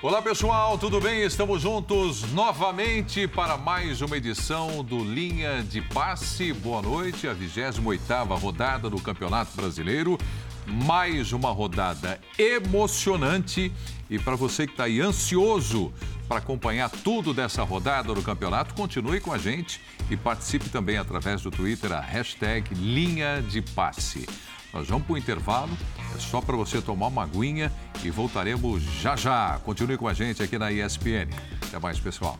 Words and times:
Olá 0.00 0.22
pessoal, 0.22 0.78
tudo 0.78 1.00
bem? 1.00 1.24
Estamos 1.24 1.60
juntos 1.60 2.22
novamente 2.32 3.26
para 3.26 3.56
mais 3.56 4.00
uma 4.00 4.16
edição 4.16 4.84
do 4.84 5.02
Linha 5.02 5.60
de 5.60 5.82
Passe. 5.82 6.52
Boa 6.52 6.80
noite, 6.80 7.26
a 7.26 7.34
28ª 7.34 8.38
rodada 8.38 8.88
do 8.88 9.00
Campeonato 9.00 9.56
Brasileiro. 9.56 10.16
Mais 10.68 11.32
uma 11.32 11.50
rodada 11.50 12.20
emocionante 12.38 13.72
e 14.08 14.20
para 14.20 14.36
você 14.36 14.68
que 14.68 14.72
está 14.72 14.84
aí 14.84 15.00
ansioso 15.00 15.92
para 16.28 16.38
acompanhar 16.38 16.88
tudo 16.90 17.34
dessa 17.34 17.64
rodada 17.64 18.14
do 18.14 18.22
campeonato, 18.22 18.74
continue 18.74 19.18
com 19.18 19.32
a 19.32 19.38
gente 19.38 19.80
e 20.08 20.16
participe 20.16 20.68
também 20.68 20.96
através 20.96 21.42
do 21.42 21.50
Twitter, 21.50 21.90
a 21.90 22.00
hashtag 22.00 22.72
Linha 22.72 23.42
de 23.42 23.60
Passe. 23.60 24.28
Nós 24.72 24.86
vamos 24.88 25.06
para 25.06 25.14
o 25.14 25.18
intervalo, 25.18 25.70
é 26.14 26.18
só 26.18 26.40
para 26.40 26.56
você 26.56 26.82
tomar 26.82 27.06
uma 27.06 27.22
aguinha 27.22 27.72
e 28.04 28.10
voltaremos 28.10 28.82
já 28.82 29.16
já. 29.16 29.58
Continue 29.64 29.96
com 29.96 30.06
a 30.06 30.14
gente 30.14 30.42
aqui 30.42 30.58
na 30.58 30.70
ESPN. 30.70 31.28
Até 31.66 31.78
mais, 31.78 31.98
pessoal. 31.98 32.38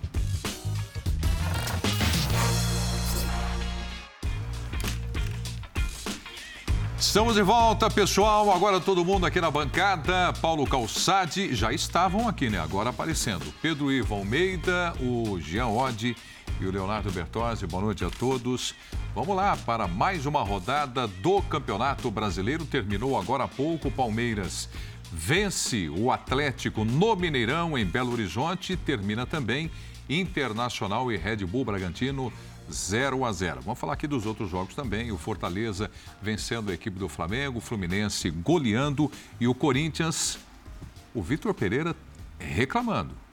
Estamos 6.98 7.36
de 7.36 7.42
volta, 7.42 7.88
pessoal. 7.88 8.52
Agora 8.52 8.80
todo 8.80 9.04
mundo 9.04 9.24
aqui 9.24 9.40
na 9.40 9.50
bancada. 9.50 10.32
Paulo 10.42 10.66
Calçade 10.66 11.54
já 11.54 11.72
estavam 11.72 12.28
aqui, 12.28 12.50
né? 12.50 12.60
Agora 12.60 12.90
aparecendo. 12.90 13.46
Pedro 13.62 13.90
Ivo 13.90 14.16
Almeida, 14.16 14.92
o 15.00 15.40
Jean 15.40 15.68
Oddi 15.68 16.16
e 16.60 16.66
o 16.66 16.70
Leonardo 16.70 17.10
Bertozzi. 17.10 17.66
Boa 17.66 17.82
noite 17.82 18.04
a 18.04 18.10
todos. 18.10 18.74
Vamos 19.14 19.36
lá 19.36 19.56
para 19.56 19.86
mais 19.86 20.26
uma 20.26 20.42
rodada 20.42 21.06
do 21.06 21.40
Campeonato 21.42 22.10
Brasileiro. 22.10 22.64
Terminou 22.64 23.18
agora 23.18 23.44
há 23.44 23.48
pouco. 23.48 23.90
Palmeiras 23.90 24.68
vence 25.12 25.88
o 25.88 26.10
Atlético 26.10 26.84
no 26.84 27.14
Mineirão, 27.16 27.76
em 27.76 27.84
Belo 27.84 28.12
Horizonte. 28.12 28.76
Termina 28.76 29.26
também 29.26 29.70
Internacional 30.08 31.12
e 31.12 31.16
Red 31.16 31.38
Bull 31.46 31.64
Bragantino 31.64 32.32
0 32.70 33.24
a 33.24 33.32
0. 33.32 33.60
Vamos 33.62 33.78
falar 33.78 33.94
aqui 33.94 34.06
dos 34.06 34.26
outros 34.26 34.50
jogos 34.50 34.74
também. 34.74 35.12
O 35.12 35.18
Fortaleza 35.18 35.90
vencendo 36.20 36.70
a 36.70 36.74
equipe 36.74 36.98
do 36.98 37.08
Flamengo, 37.08 37.58
o 37.58 37.62
Fluminense 37.62 38.30
goleando 38.30 39.10
e 39.40 39.46
o 39.46 39.54
Corinthians, 39.54 40.38
o 41.14 41.22
Vitor 41.22 41.54
Pereira 41.54 41.94
reclamando. 42.38 43.27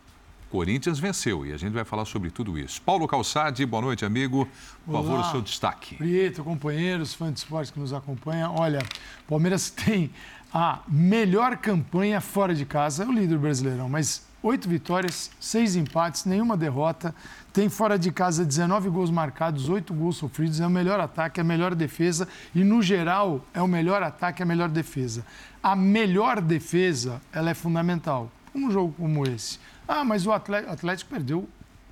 Corinthians 0.56 1.00
venceu 1.00 1.46
e 1.46 1.52
a 1.52 1.58
gente 1.58 1.74
vai 1.74 1.84
falar 1.84 2.06
sobre 2.06 2.32
tudo 2.32 2.58
isso. 2.58 2.82
Paulo 2.82 3.06
Calçade, 3.10 3.66
boa 3.66 3.82
noite, 3.82 4.06
amigo. 4.06 4.48
Por 4.86 4.96
Olá, 4.96 5.04
favor, 5.04 5.20
o 5.20 5.32
seu 5.32 5.42
destaque. 5.42 5.96
Prieto, 5.96 6.46
companheiros, 6.46 7.14
fãs 7.14 7.34
de 7.34 7.40
esporte 7.40 7.74
que 7.74 7.80
nos 7.80 7.92
acompanham. 7.92 8.56
Olha, 8.58 8.82
Palmeiras 9.28 9.70
tem 9.70 10.10
a 10.54 10.80
melhor 10.88 11.58
campanha 11.58 12.22
fora 12.22 12.56
de 12.56 12.66
casa, 12.66 13.04
é 13.04 13.06
o 13.06 13.12
líder 13.12 13.38
brasileirão, 13.38 13.90
mas 13.90 14.26
oito 14.42 14.70
vitórias, 14.70 15.30
seis 15.42 15.76
empates, 15.76 16.24
nenhuma 16.24 16.56
derrota. 16.56 17.14
Tem 17.52 17.68
fora 17.68 18.00
de 18.00 18.10
casa 18.10 18.46
19 18.46 18.90
gols 18.90 19.12
marcados, 19.12 19.68
oito 19.68 19.94
gols 19.94 20.16
sofridos. 20.16 20.62
É 20.62 20.66
o 20.66 20.70
melhor 20.70 21.02
ataque, 21.02 21.38
é 21.38 21.42
a 21.42 21.44
melhor 21.44 21.76
defesa 21.76 22.30
e, 22.56 22.64
no 22.64 22.82
geral, 22.82 23.44
é 23.54 23.62
o 23.62 23.68
melhor 23.68 24.02
ataque, 24.02 24.42
a 24.42 24.46
melhor 24.46 24.70
defesa. 24.70 25.26
A 25.62 25.76
melhor 25.76 26.40
defesa, 26.40 27.22
ela 27.34 27.50
é 27.50 27.54
fundamental. 27.54 28.32
Um 28.56 28.72
jogo 28.72 28.94
como 28.98 29.28
esse 29.28 29.60
ah, 29.88 30.04
mas 30.04 30.26
o 30.26 30.32
Atlético 30.32 31.10
perdeu 31.10 31.48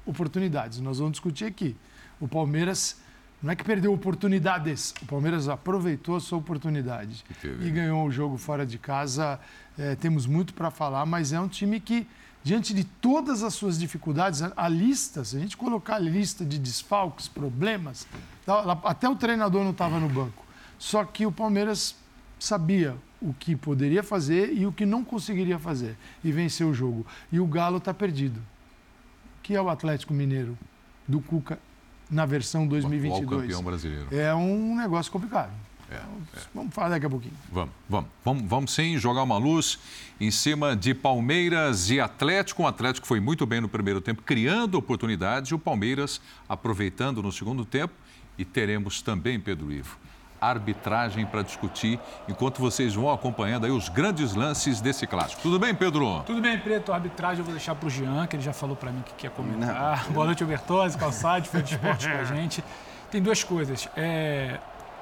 oportunidades. 0.05 0.79
Nós 0.79 0.97
vamos 0.97 1.13
discutir 1.13 1.45
aqui. 1.45 1.75
O 2.19 2.27
Palmeiras 2.27 3.01
não 3.43 3.51
é 3.51 3.55
que 3.57 3.63
perdeu 3.63 3.91
oportunidades, 3.91 4.93
o 5.01 5.05
Palmeiras 5.05 5.49
aproveitou 5.49 6.15
a 6.15 6.21
sua 6.21 6.37
oportunidade 6.37 7.25
e 7.59 7.69
ganhou 7.69 8.07
o 8.07 8.09
jogo 8.09 8.37
fora 8.37 8.65
de 8.65 8.77
casa. 8.77 9.37
É, 9.77 9.95
temos 9.95 10.25
muito 10.25 10.53
para 10.53 10.71
falar, 10.71 11.05
mas 11.05 11.33
é 11.33 11.39
um 11.41 11.49
time 11.49 11.81
que, 11.81 12.07
diante 12.41 12.73
de 12.73 12.85
todas 12.85 13.43
as 13.43 13.53
suas 13.53 13.77
dificuldades, 13.77 14.41
a 14.41 14.69
lista, 14.69 15.25
se 15.25 15.35
a 15.35 15.39
gente 15.41 15.57
colocar 15.57 15.95
a 15.95 15.99
lista 15.99 16.45
de 16.45 16.57
desfalques, 16.57 17.27
problemas, 17.27 18.07
até 18.85 19.09
o 19.09 19.15
treinador 19.15 19.61
não 19.65 19.71
estava 19.71 19.99
no 19.99 20.07
banco. 20.07 20.45
Só 20.79 21.03
que 21.03 21.25
o 21.25 21.31
Palmeiras 21.31 21.97
sabia 22.39 22.95
o 23.23 23.33
que 23.33 23.55
poderia 23.55 24.03
fazer 24.03 24.53
e 24.53 24.65
o 24.65 24.71
que 24.71 24.85
não 24.85 25.03
conseguiria 25.03 25.57
fazer 25.57 25.95
e 26.23 26.31
venceu 26.31 26.69
o 26.69 26.73
jogo. 26.73 27.05
E 27.31 27.39
o 27.39 27.47
Galo 27.47 27.77
está 27.77 27.93
perdido. 27.93 28.39
Que 29.41 29.55
é 29.55 29.61
o 29.61 29.69
Atlético 29.69 30.13
Mineiro 30.13 30.57
do 31.07 31.21
Cuca 31.21 31.57
na 32.09 32.25
versão 32.25 32.67
2022. 32.67 33.25
O 33.25 33.41
campeão 33.41 33.63
brasileiro. 33.63 34.07
É 34.11 34.33
um 34.35 34.75
negócio 34.75 35.11
complicado. 35.11 35.51
É, 35.89 35.95
é. 35.95 36.41
Vamos 36.53 36.73
falar 36.73 36.89
daqui 36.89 37.05
a 37.05 37.09
pouquinho. 37.09 37.33
Vamos, 37.51 37.73
vamos, 37.89 38.09
vamos, 38.23 38.43
vamos 38.43 38.73
sim 38.73 38.97
jogar 38.97 39.23
uma 39.23 39.37
luz 39.37 39.79
em 40.19 40.31
cima 40.31 40.75
de 40.75 40.93
Palmeiras 40.93 41.89
e 41.89 41.99
Atlético. 41.99 42.63
O 42.63 42.67
Atlético 42.67 43.07
foi 43.07 43.19
muito 43.19 43.45
bem 43.45 43.61
no 43.61 43.69
primeiro 43.69 44.01
tempo, 44.01 44.21
criando 44.21 44.75
oportunidades, 44.75 45.51
e 45.51 45.55
o 45.55 45.59
Palmeiras 45.59 46.19
aproveitando 46.47 47.21
no 47.21 47.31
segundo 47.31 47.63
tempo. 47.63 47.93
E 48.37 48.43
teremos 48.43 49.01
também, 49.01 49.39
Pedro 49.39 49.71
Ivo, 49.71 49.97
arbitragem 50.49 51.25
para 51.25 51.41
discutir, 51.41 51.99
enquanto 52.27 52.59
vocês 52.59 52.95
vão 52.95 53.11
acompanhando 53.11 53.65
aí 53.65 53.71
os 53.71 53.89
grandes 53.89 54.33
lances 54.35 54.81
desse 54.81 55.05
clássico. 55.07 55.41
Tudo 55.41 55.59
bem, 55.59 55.73
Pedro? 55.73 56.21
Tudo 56.25 56.41
bem, 56.41 56.57
Preto. 56.59 56.91
A 56.91 56.95
arbitragem 56.95 57.39
eu 57.39 57.45
vou 57.45 57.53
deixar 57.53 57.75
para 57.75 57.87
o 57.87 57.89
Jean, 57.89 58.27
que 58.27 58.35
ele 58.35 58.43
já 58.43 58.53
falou 58.53 58.75
para 58.75 58.91
mim 58.91 59.01
que 59.05 59.13
quer 59.13 59.31
comentar. 59.31 60.05
Não. 60.05 60.11
Boa 60.13 60.25
noite, 60.25 60.43
Albertose, 60.43 60.97
Calçade, 60.97 61.49
foi 61.49 61.61
de 61.61 61.75
esporte 61.75 62.09
com 62.09 62.17
a 62.17 62.23
gente. 62.23 62.63
Tem 63.11 63.21
duas 63.21 63.43
coisas. 63.43 63.87
É... 63.95 64.59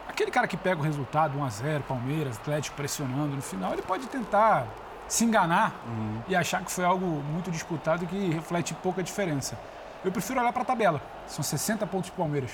Aquele 0.08 0.30
cara 0.30 0.48
que 0.48 0.58
pega 0.58 0.82
o 0.82 0.84
resultado 0.84 1.40
1x0, 1.40 1.84
Palmeiras, 1.84 2.38
Atlético 2.38 2.76
pressionando 2.76 3.36
no 3.36 3.42
final, 3.42 3.72
ele 3.72 3.82
pode 3.82 4.08
tentar 4.08 4.68
se 5.08 5.26
enganar 5.26 5.74
uhum. 5.86 6.22
e 6.28 6.36
achar 6.36 6.64
que 6.64 6.72
foi 6.72 6.84
algo 6.84 7.06
muito 7.06 7.52
disputado 7.52 8.06
que 8.06 8.30
reflete 8.30 8.74
pouca 8.74 9.02
diferença. 9.04 9.58
Eu 10.04 10.12
prefiro 10.12 10.40
olhar 10.40 10.52
para 10.52 10.64
a 10.64 10.66
tabela. 10.66 11.02
São 11.28 11.44
60 11.44 11.86
pontos 11.88 12.10
para 12.10 12.18
Palmeiras. 12.18 12.52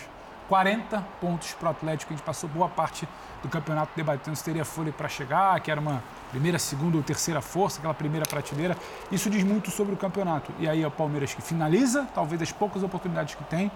40 0.47 1.03
pontos 1.19 1.53
para 1.53 1.67
o 1.67 1.71
Atlético. 1.71 2.13
A 2.13 2.17
gente 2.17 2.25
passou 2.25 2.49
boa 2.49 2.69
parte 2.69 3.07
do 3.41 3.49
campeonato 3.49 3.91
debatendo 3.95 4.35
se 4.35 4.43
teria 4.43 4.65
folha 4.65 4.91
para 4.91 5.07
chegar, 5.07 5.59
que 5.59 5.69
era 5.69 5.79
uma 5.79 6.03
primeira, 6.31 6.57
segunda 6.57 6.97
ou 6.97 7.03
terceira 7.03 7.41
força, 7.41 7.79
aquela 7.79 7.93
primeira 7.93 8.25
prateleira. 8.25 8.77
Isso 9.11 9.29
diz 9.29 9.43
muito 9.43 9.69
sobre 9.71 9.93
o 9.93 9.97
campeonato. 9.97 10.51
E 10.59 10.67
aí 10.67 10.81
é 10.81 10.87
o 10.87 10.91
Palmeiras 10.91 11.33
que 11.33 11.41
finaliza, 11.41 12.07
talvez 12.13 12.41
as 12.41 12.51
poucas 12.51 12.83
oportunidades 12.83 13.35
que 13.35 13.43
tem, 13.43 13.71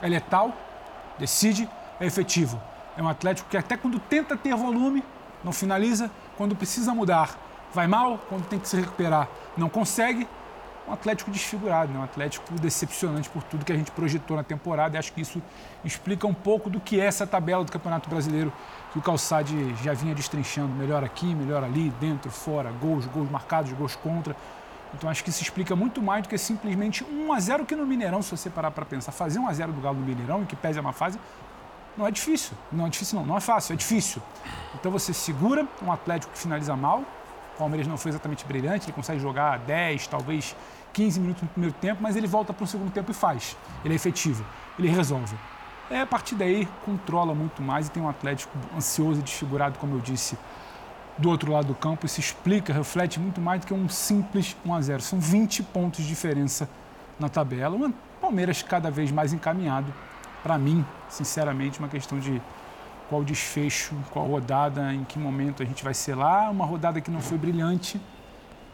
é 0.00 0.08
letal, 0.08 0.52
decide, 1.18 1.68
é 2.00 2.06
efetivo. 2.06 2.60
É 2.96 3.02
um 3.02 3.08
Atlético 3.08 3.48
que 3.48 3.56
até 3.56 3.76
quando 3.76 3.98
tenta 3.98 4.36
ter 4.36 4.54
volume, 4.54 5.04
não 5.44 5.52
finaliza, 5.52 6.10
quando 6.36 6.56
precisa 6.56 6.92
mudar, 6.94 7.36
vai 7.72 7.86
mal, 7.86 8.18
quando 8.28 8.46
tem 8.46 8.58
que 8.58 8.68
se 8.68 8.76
recuperar, 8.76 9.28
não 9.56 9.68
consegue, 9.68 10.26
um 10.88 10.92
Atlético 10.92 11.30
desfigurado, 11.30 11.92
né? 11.92 11.98
um 11.98 12.02
Atlético 12.02 12.54
decepcionante 12.54 13.28
por 13.28 13.42
tudo 13.42 13.64
que 13.64 13.72
a 13.72 13.76
gente 13.76 13.90
projetou 13.90 14.36
na 14.36 14.42
temporada. 14.42 14.96
E 14.96 14.98
acho 14.98 15.12
que 15.12 15.20
isso 15.20 15.42
explica 15.84 16.26
um 16.26 16.34
pouco 16.34 16.70
do 16.70 16.80
que 16.80 17.00
é 17.00 17.04
essa 17.04 17.26
tabela 17.26 17.64
do 17.64 17.70
Campeonato 17.70 18.08
Brasileiro 18.08 18.52
que 18.92 18.98
o 18.98 19.02
Calçade 19.02 19.54
já 19.82 19.92
vinha 19.92 20.14
destrinchando. 20.14 20.74
Melhor 20.74 21.04
aqui, 21.04 21.34
melhor 21.34 21.62
ali, 21.62 21.90
dentro, 22.00 22.30
fora, 22.30 22.70
gols, 22.70 23.06
gols 23.06 23.30
marcados, 23.30 23.72
gols 23.72 23.94
contra. 23.96 24.34
Então 24.94 25.10
acho 25.10 25.22
que 25.22 25.30
isso 25.30 25.42
explica 25.42 25.76
muito 25.76 26.00
mais 26.00 26.22
do 26.22 26.28
que 26.28 26.38
simplesmente 26.38 27.04
1 27.04 27.32
a 27.32 27.40
0 27.40 27.66
que 27.66 27.76
no 27.76 27.86
Mineirão, 27.86 28.22
se 28.22 28.30
você 28.30 28.48
parar 28.48 28.70
para 28.70 28.84
pensar, 28.84 29.12
fazer 29.12 29.38
1 29.38 29.46
a 29.46 29.52
0 29.52 29.72
do 29.72 29.80
Galo 29.80 29.98
no 29.98 30.06
Mineirão, 30.06 30.42
e 30.42 30.46
que 30.46 30.56
pese 30.56 30.80
uma 30.80 30.92
fase, 30.92 31.18
não 31.96 32.06
é 32.06 32.10
difícil. 32.10 32.56
Não 32.72 32.86
é 32.86 32.88
difícil 32.88 33.18
não, 33.18 33.26
não 33.26 33.36
é 33.36 33.40
fácil, 33.40 33.74
é 33.74 33.76
difícil. 33.76 34.22
Então 34.74 34.90
você 34.90 35.12
segura 35.12 35.66
um 35.82 35.92
Atlético 35.92 36.32
que 36.32 36.38
finaliza 36.38 36.74
mal, 36.74 37.00
o 37.00 37.58
Palmeiras 37.58 37.86
não 37.86 37.98
foi 37.98 38.10
exatamente 38.10 38.44
brilhante, 38.44 38.86
ele 38.86 38.92
consegue 38.92 39.20
jogar 39.20 39.58
10, 39.58 40.06
talvez 40.06 40.54
15 40.98 41.20
minutos 41.20 41.42
no 41.44 41.48
primeiro 41.50 41.76
tempo, 41.76 42.02
mas 42.02 42.16
ele 42.16 42.26
volta 42.26 42.52
para 42.52 42.64
o 42.64 42.66
segundo 42.66 42.90
tempo 42.90 43.12
e 43.12 43.14
faz. 43.14 43.56
Ele 43.84 43.94
é 43.94 43.96
efetivo, 43.96 44.44
ele 44.76 44.88
resolve. 44.88 45.36
É, 45.88 46.00
a 46.00 46.06
partir 46.06 46.34
daí, 46.34 46.66
controla 46.84 47.32
muito 47.32 47.62
mais 47.62 47.86
e 47.86 47.90
tem 47.92 48.02
um 48.02 48.08
Atlético 48.08 48.58
ansioso 48.76 49.20
e 49.20 49.22
desfigurado, 49.22 49.78
como 49.78 49.94
eu 49.94 50.00
disse, 50.00 50.36
do 51.16 51.30
outro 51.30 51.52
lado 51.52 51.68
do 51.68 51.74
campo. 51.76 52.04
Isso 52.04 52.18
explica, 52.18 52.72
reflete 52.72 53.20
muito 53.20 53.40
mais 53.40 53.60
do 53.60 53.68
que 53.68 53.72
um 53.72 53.88
simples 53.88 54.56
1 54.66 54.74
a 54.74 54.80
0 54.80 55.02
São 55.02 55.20
20 55.20 55.62
pontos 55.62 56.02
de 56.02 56.08
diferença 56.08 56.68
na 57.16 57.28
tabela. 57.28 57.76
O 57.76 57.92
Palmeiras 58.20 58.60
cada 58.64 58.90
vez 58.90 59.12
mais 59.12 59.32
encaminhado. 59.32 59.94
Para 60.42 60.58
mim, 60.58 60.84
sinceramente, 61.08 61.78
uma 61.78 61.88
questão 61.88 62.18
de 62.18 62.42
qual 63.08 63.22
desfecho, 63.22 63.94
qual 64.10 64.26
rodada, 64.26 64.92
em 64.92 65.04
que 65.04 65.16
momento 65.16 65.62
a 65.62 65.66
gente 65.66 65.84
vai 65.84 65.94
ser 65.94 66.16
lá. 66.16 66.50
Uma 66.50 66.66
rodada 66.66 67.00
que 67.00 67.10
não 67.10 67.20
foi 67.20 67.38
brilhante, 67.38 68.00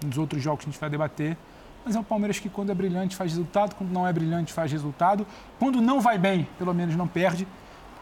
nos 0.03 0.17
outros 0.17 0.43
jogos 0.43 0.65
que 0.65 0.71
a 0.71 0.73
gente 0.73 0.81
vai 0.81 0.89
debater 0.89 1.37
mas 1.85 1.95
é 1.95 1.99
um 1.99 2.05
Palmeiras 2.05 2.39
que 2.39 2.49
quando 2.49 2.71
é 2.71 2.75
brilhante 2.75 3.15
faz 3.15 3.33
resultado, 3.33 3.75
quando 3.75 3.91
não 3.91 4.07
é 4.07 4.13
brilhante 4.13 4.53
faz 4.53 4.73
resultado, 4.73 5.27
quando 5.59 5.81
não 5.81 6.01
vai 6.01 6.17
bem, 6.19 6.49
pelo 6.59 6.73
menos 6.73 6.97
não 6.97 7.07
perde. 7.07 7.47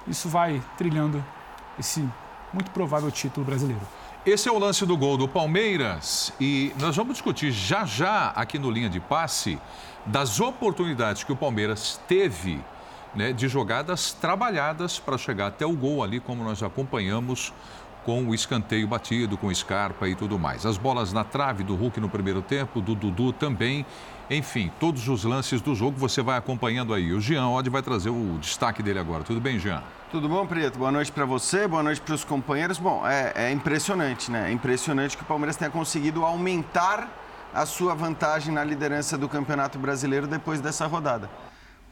Isso 0.07 0.29
vai 0.29 0.63
trilhando 0.77 1.25
esse 1.79 2.07
muito 2.53 2.71
provável 2.71 3.11
título 3.11 3.45
brasileiro. 3.45 3.83
Esse 4.25 4.49
é 4.49 4.53
o 4.53 4.59
lance 4.59 4.87
do 4.87 4.97
gol 4.97 5.17
do 5.17 5.27
Palmeiras 5.27 6.33
e 6.41 6.73
nós 6.79 6.95
vamos 6.95 7.15
discutir 7.15 7.51
já 7.51 7.85
já 7.85 8.29
aqui 8.29 8.57
no 8.57 8.71
linha 8.71 8.89
de 8.89 9.01
passe 9.01 9.59
das 10.07 10.39
oportunidades 10.39 11.25
que 11.25 11.33
o 11.33 11.37
Palmeiras 11.37 12.01
teve 12.07 12.61
né, 13.15 13.33
de 13.33 13.49
jogadas 13.49 14.13
trabalhadas 14.13 14.99
para 14.99 15.19
chegar 15.19 15.49
até 15.49 15.67
o 15.67 15.73
gol 15.73 16.05
ali, 16.05 16.21
como 16.21 16.45
nós 16.45 16.63
acompanhamos 16.63 17.53
com 18.05 18.25
o 18.25 18.35
escanteio 18.35 18.87
batido, 18.87 19.37
com 19.37 19.53
Scarpa 19.55 20.09
e 20.09 20.15
tudo 20.15 20.39
mais. 20.39 20.67
As 20.67 20.77
bolas 20.77 21.13
na 21.13 21.25
trave 21.25 21.63
do 21.63 21.75
Hulk 21.75 22.01
no 22.01 22.09
primeiro 22.09 22.43
tempo, 22.43 22.81
do 22.81 22.95
Dudu 22.95 23.33
também. 23.33 23.87
Enfim, 24.31 24.71
todos 24.81 25.09
os 25.09 25.25
lances 25.25 25.61
do 25.61 25.75
jogo 25.75 25.99
você 25.99 26.23
vai 26.23 26.39
acompanhando 26.39 26.95
aí. 26.95 27.13
O 27.13 27.21
Jean 27.21 27.49
Odd 27.49 27.69
vai 27.71 27.83
trazer 27.83 28.11
o 28.11 28.39
destaque 28.41 28.83
dele 28.83 28.99
agora. 28.99 29.25
Tudo 29.25 29.41
bem, 29.41 29.59
Jean? 29.59 29.83
Tudo 30.11 30.29
bom, 30.29 30.47
Preto? 30.47 30.79
Boa 30.79 30.93
noite 30.93 31.11
para 31.11 31.25
você, 31.25 31.67
boa 31.67 31.83
noite 31.83 32.01
para 32.01 32.15
os 32.15 32.25
companheiros. 32.25 32.79
Bom, 32.79 33.07
é, 33.07 33.33
é 33.35 33.53
impressionante, 33.53 34.31
né? 34.31 34.49
É 34.49 34.53
impressionante 34.53 35.17
que 35.17 35.23
o 35.23 35.27
Palmeiras 35.27 35.57
tenha 35.57 35.71
conseguido 35.71 36.25
aumentar 36.25 37.09
a 37.55 37.67
sua 37.67 37.95
vantagem 37.95 38.53
na 38.53 38.65
liderança 38.65 39.17
do 39.17 39.29
Campeonato 39.29 39.79
Brasileiro 39.79 40.27
depois 40.27 40.61
dessa 40.61 40.87
rodada 40.87 41.29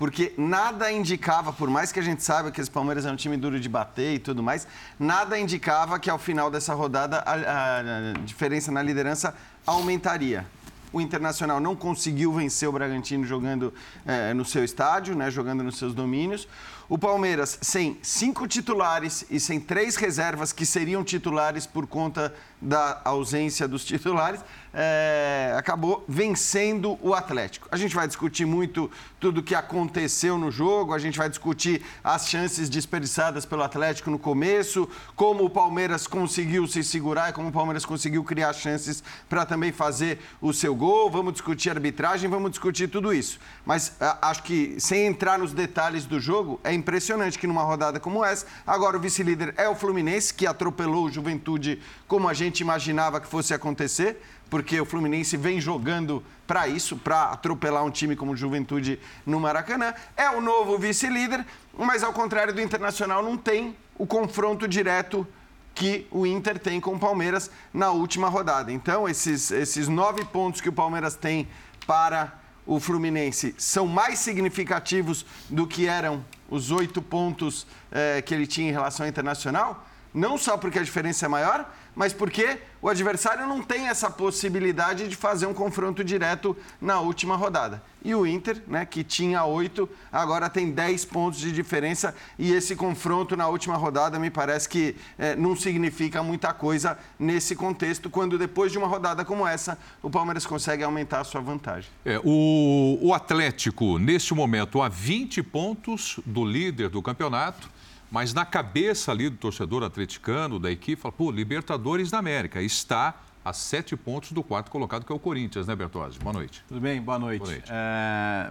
porque 0.01 0.33
nada 0.39 0.91
indicava, 0.91 1.53
por 1.53 1.69
mais 1.69 1.93
que 1.93 2.01
a 2.01 2.03
gente 2.03 2.25
saiba 2.25 2.51
que 2.51 2.59
esse 2.59 2.71
Palmeiras 2.71 3.05
é 3.05 3.13
um 3.13 3.17
time 3.17 3.37
duro 3.37 3.61
de 3.61 3.69
bater 3.69 4.15
e 4.15 4.19
tudo 4.19 4.43
mais, 4.43 4.67
nada 4.99 5.39
indicava 5.39 5.99
que 5.99 6.09
ao 6.09 6.19
final 6.19 6.51
dessa 6.51 6.73
rodada 6.73 7.19
a, 7.19 7.35
a, 7.35 7.79
a 7.81 8.13
diferença 8.25 8.73
na 8.73 8.81
liderança 8.81 9.35
aumentaria. 9.67 10.47
O 10.91 11.03
Internacional 11.03 11.61
não 11.61 11.77
conseguiu 11.77 12.33
vencer 12.33 12.67
o 12.67 12.73
Bragantino 12.73 13.27
jogando 13.27 13.75
é, 14.07 14.33
no 14.33 14.43
seu 14.43 14.65
estádio, 14.65 15.15
né, 15.15 15.31
jogando 15.31 15.63
nos 15.63 15.77
seus 15.77 15.93
domínios. 15.93 16.49
O 16.89 16.97
Palmeiras, 16.97 17.59
sem 17.61 17.99
cinco 18.03 18.49
titulares 18.49 19.27
e 19.31 19.39
sem 19.39 19.61
três 19.61 19.97
reservas 19.97 20.51
que 20.51 20.65
seriam 20.65 21.05
titulares 21.05 21.67
por 21.67 21.87
conta 21.87 22.35
da 22.61 23.01
ausência 23.05 23.67
dos 23.67 23.85
titulares, 23.85 24.41
é, 24.73 25.55
acabou 25.57 26.05
vencendo 26.07 26.99
o 27.03 27.15
Atlético. 27.15 27.69
A 27.71 27.77
gente 27.77 27.95
vai 27.95 28.07
discutir 28.07 28.45
muito 28.45 28.91
tudo 29.19 29.41
o 29.41 29.43
que 29.43 29.55
aconteceu 29.55 30.39
no 30.39 30.51
jogo, 30.51 30.95
a 30.95 30.99
gente 30.99 31.19
vai 31.19 31.29
discutir 31.29 31.83
as 32.05 32.29
chances 32.29 32.69
desperdiçadas 32.69 33.45
pelo 33.45 33.63
Atlético 33.63 34.11
no 34.11 34.19
começo, 34.19 34.89
como 35.17 35.45
o 35.45 35.51
Palmeiras 35.51 36.07
conseguiu 36.07 36.67
se 36.67 36.85
segurar 36.85 37.31
e 37.31 37.33
como 37.33 37.49
o 37.49 37.53
Palmeiras 37.53 37.85
conseguiu 37.85 38.23
criar 38.23 38.53
chances 38.53 39.03
para 39.29 39.45
também 39.45 39.73
fazer 39.73 40.21
o 40.41 40.53
seu 40.53 40.75
gol. 40.75 41.11
Vamos 41.11 41.33
discutir 41.33 41.71
arbitragem, 41.71 42.31
vamos 42.31 42.51
discutir 42.51 42.89
tudo 42.89 43.13
isso. 43.13 43.41
Mas 43.65 43.97
acho 44.23 44.43
que 44.43 44.77
sem 44.79 45.07
entrar 45.07 45.39
nos 45.39 45.53
detalhes 45.53 46.07
do 46.07 46.21
jogo, 46.21 46.61
é 46.63 46.73
impressionante 46.73 47.39
que 47.39 47.47
numa 47.47 47.63
rodada 47.63 47.99
como 47.99 48.25
essa, 48.25 48.47
agora 48.67 48.97
o 48.97 49.01
vice-líder 49.01 49.55
é 49.57 49.69
o 49.69 49.75
Fluminense, 49.75 50.33
que 50.33 50.47
atropelou 50.47 51.07
o 51.07 51.11
Juventude 51.11 51.81
como 52.07 52.29
a 52.29 52.35
gente 52.35 52.50
imaginava 52.59 53.21
que 53.21 53.29
fosse 53.29 53.55
acontecer 53.55 54.21
porque 54.51 54.81
o 54.81 54.85
Fluminense 54.85 55.37
vem 55.37 55.61
jogando 55.61 56.23
para 56.47 56.67
isso, 56.67 56.97
para 56.97 57.31
atropelar 57.31 57.85
um 57.85 57.91
time 57.91 58.17
como 58.17 58.33
o 58.33 58.37
Juventude 58.37 58.99
no 59.25 59.39
Maracanã. 59.39 59.95
É 60.17 60.29
o 60.29 60.41
novo 60.41 60.77
vice-líder, 60.77 61.47
mas 61.79 62.03
ao 62.03 62.13
contrário 62.13 62.53
do 62.53 62.61
Internacional, 62.61 63.23
não 63.23 63.37
tem 63.37 63.77
o 63.97 64.05
confronto 64.05 64.67
direto 64.67 65.25
que 65.73 66.07
o 66.11 66.27
Inter 66.27 66.59
tem 66.59 66.81
com 66.81 66.97
o 66.97 66.99
Palmeiras 66.99 67.49
na 67.73 67.93
última 67.93 68.29
rodada. 68.29 68.73
Então, 68.73 69.09
esses, 69.09 69.53
esses 69.53 69.87
nove 69.87 70.25
pontos 70.25 70.61
que 70.61 70.69
o 70.69 70.73
Palmeiras 70.73 71.15
tem 71.15 71.47
para 71.87 72.35
o 72.67 72.81
Fluminense 72.81 73.55
são 73.57 73.87
mais 73.87 74.19
significativos 74.19 75.25
do 75.49 75.67
que 75.67 75.87
eram 75.87 76.25
os 76.51 76.73
oito 76.73 77.01
pontos 77.01 77.67
eh, 77.93 78.21
que 78.23 78.35
ele 78.35 78.47
tinha 78.47 78.69
em 78.69 78.73
relação 78.73 79.05
ao 79.05 79.11
Internacional. 79.11 79.87
Não 80.13 80.37
só 80.37 80.57
porque 80.57 80.79
a 80.79 80.83
diferença 80.83 81.27
é 81.27 81.29
maior, 81.29 81.71
mas 81.95 82.13
porque 82.13 82.59
o 82.81 82.89
adversário 82.89 83.47
não 83.47 83.63
tem 83.63 83.89
essa 83.89 84.11
possibilidade 84.11 85.09
de 85.09 85.17
fazer 85.17 85.47
um 85.47 85.55
confronto 85.55 86.03
direto 86.03 86.57
na 86.81 87.01
última 87.01 87.37
rodada. 87.37 87.83
E 88.03 88.15
o 88.15 88.27
Inter, 88.27 88.63
né, 88.67 88.87
que 88.87 89.05
tinha 89.05 89.45
oito, 89.45 89.89
agora 90.11 90.49
tem 90.49 90.71
dez 90.71 91.05
pontos 91.05 91.39
de 91.39 91.53
diferença 91.53 92.15
e 92.39 92.53
esse 92.53 92.75
confronto 92.75 93.37
na 93.37 93.49
última 93.49 93.77
rodada 93.77 94.19
me 94.19 94.31
parece 94.31 94.69
que 94.69 94.97
é, 95.19 95.37
não 95.37 95.55
significa 95.55 96.23
muita 96.23 96.55
coisa 96.55 96.97
nesse 97.19 97.55
contexto, 97.55 98.09
quando 98.09 98.39
depois 98.39 98.73
de 98.73 98.79
uma 98.79 98.87
rodada 98.87 99.25
como 99.25 99.47
essa, 99.47 99.77
o 100.03 100.09
Palmeiras 100.09 100.47
consegue 100.47 100.83
aumentar 100.83 101.21
a 101.21 101.25
sua 101.25 101.43
vantagem. 101.43 101.91
É, 102.05 102.19
o, 102.25 102.99
o 103.03 103.13
Atlético, 103.13 103.99
neste 103.99 104.33
momento, 104.33 104.81
a 104.81 104.89
20 104.89 105.43
pontos 105.43 106.19
do 106.25 106.45
líder 106.45 106.89
do 106.89 107.03
campeonato 107.03 107.69
mas 108.11 108.35
na 108.35 108.45
cabeça 108.45 109.13
ali 109.13 109.31
do 109.31 109.37
torcedor 109.37 109.85
atleticano, 109.85 110.59
da 110.59 110.71
equipe, 110.71 111.01
fala, 111.01 111.13
pô, 111.13 111.31
Libertadores 111.31 112.11
da 112.11 112.19
América, 112.19 112.61
está 112.61 113.15
a 113.45 113.53
sete 113.53 113.97
pontos 113.97 114.33
do 114.33 114.43
quarto 114.43 114.71
colocado, 114.71 115.05
que 115.05 115.13
é 115.13 115.15
o 115.15 115.19
Corinthians, 115.19 115.67
né, 115.67 115.77
Bertozzi? 115.77 116.19
Boa 116.19 116.33
noite. 116.33 116.65
Tudo 116.67 116.81
bem? 116.81 117.01
Boa 117.01 117.19
noite. 117.19 117.39
Boa 117.39 117.51
noite. 117.53 117.71
É... 117.71 118.51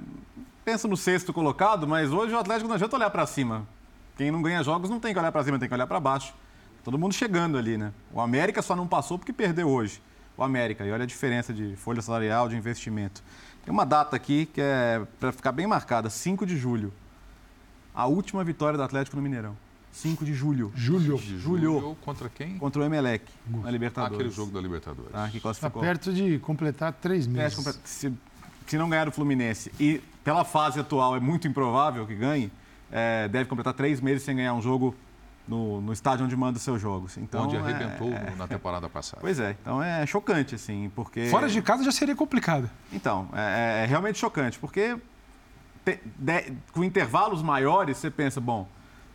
Pensa 0.64 0.88
no 0.88 0.96
sexto 0.96 1.34
colocado, 1.34 1.88
mas 1.88 2.12
hoje 2.12 2.34
o 2.34 2.40
Atlético 2.40 2.68
não 2.68 2.76
adianta 2.76 2.96
olhar 2.96 3.10
para 3.10 3.26
cima. 3.26 3.68
Quem 4.16 4.32
não 4.32 4.42
ganha 4.42 4.64
jogos 4.64 4.90
não 4.90 5.00
tem 5.00 5.14
que 5.14 5.20
olhar 5.20 5.32
para 5.32 5.44
cima, 5.44 5.60
tem 5.60 5.68
que 5.68 5.74
olhar 5.74 5.88
para 5.88 6.00
baixo. 6.00 6.34
Todo 6.84 6.98
mundo 6.98 7.14
chegando 7.14 7.58
ali, 7.58 7.78
né? 7.78 7.92
O 8.14 8.22
América 8.22 8.62
só 8.62 8.76
não 8.76 8.88
passou 8.88 9.20
porque 9.20 9.34
perdeu 9.34 9.68
hoje. 9.68 10.02
O 10.38 10.44
América, 10.44 10.86
e 10.86 10.92
olha 10.92 11.04
a 11.04 11.08
diferença 11.08 11.54
de 11.54 11.76
folha 11.76 12.02
salarial, 12.02 12.48
de 12.48 12.56
investimento. 12.56 13.22
Tem 13.64 13.74
uma 13.74 13.86
data 13.86 14.16
aqui 14.16 14.46
que 14.46 14.62
é 14.62 15.02
para 15.20 15.34
ficar 15.34 15.52
bem 15.52 15.68
marcada, 15.68 16.10
5 16.10 16.46
de 16.46 16.58
julho 16.58 16.94
a 18.00 18.08
última 18.08 18.46
vitória 18.46 18.78
do 18.78 18.84
Atlético 18.84 19.18
no 19.18 19.22
Mineirão. 19.22 19.58
5 19.92 20.24
de 20.24 20.34
julho. 20.34 20.72
Julho. 20.74 21.18
De 21.18 21.38
julho. 21.38 21.98
Contra 22.02 22.30
quem? 22.30 22.58
Contra 22.58 22.82
o 22.82 22.86
Emelec, 22.86 23.26
na 23.46 23.70
Libertadores. 23.70 24.16
aquele 24.16 24.30
jogo 24.30 24.54
da 24.54 24.62
Libertadores. 24.62 25.12
Ah, 25.14 25.28
que 25.30 25.42
classificou. 25.42 25.82
Está 25.82 25.94
perto 25.94 26.14
de 26.14 26.40
completar 26.40 26.94
três 26.94 27.28
meses. 27.28 27.68
É, 27.68 27.72
se, 27.84 28.14
se, 28.66 28.78
não 28.78 28.90
ganhar 28.90 29.10
o 29.10 29.12
Fluminense 29.12 29.70
e 29.78 30.02
pela 30.24 30.46
fase 30.46 30.80
atual 30.80 31.18
é 31.18 31.20
muito 31.20 31.46
improvável 31.46 32.08
que 32.08 32.16
ganhe, 32.16 32.50
é, 32.90 33.28
deve 33.28 33.50
completar 33.50 33.74
três 33.74 34.00
meses 34.00 34.24
sem 34.24 34.34
ganhar 34.34 34.54
um 34.54 34.62
jogo 34.62 34.96
no, 35.46 35.82
no 35.82 35.92
estádio 35.92 36.24
onde 36.24 36.38
manda 36.38 36.58
os 36.58 36.64
seus 36.64 36.80
jogos. 36.80 37.18
Então, 37.18 37.44
onde 37.44 37.58
arrebentou 37.58 38.14
é, 38.14 38.34
na 38.38 38.48
temporada 38.48 38.88
passada. 38.88 39.20
Pois 39.20 39.42
é, 39.42 39.58
então 39.62 39.84
é 39.84 40.06
chocante, 40.06 40.56
assim, 40.56 40.90
porque... 40.96 41.28
Fora 41.28 41.50
de 41.50 41.62
casa 41.62 41.84
já 41.84 41.92
seria 41.92 42.16
complicado. 42.16 42.70
Então, 42.94 43.28
é, 43.34 43.84
é 43.84 43.86
realmente 43.86 44.18
chocante, 44.18 44.58
porque 44.58 44.96
te, 45.86 46.00
de, 46.18 46.54
com 46.72 46.84
intervalos 46.84 47.42
maiores, 47.42 47.98
você 47.98 48.10
pensa, 48.10 48.40
bom, 48.40 48.68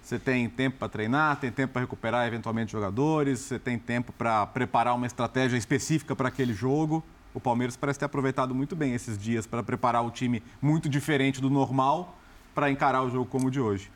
você 0.02 0.18
tem 0.18 0.48
tempo 0.50 0.76
para 0.78 0.88
treinar, 0.88 1.36
tem 1.36 1.50
tempo 1.50 1.72
para 1.72 1.82
recuperar 1.82 2.26
eventualmente 2.26 2.72
jogadores, 2.72 3.40
você 3.40 3.58
tem 3.58 3.78
tempo 3.78 4.12
para 4.12 4.46
preparar 4.46 4.94
uma 4.94 5.06
estratégia 5.06 5.56
específica 5.56 6.14
para 6.14 6.28
aquele 6.28 6.52
jogo. 6.52 7.02
O 7.32 7.40
Palmeiras 7.40 7.76
parece 7.76 7.98
ter 7.98 8.04
aproveitado 8.04 8.54
muito 8.54 8.76
bem 8.76 8.92
esses 8.92 9.16
dias 9.16 9.46
para 9.46 9.62
preparar 9.62 10.04
o 10.04 10.10
time 10.10 10.42
muito 10.60 10.88
diferente 10.88 11.40
do 11.40 11.48
normal 11.48 12.16
para 12.54 12.70
encarar 12.70 13.02
o 13.02 13.10
jogo 13.10 13.26
como 13.26 13.48
o 13.48 13.50
de 13.50 13.60
hoje. 13.60 13.90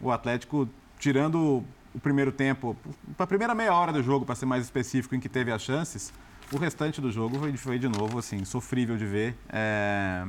O 0.00 0.10
Atlético, 0.10 0.68
tirando 0.98 1.62
o 1.94 2.00
primeiro 2.00 2.32
tempo, 2.32 2.76
para 3.16 3.24
a 3.24 3.26
primeira 3.26 3.54
meia 3.54 3.74
hora 3.74 3.92
do 3.92 4.02
jogo, 4.02 4.24
para 4.24 4.34
ser 4.34 4.46
mais 4.46 4.64
específico, 4.64 5.14
em 5.14 5.20
que 5.20 5.28
teve 5.28 5.52
as 5.52 5.62
chances, 5.62 6.12
o 6.52 6.56
restante 6.56 7.00
do 7.00 7.12
jogo 7.12 7.38
foi, 7.38 7.56
foi 7.56 7.78
de 7.78 7.88
novo 7.88 8.18
assim, 8.18 8.44
sofrível 8.44 8.96
de 8.96 9.06
ver. 9.06 9.36
É, 9.48 10.24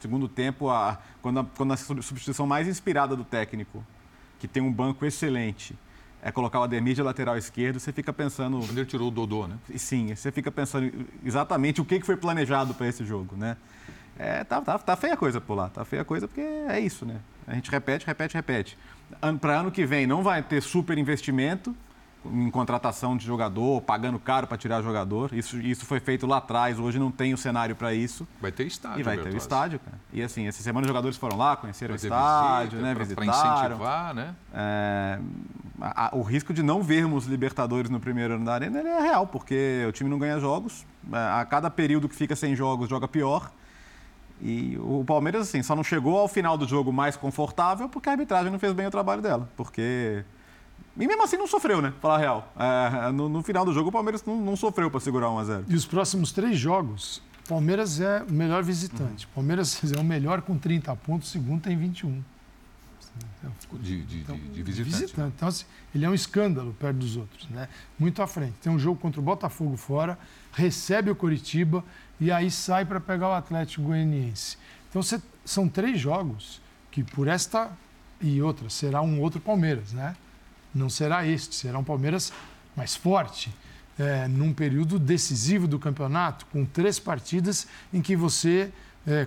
Segundo 0.00 0.28
tempo, 0.28 0.70
a, 0.70 0.98
quando, 1.20 1.40
a, 1.40 1.44
quando 1.44 1.72
a 1.72 1.76
substituição 1.76 2.46
mais 2.46 2.68
inspirada 2.68 3.16
do 3.16 3.24
técnico, 3.24 3.84
que 4.38 4.46
tem 4.46 4.62
um 4.62 4.72
banco 4.72 5.04
excelente, 5.04 5.76
é 6.22 6.30
colocar 6.30 6.60
o 6.60 6.62
Ademir 6.62 6.94
de 6.94 7.02
lateral 7.02 7.36
esquerdo, 7.36 7.78
você 7.78 7.92
fica 7.92 8.12
pensando. 8.12 8.58
Quando 8.60 8.78
ele 8.78 8.86
tirou 8.86 9.08
o 9.08 9.10
Dodô, 9.10 9.46
né? 9.46 9.56
Sim, 9.76 10.14
você 10.14 10.32
fica 10.32 10.50
pensando 10.50 11.06
exatamente 11.24 11.80
o 11.80 11.84
que 11.84 12.00
foi 12.00 12.16
planejado 12.16 12.74
para 12.74 12.88
esse 12.88 13.04
jogo, 13.04 13.36
né? 13.36 13.56
É, 14.18 14.42
tá, 14.42 14.60
tá, 14.60 14.76
tá 14.78 14.96
feia 14.96 15.14
a 15.14 15.16
coisa 15.16 15.40
por 15.40 15.54
lá, 15.54 15.68
tá 15.68 15.84
feia 15.84 16.02
a 16.02 16.04
coisa 16.04 16.26
porque 16.26 16.40
é 16.40 16.80
isso, 16.80 17.06
né? 17.06 17.20
A 17.46 17.54
gente 17.54 17.70
repete, 17.70 18.04
repete, 18.04 18.34
repete. 18.34 18.76
Para 19.40 19.60
ano 19.60 19.70
que 19.70 19.86
vem 19.86 20.06
não 20.06 20.22
vai 20.22 20.42
ter 20.42 20.60
super 20.60 20.98
investimento, 20.98 21.74
em 22.26 22.50
contratação 22.50 23.16
de 23.16 23.24
jogador, 23.24 23.80
pagando 23.82 24.18
caro 24.18 24.46
para 24.46 24.58
tirar 24.58 24.82
jogador. 24.82 25.32
Isso, 25.32 25.58
isso 25.58 25.86
foi 25.86 26.00
feito 26.00 26.26
lá 26.26 26.38
atrás, 26.38 26.78
hoje 26.78 26.98
não 26.98 27.10
tem 27.10 27.32
o 27.32 27.38
cenário 27.38 27.76
para 27.76 27.94
isso. 27.94 28.26
Vai 28.40 28.52
ter 28.52 28.66
estádio. 28.66 29.00
E 29.00 29.02
vai 29.02 29.16
ter 29.16 29.32
o 29.32 29.36
estádio, 29.36 29.78
cara. 29.78 29.98
E 30.12 30.22
assim, 30.22 30.46
essa 30.46 30.62
semana 30.62 30.84
os 30.84 30.88
jogadores 30.88 31.16
foram 31.16 31.36
lá, 31.36 31.56
conheceram 31.56 31.94
o 31.94 31.96
estádio, 31.96 32.78
visita, 32.78 32.82
né? 32.82 32.94
Pra, 32.94 33.04
visitaram. 33.04 33.32
Para 33.32 33.66
incentivar, 33.68 34.14
né? 34.14 34.34
É, 34.52 35.18
a, 35.80 36.06
a, 36.06 36.16
o 36.16 36.22
risco 36.22 36.52
de 36.52 36.62
não 36.62 36.82
vermos 36.82 37.26
Libertadores 37.26 37.90
no 37.90 38.00
primeiro 38.00 38.34
ano 38.34 38.44
da 38.44 38.54
Arena 38.54 38.80
é 38.80 39.00
real, 39.00 39.26
porque 39.26 39.84
o 39.88 39.92
time 39.92 40.10
não 40.10 40.18
ganha 40.18 40.38
jogos. 40.40 40.84
É, 41.12 41.40
a 41.40 41.44
cada 41.44 41.70
período 41.70 42.08
que 42.08 42.14
fica 42.14 42.34
sem 42.34 42.54
jogos, 42.54 42.88
joga 42.88 43.06
pior. 43.06 43.50
E 44.40 44.78
o 44.80 45.04
Palmeiras, 45.04 45.48
assim, 45.48 45.62
só 45.62 45.74
não 45.74 45.82
chegou 45.82 46.16
ao 46.16 46.28
final 46.28 46.56
do 46.56 46.66
jogo 46.66 46.92
mais 46.92 47.16
confortável 47.16 47.88
porque 47.88 48.08
a 48.08 48.12
arbitragem 48.12 48.52
não 48.52 48.58
fez 48.58 48.72
bem 48.72 48.86
o 48.86 48.90
trabalho 48.90 49.20
dela. 49.20 49.48
Porque 49.56 50.24
e 50.98 51.06
mesmo 51.06 51.22
assim 51.22 51.36
não 51.36 51.46
sofreu, 51.46 51.80
né? 51.80 51.92
Falar 52.00 52.16
a 52.16 52.18
real. 52.18 52.52
É, 52.58 53.12
no, 53.12 53.28
no, 53.28 53.42
final 53.42 53.64
do 53.64 53.72
jogo, 53.72 53.88
o 53.88 53.92
Palmeiras 53.92 54.24
não, 54.24 54.36
não 54.40 54.56
sofreu 54.56 54.90
para 54.90 55.00
segurar 55.00 55.30
1 55.30 55.38
a 55.38 55.44
0 55.44 55.64
E 55.68 55.74
os 55.74 55.86
próximos 55.86 56.32
três 56.32 56.58
jogos, 56.58 57.22
Palmeiras 57.48 58.00
é 58.00 58.24
o 58.28 58.32
melhor 58.32 58.62
visitante. 58.62 59.26
Uhum. 59.26 59.32
Palmeiras 59.36 59.80
é 59.94 59.98
o 59.98 60.04
melhor 60.04 60.42
com 60.42 60.58
30 60.58 60.94
pontos, 60.96 61.28
o 61.28 61.30
segundo 61.30 61.62
tem 61.62 61.76
21. 61.76 62.22
De, 63.80 64.02
de, 64.02 64.18
então, 64.18 64.36
de, 64.36 64.48
de 64.48 64.62
visitante. 64.62 64.90
visitante. 64.90 65.20
Né? 65.20 65.32
Então, 65.34 65.48
assim, 65.48 65.64
ele 65.94 66.04
é 66.04 66.10
um 66.10 66.14
escândalo 66.14 66.74
perto 66.78 66.96
dos 66.98 67.16
outros, 67.16 67.48
né? 67.48 67.68
Muito 67.98 68.22
à 68.22 68.26
frente. 68.26 68.54
Tem 68.62 68.70
um 68.70 68.78
jogo 68.78 69.00
contra 69.00 69.20
o 69.20 69.24
Botafogo 69.24 69.76
fora, 69.76 70.18
recebe 70.52 71.10
o 71.10 71.16
Coritiba 71.16 71.84
e 72.20 72.30
aí 72.30 72.50
sai 72.50 72.84
para 72.84 73.00
pegar 73.00 73.28
o 73.28 73.32
Atlético 73.32 73.82
Goianiense. 73.82 74.56
Então, 74.88 75.02
você, 75.02 75.20
são 75.44 75.68
três 75.68 75.98
jogos 75.98 76.60
que, 76.90 77.02
por 77.02 77.28
esta 77.28 77.70
e 78.20 78.42
outra, 78.42 78.68
será 78.68 79.00
um 79.00 79.20
outro 79.20 79.40
Palmeiras, 79.40 79.92
né? 79.92 80.16
Não 80.74 80.88
será 80.88 81.26
este, 81.26 81.54
será 81.54 81.78
um 81.78 81.84
Palmeiras 81.84 82.32
mais 82.76 82.94
forte, 82.94 83.52
é, 83.98 84.28
num 84.28 84.52
período 84.52 84.98
decisivo 84.98 85.66
do 85.66 85.78
campeonato, 85.78 86.46
com 86.46 86.64
três 86.64 86.98
partidas 86.98 87.66
em 87.92 88.00
que 88.00 88.14
você, 88.14 88.72
é, 89.06 89.26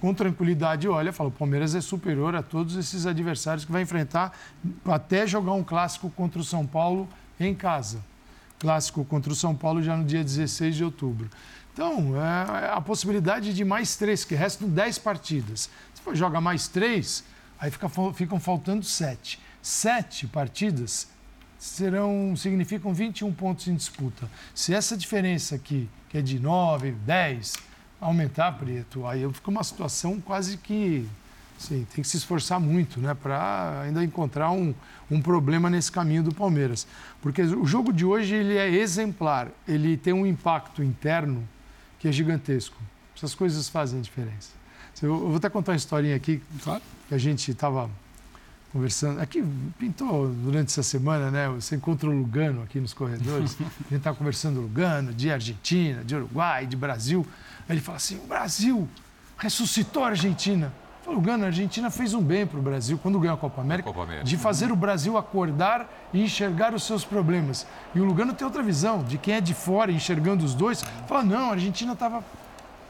com 0.00 0.14
tranquilidade, 0.14 0.86
olha 0.88 1.12
fala: 1.12 1.28
o 1.28 1.32
Palmeiras 1.32 1.74
é 1.74 1.80
superior 1.80 2.36
a 2.36 2.42
todos 2.42 2.76
esses 2.76 3.06
adversários 3.06 3.64
que 3.64 3.72
vai 3.72 3.82
enfrentar 3.82 4.38
até 4.84 5.26
jogar 5.26 5.52
um 5.52 5.64
clássico 5.64 6.08
contra 6.10 6.40
o 6.40 6.44
São 6.44 6.66
Paulo 6.66 7.08
em 7.40 7.54
casa. 7.54 7.98
Clássico 8.58 9.04
contra 9.04 9.32
o 9.32 9.36
São 9.36 9.54
Paulo 9.54 9.82
já 9.82 9.96
no 9.96 10.04
dia 10.04 10.22
16 10.22 10.76
de 10.76 10.84
outubro. 10.84 11.28
Então, 11.72 12.14
é, 12.16 12.70
a 12.70 12.80
possibilidade 12.80 13.52
de 13.52 13.64
mais 13.64 13.96
três, 13.96 14.24
que 14.24 14.34
restam 14.34 14.68
dez 14.68 14.96
partidas. 14.96 15.68
Se 15.94 16.00
for 16.00 16.14
jogar 16.14 16.40
mais 16.40 16.68
três, 16.68 17.22
aí 17.58 17.70
fica, 17.70 17.88
ficam 18.14 18.40
faltando 18.40 18.82
sete. 18.84 19.38
Sete 19.66 20.28
partidas 20.28 21.08
serão, 21.58 22.36
significam 22.36 22.94
21 22.94 23.32
pontos 23.32 23.66
em 23.66 23.74
disputa. 23.74 24.30
Se 24.54 24.72
essa 24.72 24.96
diferença 24.96 25.56
aqui, 25.56 25.90
que 26.08 26.16
é 26.16 26.22
de 26.22 26.38
9, 26.38 26.92
10, 26.92 27.54
aumentar, 28.00 28.52
Preto, 28.52 29.04
aí 29.04 29.28
fica 29.32 29.50
uma 29.50 29.64
situação 29.64 30.20
quase 30.20 30.56
que 30.56 31.04
sim, 31.58 31.84
tem 31.92 32.00
que 32.00 32.08
se 32.08 32.16
esforçar 32.16 32.60
muito 32.60 33.00
né, 33.00 33.12
para 33.12 33.80
ainda 33.80 34.04
encontrar 34.04 34.52
um, 34.52 34.72
um 35.10 35.20
problema 35.20 35.68
nesse 35.68 35.90
caminho 35.90 36.22
do 36.22 36.32
Palmeiras. 36.32 36.86
Porque 37.20 37.42
o 37.42 37.66
jogo 37.66 37.92
de 37.92 38.04
hoje 38.04 38.36
ele 38.36 38.56
é 38.56 38.70
exemplar, 38.70 39.48
ele 39.66 39.96
tem 39.96 40.12
um 40.12 40.24
impacto 40.24 40.80
interno 40.80 41.42
que 41.98 42.06
é 42.06 42.12
gigantesco. 42.12 42.80
Essas 43.16 43.34
coisas 43.34 43.68
fazem 43.68 44.00
diferença. 44.00 44.50
Eu 45.02 45.18
vou 45.26 45.36
até 45.38 45.50
contar 45.50 45.72
uma 45.72 45.76
historinha 45.76 46.14
aqui 46.14 46.40
claro. 46.62 46.82
que 47.08 47.14
a 47.16 47.18
gente 47.18 47.50
estava 47.50 47.90
conversando. 48.76 49.20
Aqui 49.20 49.42
pintou 49.78 50.28
durante 50.28 50.68
essa 50.68 50.82
semana, 50.82 51.30
né? 51.30 51.48
Você 51.48 51.76
encontra 51.76 52.08
o 52.08 52.12
Lugano 52.12 52.62
aqui 52.62 52.78
nos 52.78 52.92
corredores. 52.92 53.56
a 53.60 53.64
gente 53.64 53.96
estava 53.96 54.16
conversando 54.16 54.60
Lugano, 54.60 55.12
de 55.12 55.30
Argentina, 55.30 56.04
de 56.04 56.14
Uruguai, 56.14 56.66
de 56.66 56.76
Brasil. 56.76 57.26
Aí 57.68 57.74
ele 57.74 57.80
fala 57.80 57.96
assim: 57.96 58.18
o 58.18 58.26
Brasil 58.26 58.88
ressuscitou 59.38 60.04
a 60.04 60.08
Argentina. 60.08 60.72
O 61.06 61.12
Lugano, 61.12 61.44
a 61.44 61.46
Argentina 61.46 61.88
fez 61.88 62.12
um 62.14 62.20
bem 62.20 62.44
para 62.44 62.58
o 62.58 62.62
Brasil 62.62 62.98
quando 62.98 63.18
ganhou 63.20 63.36
a 63.36 63.38
Copa 63.38 63.60
América, 63.60 63.88
Copa 63.88 64.02
América, 64.02 64.24
de 64.24 64.36
fazer 64.36 64.72
o 64.72 64.76
Brasil 64.76 65.16
acordar 65.16 65.88
e 66.12 66.20
enxergar 66.20 66.74
os 66.74 66.82
seus 66.82 67.04
problemas. 67.04 67.64
E 67.94 68.00
o 68.00 68.04
Lugano 68.04 68.34
tem 68.34 68.44
outra 68.44 68.60
visão, 68.60 69.04
de 69.04 69.16
quem 69.16 69.34
é 69.34 69.40
de 69.40 69.54
fora 69.54 69.92
enxergando 69.92 70.44
os 70.44 70.52
dois, 70.52 70.84
fala: 71.06 71.22
não, 71.22 71.50
a 71.50 71.52
Argentina 71.52 71.92
estava, 71.92 72.24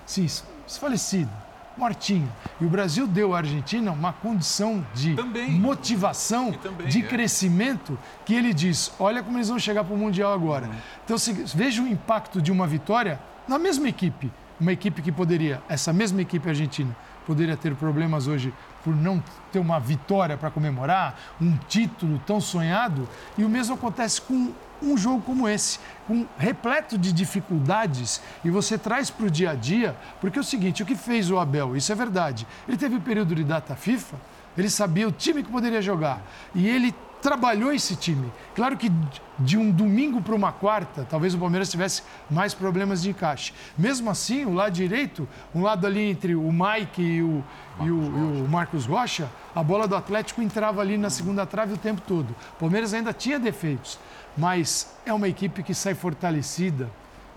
sim, 0.07 0.27
desfalecida 0.67 1.46
mortinho. 1.77 2.31
E 2.61 2.65
o 2.65 2.69
Brasil 2.69 3.07
deu 3.07 3.35
à 3.35 3.39
Argentina 3.39 3.91
uma 3.93 4.13
condição 4.13 4.85
de 4.95 5.15
também. 5.15 5.51
motivação, 5.51 6.53
também, 6.53 6.89
de 6.89 7.01
é. 7.01 7.03
crescimento, 7.07 7.99
que 8.25 8.35
ele 8.35 8.53
diz: 8.53 8.93
olha 8.99 9.23
como 9.23 9.37
eles 9.37 9.49
vão 9.49 9.59
chegar 9.59 9.85
para 9.85 9.95
o 9.95 9.99
Mundial 9.99 10.33
agora. 10.33 10.67
Uhum. 10.67 10.75
Então, 11.05 11.19
se, 11.19 11.33
veja 11.55 11.83
o 11.83 11.87
impacto 11.87 12.41
de 12.41 12.51
uma 12.51 12.67
vitória 12.67 13.21
na 13.47 13.59
mesma 13.59 13.89
equipe. 13.89 14.31
Uma 14.59 14.73
equipe 14.73 15.03
que 15.03 15.13
poderia, 15.13 15.63
essa 15.69 15.93
mesma 15.93 16.23
equipe 16.23 16.49
argentina, 16.49 16.97
poderia 17.27 17.57
ter 17.59 17.75
problemas 17.75 18.27
hoje 18.27 18.55
por 18.87 18.95
não 18.95 19.21
ter 19.51 19.59
uma 19.59 19.81
vitória 19.81 20.37
para 20.37 20.49
comemorar, 20.49 21.19
um 21.41 21.57
título 21.69 22.23
tão 22.25 22.41
sonhado. 22.41 23.09
E 23.37 23.43
o 23.43 23.49
mesmo 23.49 23.75
acontece 23.75 24.21
com 24.21 24.53
um 24.81 24.97
jogo 24.97 25.23
como 25.23 25.49
esse, 25.49 25.81
com 26.07 26.25
repleto 26.39 26.97
de 26.97 27.11
dificuldades, 27.11 28.23
e 28.45 28.51
você 28.51 28.79
traz 28.79 29.11
para 29.11 29.27
o 29.27 29.31
dia 29.31 29.51
a 29.51 29.55
dia, 29.57 29.97
porque 30.21 30.39
é 30.39 30.41
o 30.41 30.45
seguinte, 30.45 30.85
o 30.85 30.87
que 30.87 30.95
fez 30.95 31.33
o 31.33 31.39
Abel, 31.41 31.77
isso 31.77 31.91
é 31.91 31.95
verdade, 31.97 32.47
ele 32.69 32.77
teve 32.77 32.95
um 32.95 33.01
período 33.01 33.35
de 33.35 33.43
data 33.43 33.75
FIFA, 33.75 34.17
ele 34.57 34.71
sabia 34.71 35.09
o 35.09 35.13
time 35.13 35.43
que 35.43 35.51
poderia 35.51 35.83
jogar, 35.83 36.23
e 36.55 36.69
ele 36.69 36.95
trabalhou 37.27 37.73
esse 37.73 37.97
time. 37.97 38.33
Claro 38.55 38.77
que 38.77 38.89
de 39.37 39.59
um 39.59 39.69
domingo 39.69 40.23
para 40.23 40.33
uma 40.33 40.53
quarta, 40.53 41.05
talvez 41.11 41.35
o 41.35 41.39
Palmeiras 41.39 41.69
tivesse 41.69 42.05
mais 42.31 42.55
problemas 42.55 43.03
de 43.03 43.11
encaixe. 43.11 43.53
Mesmo 43.77 44.09
assim, 44.09 44.45
o 44.45 44.55
lado 44.55 44.73
direito, 44.73 45.29
um 45.53 45.61
lado 45.61 45.89
ali 45.89 46.09
entre 46.09 46.37
o 46.37 46.53
Mike 46.53 47.03
e 47.03 47.23
o, 47.25 47.43
e 47.81 47.91
o, 47.91 48.03
e 48.05 48.45
o 48.45 48.49
Marcos 48.49 48.87
Rocha, 48.87 49.29
a 49.53 49.61
bola 49.61 49.89
do 49.89 49.97
Atlético 49.97 50.41
entrava 50.41 50.81
ali 50.81 50.97
na 50.97 51.11
segunda 51.11 51.45
trave 51.45 51.73
o 51.73 51.77
tempo 51.77 52.01
todo. 52.01 52.31
O 52.31 52.61
Palmeiras 52.61 52.95
ainda 52.95 53.13
tinha 53.13 53.41
defeitos, 53.41 53.99
mas 54.39 54.95
é 55.05 55.13
uma 55.13 55.27
equipe 55.27 55.65
que 55.65 55.75
sai 55.75 55.97
fortalecida, 55.97 56.89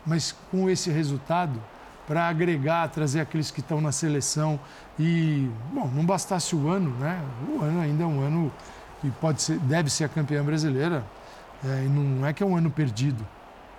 mas 0.06 0.36
com 0.52 0.70
esse 0.70 0.92
resultado 0.92 1.60
para 2.06 2.28
agregar, 2.28 2.90
trazer 2.90 3.22
aqueles 3.22 3.50
que 3.50 3.60
estão 3.60 3.82
na 3.82 3.92
seleção 3.92 4.60
e, 5.00 5.50
bom, 5.74 5.90
não 5.96 6.06
bastasse 6.06 6.56
o 6.56 6.70
ano, 6.70 6.92
né? 7.00 7.24
O 7.48 7.64
ano 7.64 7.82
ainda 7.82 8.04
é 8.04 8.08
um 8.08 8.22
ano 8.22 8.52
que 9.02 9.10
pode 9.12 9.42
ser, 9.42 9.60
deve 9.60 9.90
ser 9.90 10.06
a 10.06 10.10
campeã 10.10 10.44
brasileira, 10.44 11.04
é, 11.64 11.86
e 11.86 11.90
não 11.90 12.26
é 12.26 12.34
que 12.34 12.44
é 12.44 12.46
um 12.46 12.56
ano 12.56 12.70
perdido. 12.70 13.26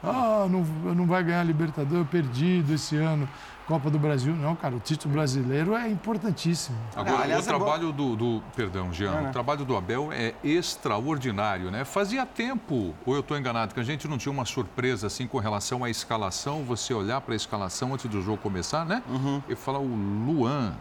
Ah, 0.02 0.46
não, 0.48 0.62
não 0.94 1.06
vai 1.06 1.22
ganhar 1.22 1.40
a 1.40 1.44
Libertadores, 1.44 2.08
perdido 2.08 2.72
esse 2.72 2.96
ano. 2.96 3.28
Copa 3.66 3.88
do 3.88 4.00
Brasil, 4.00 4.34
não, 4.34 4.56
cara, 4.56 4.74
o 4.74 4.80
título 4.80 5.14
brasileiro 5.14 5.76
é 5.76 5.88
importantíssimo. 5.88 6.76
Agora, 6.96 7.22
Aliás, 7.22 7.46
o 7.46 7.48
é 7.48 7.56
trabalho 7.56 7.92
do, 7.92 8.16
do, 8.16 8.42
Perdão, 8.56 8.92
Jean, 8.92 9.12
é, 9.12 9.20
né? 9.20 9.28
o 9.28 9.32
trabalho 9.32 9.64
do 9.64 9.76
Abel 9.76 10.08
é 10.10 10.34
extraordinário, 10.42 11.70
né? 11.70 11.84
Fazia 11.84 12.26
tempo, 12.26 12.92
ou 13.06 13.14
eu 13.14 13.20
estou 13.20 13.38
enganado, 13.38 13.72
que 13.72 13.78
a 13.78 13.84
gente 13.84 14.08
não 14.08 14.18
tinha 14.18 14.32
uma 14.32 14.44
surpresa 14.44 15.06
assim 15.06 15.24
com 15.24 15.38
relação 15.38 15.84
à 15.84 15.90
escalação, 15.90 16.64
você 16.64 16.92
olhar 16.92 17.20
para 17.20 17.32
a 17.32 17.36
escalação 17.36 17.94
antes 17.94 18.10
do 18.10 18.20
jogo 18.20 18.38
começar, 18.38 18.84
né? 18.84 19.04
Uhum. 19.08 19.40
E 19.48 19.54
falar 19.54 19.78
o 19.78 19.86
Luan. 19.86 20.74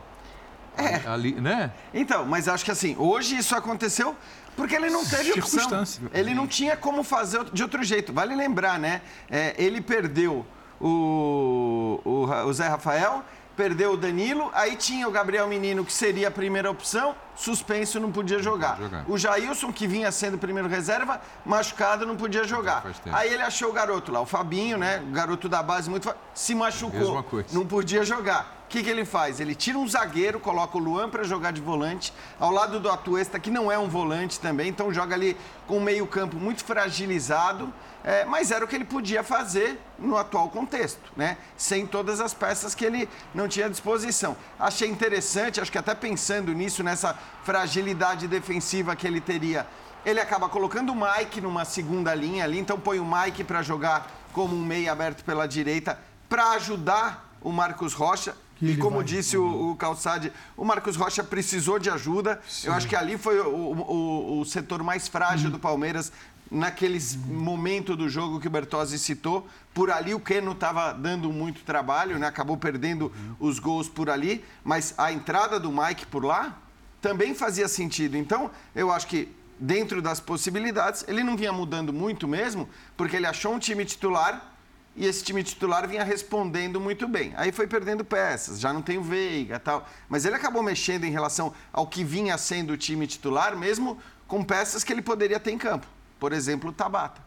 É. 0.80 1.08
Ali, 1.08 1.34
né? 1.34 1.72
Então, 1.94 2.26
mas 2.26 2.48
acho 2.48 2.64
que 2.64 2.72
assim, 2.72 2.96
hoje 2.98 3.38
isso 3.38 3.56
aconteceu 3.56 4.16
porque 4.56 4.76
ele 4.76 4.90
não 4.90 5.06
teve 5.06 5.32
opção. 5.34 5.84
Ele 6.14 6.34
não 6.34 6.46
tinha 6.46 6.76
como 6.76 7.04
fazer 7.04 7.46
de 7.46 7.64
outro 7.64 7.84
jeito. 7.84 8.12
Vale 8.12 8.36
lembrar, 8.36 8.78
né? 8.78 9.02
É, 9.30 9.56
ele 9.58 9.80
perdeu 9.80 10.46
o, 10.82 12.00
o, 12.04 12.26
o 12.46 12.54
Zé 12.54 12.68
Rafael, 12.68 13.24
perdeu 13.56 13.94
o 13.94 13.98
Danilo, 13.98 14.50
aí 14.54 14.76
tinha 14.76 15.08
o 15.08 15.12
Gabriel 15.12 15.48
Menino, 15.48 15.84
que 15.84 15.92
seria 15.92 16.30
a 16.30 16.32
primeira 16.32 16.72
opção, 16.72 17.16
suspenso, 17.36 18.00
não 18.00 18.12
podia 18.12 18.40
jogar. 18.40 18.78
jogar. 18.78 19.06
O 19.08 19.18
Jailson, 19.18 19.72
que 19.72 19.88
vinha 19.88 20.12
sendo 20.12 20.38
primeiro 20.38 20.70
reserva, 20.70 21.22
machucado, 21.46 22.06
não 22.06 22.16
podia 22.16 22.44
jogar. 22.44 22.86
Aí 23.12 23.34
ele 23.34 23.44
achou 23.44 23.70
o 23.70 23.74
garoto 23.74 24.12
lá, 24.12 24.22
o 24.22 24.26
Fabinho, 24.26 24.78
né? 24.78 25.04
O 25.08 25.12
garoto 25.12 25.50
da 25.50 25.62
base, 25.64 25.90
muito 25.90 26.14
se 26.34 26.56
machucou, 26.56 27.26
não 27.52 27.66
podia 27.66 28.04
jogar. 28.04 28.59
O 28.70 28.72
que, 28.72 28.84
que 28.84 28.90
ele 28.92 29.04
faz? 29.04 29.40
Ele 29.40 29.56
tira 29.56 29.80
um 29.80 29.88
zagueiro, 29.88 30.40
coloca 30.40 30.78
o 30.78 30.80
Luan 30.80 31.10
para 31.10 31.24
jogar 31.24 31.50
de 31.50 31.60
volante, 31.60 32.14
ao 32.40 32.52
lado 32.52 32.80
do 32.80 32.88
Atuesta, 32.88 33.40
que 33.40 33.50
não 33.50 33.72
é 33.72 33.80
um 33.80 33.90
volante 33.90 34.40
também, 34.40 34.70
então 34.70 34.94
joga 34.94 35.16
ali 35.16 35.36
com 35.66 35.80
um 35.80 35.82
meio-campo 35.82 36.38
muito 36.38 36.64
fragilizado. 36.64 37.74
É, 38.04 38.26
mas 38.26 38.52
era 38.52 38.64
o 38.64 38.68
que 38.68 38.76
ele 38.76 38.86
podia 38.86 39.24
fazer 39.24 39.82
no 39.98 40.16
atual 40.16 40.50
contexto, 40.50 41.02
né? 41.18 41.38
Sem 41.58 41.88
todas 41.88 42.22
as 42.22 42.32
peças 42.32 42.76
que 42.76 42.86
ele 42.86 43.10
não 43.34 43.48
tinha 43.48 43.66
à 43.66 43.70
disposição. 43.70 44.38
Achei 44.60 44.88
interessante, 44.88 45.60
acho 45.60 45.72
que 45.72 45.78
até 45.80 45.96
pensando 45.96 46.54
nisso, 46.54 46.84
nessa 46.84 47.18
fragilidade 47.44 48.28
defensiva 48.28 48.96
que 48.96 49.08
ele 49.08 49.20
teria, 49.20 49.66
ele 50.06 50.20
acaba 50.20 50.48
colocando 50.48 50.92
o 50.92 50.96
Mike 50.96 51.42
numa 51.42 51.66
segunda 51.66 52.14
linha 52.14 52.44
ali, 52.44 52.60
então 52.60 52.80
põe 52.80 53.00
o 53.00 53.06
Mike 53.06 53.44
para 53.44 53.64
jogar 53.64 54.08
como 54.32 54.56
um 54.56 54.64
meio 54.64 54.92
aberto 54.92 55.26
pela 55.26 55.48
direita, 55.48 56.00
para 56.30 56.52
ajudar 56.52 57.36
o 57.42 57.52
Marcos 57.52 57.94
Rocha. 57.94 58.36
E 58.62 58.76
como 58.78 58.98
vai... 58.98 59.06
disse 59.06 59.38
o, 59.38 59.72
o 59.72 59.76
Calçade, 59.76 60.32
o 60.58 60.66
Marcos 60.66 60.96
Rocha 60.96 61.24
precisou 61.24 61.80
de 61.80 61.90
ajuda. 61.90 62.42
Sim. 62.48 62.68
Eu 62.68 62.74
acho 62.74 62.88
que 62.88 62.96
ali 62.96 63.18
foi 63.18 63.40
o, 63.40 63.48
o, 63.48 64.40
o 64.40 64.46
setor 64.46 64.84
mais 64.84 65.08
frágil 65.08 65.48
uhum. 65.48 65.54
do 65.54 65.60
Palmeiras 65.60 66.12
naqueles 66.52 67.16
uhum. 67.16 67.40
momento 67.40 67.96
do 67.96 68.10
jogo 68.10 68.40
que 68.40 68.48
o 68.48 68.50
Bertozzi 68.52 68.98
citou. 68.98 69.48
Por 69.74 69.92
ali 69.92 70.14
o 70.14 70.20
Keno 70.20 70.52
estava 70.52 70.92
dando 70.92 71.32
muito 71.32 71.62
trabalho, 71.64 72.18
né? 72.18 72.28
acabou 72.28 72.58
perdendo 72.58 73.06
uhum. 73.06 73.36
os 73.40 73.60
gols 73.60 73.88
por 73.88 74.10
ali, 74.10 74.44
mas 74.64 74.94
a 74.98 75.12
entrada 75.12 75.60
do 75.60 75.72
Mike 75.72 76.06
por 76.08 76.26
lá 76.26 76.58
também 77.02 77.34
fazia 77.34 77.68
sentido. 77.68 78.18
Então, 78.18 78.52
eu 78.76 78.92
acho 78.92 79.08
que 79.08 79.30
dentro 79.60 80.02
das 80.02 80.20
possibilidades, 80.20 81.04
ele 81.08 81.24
não 81.24 81.36
vinha 81.36 81.52
mudando 81.52 81.92
muito 81.92 82.28
mesmo, 82.28 82.68
porque 82.96 83.16
ele 83.16 83.26
achou 83.26 83.54
um 83.54 83.60
time 83.60 83.84
titular 83.86 84.54
e 84.96 85.06
esse 85.06 85.24
time 85.24 85.44
titular 85.44 85.88
vinha 85.88 86.04
respondendo 86.04 86.80
muito 86.80 87.08
bem. 87.08 87.34
Aí 87.38 87.52
foi 87.52 87.68
perdendo 87.68 88.04
peças, 88.04 88.60
já 88.60 88.74
não 88.74 88.82
tem 88.82 88.98
o 88.98 89.04
Veiga 89.04 89.60
tal. 89.60 89.88
Mas 90.10 90.26
ele 90.26 90.36
acabou 90.36 90.62
mexendo 90.62 91.06
em 91.06 91.12
relação 91.12 91.54
ao 91.72 91.88
que 91.88 92.04
vinha 92.04 92.38
sendo 92.38 92.74
o 92.74 92.78
time 92.78 93.08
titular, 93.08 93.56
mesmo 93.56 93.98
com 94.28 94.44
peças 94.44 94.84
que 94.84 94.92
ele 94.92 95.02
poderia 95.02 95.40
ter 95.40 95.52
em 95.52 95.58
campo. 95.58 95.88
Por 96.20 96.34
exemplo, 96.34 96.70
o 96.70 96.74
Tabata. 96.74 97.22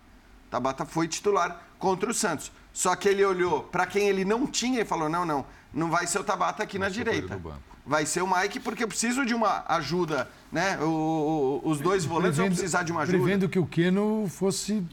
Tabata 0.51 0.85
foi 0.85 1.09
titular 1.09 1.63
contra 1.79 2.11
o 2.11 2.15
Santos. 2.15 2.53
Só 2.73 2.95
que 2.95 3.09
ele 3.09 3.25
olhou 3.25 3.63
para 3.65 3.87
quem 3.87 4.09
ele 4.09 4.25
não 4.25 4.47
tinha 4.47 4.83
e 4.83 4.85
falou: 4.85 5.09
não, 5.09 5.25
não, 5.25 5.45
não 5.73 5.91
vai 5.91 6.07
ser 6.07 6.19
o 6.19 6.25
Tabata 6.25 6.63
aqui 6.63 6.79
vai 6.79 6.89
na 6.89 6.95
direita. 6.95 7.41
Vai 7.85 8.07
ser 8.07 8.23
o 8.23 8.27
Mike, 8.27 8.61
porque 8.61 8.85
eu 8.85 8.89
preciso 8.89 9.27
de 9.27 9.35
uma 9.35 9.65
ajuda 9.69 10.29
né? 10.53 10.79
O, 10.83 11.63
o, 11.65 11.71
os 11.71 11.81
dois 11.81 12.05
volantes 12.05 12.37
prevendo, 12.37 12.51
vão 12.51 12.57
precisar 12.57 12.83
de 12.83 12.93
uma 12.93 13.03
ajuda. 13.03 13.17
Prevendo 13.17 13.49
que 13.49 13.59
o 13.59 13.67
Keno 13.67 14.27
fosse. 14.29 14.85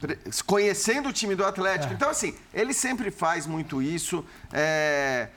Conhecendo 0.46 1.10
o 1.10 1.12
time 1.12 1.34
do 1.34 1.44
Atlético. 1.44 1.92
É. 1.92 1.96
Então, 1.96 2.08
assim, 2.08 2.34
ele 2.54 2.72
sempre 2.72 3.10
faz 3.10 3.46
muito 3.46 3.82
isso. 3.82 4.24
É... 4.50 5.28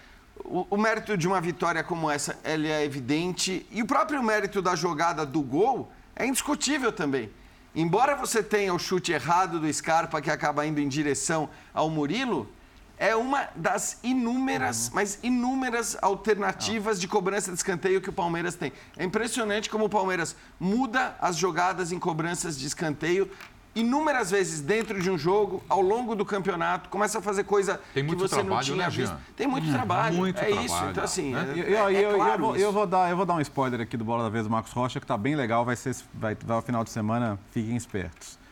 O, 0.45 0.65
o, 0.71 0.77
mérito 0.77 1.15
de 1.15 1.27
uma 1.27 1.39
vitória 1.39 1.83
como 1.83 2.09
essa 2.09 2.39
ele 2.43 2.69
é 2.69 2.85
evidente. 2.85 3.67
E 3.69 3.83
o 3.83 3.85
próprio 3.85 4.23
mérito 4.23 4.61
da 4.61 4.75
jogada 4.75 5.25
do 5.25 5.41
gol 5.41 5.91
é 6.15 6.25
indiscutível 6.25 6.91
também. 6.91 7.29
embora 7.75 8.15
você 8.15 8.41
tenha 8.41 8.73
o 8.73 8.79
chute 8.79 9.11
errado 9.11 9.59
do 9.59 9.71
Scarpa 9.71 10.21
que 10.21 10.31
acaba 10.31 10.65
indo 10.65 10.79
em 10.79 10.87
direção 10.87 11.49
ao 11.73 11.89
Murilo, 11.89 12.49
é 12.97 13.15
uma 13.15 13.49
das 13.55 13.99
inúmeras, 14.03 14.91
mas 14.93 15.19
inúmeras 15.23 15.97
alternativas 16.01 16.99
de 16.99 17.07
cobrança 17.07 17.51
de 17.51 17.57
escanteio 17.57 18.01
que 18.01 18.09
o 18.09 18.13
Palmeiras 18.13 18.55
tem. 18.55 18.71
É 18.97 19.03
impressionante 19.03 19.69
como 19.69 19.85
o 19.85 19.89
Palmeiras 19.89 20.35
muda 20.59 21.15
as 21.19 21.35
jogadas 21.35 21.91
em 21.91 21.99
cobranças 21.99 22.57
de 22.57 22.67
escanteio 22.67 23.29
inúmeras 23.75 24.29
vezes 24.31 24.61
dentro 24.61 25.01
de 25.01 25.09
um 25.09 25.17
jogo, 25.17 25.63
ao 25.67 25.81
longo 25.81 26.15
do 26.15 26.23
campeonato, 26.25 26.89
começa 26.89 27.19
a 27.19 27.21
fazer 27.21 27.43
coisa 27.43 27.81
Tem 27.93 28.03
muito 28.03 28.23
que 28.23 28.29
você 28.29 28.37
não 28.37 28.45
trabalho, 28.45 28.65
tinha 28.65 28.77
né, 28.77 28.89
visto. 28.89 29.17
Tem 29.35 29.47
muito 29.47 29.71
trabalho. 29.71 30.15
muito 30.15 30.39
é 30.39 30.45
trabalho, 30.45 30.65
isso. 30.65 30.83
Então, 30.91 31.03
assim, 31.03 31.33
né? 31.33 31.53
é, 31.55 31.73
é 31.73 32.05
eu, 32.05 32.11
eu 32.11 32.15
claro 32.15 32.43
vou, 32.43 32.55
eu 32.55 32.71
vou 32.71 32.85
dar, 32.85 33.09
eu 33.09 33.17
vou 33.17 33.25
dar 33.25 33.33
um 33.35 33.41
spoiler 33.41 33.81
aqui 33.81 33.97
do 33.97 34.05
Bola 34.05 34.23
da 34.23 34.29
Vez 34.29 34.43
do 34.43 34.49
Marcos 34.49 34.71
Rocha, 34.71 34.99
que 34.99 35.05
está 35.05 35.17
bem 35.17 35.35
legal, 35.35 35.65
vai 35.65 35.75
ser 35.75 35.95
vai, 36.13 36.35
vai 36.35 36.55
ao 36.55 36.61
final 36.61 36.83
de 36.83 36.91
semana, 36.91 37.39
fiquem 37.51 37.75
espertos. 37.75 38.42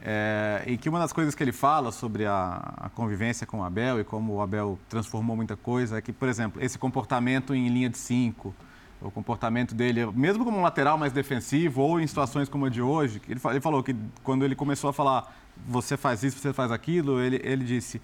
É, 0.00 0.62
e 0.66 0.76
que 0.78 0.88
uma 0.88 0.98
das 0.98 1.12
coisas 1.12 1.34
que 1.34 1.42
ele 1.42 1.52
fala 1.52 1.90
sobre 1.90 2.24
a, 2.24 2.74
a 2.76 2.88
convivência 2.88 3.46
com 3.46 3.60
o 3.60 3.64
Abel 3.64 4.00
e 4.00 4.04
como 4.04 4.34
o 4.34 4.40
Abel 4.40 4.78
transformou 4.88 5.36
muita 5.36 5.56
coisa 5.56 5.98
é 5.98 6.00
que, 6.00 6.12
por 6.12 6.28
exemplo, 6.28 6.62
esse 6.62 6.78
comportamento 6.78 7.54
em 7.54 7.68
linha 7.68 7.88
de 7.88 7.98
cinco, 7.98 8.54
o 9.00 9.10
comportamento 9.10 9.74
dele, 9.74 10.06
mesmo 10.06 10.44
como 10.44 10.58
um 10.58 10.62
lateral 10.62 10.96
mais 10.96 11.12
defensivo 11.12 11.82
ou 11.82 12.00
em 12.00 12.06
situações 12.06 12.48
como 12.48 12.66
a 12.66 12.68
de 12.68 12.80
hoje, 12.82 13.20
ele, 13.28 13.40
ele 13.44 13.60
falou 13.60 13.82
que 13.82 13.94
quando 14.22 14.44
ele 14.44 14.54
começou 14.54 14.90
a 14.90 14.92
falar 14.92 15.36
você 15.66 15.96
faz 15.96 16.22
isso, 16.22 16.38
você 16.38 16.52
faz 16.52 16.70
aquilo, 16.70 17.20
ele, 17.20 17.40
ele 17.42 17.64
disse 17.64 18.00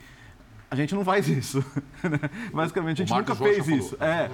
a 0.71 0.77
gente 0.77 0.95
não 0.95 1.05
faz 1.05 1.29
isso. 1.29 1.65
Basicamente, 2.53 3.03
a 3.03 3.05
gente 3.05 3.17
nunca 3.17 3.35
Marcos 3.35 3.39
Rocha 3.39 3.65
fez 3.65 3.85
isso. 3.85 3.97
falou. 3.97 4.13
É, 4.13 4.31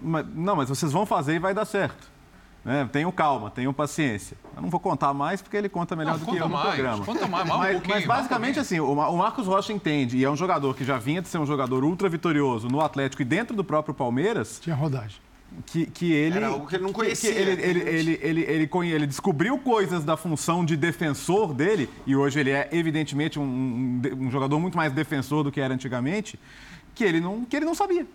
mas- 0.00 0.26
não, 0.34 0.56
mas 0.56 0.68
vocês 0.68 0.90
vão 0.90 1.04
fazer 1.04 1.34
e 1.34 1.38
vai 1.38 1.52
dar 1.52 1.66
certo. 1.66 2.10
Né? 2.64 2.88
Tenham 2.92 3.10
calma, 3.10 3.50
tenham 3.50 3.72
paciência. 3.72 4.36
Eu 4.54 4.62
não 4.62 4.70
vou 4.70 4.78
contar 4.78 5.12
mais 5.12 5.42
porque 5.42 5.56
ele 5.56 5.68
conta 5.68 5.96
melhor 5.96 6.12
Não, 6.12 6.18
do 6.20 6.24
que 6.24 6.30
conta 6.30 6.42
eu 6.44 6.48
no 6.48 6.54
mais, 6.54 6.68
programa. 6.74 7.04
conta 7.04 7.26
mais, 7.26 7.48
mais 7.48 7.50
um 7.50 7.58
mas, 7.58 7.72
pouquinho, 7.72 7.94
mas 7.96 8.04
um 8.04 8.08
basicamente 8.08 8.58
assim, 8.60 8.78
o 8.78 8.94
Ma- 8.94 9.08
o 9.08 9.16
Marcos 9.18 9.46
Rocha 9.48 9.72
entende, 9.72 10.16
e 10.18 10.24
é 10.24 10.30
um 10.30 10.36
jogador 10.36 10.76
que 10.76 10.84
já 10.84 10.96
vinha 10.96 11.20
de 11.20 11.26
ser 11.28 11.38
um 11.38 11.46
jogador 11.46 11.82
ultra 11.82 12.08
vitorioso 12.08 12.68
no 12.68 12.80
Atlético 12.80 13.20
e 13.22 13.24
dentro 13.24 13.56
do 13.56 13.64
próprio 13.64 13.92
Palmeiras, 13.92 14.60
Tinha 14.62 14.76
rodagem. 14.76 15.16
que, 15.66 15.86
que 15.86 16.12
ele. 16.12 16.36
Era 16.36 16.46
algo 16.46 16.68
que 16.68 16.76
ele 16.76 16.82
não 16.84 16.90
que- 16.90 16.94
conhecia. 17.00 17.32
que 17.32 17.36
ele, 17.38 17.50
ele, 17.50 17.80
ele, 17.80 18.18
ele, 18.22 18.42
ele, 18.70 18.90
ele 18.92 19.06
descobriu 19.08 19.58
coisas 19.58 20.04
da 20.04 20.16
função 20.16 20.64
de 20.64 20.76
defensor 20.76 21.52
dele, 21.52 21.90
e 22.06 22.14
hoje 22.14 22.38
ele 22.38 22.50
é, 22.52 22.68
evidentemente, 22.70 23.40
um, 23.40 23.42
um 23.42 24.00
um 24.26 24.30
jogador 24.30 24.60
muito 24.60 24.76
mais 24.76 24.92
defensor 24.92 25.42
do 25.42 25.50
que 25.50 25.60
era 25.60 25.74
antigamente, 25.74 26.38
que 26.94 27.02
ele 27.02 27.20
não, 27.20 27.44
que 27.44 27.56
ele 27.56 27.64
não 27.66 27.74
sabia. 27.74 28.06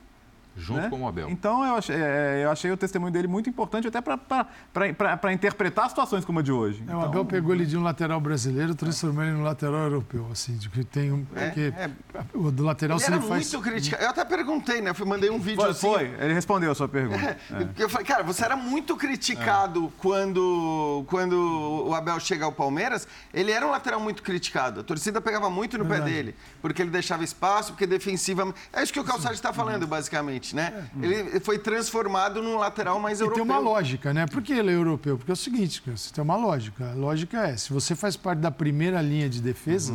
Junto 0.57 0.81
né? 0.81 0.89
com 0.89 1.01
o 1.01 1.07
Abel. 1.07 1.29
Então, 1.29 1.63
eu 1.63 1.75
achei, 1.75 1.95
é, 1.95 2.41
eu 2.43 2.51
achei 2.51 2.71
o 2.71 2.77
testemunho 2.77 3.11
dele 3.11 3.27
muito 3.27 3.49
importante 3.49 3.87
até 3.87 4.01
para 4.01 5.33
interpretar 5.33 5.89
situações 5.89 6.25
como 6.25 6.39
a 6.39 6.41
de 6.41 6.51
hoje. 6.51 6.83
É, 6.87 6.93
o 6.93 6.97
Então, 6.97 7.01
Abel 7.03 7.25
pegou 7.25 7.53
ele 7.53 7.65
de 7.65 7.77
um 7.77 7.83
lateral 7.83 8.19
brasileiro, 8.19 8.73
transformou 8.73 9.23
ele 9.23 9.33
num 9.33 9.43
lateral 9.43 9.81
europeu, 9.81 10.27
assim, 10.31 10.57
de 10.57 10.69
que 10.69 10.83
tem 10.83 11.11
um. 11.11 11.25
É, 11.35 11.45
porque 11.45 11.73
é. 11.77 11.89
o 12.33 12.51
do 12.51 12.63
lateral 12.63 12.97
Ele 12.97 13.05
se 13.05 13.11
era 13.11 13.21
ele 13.21 13.27
faz. 13.27 13.53
muito 13.53 13.63
criticado. 13.63 14.03
Eu 14.03 14.09
até 14.09 14.25
perguntei, 14.25 14.81
né? 14.81 14.93
Fui, 14.93 15.05
mandei 15.05 15.29
um 15.29 15.39
vídeo 15.39 15.61
foi, 15.61 15.69
assim. 15.69 15.87
foi, 15.87 16.15
ele 16.19 16.33
respondeu 16.33 16.71
a 16.71 16.75
sua 16.75 16.87
pergunta. 16.87 17.37
É. 17.47 17.83
Eu 17.83 17.89
falei, 17.89 18.05
cara, 18.05 18.23
você 18.23 18.43
era 18.43 18.55
muito 18.55 18.95
criticado 18.95 19.91
quando, 19.97 21.03
quando 21.07 21.87
o 21.87 21.93
Abel 21.93 22.19
chega 22.19 22.45
ao 22.45 22.51
Palmeiras. 22.51 23.07
Ele 23.33 23.51
era 23.51 23.65
um 23.65 23.71
lateral 23.71 23.99
muito 23.99 24.21
criticado. 24.21 24.81
A 24.81 24.83
torcida 24.83 25.21
pegava 25.21 25.49
muito 25.49 25.77
no 25.77 25.85
pé 25.85 26.01
dele, 26.01 26.35
porque 26.61 26.81
ele 26.81 26.91
deixava 26.91 27.23
espaço, 27.23 27.71
porque 27.71 27.87
defensivamente. 27.87 28.57
É 28.73 28.83
isso 28.83 28.91
que 28.91 28.99
o 28.99 29.03
Calçado 29.03 29.33
está 29.33 29.53
falando, 29.53 29.87
basicamente, 29.87 30.46
né? 30.55 30.89
Ele 31.01 31.39
foi 31.39 31.57
transformado 31.59 32.41
num 32.41 32.57
lateral 32.57 32.99
mais 32.99 33.19
E 33.19 33.23
tem 33.23 33.25
europeu. 33.25 33.43
uma 33.43 33.59
lógica, 33.59 34.13
né? 34.13 34.25
Por 34.25 34.41
que 34.41 34.53
ele 34.53 34.71
é 34.71 34.73
europeu? 34.75 35.17
Porque 35.17 35.31
é 35.31 35.33
o 35.33 35.37
seguinte, 35.37 35.81
você 35.85 36.13
tem 36.13 36.23
uma 36.23 36.35
lógica. 36.35 36.91
A 36.91 36.93
lógica 36.93 37.47
é, 37.47 37.57
se 37.57 37.71
você 37.73 37.95
faz 37.95 38.15
parte 38.15 38.39
da 38.39 38.51
primeira 38.51 39.01
linha 39.01 39.29
de 39.29 39.41
defesa, 39.41 39.93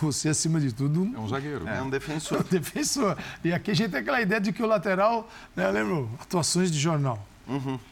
você, 0.00 0.30
acima 0.30 0.58
de 0.60 0.72
tudo, 0.72 1.10
É 1.14 1.18
um 1.18 1.28
zagueiro. 1.28 1.68
É 1.68 1.82
um 1.82 1.90
defensor. 1.90 2.42
defensor. 2.50 3.16
E 3.44 3.52
aqui 3.52 3.70
a 3.70 3.74
gente 3.74 3.90
tem 3.90 4.00
aquela 4.00 4.20
ideia 4.20 4.40
de 4.40 4.52
que 4.52 4.62
o 4.62 4.66
lateral, 4.66 5.28
né, 5.54 5.68
lembra, 5.70 6.06
atuações 6.20 6.70
de 6.70 6.78
jornal. 6.78 7.24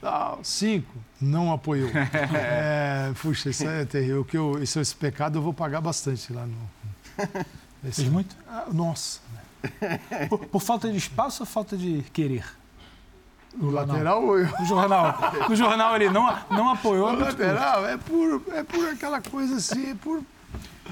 Ah, 0.02 0.38
cinco, 0.42 0.94
não 1.20 1.52
apoiou. 1.52 1.90
É, 2.34 3.12
puxa, 3.20 3.50
isso 3.50 3.66
é 3.68 3.84
terrível. 3.84 4.22
O 4.22 4.24
que 4.24 4.36
eu, 4.38 4.62
isso, 4.62 4.80
esse 4.80 4.94
pecado 4.94 5.38
eu 5.38 5.42
vou 5.42 5.52
pagar 5.52 5.80
bastante 5.80 6.32
lá 6.32 6.46
no. 6.46 6.56
Esse, 7.82 8.02
Fez 8.02 8.12
muito? 8.12 8.36
Ah, 8.46 8.66
nossa. 8.70 9.20
Por, 10.28 10.38
por 10.46 10.60
falta 10.60 10.90
de 10.90 10.96
espaço 10.96 11.42
ou 11.42 11.46
falta 11.46 11.76
de 11.76 12.02
querer? 12.12 12.44
O 13.58 13.70
lateral 13.70 14.24
ou 14.24 14.38
eu? 14.38 14.48
No 14.60 14.66
jornal. 14.66 15.18
No 15.48 15.56
jornal 15.56 15.96
ele 15.96 16.08
não, 16.08 16.38
não 16.50 16.68
apoiou. 16.68 17.08
O 17.08 17.12
é 17.12 17.16
curto. 17.16 17.24
lateral 17.24 17.86
é 17.86 17.96
por, 17.96 18.42
é 18.52 18.62
por 18.62 18.88
aquela 18.88 19.20
coisa 19.20 19.56
assim, 19.56 19.90
é 19.90 19.94
por 19.94 20.22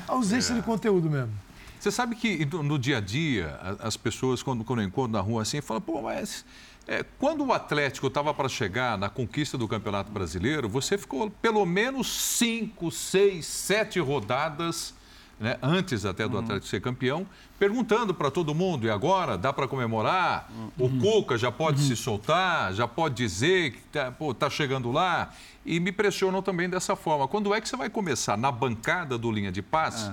ausência 0.07 0.55
de 0.55 0.63
conteúdo 0.63 1.09
mesmo. 1.09 1.33
Você 1.79 1.93
sabe 1.93 2.17
que 2.17 2.45
no, 2.45 2.63
no 2.63 2.79
dia 2.79 2.99
a 2.99 3.01
dia, 3.01 3.59
as 3.81 3.97
pessoas, 3.97 4.43
quando, 4.43 4.65
quando 4.65 4.83
eu 4.83 4.89
encontro 4.89 5.13
na 5.13 5.21
rua 5.21 5.43
assim, 5.43 5.61
falam, 5.61 5.81
pô, 5.81 6.03
mas 6.03 6.45
é, 6.89 7.05
quando 7.19 7.45
o 7.45 7.53
Atlético 7.53 8.09
estava 8.09 8.35
para 8.35 8.49
chegar 8.49 8.99
na 8.99 9.09
conquista 9.09 9.57
do 9.57 9.69
Campeonato 9.69 10.11
Brasileiro, 10.11 10.69
você 10.69 10.99
ficou 10.99 11.31
pelo 11.31 11.65
menos 11.65 12.11
cinco, 12.11 12.91
seis, 12.91 13.47
sete 13.47 14.01
rodadas, 14.01 14.93
né, 15.39 15.57
antes 15.63 16.05
até 16.05 16.29
do 16.29 16.39
Atlético 16.39 16.67
ser 16.67 16.81
campeão, 16.81 17.27
perguntando 17.59 18.13
para 18.13 18.31
todo 18.31 18.55
mundo, 18.55 18.87
e 18.87 18.91
agora, 18.91 19.39
dá 19.39 19.53
para 19.53 19.69
comemorar? 19.69 20.51
O 20.79 20.89
Cuca 20.99 21.39
já 21.39 21.53
pode 21.53 21.81
se 21.81 21.97
soltar, 21.97 22.73
já 22.73 22.89
pode 22.89 23.15
dizer 23.15 23.73
que 23.73 23.79
está 23.79 24.13
tá 24.39 24.51
chegando 24.51 24.91
lá? 24.91 25.33
E 25.65 25.79
me 25.81 25.93
pressionam 25.93 26.43
também 26.43 26.69
dessa 26.69 26.97
forma. 26.97 27.29
Quando 27.29 27.55
é 27.55 27.61
que 27.61 27.69
você 27.69 27.77
vai 27.77 27.91
começar 27.91 28.37
na 28.37 28.51
bancada 28.51 29.19
do 29.19 29.31
Linha 29.31 29.53
de 29.53 29.63
Passe? 29.63 30.11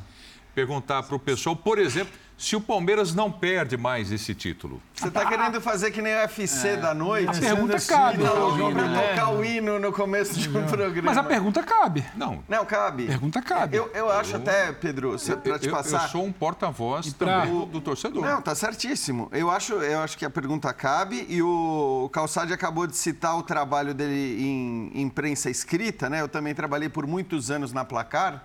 perguntar 0.56 1.04
para 1.04 1.16
o 1.16 1.20
pessoal, 1.20 1.54
por 1.54 1.78
exemplo, 1.78 2.14
se 2.38 2.56
o 2.56 2.60
Palmeiras 2.62 3.14
não 3.16 3.32
perde 3.32 3.78
mais 3.78 4.12
esse 4.12 4.36
título. 4.36 4.82
Você 4.94 5.10
tá 5.10 5.26
querendo 5.26 5.62
fazer 5.62 5.92
que 5.92 6.02
nem 6.02 6.14
o 6.16 6.20
UFC 6.22 6.76
da 6.78 6.94
noite? 6.94 7.30
A 7.30 7.34
pergunta 7.40 7.78
cabe. 7.80 8.24
leve. 8.24 9.10
tocar 9.10 9.34
o 9.34 9.44
hino 9.44 9.80
no 9.80 9.92
começo 9.92 10.34
de 10.38 10.50
um 10.50 10.66
programa. 10.66 11.06
Mas 11.10 11.18
a 11.18 11.24
pergunta 11.24 11.64
cabe. 11.64 12.06
Não. 12.16 12.44
Não, 12.48 12.66
cabe. 12.66 13.06
Pergunta 13.06 13.42
cabe. 13.42 13.78
Eu, 13.78 13.90
eu 13.94 14.10
acho 14.10 14.36
até, 14.36 14.72
Pedro, 14.74 15.18
se- 15.18 15.36
pra 15.36 15.58
te 15.58 15.68
eu, 15.68 15.72
eu 15.72 15.78
passar. 15.78 16.10
sou 16.10 16.26
um 16.26 16.32
porta-voz 16.32 17.14
também 17.14 17.52
do, 17.52 17.66
do 17.66 17.82
torcedor. 17.82 18.24
Não, 18.24 18.42
tá 18.42 18.54
certíssimo. 18.54 19.30
Eu 19.32 19.50
acho, 19.50 19.74
eu 19.76 20.00
acho 20.00 20.18
que 20.18 20.26
a 20.26 20.30
pergunta 20.30 20.74
cabe 20.74 21.26
e 21.30 21.42
o 21.42 22.10
Calçade 22.12 22.52
acabou 22.54 22.86
de 22.86 22.98
citar 22.98 23.38
o 23.38 23.44
trabalho 23.44 23.94
dele 23.94 24.42
em 24.44 25.02
imprensa 25.02 25.50
escrita, 25.50 26.10
né? 26.10 26.22
Eu 26.22 26.28
também 26.28 26.54
trabalhei 26.54 26.90
por 26.90 27.08
muitos 27.08 27.50
anos 27.50 27.72
na 27.72 27.86
Placar. 27.86 28.44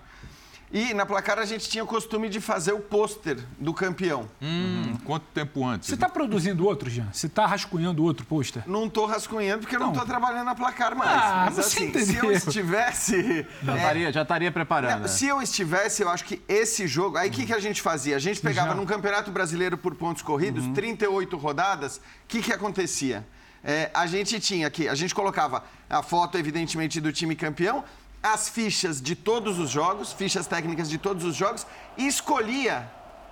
E 0.73 0.93
na 0.93 1.05
Placar 1.05 1.37
a 1.37 1.43
gente 1.43 1.67
tinha 1.69 1.83
o 1.83 1.87
costume 1.87 2.29
de 2.29 2.39
fazer 2.39 2.71
o 2.71 2.79
pôster 2.79 3.37
do 3.59 3.73
campeão. 3.73 4.29
Hum, 4.41 4.95
quanto 5.03 5.23
tempo 5.33 5.65
antes? 5.65 5.89
Você 5.89 5.95
está 5.95 6.07
produzindo 6.07 6.65
outro, 6.65 6.89
Jean? 6.89 7.09
Você 7.11 7.27
está 7.27 7.45
rascunhando 7.45 8.01
outro 8.03 8.25
pôster? 8.25 8.63
Não 8.65 8.87
tô 8.89 9.05
rascunhando 9.05 9.59
porque 9.61 9.75
eu 9.75 9.79
não 9.81 9.87
Não. 9.87 9.93
tô 9.99 10.05
trabalhando 10.05 10.45
na 10.45 10.55
Placar 10.55 10.95
mais. 10.95 11.11
Ah, 11.11 11.41
Mas 11.47 11.55
você 11.55 11.61
assim, 11.61 11.91
se 12.05 12.15
eu 12.15 12.23
entendeu. 12.23 12.31
estivesse... 12.31 13.45
Já 13.63 13.73
é, 13.73 13.77
estaria, 13.77 14.13
já 14.13 14.21
estaria 14.21 14.51
preparando. 14.51 14.91
Não, 14.93 14.99
né? 15.01 15.07
Se 15.09 15.27
eu 15.27 15.41
estivesse, 15.41 16.03
eu 16.03 16.09
acho 16.09 16.23
que 16.23 16.41
esse 16.47 16.87
jogo. 16.87 17.17
Aí 17.17 17.29
o 17.29 17.31
que, 17.33 17.45
que 17.45 17.53
a 17.53 17.59
gente 17.59 17.81
fazia? 17.81 18.15
A 18.15 18.19
gente 18.19 18.39
pegava 18.39 18.69
já- 18.69 18.75
num 18.75 18.85
campeonato 18.85 19.29
brasileiro 19.29 19.77
por 19.77 19.93
pontos 19.95 20.21
corridos, 20.21 20.65
38 20.73 21.35
rodadas, 21.37 21.97
o 21.97 22.01
que, 22.29 22.41
que 22.41 22.53
acontecia? 22.53 23.25
É, 23.63 23.91
a 23.93 24.07
gente 24.07 24.39
tinha 24.39 24.65
aqui, 24.67 24.87
a 24.87 24.95
gente 24.95 25.13
colocava 25.13 25.63
a 25.89 26.01
foto, 26.01 26.35
evidentemente, 26.37 26.99
do 26.99 27.11
time 27.11 27.35
campeão, 27.35 27.83
as 28.21 28.49
fichas 28.49 29.01
de 29.01 29.15
todos 29.15 29.59
os 29.59 29.69
jogos, 29.69 30.13
fichas 30.13 30.47
técnicas 30.47 30.89
de 30.89 30.97
todos 30.97 31.23
os 31.23 31.35
jogos, 31.35 31.65
e 31.97 32.07
escolhia 32.07 32.91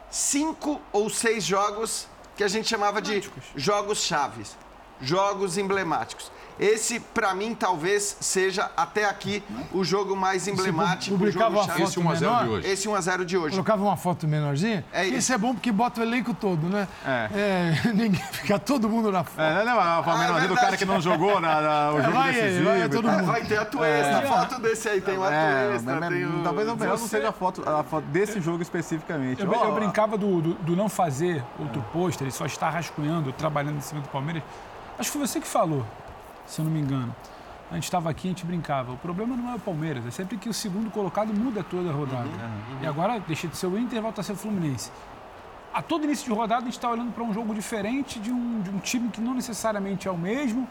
cinco 0.09 0.81
ou 0.91 1.09
seis 1.09 1.43
jogos 1.43 2.07
que 2.35 2.43
a 2.43 2.47
gente 2.47 2.67
chamava 2.67 3.01
de 3.01 3.29
jogos 3.55 4.03
chaves, 4.03 4.57
jogos 5.01 5.57
emblemáticos. 5.57 6.31
Esse, 6.59 6.99
pra 6.99 7.33
mim, 7.33 7.55
talvez 7.55 8.17
seja 8.19 8.69
até 8.75 9.05
aqui 9.05 9.41
o 9.71 9.81
jogo 9.81 10.13
mais 10.13 10.45
emblemático. 10.45 11.15
o 11.15 11.17
publicava 11.17 11.55
jogo 11.55 11.57
uma 11.61 11.67
foto 11.73 11.83
Esse 11.87 11.99
1 12.01 12.09
a 12.09 12.15
0 12.15 12.31
menor, 12.31 12.43
de 12.43 12.49
hoje. 12.49 12.67
Esse 12.67 12.89
1x0 12.89 13.23
de 13.25 13.37
hoje. 13.37 13.51
Colocava 13.51 13.81
uma 13.81 13.95
foto 13.95 14.27
menorzinha. 14.27 14.83
É 14.91 15.05
isso. 15.07 15.31
É 15.31 15.37
bom 15.37 15.53
porque 15.53 15.71
bota 15.71 16.01
o 16.01 16.03
elenco 16.03 16.33
todo, 16.33 16.67
né? 16.67 16.85
É. 17.05 17.29
É, 17.33 17.87
ninguém 17.95 18.21
fica 18.33 18.59
todo 18.59 18.89
mundo 18.89 19.09
na 19.09 19.23
foto. 19.23 19.39
É, 19.41 19.63
não, 19.63 19.73
não, 19.73 19.99
a 19.99 20.03
Palmeiras 20.03 20.35
Ah, 20.35 20.39
é 20.39 20.41
do 20.41 20.47
verdade. 20.47 20.59
cara 20.65 20.75
que 20.77 20.83
não 20.83 20.99
jogou 20.99 21.39
na, 21.39 21.61
na- 21.61 21.91
o 21.93 22.01
jogo 22.01 22.11
vai 22.17 22.29
ele, 22.29 22.41
decisivo. 22.41 22.65
vai 22.65 22.83
e 22.83 22.89
todo 22.89 23.09
mundo. 23.09 23.23
Vai 23.25 23.45
ter 23.45 23.57
a 23.57 23.65
tua 23.65 23.87
extra. 23.87 24.17
A 24.17 24.21
foto 24.23 24.61
desse 24.61 24.89
aí 24.89 24.99
tem 24.99 25.17
uma 25.17 25.33
É, 25.33 25.75
extra. 25.75 26.09
tem 26.09 26.25
o... 26.25 26.43
talvez 26.43 26.67
o 26.67 26.75
melhor 26.75 26.89
não 26.89 26.97
Você- 26.97 27.07
seja 27.07 27.29
a 27.29 27.31
foto, 27.31 27.63
a 27.69 27.83
foto 27.85 28.03
desse 28.07 28.41
jogo 28.41 28.61
especificamente. 28.61 29.41
Eu, 29.41 29.49
Ó, 29.49 29.63
eu 29.65 29.75
brincava 29.75 30.17
do, 30.17 30.41
do- 30.41 30.53
do 30.55 30.75
não 30.75 30.89
fazer 30.89 31.41
outro 31.57 31.81
pôster 31.93 32.27
e 32.27 32.31
só 32.33 32.45
estar 32.45 32.69
rascunhando, 32.69 33.31
trabalhando 33.31 33.77
em 33.77 33.81
cima 33.81 34.01
do 34.01 34.09
Palmeiras. 34.09 34.43
Acho 34.99 35.11
que 35.11 35.17
foi 35.17 35.25
você 35.27 35.39
que 35.39 35.47
falou, 35.47 35.85
se 36.45 36.59
eu 36.59 36.65
não 36.65 36.71
me 36.71 36.81
engano. 36.81 37.15
A 37.71 37.75
gente 37.75 37.85
estava 37.85 38.09
aqui, 38.09 38.27
a 38.27 38.31
gente 38.31 38.45
brincava. 38.45 38.91
O 38.91 38.97
problema 38.97 39.37
não 39.37 39.49
é 39.49 39.55
o 39.55 39.59
Palmeiras, 39.59 40.05
é 40.05 40.11
sempre 40.11 40.35
que 40.35 40.49
o 40.49 40.53
segundo 40.53 40.91
colocado 40.91 41.33
muda 41.33 41.63
toda 41.63 41.89
a 41.89 41.93
rodada. 41.93 42.27
E 42.81 42.85
agora 42.85 43.17
deixa 43.25 43.47
de 43.47 43.55
ser 43.55 43.67
o 43.67 43.77
Inter 43.77 44.01
volta 44.01 44.19
a 44.19 44.23
ser 44.25 44.33
o 44.33 44.35
Fluminense. 44.35 44.91
A 45.73 45.81
todo 45.81 46.03
início 46.03 46.25
de 46.25 46.37
rodada 46.37 46.63
a 46.63 46.65
gente 46.65 46.73
está 46.73 46.89
olhando 46.89 47.13
para 47.13 47.23
um 47.23 47.33
jogo 47.33 47.53
diferente 47.53 48.19
de 48.19 48.29
um, 48.29 48.59
de 48.61 48.69
um 48.69 48.79
time 48.79 49.07
que 49.07 49.21
não 49.21 49.33
necessariamente 49.33 50.07
é 50.07 50.11
o 50.11 50.17
mesmo 50.17 50.67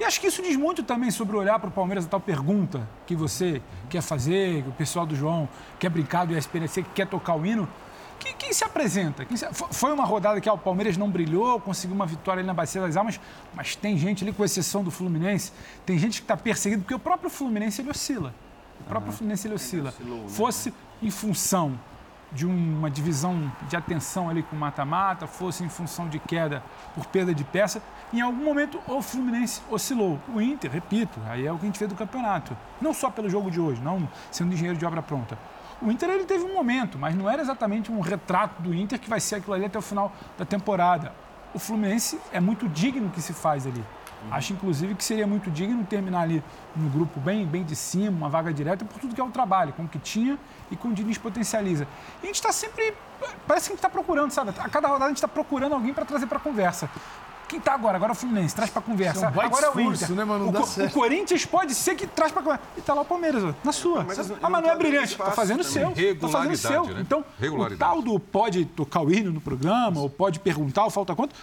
E 0.00 0.04
acho 0.04 0.20
que 0.20 0.26
isso 0.26 0.42
diz 0.42 0.56
muito 0.56 0.82
também 0.82 1.10
sobre 1.10 1.36
olhar 1.36 1.58
para 1.58 1.68
o 1.68 1.72
Palmeiras, 1.72 2.04
a 2.04 2.08
tal 2.08 2.20
pergunta 2.20 2.86
que 3.06 3.14
você 3.14 3.62
quer 3.88 4.02
fazer, 4.02 4.62
que 4.62 4.68
o 4.68 4.72
pessoal 4.72 5.06
do 5.06 5.14
João 5.14 5.48
quer 5.78 5.88
brincar 5.88 6.26
do 6.26 6.36
ESPNC, 6.36 6.82
que 6.82 6.90
quer 6.90 7.06
tocar 7.06 7.34
o 7.34 7.46
hino. 7.46 7.68
Quem, 8.20 8.34
quem 8.36 8.52
se 8.52 8.62
apresenta? 8.62 9.24
Quem 9.24 9.36
se... 9.36 9.46
Foi 9.52 9.92
uma 9.92 10.04
rodada 10.04 10.40
que 10.40 10.48
ah, 10.48 10.52
o 10.52 10.58
Palmeiras 10.58 10.96
não 10.96 11.10
brilhou, 11.10 11.58
conseguiu 11.58 11.96
uma 11.96 12.06
vitória 12.06 12.40
ali 12.40 12.46
na 12.46 12.54
Bacia 12.54 12.80
das 12.82 12.96
Almas, 12.96 13.18
mas 13.54 13.74
tem 13.74 13.96
gente 13.96 14.22
ali, 14.22 14.32
com 14.32 14.44
exceção 14.44 14.84
do 14.84 14.90
Fluminense, 14.90 15.52
tem 15.86 15.98
gente 15.98 16.20
que 16.20 16.24
está 16.24 16.36
perseguindo, 16.36 16.82
porque 16.82 16.94
o 16.94 16.98
próprio 16.98 17.30
Fluminense 17.30 17.80
ele 17.80 17.90
oscila. 17.90 18.34
O 18.80 18.84
próprio 18.84 19.12
Fluminense 19.12 19.48
ele 19.48 19.54
oscila. 19.54 19.94
Né? 19.98 20.24
Fosse 20.28 20.72
em 21.02 21.10
função 21.10 21.78
de 22.32 22.46
uma 22.46 22.90
divisão 22.90 23.50
de 23.68 23.76
atenção 23.76 24.28
ali 24.28 24.42
com 24.42 24.54
mata-mata, 24.54 25.26
fosse 25.26 25.64
em 25.64 25.68
função 25.68 26.08
de 26.08 26.18
queda 26.18 26.62
por 26.94 27.06
perda 27.06 27.34
de 27.34 27.42
peça, 27.42 27.82
em 28.12 28.20
algum 28.20 28.44
momento 28.44 28.80
o 28.86 29.02
Fluminense 29.02 29.62
oscilou. 29.70 30.18
O 30.32 30.40
Inter, 30.40 30.70
repito, 30.70 31.18
aí 31.28 31.46
é 31.46 31.52
o 31.52 31.56
que 31.56 31.64
a 31.64 31.66
gente 31.66 31.78
vê 31.78 31.86
do 31.86 31.94
campeonato. 31.94 32.56
Não 32.80 32.94
só 32.94 33.10
pelo 33.10 33.28
jogo 33.28 33.50
de 33.50 33.60
hoje, 33.60 33.80
não 33.80 34.08
sendo 34.30 34.52
engenheiro 34.52 34.78
de 34.78 34.86
obra 34.86 35.02
pronta. 35.02 35.38
O 35.82 35.90
Inter 35.90 36.10
ele 36.10 36.24
teve 36.24 36.44
um 36.44 36.52
momento, 36.52 36.98
mas 36.98 37.14
não 37.14 37.28
era 37.28 37.40
exatamente 37.40 37.90
um 37.90 38.00
retrato 38.00 38.60
do 38.60 38.74
Inter 38.74 38.98
que 38.98 39.08
vai 39.08 39.20
ser 39.20 39.36
aquilo 39.36 39.54
ali 39.54 39.64
até 39.64 39.78
o 39.78 39.82
final 39.82 40.12
da 40.36 40.44
temporada. 40.44 41.12
O 41.54 41.58
Fluminense 41.58 42.20
é 42.32 42.38
muito 42.38 42.68
digno 42.68 43.08
que 43.10 43.20
se 43.20 43.32
faz 43.32 43.66
ali. 43.66 43.80
Uhum. 43.80 44.34
Acho, 44.34 44.52
inclusive, 44.52 44.94
que 44.94 45.02
seria 45.02 45.26
muito 45.26 45.50
digno 45.50 45.82
terminar 45.84 46.22
ali 46.22 46.42
no 46.76 46.90
grupo 46.90 47.18
bem, 47.18 47.46
bem 47.46 47.64
de 47.64 47.74
cima, 47.74 48.10
uma 48.10 48.28
vaga 48.28 48.52
direta, 48.52 48.84
por 48.84 49.00
tudo 49.00 49.14
que 49.14 49.20
é 49.20 49.24
o 49.24 49.30
trabalho, 49.30 49.72
com 49.72 49.84
o 49.84 49.88
que 49.88 49.98
tinha 49.98 50.38
e 50.70 50.76
com 50.76 50.88
o 50.88 50.92
Diniz 50.92 51.16
potencializa. 51.16 51.86
E 52.22 52.24
a 52.24 52.26
gente 52.26 52.36
está 52.36 52.52
sempre. 52.52 52.94
Parece 53.46 53.66
que 53.66 53.72
a 53.72 53.74
gente 53.74 53.78
está 53.78 53.88
procurando, 53.88 54.30
sabe? 54.30 54.50
A 54.50 54.68
cada 54.68 54.88
rodada 54.88 55.06
a 55.06 55.08
gente 55.08 55.16
está 55.16 55.28
procurando 55.28 55.74
alguém 55.74 55.94
para 55.94 56.04
trazer 56.04 56.26
para 56.26 56.38
a 56.38 56.40
conversa. 56.40 56.90
Quem 57.50 57.58
está 57.58 57.74
agora? 57.74 57.96
Agora 57.96 58.12
é 58.12 58.14
o 58.14 58.16
Fluminense, 58.16 58.54
traz 58.54 58.70
para 58.70 58.80
conversa. 58.80 59.26
É 59.26 59.28
um 59.28 59.40
agora 59.40 59.66
é 59.66 59.70
o 59.70 59.80
Inter. 59.80 60.12
Né, 60.12 60.24
mano? 60.24 60.52
Não 60.52 60.60
o, 60.60 60.86
o, 60.86 60.90
Corinthians 60.92 61.44
pode 61.44 61.74
ser 61.74 61.96
que 61.96 62.06
traz 62.06 62.30
para 62.30 62.42
conversa. 62.42 62.64
E 62.76 62.78
está 62.78 62.94
lá 62.94 63.00
o 63.00 63.04
Palmeiras, 63.04 63.42
na 63.64 63.72
sua. 63.72 64.04
Mas, 64.04 64.30
ah, 64.30 64.48
mas 64.48 64.62
não 64.62 64.70
é 64.70 64.76
brilhante. 64.76 65.14
Está 65.14 65.32
fazendo 65.32 65.58
o 65.58 65.64
seu. 65.64 65.90
Está 65.90 66.28
fazendo 66.28 66.52
o 66.52 66.56
seu. 66.56 66.84
Né? 66.86 67.00
Então, 67.00 67.24
o 67.40 67.76
tal 67.76 68.00
do 68.00 68.20
pode 68.20 68.64
tocar 68.66 69.00
o 69.00 69.12
hino 69.12 69.32
no 69.32 69.40
programa, 69.40 70.00
ou 70.00 70.08
pode 70.08 70.38
perguntar, 70.38 70.84
ou 70.84 70.90
falta 70.90 71.12
quanto, 71.16 71.34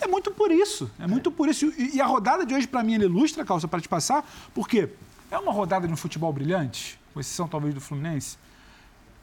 é 0.00 0.08
muito 0.08 0.32
por 0.32 0.50
isso. 0.50 0.90
É 0.98 1.06
muito 1.06 1.30
por 1.30 1.48
isso. 1.48 1.72
E, 1.78 1.98
e 1.98 2.00
a 2.00 2.06
rodada 2.06 2.44
de 2.44 2.52
hoje, 2.52 2.66
para 2.66 2.82
mim, 2.82 2.96
ela 2.96 3.04
ilustra, 3.04 3.44
Calça, 3.44 3.68
para 3.68 3.80
te 3.80 3.88
passar, 3.88 4.28
porque 4.52 4.88
é 5.30 5.38
uma 5.38 5.52
rodada 5.52 5.86
de 5.86 5.92
um 5.92 5.96
futebol 5.96 6.32
brilhante, 6.32 6.98
com 7.12 7.20
exceção 7.20 7.46
talvez 7.46 7.72
do 7.72 7.80
Fluminense. 7.80 8.38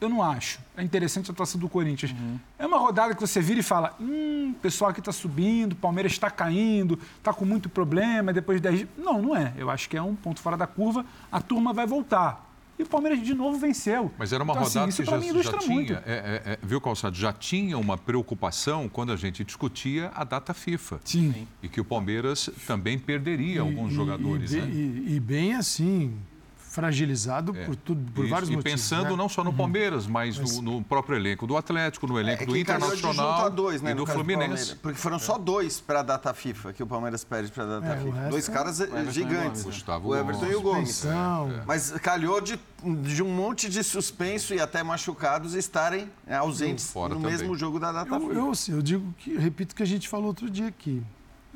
Eu 0.01 0.09
não 0.09 0.23
acho. 0.23 0.59
É 0.75 0.81
interessante 0.81 1.29
a 1.29 1.31
atuação 1.31 1.61
do 1.61 1.69
Corinthians. 1.69 2.11
Uhum. 2.11 2.39
É 2.57 2.65
uma 2.65 2.79
rodada 2.79 3.13
que 3.13 3.21
você 3.21 3.39
vira 3.39 3.59
e 3.59 3.63
fala: 3.63 3.95
hum, 4.01 4.55
o 4.57 4.59
pessoal 4.59 4.89
aqui 4.89 4.99
está 4.99 5.11
subindo, 5.11 5.73
o 5.73 5.75
Palmeiras 5.75 6.11
está 6.11 6.31
caindo, 6.31 6.97
está 7.19 7.31
com 7.31 7.45
muito 7.45 7.69
problema, 7.69 8.33
depois 8.33 8.59
de 8.59 8.67
10 8.67 8.87
Não, 8.97 9.21
não 9.21 9.35
é. 9.35 9.53
Eu 9.55 9.69
acho 9.69 9.87
que 9.87 9.95
é 9.95 10.01
um 10.01 10.15
ponto 10.15 10.41
fora 10.41 10.57
da 10.57 10.65
curva, 10.65 11.05
a 11.31 11.39
turma 11.39 11.71
vai 11.71 11.85
voltar. 11.85 12.51
E 12.79 12.83
o 12.83 12.87
Palmeiras 12.87 13.21
de 13.21 13.35
novo 13.35 13.59
venceu. 13.59 14.11
Mas 14.17 14.33
era 14.33 14.43
uma 14.43 14.53
então, 14.53 14.63
assim, 14.63 14.79
rodada 14.79 14.89
assim, 14.89 15.03
que 15.03 15.43
já, 15.43 15.51
já 15.51 15.57
tinha, 15.59 16.03
é, 16.03 16.13
é, 16.13 16.51
é, 16.53 16.59
viu, 16.63 16.81
Calçado, 16.81 17.15
já 17.15 17.31
tinha 17.31 17.77
uma 17.77 17.95
preocupação 17.95 18.89
quando 18.89 19.11
a 19.11 19.15
gente 19.15 19.43
discutia 19.43 20.11
a 20.15 20.23
data 20.23 20.51
FIFA. 20.51 20.99
Sim. 21.05 21.47
E 21.61 21.69
que 21.69 21.79
o 21.79 21.85
Palmeiras 21.85 22.49
também 22.65 22.97
perderia 22.97 23.57
e, 23.57 23.59
alguns 23.59 23.93
jogadores. 23.93 24.51
E, 24.51 24.61
né? 24.61 24.67
e, 24.67 25.15
e 25.15 25.19
bem 25.19 25.53
assim, 25.53 26.17
fragilizado 26.71 27.53
é. 27.55 27.65
por, 27.65 27.75
tudo, 27.75 28.11
por 28.13 28.23
Isso, 28.23 28.31
vários 28.31 28.49
e 28.49 28.55
motivos. 28.55 28.71
E 28.71 28.75
pensando 28.75 29.09
né? 29.09 29.15
não 29.17 29.27
só 29.27 29.43
no 29.43 29.49
uhum. 29.49 29.57
Palmeiras, 29.57 30.07
mas, 30.07 30.39
mas... 30.39 30.55
No, 30.55 30.61
no, 30.61 30.83
próprio 30.83 31.17
elenco 31.17 31.45
do 31.45 31.57
Atlético, 31.57 32.07
no 32.07 32.17
elenco 32.17 32.43
é, 32.43 32.45
do 32.45 32.55
Internacional 32.55 33.49
dois, 33.49 33.81
né, 33.81 33.91
e 33.91 33.93
do 33.93 34.05
Fluminense. 34.05 34.75
Do 34.75 34.77
porque 34.77 34.97
foram 34.97 35.19
só 35.19 35.37
dois 35.37 35.81
para 35.81 35.99
a 35.99 36.03
data 36.03 36.33
FIFA 36.33 36.71
que 36.71 36.81
o 36.81 36.87
Palmeiras 36.87 37.25
perde 37.25 37.51
para 37.51 37.63
a 37.63 37.79
data 37.79 37.93
é, 37.93 37.97
FIFA. 37.97 38.29
Dois 38.29 38.47
é 38.47 38.51
caras 38.53 38.81
gigantes. 39.09 39.63
Gustavo 39.63 40.09
o 40.09 40.15
Everton 40.15 40.39
Gomes. 40.39 40.53
e 40.53 40.55
o 40.55 40.61
Gomes. 40.61 41.05
É. 41.05 41.63
Mas 41.67 41.91
calhou 41.91 42.39
de, 42.39 42.57
de 43.03 43.21
um 43.21 43.29
monte 43.29 43.69
de 43.69 43.83
suspenso 43.83 44.53
e 44.53 44.61
até 44.61 44.81
machucados 44.81 45.53
estarem 45.55 46.09
ausentes 46.29 46.93
no 46.95 47.09
também. 47.09 47.31
mesmo 47.31 47.53
jogo 47.57 47.81
da 47.81 47.91
data 47.91 48.15
eu, 48.15 48.21
FIFA. 48.21 48.33
Eu, 48.33 48.51
assim, 48.51 48.71
eu 48.71 48.81
digo 48.81 49.13
que, 49.17 49.35
repito 49.37 49.75
que 49.75 49.83
a 49.83 49.87
gente 49.87 50.07
falou 50.07 50.27
outro 50.27 50.49
dia 50.49 50.67
aqui. 50.67 51.03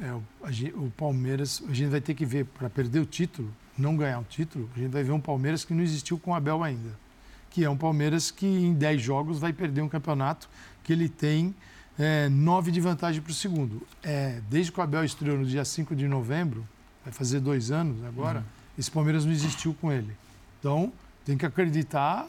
É, 0.01 0.11
o, 0.11 0.21
a, 0.43 0.83
o 0.83 0.91
Palmeiras, 0.91 1.63
a 1.69 1.73
gente 1.73 1.89
vai 1.89 2.01
ter 2.01 2.13
que 2.13 2.25
ver 2.25 2.43
para 2.43 2.69
perder 2.69 2.99
o 2.99 3.05
título 3.05 3.49
não 3.77 3.95
ganhar 3.95 4.19
o 4.19 4.23
título, 4.23 4.69
a 4.75 4.79
gente 4.79 4.91
vai 4.91 5.03
ver 5.03 5.11
um 5.11 5.19
Palmeiras 5.19 5.65
que 5.65 5.73
não 5.73 5.83
existiu 5.83 6.17
com 6.17 6.31
o 6.31 6.33
Abel 6.33 6.63
ainda. 6.63 6.91
Que 7.49 7.63
é 7.63 7.69
um 7.69 7.77
Palmeiras 7.77 8.31
que 8.31 8.45
em 8.45 8.73
10 8.73 9.01
jogos 9.01 9.39
vai 9.39 9.53
perder 9.53 9.81
um 9.81 9.89
campeonato 9.89 10.49
que 10.83 10.93
ele 10.93 11.09
tem 11.09 11.53
é, 11.97 12.29
9 12.29 12.71
de 12.71 12.81
vantagem 12.81 13.21
para 13.21 13.31
o 13.31 13.33
segundo. 13.33 13.81
É, 14.03 14.41
desde 14.49 14.71
que 14.71 14.79
o 14.79 14.83
Abel 14.83 15.03
estreou 15.03 15.37
no 15.37 15.45
dia 15.45 15.63
5 15.63 15.95
de 15.95 16.07
novembro, 16.07 16.65
vai 17.03 17.13
fazer 17.13 17.39
dois 17.39 17.71
anos 17.71 18.03
agora, 18.03 18.39
uhum. 18.39 18.45
esse 18.77 18.91
Palmeiras 18.91 19.25
não 19.25 19.31
existiu 19.31 19.73
com 19.73 19.91
ele. 19.91 20.15
Então, 20.59 20.91
tem 21.23 21.37
que 21.37 21.45
acreditar 21.45 22.27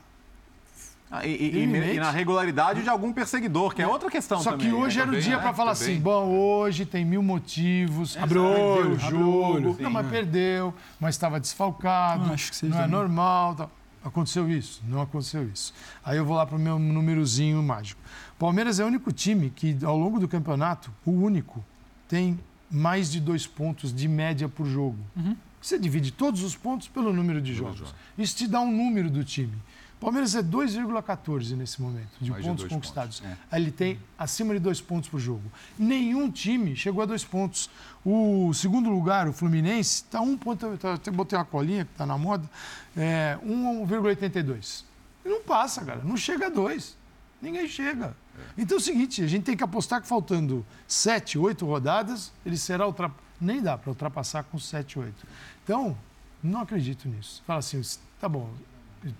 ah, 1.10 1.24
e, 1.24 1.30
e, 1.30 1.94
e, 1.94 2.00
na 2.00 2.10
regularidade 2.10 2.82
de 2.82 2.88
algum 2.88 3.12
perseguidor, 3.12 3.74
que 3.74 3.80
é 3.80 3.86
outra 3.86 4.10
questão 4.10 4.40
Só 4.40 4.52
também. 4.52 4.68
que 4.68 4.74
hoje 4.74 4.96
né? 4.96 5.02
era 5.02 5.12
o 5.12 5.20
dia 5.20 5.38
para 5.38 5.54
falar 5.54 5.74
também. 5.74 5.94
assim, 5.94 6.00
bom, 6.00 6.26
hoje 6.36 6.84
tem 6.84 7.04
mil 7.04 7.22
motivos, 7.22 8.16
abriu 8.16 8.42
o 8.42 8.98
jogo, 8.98 9.76
não, 9.80 9.90
mas 9.90 10.06
perdeu, 10.08 10.74
mas 10.98 11.14
estava 11.14 11.38
desfalcado, 11.38 12.32
acho 12.32 12.52
que 12.52 12.66
não 12.66 12.80
é 12.80 12.86
normal. 12.88 13.54
Tá. 13.54 13.68
Aconteceu 14.04 14.48
isso? 14.48 14.82
Não 14.86 15.00
aconteceu 15.00 15.48
isso. 15.48 15.74
Aí 16.04 16.16
eu 16.16 16.24
vou 16.24 16.36
lá 16.36 16.46
para 16.46 16.56
o 16.56 16.60
meu 16.60 16.78
númerozinho 16.78 17.60
mágico. 17.62 18.00
Palmeiras 18.38 18.78
é 18.78 18.84
o 18.84 18.86
único 18.86 19.12
time 19.12 19.50
que, 19.50 19.76
ao 19.84 19.96
longo 19.96 20.20
do 20.20 20.28
campeonato, 20.28 20.92
o 21.04 21.10
único, 21.10 21.64
tem 22.08 22.38
mais 22.70 23.10
de 23.10 23.20
dois 23.20 23.46
pontos 23.46 23.92
de 23.92 24.06
média 24.06 24.48
por 24.48 24.66
jogo. 24.66 24.98
Uhum. 25.16 25.36
Você 25.60 25.78
divide 25.78 26.12
todos 26.12 26.42
os 26.42 26.54
pontos 26.54 26.86
pelo 26.86 27.12
número 27.12 27.40
de 27.40 27.52
jogos. 27.52 27.92
Isso 28.16 28.36
te 28.36 28.46
dá 28.46 28.60
um 28.60 28.70
número 28.70 29.10
do 29.10 29.24
time. 29.24 29.54
Palmeiras 30.00 30.34
é 30.34 30.42
2,14 30.42 31.56
nesse 31.56 31.80
momento, 31.80 32.10
de 32.20 32.30
Mais 32.30 32.44
pontos 32.44 32.64
de 32.64 32.70
conquistados. 32.70 33.20
Pontos. 33.20 33.38
É. 33.50 33.56
Ele 33.56 33.70
tem 33.70 33.98
acima 34.18 34.52
de 34.52 34.60
dois 34.60 34.80
pontos 34.80 35.08
por 35.08 35.18
jogo. 35.18 35.50
Nenhum 35.78 36.30
time 36.30 36.76
chegou 36.76 37.02
a 37.02 37.06
dois 37.06 37.24
pontos. 37.24 37.70
O 38.04 38.52
segundo 38.52 38.90
lugar, 38.90 39.26
o 39.26 39.32
Fluminense, 39.32 40.02
está 40.02 40.20
um 40.20 40.36
ponto. 40.36 40.66
Até 40.94 41.10
botei 41.10 41.38
uma 41.38 41.44
colinha 41.44 41.84
que 41.84 41.92
está 41.92 42.04
na 42.04 42.18
moda, 42.18 42.48
é 42.96 43.38
1,82. 43.44 44.84
E 45.24 45.28
não 45.28 45.42
passa, 45.42 45.84
cara. 45.84 46.02
Não 46.04 46.16
chega 46.16 46.46
a 46.46 46.50
dois. 46.50 46.96
Ninguém 47.40 47.66
chega. 47.66 48.14
É. 48.38 48.62
Então 48.62 48.76
é 48.76 48.80
o 48.80 48.82
seguinte: 48.82 49.22
a 49.22 49.26
gente 49.26 49.44
tem 49.44 49.56
que 49.56 49.64
apostar 49.64 50.02
que 50.02 50.06
faltando 50.06 50.64
sete, 50.86 51.38
oito 51.38 51.64
rodadas, 51.64 52.32
ele 52.44 52.58
será 52.58 52.86
ultrapassado. 52.86 53.26
Nem 53.40 53.60
dá 53.60 53.76
para 53.76 53.90
ultrapassar 53.90 54.44
com 54.44 54.58
sete, 54.58 54.98
oito. 54.98 55.26
Então, 55.62 55.96
não 56.42 56.60
acredito 56.60 57.08
nisso. 57.08 57.42
Fala 57.46 57.58
assim, 57.58 57.82
tá 58.18 58.28
bom, 58.28 58.50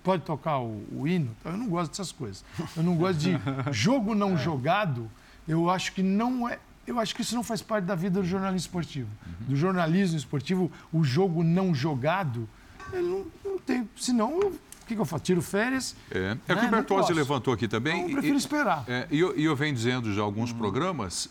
pode 0.03 0.23
tocar 0.23 0.59
o, 0.59 0.83
o 0.91 1.07
hino? 1.07 1.29
Então, 1.39 1.51
eu 1.51 1.57
não 1.57 1.67
gosto 1.67 1.91
dessas 1.91 2.11
coisas. 2.11 2.43
Eu 2.75 2.83
não 2.83 2.95
gosto 2.95 3.19
de 3.19 3.31
jogo 3.71 4.15
não 4.15 4.33
é. 4.33 4.37
jogado. 4.37 5.09
Eu 5.47 5.69
acho 5.69 5.93
que 5.93 6.03
não 6.03 6.47
é. 6.49 6.59
Eu 6.85 6.99
acho 6.99 7.13
que 7.13 7.21
isso 7.21 7.35
não 7.35 7.43
faz 7.43 7.61
parte 7.61 7.85
da 7.85 7.95
vida 7.95 8.21
do 8.21 8.25
jornalismo 8.25 8.65
esportivo. 8.65 9.09
Uhum. 9.25 9.47
Do 9.49 9.55
jornalismo 9.55 10.17
esportivo, 10.17 10.71
o 10.91 11.03
jogo 11.03 11.43
não 11.43 11.75
jogado, 11.75 12.47
ele 12.93 13.07
não, 13.07 13.25
não 13.43 13.59
tem. 13.59 13.87
Senão, 13.97 14.39
eu, 14.39 14.49
o 14.49 14.85
que, 14.87 14.95
que 14.95 15.01
eu 15.01 15.05
faço? 15.05 15.23
Tiro 15.25 15.41
férias. 15.41 15.95
É, 16.09 16.37
é 16.47 16.55
né? 16.55 16.61
que 16.61 16.65
o 16.65 16.69
Bertozzi 16.69 17.13
levantou 17.13 17.53
aqui 17.53 17.67
também. 17.67 18.03
eu 18.03 18.11
prefiro 18.11 18.35
e, 18.35 18.37
esperar. 18.37 18.85
É, 18.87 19.07
e 19.11 19.19
eu, 19.19 19.35
eu 19.35 19.55
venho 19.55 19.75
dizendo 19.75 20.13
já 20.13 20.21
alguns 20.21 20.51
uhum. 20.51 20.57
programas. 20.57 21.29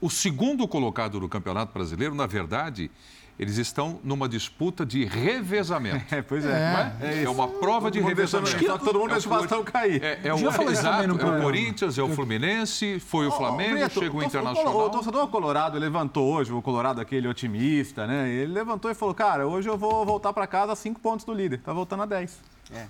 O 0.00 0.10
segundo 0.10 0.66
colocado 0.66 1.18
do 1.18 1.28
Campeonato 1.28 1.72
Brasileiro, 1.72 2.14
na 2.14 2.26
verdade, 2.26 2.90
eles 3.38 3.58
estão 3.58 4.00
numa 4.02 4.28
disputa 4.28 4.84
de 4.84 5.04
revezamento. 5.04 6.14
É, 6.14 6.22
pois 6.22 6.44
é. 6.44 6.92
É, 7.00 7.22
é 7.24 7.28
uma 7.28 7.48
prova 7.48 7.90
de 7.90 8.00
revezamento. 8.00 8.64
Só 8.64 8.78
todo 8.78 8.98
mundo 8.98 9.12
é 9.12 9.56
o 9.56 9.64
cair. 9.64 10.02
É, 10.02 10.20
é, 10.24 10.34
o, 10.34 10.70
exato, 10.70 11.02
é 11.02 11.12
o 11.12 11.42
Corinthians, 11.42 11.98
é 11.98 12.02
o 12.02 12.08
Fluminense, 12.08 12.98
foi 13.00 13.26
o 13.26 13.30
Flamengo, 13.30 13.84
oh, 13.84 13.90
chegou 13.90 14.20
o 14.20 14.24
Internacional. 14.24 14.74
O, 14.74 14.86
o 14.86 14.90
torcedor 14.90 15.28
colorado 15.28 15.78
levantou 15.78 16.32
hoje, 16.32 16.52
o 16.52 16.62
colorado 16.62 17.00
aquele 17.00 17.28
otimista, 17.28 18.06
né? 18.06 18.28
Ele 18.28 18.52
levantou 18.52 18.90
e 18.90 18.94
falou, 18.94 19.14
cara, 19.14 19.46
hoje 19.46 19.68
eu 19.68 19.76
vou 19.76 20.04
voltar 20.06 20.32
para 20.32 20.46
casa 20.46 20.72
a 20.72 20.76
cinco 20.76 21.00
pontos 21.00 21.26
do 21.26 21.34
líder. 21.34 21.60
Tá 21.60 21.72
voltando 21.72 22.04
a 22.04 22.06
10. 22.06 22.40
É. 22.72 22.86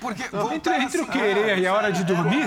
Porque 0.00 0.22
entre, 0.54 0.74
entre 0.76 1.00
o 1.02 1.06
querer 1.06 1.58
e 1.58 1.66
a 1.66 1.74
hora 1.74 1.92
de 1.92 2.04
dormir, 2.04 2.42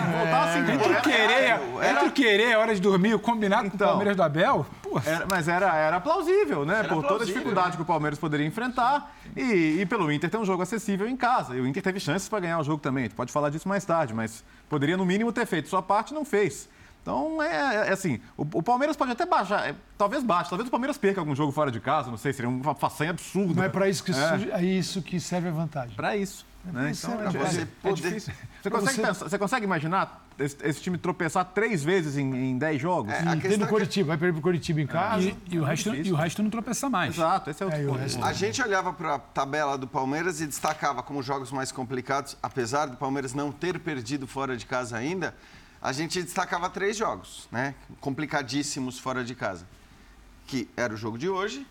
entre, 0.74 0.92
o 0.92 1.02
querer, 1.02 1.60
entre 1.90 2.06
o 2.08 2.12
querer 2.12 2.50
e 2.50 2.54
a 2.54 2.60
hora 2.60 2.74
de 2.74 2.82
dormir, 2.82 3.14
o 3.14 3.20
combinado 3.20 3.68
então, 3.68 3.78
com 3.78 3.84
o 3.84 3.88
Palmeiras 3.90 4.16
do 4.16 4.24
Abel, 4.24 4.66
era, 5.06 5.28
mas 5.30 5.48
era, 5.48 5.76
era 5.76 6.00
plausível, 6.00 6.66
né? 6.66 6.80
Era 6.80 6.88
Por 6.88 7.04
toda 7.06 7.24
a 7.24 7.28
dificuldade 7.28 7.72
né? 7.72 7.76
que 7.76 7.82
o 7.84 7.86
Palmeiras 7.86 8.18
poderia 8.18 8.46
enfrentar 8.46 9.16
e, 9.36 9.82
e, 9.82 9.86
pelo 9.86 10.12
Inter 10.12 10.30
ter 10.30 10.38
um 10.38 10.46
jogo 10.46 10.64
acessível 10.64 11.08
em 11.08 11.16
casa. 11.16 11.56
E 11.56 11.62
o 11.62 11.68
Inter 11.68 11.84
teve 11.84 12.00
chances 12.00 12.28
para 12.28 12.40
ganhar 12.40 12.60
o 12.60 12.64
jogo 12.64 12.82
também. 12.82 13.04
A 13.04 13.08
gente 13.08 13.16
pode 13.16 13.32
falar 13.32 13.52
disso 13.52 13.68
mais 13.68 13.86
tarde, 13.86 14.14
mas 14.14 14.44
poderia 14.68 14.98
no 14.98 15.06
mínimo 15.06 15.32
ter 15.32 15.46
feito 15.46 15.70
sua 15.70 15.82
parte, 15.82 16.12
não 16.12 16.26
fez. 16.26 16.68
Então, 17.04 17.44
é, 17.44 17.90
é 17.90 17.92
assim, 17.92 18.20
o, 18.38 18.44
o, 18.44 18.64
Palmeiras 18.64 18.96
pode 18.96 19.12
até 19.12 19.26
baixar, 19.26 19.70
é, 19.70 19.76
talvez 19.98 20.24
baixe, 20.24 20.50
talvez 20.50 20.70
o 20.70 20.72
Palmeiras 20.72 20.98
perca 20.98 21.20
algum 21.20 21.36
jogo 21.36 21.52
fora 21.52 21.70
de 21.70 21.82
casa, 21.82 22.10
não 22.10 22.18
sei, 22.18 22.32
seria 22.32 22.50
uma 22.50 22.74
façanha 22.74 23.10
absurda. 23.10 23.56
Não 23.56 23.64
é 23.64 23.68
para 23.68 23.90
isso 23.90 24.06
que, 24.06 24.12
é. 24.12 24.62
é 24.62 24.64
isso 24.64 25.02
que 25.02 25.20
serve 25.20 25.50
a 25.50 25.52
vantagem. 25.52 25.94
Para 25.96 26.16
isso. 26.16 26.46
É 26.66 26.72
né? 26.72 26.94
Então, 26.98 27.22
é, 27.22 27.30
você 27.30 27.62
é. 27.62 27.68
Você 27.84 28.70
consegue, 28.70 28.96
você... 28.96 29.02
Pensar, 29.02 29.30
você 29.30 29.38
consegue 29.38 29.66
imaginar 29.66 30.26
esse, 30.40 30.56
esse, 30.64 30.82
time 30.82 30.98
tropeçar 30.98 31.44
três 31.44 31.84
vezes 31.84 32.16
em, 32.18 32.58
10 32.58 32.82
jogos? 32.82 33.12
É, 33.12 33.36
e 33.36 33.42
tem 33.42 33.58
no 33.58 33.66
é 33.66 33.68
Curitiba, 33.68 34.08
vai 34.08 34.18
perder 34.18 34.32
pro 34.32 34.42
Curitiba 34.42 34.80
em 34.80 34.88
casa. 34.88 35.24
E, 35.24 35.38
e, 35.52 35.60
o 35.60 35.64
resto, 35.66 35.94
e 35.94 36.10
o 36.10 36.16
resto 36.16 36.42
não 36.42 36.50
tropeça 36.50 36.90
mais. 36.90 37.16
Exato, 37.16 37.50
esse 37.50 37.62
é, 37.62 37.66
é 37.68 37.86
o 37.86 37.98
é, 37.98 38.06
A 38.22 38.32
gente 38.32 38.62
olhava 38.62 38.94
para 38.94 39.16
a 39.16 39.20
tabela 39.20 39.78
do 39.78 39.88
Palmeiras 39.88 40.40
e 40.40 40.48
destacava 40.48 41.04
como 41.04 41.22
jogos 41.22 41.52
mais 41.52 41.70
complicados, 41.70 42.38
apesar 42.42 42.86
do 42.86 42.96
Palmeiras 42.96 43.34
não 43.34 43.52
ter 43.52 43.78
perdido 43.78 44.26
fora 44.26 44.56
de 44.56 44.66
casa 44.66 44.96
ainda, 44.96 45.36
a 45.84 45.92
gente 45.92 46.24
destacava 46.24 46.70
três 46.70 46.96
jogos, 46.96 47.50
né? 47.52 47.76
Complicadíssimos 48.00 48.98
fora 48.98 49.22
de 49.22 49.36
casa. 49.36 49.68
Que 50.48 50.70
era 50.78 50.94
o 50.94 50.98
jogo 50.98 51.18
de 51.18 51.28
hoje, 51.28 51.68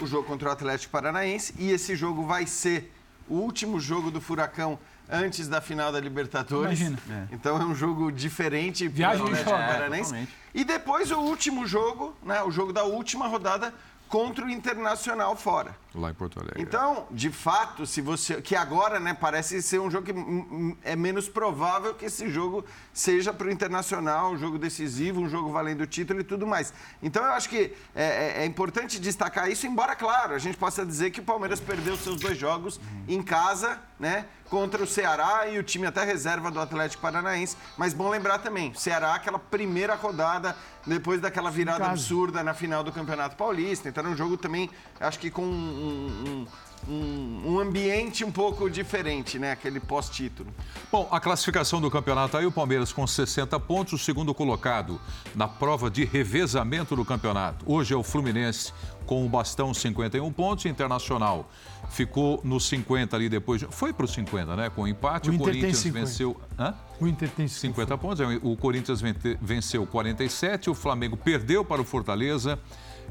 o 0.00 0.06
jogo 0.06 0.28
contra 0.28 0.48
o 0.48 0.52
Atlético 0.52 0.92
Paranaense 0.92 1.52
e 1.58 1.72
esse 1.72 1.96
jogo 1.96 2.24
vai 2.24 2.46
ser 2.46 2.92
o 3.28 3.34
último 3.34 3.80
jogo 3.80 4.12
do 4.12 4.20
Furacão 4.20 4.78
antes 5.10 5.48
da 5.48 5.60
final 5.60 5.90
da 5.90 5.98
Libertadores. 5.98 6.80
Imagina. 6.80 6.98
É. 7.10 7.34
Então 7.34 7.60
é 7.60 7.64
um 7.64 7.74
jogo 7.74 8.12
diferente. 8.12 8.86
Viagem 8.86 9.26
de 9.26 9.42
Paranaense. 9.42 10.14
É, 10.14 10.26
e 10.54 10.64
depois 10.64 11.10
o 11.10 11.18
último 11.18 11.66
jogo, 11.66 12.16
né, 12.22 12.44
o 12.44 12.50
jogo 12.52 12.72
da 12.72 12.84
última 12.84 13.26
rodada 13.26 13.74
contra 14.08 14.44
o 14.44 14.50
Internacional 14.50 15.34
fora. 15.34 15.76
Lá 15.96 16.10
em 16.10 16.14
Porto 16.14 16.38
Alegre. 16.38 16.60
Então, 16.60 17.06
de 17.10 17.30
fato, 17.30 17.86
se 17.86 18.00
você. 18.00 18.42
Que 18.42 18.54
agora, 18.54 19.00
né, 19.00 19.14
parece 19.14 19.62
ser 19.62 19.80
um 19.80 19.90
jogo 19.90 20.06
que 20.06 20.78
é 20.84 20.94
menos 20.94 21.28
provável 21.28 21.94
que 21.94 22.04
esse 22.04 22.28
jogo 22.28 22.64
seja 22.92 23.32
para 23.32 23.46
o 23.46 23.50
Internacional, 23.50 24.32
um 24.32 24.38
jogo 24.38 24.58
decisivo, 24.58 25.20
um 25.20 25.28
jogo 25.28 25.50
valendo 25.50 25.80
o 25.80 25.86
título 25.86 26.20
e 26.20 26.24
tudo 26.24 26.46
mais. 26.46 26.72
Então, 27.02 27.24
eu 27.24 27.32
acho 27.32 27.48
que 27.48 27.72
é, 27.94 28.04
é, 28.04 28.42
é 28.42 28.44
importante 28.44 29.00
destacar 29.00 29.50
isso, 29.50 29.66
embora, 29.66 29.96
claro, 29.96 30.34
a 30.34 30.38
gente 30.38 30.58
possa 30.58 30.84
dizer 30.84 31.10
que 31.10 31.20
o 31.20 31.24
Palmeiras 31.24 31.60
perdeu 31.60 31.96
seus 31.96 32.20
dois 32.20 32.36
jogos 32.36 32.76
uhum. 32.76 33.04
em 33.08 33.22
casa, 33.22 33.80
né? 33.98 34.26
contra 34.48 34.82
o 34.82 34.86
Ceará 34.86 35.48
e 35.48 35.58
o 35.58 35.62
time 35.62 35.86
até 35.86 36.04
reserva 36.04 36.50
do 36.50 36.60
Atlético 36.60 37.02
Paranaense. 37.02 37.56
Mas 37.76 37.92
bom 37.92 38.08
lembrar 38.08 38.38
também, 38.38 38.72
Ceará, 38.74 39.14
aquela 39.14 39.38
primeira 39.38 39.94
rodada, 39.94 40.56
depois 40.86 41.20
daquela 41.20 41.50
virada 41.50 41.86
absurda 41.86 42.42
na 42.42 42.54
final 42.54 42.84
do 42.84 42.92
Campeonato 42.92 43.36
Paulista. 43.36 43.88
Então 43.88 44.04
era 44.04 44.12
um 44.12 44.16
jogo 44.16 44.36
também, 44.36 44.70
acho 45.00 45.18
que 45.18 45.30
com 45.30 45.42
um, 45.86 46.46
um, 46.88 47.42
um 47.52 47.58
ambiente 47.58 48.24
um 48.24 48.30
pouco 48.30 48.68
diferente, 48.70 49.38
né? 49.38 49.52
Aquele 49.52 49.80
pós-título. 49.80 50.52
Bom, 50.90 51.08
a 51.10 51.20
classificação 51.20 51.80
do 51.80 51.90
campeonato 51.90 52.36
aí, 52.36 52.46
o 52.46 52.52
Palmeiras 52.52 52.92
com 52.92 53.06
60 53.06 53.58
pontos, 53.60 53.94
o 53.94 53.98
segundo 53.98 54.32
colocado 54.34 55.00
na 55.34 55.48
prova 55.48 55.90
de 55.90 56.04
revezamento 56.04 56.94
do 56.94 57.04
campeonato. 57.04 57.64
Hoje 57.70 57.92
é 57.92 57.96
o 57.96 58.02
Fluminense 58.02 58.72
com 59.04 59.24
o 59.24 59.28
bastão 59.28 59.72
51 59.72 60.32
pontos, 60.32 60.66
Internacional 60.66 61.48
ficou 61.88 62.40
nos 62.44 62.66
50 62.68 63.16
ali 63.16 63.28
depois. 63.28 63.64
Foi 63.70 63.92
para 63.92 64.04
os 64.04 64.12
50, 64.12 64.56
né? 64.56 64.70
Com 64.70 64.82
o 64.82 64.88
empate, 64.88 65.30
o, 65.30 65.34
o 65.34 65.38
Corinthians 65.38 65.82
venceu. 65.84 66.40
Hã? 66.58 66.74
O 67.00 67.06
Inter 67.06 67.30
tem 67.30 67.46
50 67.46 67.98
pontos. 67.98 68.20
É, 68.20 68.40
o 68.42 68.56
Corinthians 68.56 69.00
venceu 69.40 69.86
47, 69.86 70.70
o 70.70 70.74
Flamengo 70.74 71.16
perdeu 71.16 71.64
para 71.64 71.80
o 71.80 71.84
Fortaleza. 71.84 72.58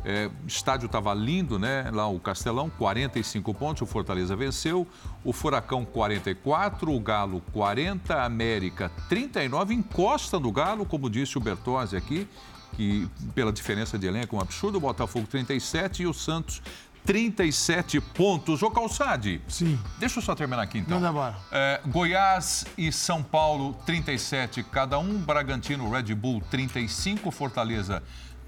É, 0.07 0.29
estádio 0.47 0.85
estava 0.85 1.11
lindo, 1.15 1.57
né? 1.57 1.89
Lá 1.91 2.07
o 2.07 2.19
Castelão, 2.19 2.69
45 2.69 3.51
pontos, 3.55 3.81
o 3.81 3.85
Fortaleza 3.87 4.35
venceu. 4.35 4.87
O 5.23 5.33
Furacão, 5.33 5.83
44, 5.83 6.93
o 6.93 6.99
Galo, 6.99 7.41
40, 7.51 8.13
a 8.13 8.23
América, 8.23 8.91
39, 9.09 9.73
encosta 9.73 10.39
no 10.39 10.51
Galo, 10.51 10.85
como 10.85 11.09
disse 11.09 11.39
o 11.39 11.41
Bertozzi 11.41 11.97
aqui, 11.97 12.27
que 12.73 13.09
pela 13.33 13.51
diferença 13.51 13.97
de 13.97 14.05
elenco 14.05 14.35
é 14.35 14.39
um 14.39 14.41
absurdo. 14.41 14.77
O 14.77 14.81
Botafogo, 14.81 15.25
37 15.25 16.03
e 16.03 16.05
o 16.05 16.13
Santos, 16.13 16.61
37 17.05 18.01
pontos. 18.01 18.61
Ô 18.63 18.71
Calçade. 18.71 19.41
Sim. 19.47 19.79
Deixa 19.99 20.19
eu 20.19 20.23
só 20.23 20.35
terminar 20.35 20.63
aqui 20.63 20.79
então. 20.79 20.99
Manda 20.99 21.09
embora. 21.09 21.35
É, 21.51 21.79
Goiás 21.87 22.65
e 22.77 22.91
São 22.91 23.23
Paulo, 23.23 23.73
37 23.85 24.63
cada 24.63 24.97
um. 24.97 25.17
Bragantino, 25.19 25.89
Red 25.89 26.13
Bull, 26.15 26.41
35. 26.49 27.31
Fortaleza, 27.31 28.03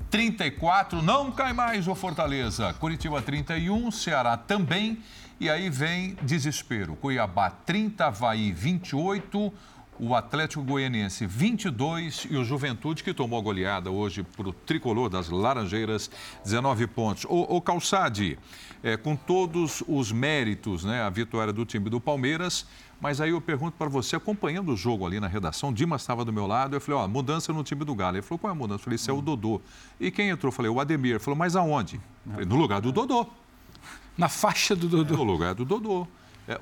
34. 0.09 1.01
Não 1.01 1.31
cai 1.31 1.53
mais 1.53 1.87
o 1.87 1.95
Fortaleza. 1.95 2.73
Curitiba, 2.73 3.21
31. 3.21 3.91
Ceará 3.91 4.37
também. 4.37 4.99
E 5.39 5.49
aí 5.49 5.69
vem 5.69 6.17
desespero. 6.21 6.95
Cuiabá, 6.95 7.49
30. 7.49 8.05
Havaí, 8.05 8.51
28 8.51 9.53
o 9.99 10.15
Atlético 10.15 10.63
Goianiense 10.63 11.25
22 11.25 12.27
e 12.29 12.37
o 12.37 12.43
Juventude, 12.43 13.03
que 13.03 13.13
tomou 13.13 13.39
a 13.39 13.41
goleada 13.41 13.89
hoje 13.89 14.23
para 14.23 14.49
o 14.49 14.53
tricolor 14.53 15.09
das 15.09 15.29
Laranjeiras, 15.29 16.09
19 16.43 16.87
pontos. 16.87 17.25
O, 17.25 17.57
o 17.57 17.61
Calçade, 17.61 18.37
é, 18.83 18.95
com 18.95 19.15
todos 19.15 19.83
os 19.87 20.11
méritos, 20.11 20.83
né, 20.83 21.01
a 21.01 21.09
vitória 21.09 21.51
do 21.51 21.65
time 21.65 21.89
do 21.89 21.99
Palmeiras, 21.99 22.65
mas 22.99 23.21
aí 23.21 23.29
eu 23.29 23.39
pergunto 23.39 23.77
para 23.77 23.87
você, 23.87 24.15
acompanhando 24.15 24.73
o 24.73 24.75
jogo 24.75 25.05
ali 25.05 25.19
na 25.19 25.27
redação, 25.27 25.71
Dimas 25.71 26.01
estava 26.01 26.25
do 26.25 26.33
meu 26.33 26.47
lado, 26.47 26.75
eu 26.75 26.81
falei, 26.81 27.01
ó, 27.01 27.07
mudança 27.07 27.53
no 27.53 27.63
time 27.63 27.85
do 27.85 27.93
Galo. 27.93 28.17
Ele 28.17 28.23
falou, 28.23 28.39
qual 28.39 28.49
é 28.49 28.55
a 28.55 28.57
mudança? 28.57 28.79
Eu 28.79 28.83
falei, 28.83 28.95
isso 28.95 29.11
é 29.11 29.13
o 29.13 29.21
Dodô. 29.21 29.61
E 29.99 30.09
quem 30.09 30.29
entrou? 30.29 30.49
Eu 30.49 30.51
falei, 30.51 30.71
o 30.71 30.79
Ademir. 30.79 31.11
Ele 31.11 31.19
falou, 31.19 31.37
mas 31.37 31.55
aonde? 31.55 32.01
Falei, 32.27 32.45
no 32.45 32.55
lugar 32.55 32.81
do 32.81 32.91
Dodô. 32.91 33.27
Na 34.17 34.27
faixa 34.27 34.75
do 34.75 34.87
Dodô. 34.87 35.15
No 35.15 35.23
lugar 35.23 35.53
do 35.53 35.63
Dodô. 35.63 36.07
É, 36.47 36.59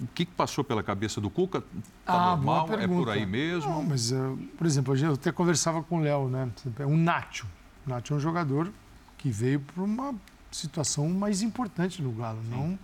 o 0.00 0.06
que, 0.08 0.24
passou 0.24 0.64
pela 0.64 0.82
cabeça 0.82 1.20
do 1.20 1.28
Cuca? 1.28 1.58
Está 1.58 2.14
ah, 2.14 2.36
normal? 2.36 2.68
É 2.72 2.86
por 2.86 3.10
aí 3.10 3.26
mesmo? 3.26 3.70
Não, 3.70 3.82
mas, 3.82 4.12
uh, 4.12 4.38
por 4.56 4.66
exemplo, 4.66 4.96
eu 4.96 5.14
até 5.14 5.30
conversava 5.30 5.82
com 5.82 5.98
o 5.98 6.00
Léo, 6.00 6.28
né? 6.28 6.50
Um 6.80 6.96
Nacho. 6.96 7.46
O 7.86 7.90
Nacho 7.90 8.14
é 8.14 8.16
um 8.16 8.20
jogador 8.20 8.72
que 9.18 9.30
veio 9.30 9.60
para 9.60 9.82
uma 9.82 10.14
situação 10.50 11.08
mais 11.08 11.42
importante 11.42 12.02
no 12.02 12.12
Galo. 12.12 12.40
Sim. 12.42 12.50
Não, 12.50 12.78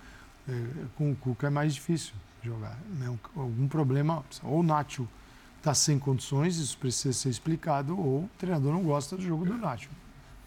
é, 0.48 0.66
com 0.96 1.10
o 1.10 1.16
Cuca 1.16 1.46
é 1.46 1.50
mais 1.50 1.74
difícil 1.74 2.14
jogar. 2.42 2.78
Né? 2.98 3.14
Algum 3.34 3.66
problema, 3.66 4.24
ou 4.42 4.60
o 4.60 4.62
Nacho 4.62 5.08
está 5.58 5.74
sem 5.74 5.98
condições, 5.98 6.58
isso 6.58 6.76
precisa 6.78 7.12
ser 7.12 7.30
explicado, 7.30 7.98
ou 7.98 8.24
o 8.24 8.30
treinador 8.38 8.72
não 8.72 8.82
gosta 8.82 9.16
do 9.16 9.22
jogo 9.22 9.44
do 9.44 9.54
Nacho 9.54 9.88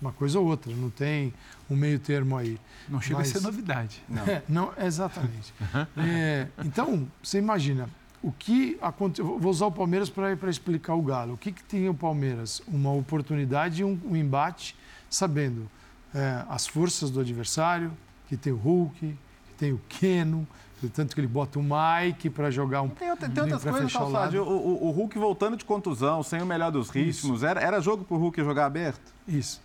uma 0.01 0.11
coisa 0.11 0.39
ou 0.39 0.47
outra, 0.47 0.73
não 0.73 0.89
tem 0.89 1.33
um 1.69 1.75
meio 1.75 1.99
termo 1.99 2.37
aí. 2.37 2.59
Não 2.87 3.01
chega 3.01 3.19
Mas, 3.19 3.29
a 3.29 3.39
ser 3.39 3.41
novidade. 3.41 4.01
Não, 4.09 4.23
é, 4.23 4.43
não 4.47 4.73
exatamente. 4.77 5.53
é, 5.97 6.47
então, 6.65 7.07
você 7.21 7.37
imagina, 7.37 7.87
o 8.21 8.31
que 8.31 8.77
aconteceu. 8.81 9.37
Vou 9.39 9.51
usar 9.51 9.67
o 9.67 9.71
Palmeiras 9.71 10.09
para 10.09 10.49
explicar 10.49 10.95
o 10.95 11.01
Galo. 11.01 11.33
O 11.33 11.37
que, 11.37 11.51
que 11.51 11.63
tem 11.63 11.87
o 11.87 11.93
Palmeiras? 11.93 12.61
Uma 12.67 12.91
oportunidade 12.93 13.81
e 13.81 13.85
um, 13.85 13.99
um, 14.05 14.15
embate, 14.15 14.75
sabendo 15.09 15.69
é, 16.13 16.43
as 16.49 16.67
forças 16.67 17.09
do 17.09 17.19
adversário, 17.19 17.91
que 18.27 18.35
tem 18.35 18.51
o 18.51 18.57
Hulk, 18.57 18.99
que 18.99 19.53
tem 19.57 19.71
o 19.71 19.81
Keno, 19.87 20.47
tanto 20.93 21.13
que 21.13 21.19
ele 21.19 21.27
bota 21.27 21.59
o 21.59 21.63
Mike 21.63 22.29
para 22.29 22.49
jogar 22.49 22.81
um 22.81 22.89
Tem, 22.89 23.15
tem, 23.17 23.29
tem 23.29 23.43
outras 23.43 23.63
coisas, 23.63 23.93
o, 23.95 24.43
o, 24.43 24.87
o, 24.87 24.91
Hulk 24.91 25.17
voltando 25.17 25.57
de 25.57 25.65
contusão, 25.65 26.23
sem 26.23 26.41
o 26.41 26.45
melhor 26.45 26.71
dos 26.71 26.89
ritmos. 26.89 27.43
Era, 27.43 27.59
era 27.59 27.81
jogo 27.81 28.05
para 28.05 28.15
o 28.15 28.19
Hulk 28.19 28.41
jogar 28.41 28.65
aberto? 28.65 29.13
Isso. 29.27 29.61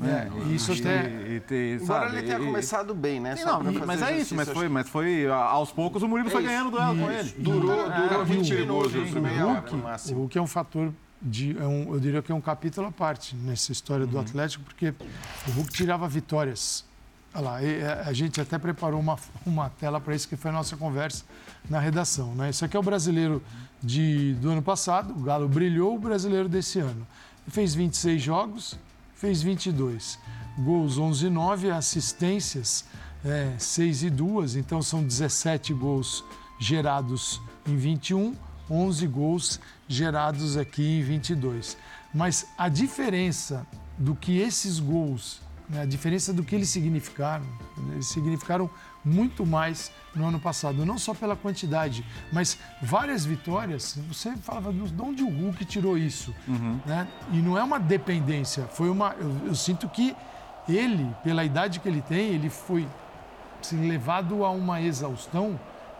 É, 0.00 0.54
isso 0.54 0.72
até. 0.72 1.08
E, 1.08 1.42
e, 1.50 1.78
Embora 1.82 2.08
ele 2.10 2.22
tenha 2.22 2.38
e, 2.38 2.44
começado 2.44 2.94
bem, 2.94 3.18
né? 3.18 3.34
Não, 3.44 3.60
mas 3.84 4.00
é 4.00 4.16
isso, 4.16 4.34
mas 4.34 4.48
foi, 4.48 4.68
mas 4.68 4.88
foi 4.88 5.26
aos 5.26 5.72
poucos 5.72 6.02
o 6.02 6.08
Murilo 6.08 6.28
é 6.28 6.32
foi 6.32 6.42
ganhando 6.42 6.70
duelo 6.70 6.96
com 6.96 7.10
ele. 7.10 7.34
Durou, 7.38 7.90
durou 7.90 8.24
20 8.24 8.54
minutos. 8.54 10.10
O 10.10 10.14
Hulk 10.14 10.38
é 10.38 10.42
um 10.42 10.46
fator 10.46 10.92
de, 11.20 11.56
é 11.58 11.66
um, 11.66 11.92
eu 11.92 12.00
diria 12.00 12.22
que 12.22 12.30
é 12.30 12.34
um 12.34 12.40
capítulo 12.40 12.86
à 12.86 12.92
parte 12.92 13.34
nessa 13.34 13.72
história 13.72 14.06
do 14.06 14.16
uhum. 14.16 14.22
Atlético, 14.22 14.64
porque 14.64 14.94
o 15.48 15.50
Hulk 15.50 15.72
tirava 15.72 16.08
vitórias. 16.08 16.84
Olha 17.34 17.44
lá, 17.44 17.62
é, 17.62 18.02
a 18.06 18.12
gente 18.12 18.40
até 18.40 18.56
preparou 18.56 19.00
uma, 19.00 19.18
uma 19.44 19.68
tela 19.68 20.00
para 20.00 20.14
isso, 20.14 20.28
que 20.28 20.36
foi 20.36 20.50
a 20.50 20.54
nossa 20.54 20.76
conversa 20.76 21.24
na 21.68 21.78
redação. 21.78 22.34
Né? 22.34 22.50
Isso 22.50 22.64
aqui 22.64 22.76
é 22.76 22.80
o 22.80 22.82
brasileiro 22.82 23.42
de, 23.82 24.34
do 24.34 24.50
ano 24.50 24.62
passado, 24.62 25.12
o 25.12 25.20
Galo 25.22 25.48
brilhou, 25.48 25.96
o 25.96 25.98
brasileiro 25.98 26.48
desse 26.48 26.78
ano. 26.78 27.06
Ele 27.44 27.50
fez 27.50 27.74
26 27.74 28.22
jogos, 28.22 28.78
fez 29.18 29.42
22. 29.42 30.18
Gols 30.58 30.98
11 30.98 31.26
e 31.26 31.30
9, 31.30 31.70
assistências 31.70 32.84
é, 33.24 33.52
6 33.58 34.04
e 34.04 34.10
2, 34.10 34.56
então 34.56 34.80
são 34.80 35.02
17 35.02 35.74
gols 35.74 36.24
gerados 36.58 37.40
em 37.66 37.76
21, 37.76 38.34
11 38.70 39.06
gols 39.06 39.60
gerados 39.88 40.56
aqui 40.56 41.00
em 41.00 41.02
22. 41.02 41.76
Mas 42.14 42.46
a 42.56 42.68
diferença 42.68 43.66
do 43.96 44.14
que 44.14 44.38
esses 44.38 44.78
gols, 44.78 45.40
né, 45.68 45.82
a 45.82 45.84
diferença 45.84 46.32
do 46.32 46.42
que 46.42 46.54
eles 46.54 46.68
significaram, 46.68 47.44
eles 47.92 48.06
significaram 48.06 48.70
muito 49.04 49.46
mais 49.46 49.92
no 50.14 50.26
ano 50.26 50.40
passado, 50.40 50.84
não 50.84 50.98
só 50.98 51.14
pela 51.14 51.36
quantidade, 51.36 52.04
mas 52.32 52.58
várias 52.82 53.24
vitórias. 53.24 53.98
Você 54.08 54.36
falava 54.36 54.72
de 54.72 55.02
onde 55.02 55.22
o 55.22 55.28
Hulk 55.28 55.64
tirou 55.64 55.96
isso, 55.96 56.34
uhum. 56.46 56.80
né? 56.84 57.06
E 57.32 57.36
não 57.36 57.56
é 57.56 57.62
uma 57.62 57.78
dependência, 57.78 58.64
foi 58.64 58.88
uma. 58.90 59.14
Eu, 59.18 59.46
eu, 59.46 59.54
sinto 59.54 59.88
que 59.88 60.16
ele, 60.68 61.14
pela 61.22 61.44
idade 61.44 61.80
que 61.80 61.88
ele 61.88 62.02
tem, 62.02 62.34
ele 62.34 62.50
foi 62.50 62.86
assim, 63.60 63.88
levado 63.88 64.44
a 64.44 64.50
uma 64.50 64.80
exaustão 64.80 65.58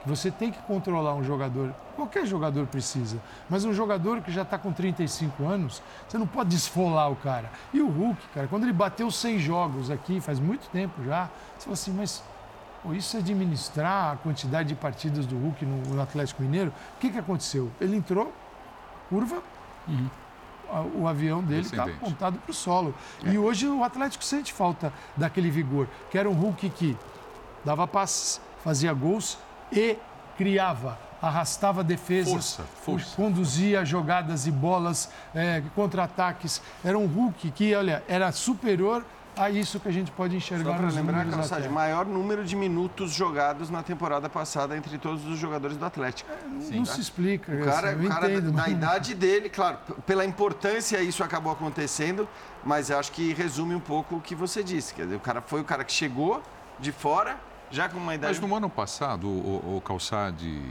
você 0.08 0.30
tem 0.30 0.50
que 0.50 0.58
controlar 0.62 1.14
um 1.14 1.22
jogador. 1.22 1.74
Qualquer 1.94 2.24
jogador 2.26 2.66
precisa, 2.66 3.20
mas 3.48 3.64
um 3.64 3.74
jogador 3.74 4.22
que 4.22 4.32
já 4.32 4.42
está 4.42 4.56
com 4.56 4.72
35 4.72 5.46
anos, 5.46 5.82
você 6.08 6.16
não 6.16 6.26
pode 6.26 6.48
desfolar 6.50 7.10
o 7.10 7.16
cara. 7.16 7.50
E 7.72 7.80
o 7.80 7.88
Hulk, 7.88 8.28
cara, 8.34 8.46
quando 8.48 8.62
ele 8.62 8.72
bateu 8.72 9.10
100 9.10 9.38
jogos 9.38 9.90
aqui, 9.90 10.20
faz 10.20 10.40
muito 10.40 10.68
tempo 10.70 11.04
já, 11.04 11.28
você 11.58 11.64
fala 11.64 11.74
assim, 11.74 11.92
mas 11.92 12.22
Ou 12.84 12.94
isso 12.94 13.16
é 13.16 13.20
administrar 13.20 14.12
a 14.12 14.16
quantidade 14.16 14.68
de 14.68 14.74
partidas 14.74 15.26
do 15.26 15.36
Hulk 15.36 15.66
no, 15.66 15.94
no 15.94 16.00
Atlético 16.00 16.42
Mineiro. 16.42 16.72
O 16.96 17.00
que, 17.00 17.10
que 17.10 17.18
aconteceu? 17.18 17.70
Ele 17.80 17.96
entrou, 17.96 18.32
curva, 19.10 19.42
uhum. 19.86 20.08
a, 20.70 20.80
o 20.82 21.08
avião 21.08 21.42
dele 21.42 21.62
está 21.62 21.84
apontado 21.84 22.38
para 22.38 22.50
o 22.50 22.54
solo. 22.54 22.94
É. 23.24 23.30
E 23.30 23.38
hoje 23.38 23.66
o 23.66 23.82
Atlético 23.82 24.24
sente 24.24 24.52
falta 24.52 24.92
daquele 25.16 25.50
vigor, 25.50 25.88
que 26.10 26.16
era 26.16 26.30
um 26.30 26.34
Hulk 26.34 26.70
que 26.70 26.96
dava 27.64 27.86
passes, 27.86 28.40
fazia 28.62 28.92
gols 28.94 29.36
e 29.72 29.96
criava 30.36 30.98
arrastava 31.20 31.82
defesas, 31.82 32.32
força, 32.32 32.64
força. 32.82 33.16
conduzia 33.16 33.84
jogadas 33.84 34.46
e 34.46 34.50
bolas, 34.50 35.10
é, 35.34 35.62
contra-ataques. 35.74 36.62
Era 36.84 36.96
um 36.96 37.06
Hulk 37.06 37.50
que, 37.50 37.74
olha, 37.74 38.02
era 38.08 38.30
superior 38.30 39.04
a 39.36 39.48
isso 39.50 39.78
que 39.78 39.88
a 39.88 39.92
gente 39.92 40.10
pode 40.10 40.34
enxergar 40.36 40.72
Só 40.72 40.76
para 40.76 40.88
lembrar, 40.88 41.26
Calçade, 41.26 41.68
maior 41.68 42.04
número 42.04 42.44
de 42.44 42.56
minutos 42.56 43.12
jogados 43.12 43.70
na 43.70 43.82
temporada 43.84 44.28
passada 44.28 44.76
entre 44.76 44.98
todos 44.98 45.24
os 45.26 45.38
jogadores 45.38 45.76
do 45.76 45.84
Atlético. 45.84 46.30
É, 46.30 46.60
Sim, 46.60 46.76
não 46.78 46.84
tá? 46.84 46.92
se 46.92 47.00
explica. 47.00 47.52
O 47.52 47.64
cara, 47.64 47.96
o 47.96 48.08
cara 48.08 48.32
entendo, 48.32 48.52
na 48.52 48.68
idade 48.68 49.14
dele, 49.14 49.48
claro, 49.48 49.78
pela 50.04 50.24
importância 50.24 51.00
isso 51.00 51.22
acabou 51.22 51.52
acontecendo, 51.52 52.28
mas 52.64 52.90
eu 52.90 52.98
acho 52.98 53.12
que 53.12 53.32
resume 53.32 53.74
um 53.74 53.80
pouco 53.80 54.16
o 54.16 54.20
que 54.20 54.34
você 54.34 54.62
disse. 54.62 54.92
Quer 54.92 55.04
dizer, 55.04 55.16
o 55.16 55.20
cara 55.20 55.40
foi 55.40 55.60
o 55.60 55.64
cara 55.64 55.84
que 55.84 55.92
chegou 55.92 56.42
de 56.80 56.90
fora, 56.90 57.36
já 57.70 57.88
com 57.88 57.98
uma 57.98 58.14
idade... 58.14 58.40
Mas 58.40 58.48
no 58.48 58.54
ano 58.54 58.68
passado, 58.68 59.28
o, 59.28 59.76
o 59.76 59.80
Calçade 59.80 60.62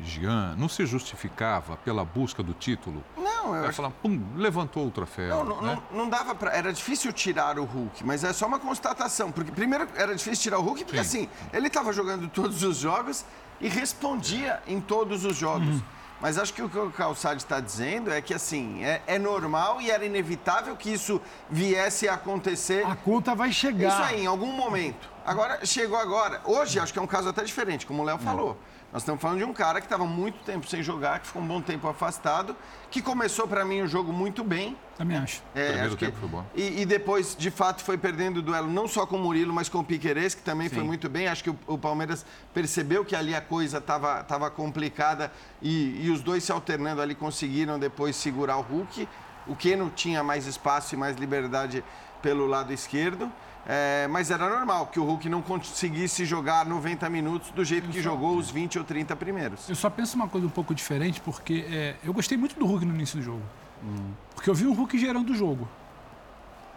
Jean 0.00 0.54
não 0.56 0.68
se 0.68 0.84
justificava 0.86 1.76
pela 1.78 2.04
busca 2.04 2.42
do 2.42 2.52
título? 2.52 3.02
Não, 3.16 3.54
eu 3.54 3.64
acho... 3.66 3.74
falar, 3.74 3.90
pum, 3.90 4.20
levantou 4.36 4.86
o 4.86 4.90
troféu. 4.90 5.28
Não, 5.28 5.44
não, 5.44 5.62
né? 5.62 5.82
não, 5.90 5.98
não 5.98 6.08
dava 6.08 6.34
para. 6.34 6.50
Era 6.52 6.72
difícil 6.72 7.12
tirar 7.12 7.58
o 7.58 7.64
Hulk, 7.64 8.04
mas 8.04 8.24
é 8.24 8.32
só 8.32 8.46
uma 8.46 8.58
constatação. 8.58 9.30
Porque 9.30 9.52
primeiro 9.52 9.88
era 9.94 10.14
difícil 10.14 10.42
tirar 10.42 10.58
o 10.58 10.62
Hulk, 10.62 10.84
porque 10.84 11.04
Sim. 11.04 11.24
assim, 11.24 11.28
ele 11.52 11.68
estava 11.68 11.92
jogando 11.92 12.28
todos 12.28 12.62
os 12.62 12.78
jogos 12.78 13.24
e 13.60 13.68
respondia 13.68 14.60
em 14.66 14.80
todos 14.80 15.24
os 15.24 15.36
jogos. 15.36 15.68
Uhum. 15.68 15.82
Mas 16.20 16.38
acho 16.38 16.54
que 16.54 16.62
o 16.62 16.68
que 16.68 16.78
o 16.78 16.90
Calçade 16.90 17.42
está 17.42 17.60
dizendo 17.60 18.10
é 18.10 18.20
que, 18.22 18.32
assim, 18.32 18.82
é, 18.82 19.02
é, 19.06 19.18
normal 19.18 19.80
e 19.80 19.90
era 19.90 20.06
inevitável 20.06 20.74
que 20.74 20.90
isso 20.90 21.20
viesse 21.50 22.08
a 22.08 22.14
acontecer. 22.14 22.86
A 22.86 22.96
conta 22.96 23.34
vai 23.34 23.52
chegar. 23.52 23.88
Isso 23.88 24.02
aí, 24.02 24.22
em 24.22 24.26
algum 24.26 24.52
momento. 24.52 25.13
Agora, 25.24 25.64
chegou 25.64 25.96
agora. 25.96 26.40
Hoje, 26.44 26.78
acho 26.78 26.92
que 26.92 26.98
é 26.98 27.02
um 27.02 27.06
caso 27.06 27.30
até 27.30 27.42
diferente, 27.42 27.86
como 27.86 28.02
o 28.02 28.04
Léo 28.04 28.18
falou. 28.18 28.58
Nós 28.92 29.02
estamos 29.02 29.20
falando 29.20 29.38
de 29.38 29.44
um 29.44 29.52
cara 29.52 29.80
que 29.80 29.86
estava 29.86 30.04
muito 30.04 30.38
tempo 30.44 30.68
sem 30.68 30.80
jogar, 30.80 31.18
que 31.18 31.26
ficou 31.26 31.42
um 31.42 31.46
bom 31.46 31.60
tempo 31.60 31.88
afastado, 31.88 32.54
que 32.90 33.02
começou 33.02 33.48
para 33.48 33.64
mim 33.64 33.80
o 33.80 33.88
jogo 33.88 34.12
muito 34.12 34.44
bem. 34.44 34.76
Também 34.96 35.16
acho. 35.16 35.42
É, 35.52 35.64
Primeiro 35.64 35.88
acho 35.88 35.96
tempo 35.96 36.12
que... 36.12 36.20
foi 36.20 36.28
bom. 36.28 36.44
E, 36.54 36.82
e, 36.82 36.86
depois, 36.86 37.34
de 37.36 37.50
fato, 37.50 37.82
foi 37.82 37.98
perdendo 37.98 38.36
o 38.36 38.42
duelo 38.42 38.70
não 38.70 38.86
só 38.86 39.04
com 39.04 39.16
o 39.16 39.18
Murilo, 39.18 39.52
mas 39.52 39.68
com 39.68 39.78
o 39.78 39.84
Piqueires, 39.84 40.34
que 40.36 40.42
também 40.42 40.68
Sim. 40.68 40.76
foi 40.76 40.84
muito 40.84 41.08
bem. 41.08 41.26
Acho 41.26 41.42
que 41.42 41.50
o, 41.50 41.58
o, 41.66 41.76
Palmeiras 41.76 42.24
percebeu 42.52 43.04
que 43.04 43.16
ali 43.16 43.34
a 43.34 43.40
coisa 43.40 43.78
estava 43.78 44.22
tava 44.22 44.48
complicada 44.48 45.32
e, 45.60 46.06
e 46.06 46.10
os 46.10 46.20
dois 46.20 46.44
se 46.44 46.52
alternando 46.52 47.02
ali 47.02 47.16
conseguiram 47.16 47.80
depois 47.80 48.14
segurar 48.14 48.58
o 48.58 48.62
Hulk. 48.62 49.08
O 49.46 49.56
Keno 49.56 49.90
tinha 49.90 50.22
mais 50.22 50.46
espaço 50.46 50.94
e 50.94 50.98
mais 50.98 51.16
liberdade 51.16 51.84
pelo 52.24 52.46
lado 52.46 52.72
esquerdo. 52.72 53.30
É, 53.66 54.06
mas 54.08 54.30
era 54.30 54.48
normal 54.48 54.86
que 54.86 54.98
o 54.98 55.04
Hulk 55.04 55.28
não 55.28 55.42
conseguisse 55.42 56.24
jogar 56.24 56.66
90 56.66 57.08
minutos 57.10 57.50
do 57.50 57.64
jeito 57.64 57.88
que 57.88 58.00
jogou 58.00 58.36
os 58.36 58.50
20 58.50 58.78
ou 58.78 58.84
30 58.84 59.14
primeiros. 59.16 59.68
Eu 59.68 59.74
só 59.74 59.90
penso 59.90 60.16
uma 60.16 60.28
coisa 60.28 60.46
um 60.46 60.50
pouco 60.50 60.74
diferente, 60.74 61.20
porque 61.20 61.66
é, 61.70 61.96
eu 62.02 62.12
gostei 62.12 62.36
muito 62.36 62.58
do 62.58 62.66
Hulk 62.66 62.84
no 62.84 62.94
início 62.94 63.18
do 63.18 63.24
jogo. 63.24 63.42
Hum. 63.82 64.12
Porque 64.34 64.48
eu 64.48 64.54
vi 64.54 64.66
o 64.66 64.72
Hulk 64.72 64.98
gerando 64.98 65.30
o 65.30 65.34
jogo. 65.34 65.68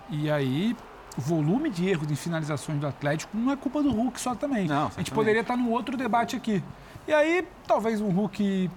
E 0.10 0.30
aí, 0.30 0.76
o 1.18 1.22
volume 1.22 1.70
de 1.70 1.88
erros 1.88 2.10
em 2.10 2.16
finalizações 2.16 2.80
do 2.80 2.88
Atlético 2.88 3.36
não 3.38 3.52
é 3.52 3.56
culpa 3.56 3.82
do 3.82 3.92
Hulk 3.92 4.20
só 4.20 4.36
também. 4.36 4.68
Não, 4.68 4.88
a 4.88 5.00
gente 5.00 5.12
poderia 5.12 5.42
estar 5.42 5.58
num 5.58 5.72
outro 5.72 5.96
debate 5.98 6.36
aqui. 6.36 6.64
E 7.06 7.14
aí, 7.14 7.46
talvez 7.66 8.00
um 8.00 8.10
Hulk 8.10 8.70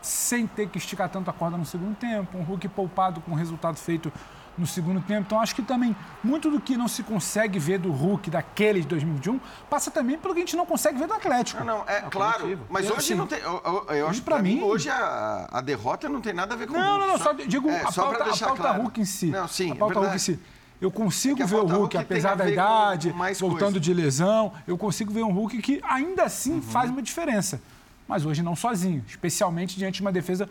sem 0.00 0.46
ter 0.46 0.68
que 0.68 0.78
esticar 0.78 1.08
tanto 1.08 1.28
a 1.28 1.32
corda 1.32 1.56
no 1.56 1.66
segundo 1.66 1.96
tempo, 1.96 2.38
um 2.38 2.42
Hulk 2.42 2.68
poupado 2.68 3.20
com 3.20 3.32
o 3.32 3.34
resultado 3.34 3.76
feito 3.76 4.12
no 4.58 4.66
segundo 4.66 5.00
tempo. 5.00 5.22
Então, 5.26 5.40
acho 5.40 5.54
que 5.54 5.62
também 5.62 5.94
muito 6.22 6.50
do 6.50 6.60
que 6.60 6.76
não 6.76 6.88
se 6.88 7.02
consegue 7.02 7.58
ver 7.58 7.78
do 7.78 7.90
Hulk 7.90 8.28
daquele 8.30 8.80
de 8.80 8.86
2021 8.88 9.40
passa 9.70 9.90
também 9.90 10.18
pelo 10.18 10.34
que 10.34 10.40
a 10.40 10.42
gente 10.42 10.56
não 10.56 10.66
consegue 10.66 10.98
ver 10.98 11.06
do 11.06 11.14
Atlético. 11.14 11.64
Não, 11.64 11.78
não 11.78 11.84
é, 11.86 11.98
é 11.98 12.00
claro. 12.02 12.40
Coletivo. 12.40 12.66
Mas 12.68 12.86
hoje 12.86 12.98
assim, 12.98 13.14
não 13.14 13.26
tem. 13.26 13.38
Eu, 13.38 13.62
eu, 13.64 13.96
eu 13.96 14.08
acho 14.08 14.22
para 14.22 14.40
mim 14.40 14.60
hoje 14.62 14.90
a, 14.90 15.48
a, 15.50 15.60
derrota 15.60 16.08
não 16.08 16.20
tem 16.20 16.32
nada 16.32 16.54
a 16.54 16.56
ver 16.56 16.66
com 16.66 16.74
não, 16.74 16.80
o 16.80 16.84
Hulk. 16.84 17.00
Não, 17.00 17.12
não, 17.12 17.18
só, 17.18 17.32
digo 17.32 17.70
é, 17.70 17.82
a, 17.82 17.92
só 17.92 18.02
pauta, 18.02 18.24
a 18.24 18.36
pauta 18.36 18.62
claro. 18.62 18.82
Hulk 18.82 19.00
em 19.00 19.04
si. 19.04 19.26
Não, 19.26 19.48
sim, 19.48 19.72
a 19.72 19.76
pauta 19.76 20.00
Hulk 20.00 20.14
em 20.14 20.18
si. 20.18 20.40
Eu 20.80 20.90
consigo 20.92 21.42
é 21.42 21.46
ver 21.46 21.56
o 21.56 21.60
Hulk, 21.60 21.74
Hulk 21.74 21.96
apesar 21.96 22.36
da 22.36 22.48
idade, 22.48 23.12
voltando 23.40 23.72
coisa. 23.72 23.80
de 23.80 23.94
lesão, 23.94 24.52
eu 24.66 24.78
consigo 24.78 25.12
ver 25.12 25.24
um 25.24 25.32
Hulk 25.32 25.60
que 25.60 25.80
ainda 25.82 26.24
assim 26.24 26.54
uhum. 26.54 26.62
faz 26.62 26.90
uma 26.90 27.02
diferença. 27.02 27.60
Mas 28.06 28.24
hoje 28.24 28.42
não 28.42 28.54
sozinho, 28.54 29.04
especialmente 29.06 29.76
diante 29.76 29.96
de 29.96 30.02
uma 30.02 30.12
defesa 30.12 30.48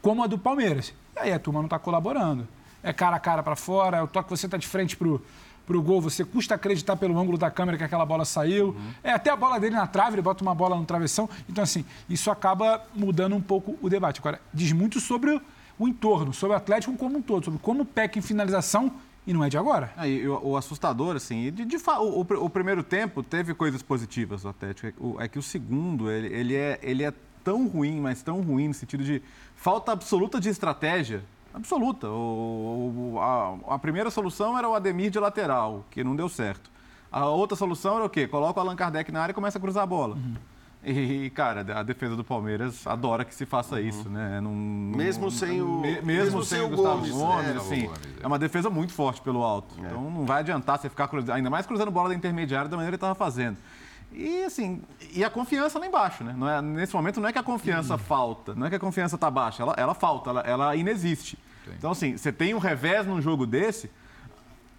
como 0.00 0.22
a 0.22 0.26
do 0.26 0.38
Palmeiras. 0.38 0.94
E 1.16 1.18
aí 1.18 1.32
a 1.32 1.38
turma 1.38 1.58
não 1.58 1.66
está 1.66 1.78
colaborando 1.78 2.46
é 2.84 2.92
cara 2.92 3.16
a 3.16 3.20
cara 3.20 3.42
para 3.42 3.56
fora, 3.56 4.04
o 4.04 4.06
toque 4.06 4.30
você 4.30 4.46
está 4.46 4.58
de 4.58 4.68
frente 4.68 4.96
para 4.96 5.08
o 5.08 5.82
gol, 5.82 6.00
você 6.00 6.24
custa 6.24 6.54
acreditar 6.54 6.96
pelo 6.96 7.18
ângulo 7.18 7.38
da 7.38 7.50
câmera 7.50 7.78
que 7.78 7.82
aquela 7.82 8.04
bola 8.04 8.24
saiu. 8.24 8.68
Uhum. 8.68 8.90
É 9.02 9.10
até 9.10 9.30
a 9.30 9.36
bola 9.36 9.58
dele 9.58 9.74
na 9.74 9.86
trave, 9.86 10.16
ele 10.16 10.22
bota 10.22 10.44
uma 10.44 10.54
bola 10.54 10.76
no 10.76 10.84
travessão. 10.84 11.28
Então, 11.48 11.64
assim, 11.64 11.84
isso 12.08 12.30
acaba 12.30 12.82
mudando 12.94 13.34
um 13.34 13.40
pouco 13.40 13.76
o 13.80 13.88
debate. 13.88 14.20
Agora, 14.20 14.40
diz 14.52 14.70
muito 14.72 15.00
sobre 15.00 15.40
o 15.78 15.88
entorno, 15.88 16.32
sobre 16.32 16.54
o 16.54 16.56
Atlético 16.56 16.96
como 16.96 17.18
um 17.18 17.22
todo, 17.22 17.46
sobre 17.46 17.58
como 17.58 17.84
peca 17.84 18.18
em 18.18 18.22
finalização 18.22 18.92
e 19.26 19.32
não 19.32 19.42
é 19.42 19.48
de 19.48 19.56
agora. 19.56 19.90
É, 19.96 20.06
o, 20.28 20.50
o, 20.50 20.56
assustador, 20.56 21.16
assim, 21.16 21.50
de, 21.50 21.64
de 21.64 21.76
o, 21.76 22.20
o, 22.20 22.44
o, 22.44 22.50
primeiro 22.50 22.82
tempo 22.82 23.22
teve 23.22 23.54
coisas 23.54 23.82
positivas 23.82 24.42
do 24.42 24.50
Atlético. 24.50 25.16
É, 25.18 25.24
é 25.24 25.28
que 25.28 25.38
o 25.38 25.42
segundo, 25.42 26.10
ele, 26.10 26.28
ele, 26.28 26.54
é, 26.54 26.78
ele 26.82 27.02
é 27.02 27.12
tão 27.42 27.66
ruim, 27.66 28.00
mas 28.00 28.22
tão 28.22 28.42
ruim 28.42 28.68
no 28.68 28.74
sentido 28.74 29.02
de 29.02 29.22
falta 29.56 29.92
absoluta 29.92 30.38
de 30.38 30.50
estratégia 30.50 31.24
absoluta. 31.54 32.08
O, 32.08 33.16
a, 33.20 33.74
a, 33.74 33.78
primeira 33.78 34.10
solução 34.10 34.58
era 34.58 34.68
o 34.68 34.74
Ademir 34.74 35.10
de 35.10 35.18
lateral, 35.18 35.84
que 35.90 36.02
não 36.02 36.16
deu 36.16 36.28
certo. 36.28 36.70
A 37.10 37.26
outra 37.26 37.56
solução 37.56 37.96
era 37.96 38.04
o 38.04 38.10
quê? 38.10 38.26
Coloca 38.26 38.58
o 38.58 38.62
Allan 38.62 38.76
Kardec 38.76 39.10
na 39.12 39.22
área 39.22 39.32
e 39.32 39.34
começa 39.34 39.58
a 39.58 39.60
cruzar 39.60 39.84
a 39.84 39.86
bola. 39.86 40.16
Uhum. 40.16 40.34
E, 40.86 41.30
cara, 41.30 41.64
a 41.78 41.82
defesa 41.82 42.14
do 42.14 42.22
Palmeiras 42.22 42.86
adora 42.86 43.24
que 43.24 43.34
se 43.34 43.46
faça 43.46 43.76
uhum. 43.76 43.80
isso, 43.80 44.08
né? 44.10 44.38
Num, 44.40 44.54
mesmo 44.94 45.30
sem 45.30 45.62
o, 45.62 45.80
me, 45.80 45.92
mesmo, 45.92 46.06
mesmo 46.06 46.44
sem, 46.44 46.60
o 46.60 46.68
Gustavo 46.68 46.98
Gomes, 46.98 47.10
Gomes, 47.10 47.46
é, 47.46 47.56
assim, 47.56 47.90
é 48.20 48.26
uma 48.26 48.38
defesa 48.38 48.68
muito 48.68 48.92
forte 48.92 49.22
pelo 49.22 49.42
alto. 49.42 49.74
É. 49.78 49.86
Então 49.86 50.10
não 50.10 50.26
vai 50.26 50.40
adiantar 50.40 50.78
você 50.78 50.90
ficar 50.90 51.08
cruzando, 51.08 51.36
ainda 51.36 51.48
mais 51.48 51.64
cruzando 51.64 51.90
bola 51.90 52.10
da 52.10 52.14
intermediária 52.14 52.68
da 52.68 52.76
maneira 52.76 52.98
que 52.98 53.02
ele 53.02 53.12
estava 53.12 53.14
fazendo. 53.14 53.56
E 54.14 54.44
assim, 54.44 54.80
e 55.12 55.24
a 55.24 55.28
confiança 55.28 55.76
lá 55.76 55.86
embaixo, 55.86 56.22
né? 56.22 56.34
Não 56.38 56.48
é, 56.48 56.62
nesse 56.62 56.94
momento 56.94 57.20
não 57.20 57.28
é 57.28 57.32
que 57.32 57.38
a 57.38 57.42
confiança 57.42 57.94
uhum. 57.94 57.98
falta, 57.98 58.54
não 58.54 58.66
é 58.66 58.70
que 58.70 58.76
a 58.76 58.78
confiança 58.78 59.16
está 59.16 59.28
baixa, 59.28 59.62
ela, 59.62 59.74
ela 59.76 59.92
falta, 59.92 60.30
ela, 60.30 60.40
ela 60.42 60.76
inexiste. 60.76 61.36
Então, 61.76 61.90
assim, 61.90 62.16
você 62.16 62.30
tem 62.30 62.54
um 62.54 62.58
revés 62.58 63.06
num 63.06 63.20
jogo 63.20 63.46
desse. 63.46 63.90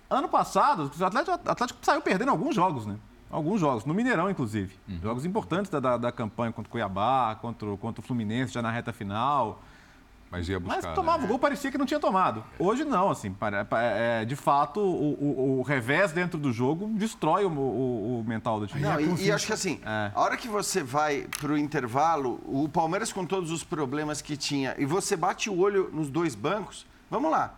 Ano 0.10 0.30
passado, 0.30 0.92
o 0.98 1.06
Atlético, 1.06 1.40
o 1.46 1.52
Atlético 1.52 1.80
saiu 1.82 2.02
perdendo 2.02 2.30
alguns 2.30 2.56
jogos, 2.56 2.86
né? 2.86 2.96
Alguns 3.30 3.60
jogos, 3.60 3.84
no 3.86 3.94
Mineirão, 3.94 4.30
inclusive. 4.30 4.78
Uhum. 4.88 5.00
Jogos 5.02 5.26
importantes 5.26 5.70
da, 5.70 5.80
da, 5.80 5.98
da, 5.98 6.12
campanha 6.12 6.54
contra 6.54 6.70
o 6.70 6.72
Cuiabá, 6.72 7.36
contra, 7.42 7.76
contra 7.78 8.02
o 8.02 8.04
Fluminense, 8.06 8.54
já 8.54 8.62
na 8.62 8.72
reta 8.72 8.94
final. 8.94 9.62
Mas 10.36 10.50
ia 10.50 10.60
buscar. 10.60 10.82
Mas 10.82 10.96
tomava 10.96 11.24
né? 11.24 11.28
gol, 11.30 11.40
parecia 11.40 11.72
que 11.72 11.78
não 11.78 11.86
tinha 11.86 12.00
tomado. 12.00 12.44
Hoje 12.60 12.84
não, 12.84 13.10
assim, 13.10 13.34
é, 13.72 14.22
é, 14.22 14.26
de 14.26 14.36
fato, 14.36 14.82
o, 14.82 15.14
o, 15.14 15.60
o, 15.60 15.62
revés 15.62 16.12
dentro 16.12 16.38
do 16.38 16.52
jogo 16.52 16.88
destrói 16.90 17.46
o, 17.46 17.50
o, 17.50 18.20
o 18.20 18.24
mental 18.28 18.60
do 18.60 18.68
time. 18.68 18.82
Não, 18.82 19.00
e, 19.00 19.28
e, 19.28 19.32
acho 19.32 19.48
que 19.48 19.54
assim, 19.54 19.80
é. 19.86 20.12
a 20.14 20.20
hora 20.20 20.36
que 20.36 20.50
você 20.50 20.84
vai 20.84 21.26
para 21.40 21.54
o 21.54 21.58
intervalo, 21.58 22.42
o 22.46 22.68
Palmeiras 22.68 23.14
com 23.14 23.26
todos 23.26 23.50
os 23.50 23.64
problemas 23.64 24.22
que 24.22 24.36
tinha, 24.36 24.76
e 24.78 24.86
você 24.86 25.16
bate 25.16 25.50
o 25.50 25.58
olho 25.58 25.90
nos 25.94 26.10
dois 26.10 26.36
bancos, 26.36 26.86
vamos 27.10 27.32
lá. 27.32 27.56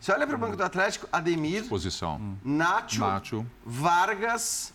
Você 0.00 0.12
olha 0.12 0.26
para 0.26 0.36
o 0.36 0.38
banco 0.38 0.56
do 0.56 0.62
Atlético, 0.62 1.06
Ademir, 1.12 1.68
Posição. 1.68 2.38
Nacho, 2.42 3.00
Nacho. 3.00 3.46
Vargas, 3.64 4.72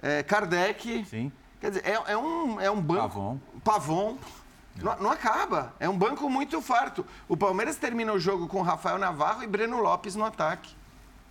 é, 0.00 0.22
Kardec. 0.22 1.04
Sim. 1.04 1.32
Quer 1.60 1.70
dizer, 1.70 1.86
é, 1.86 2.12
é, 2.12 2.16
um, 2.16 2.60
é 2.60 2.70
um 2.70 2.80
banco. 2.80 3.08
Pavon. 3.08 3.38
Pavon. 3.62 4.18
Não, 4.76 4.96
não, 4.98 5.10
acaba. 5.10 5.74
É 5.78 5.88
um 5.88 5.96
banco 5.96 6.28
muito 6.30 6.60
farto. 6.62 7.04
O 7.28 7.36
Palmeiras 7.36 7.76
termina 7.76 8.12
o 8.12 8.18
jogo 8.18 8.46
com 8.46 8.62
Rafael 8.62 8.98
Navarro 8.98 9.42
e 9.42 9.46
Breno 9.46 9.80
Lopes 9.80 10.14
no 10.14 10.24
ataque. 10.24 10.74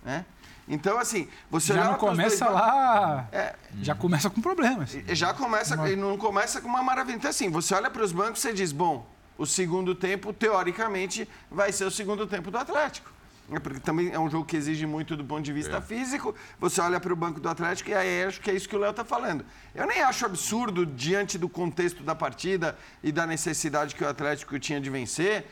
Né? 0.04 0.24
Então, 0.68 0.98
assim, 0.98 1.28
você 1.50 1.74
já 1.74 1.84
não 1.84 1.94
começa 1.94 2.44
dois... 2.44 2.56
lá. 2.56 3.28
É... 3.32 3.54
Já 3.82 3.94
começa 3.94 4.30
com 4.30 4.40
problemas. 4.40 4.96
Já 5.08 5.34
começa, 5.34 5.76
e 5.88 5.96
não 5.96 6.16
começa 6.16 6.60
com 6.60 6.68
uma 6.68 6.82
maravilha. 6.82 7.16
Então, 7.16 7.30
assim, 7.30 7.50
você 7.50 7.74
olha 7.74 7.90
para 7.90 8.02
os 8.02 8.12
bancos 8.12 8.44
e 8.44 8.52
diz: 8.52 8.72
bom, 8.72 9.06
o 9.36 9.44
segundo 9.44 9.94
tempo, 9.94 10.32
teoricamente, 10.32 11.28
vai 11.50 11.72
ser 11.72 11.84
o 11.84 11.90
segundo 11.90 12.26
tempo 12.26 12.50
do 12.50 12.58
Atlético. 12.58 13.11
É 13.54 13.58
porque 13.60 13.80
também 13.80 14.10
é 14.10 14.18
um 14.18 14.30
jogo 14.30 14.44
que 14.44 14.56
exige 14.56 14.86
muito 14.86 15.16
do 15.16 15.24
ponto 15.24 15.42
de 15.42 15.52
vista 15.52 15.76
é. 15.76 15.80
físico. 15.80 16.34
Você 16.58 16.80
olha 16.80 16.98
para 16.98 17.12
o 17.12 17.16
banco 17.16 17.38
do 17.40 17.48
Atlético 17.48 17.90
e 17.90 17.94
aí 17.94 18.24
acho 18.24 18.40
que 18.40 18.50
é 18.50 18.54
isso 18.54 18.68
que 18.68 18.74
o 18.74 18.78
Léo 18.78 18.90
está 18.90 19.04
falando. 19.04 19.44
Eu 19.74 19.86
nem 19.86 20.00
acho 20.02 20.24
absurdo, 20.24 20.86
diante 20.86 21.36
do 21.36 21.48
contexto 21.48 22.02
da 22.02 22.14
partida 22.14 22.76
e 23.02 23.12
da 23.12 23.26
necessidade 23.26 23.94
que 23.94 24.02
o 24.02 24.08
Atlético 24.08 24.58
tinha 24.58 24.80
de 24.80 24.88
vencer, 24.88 25.46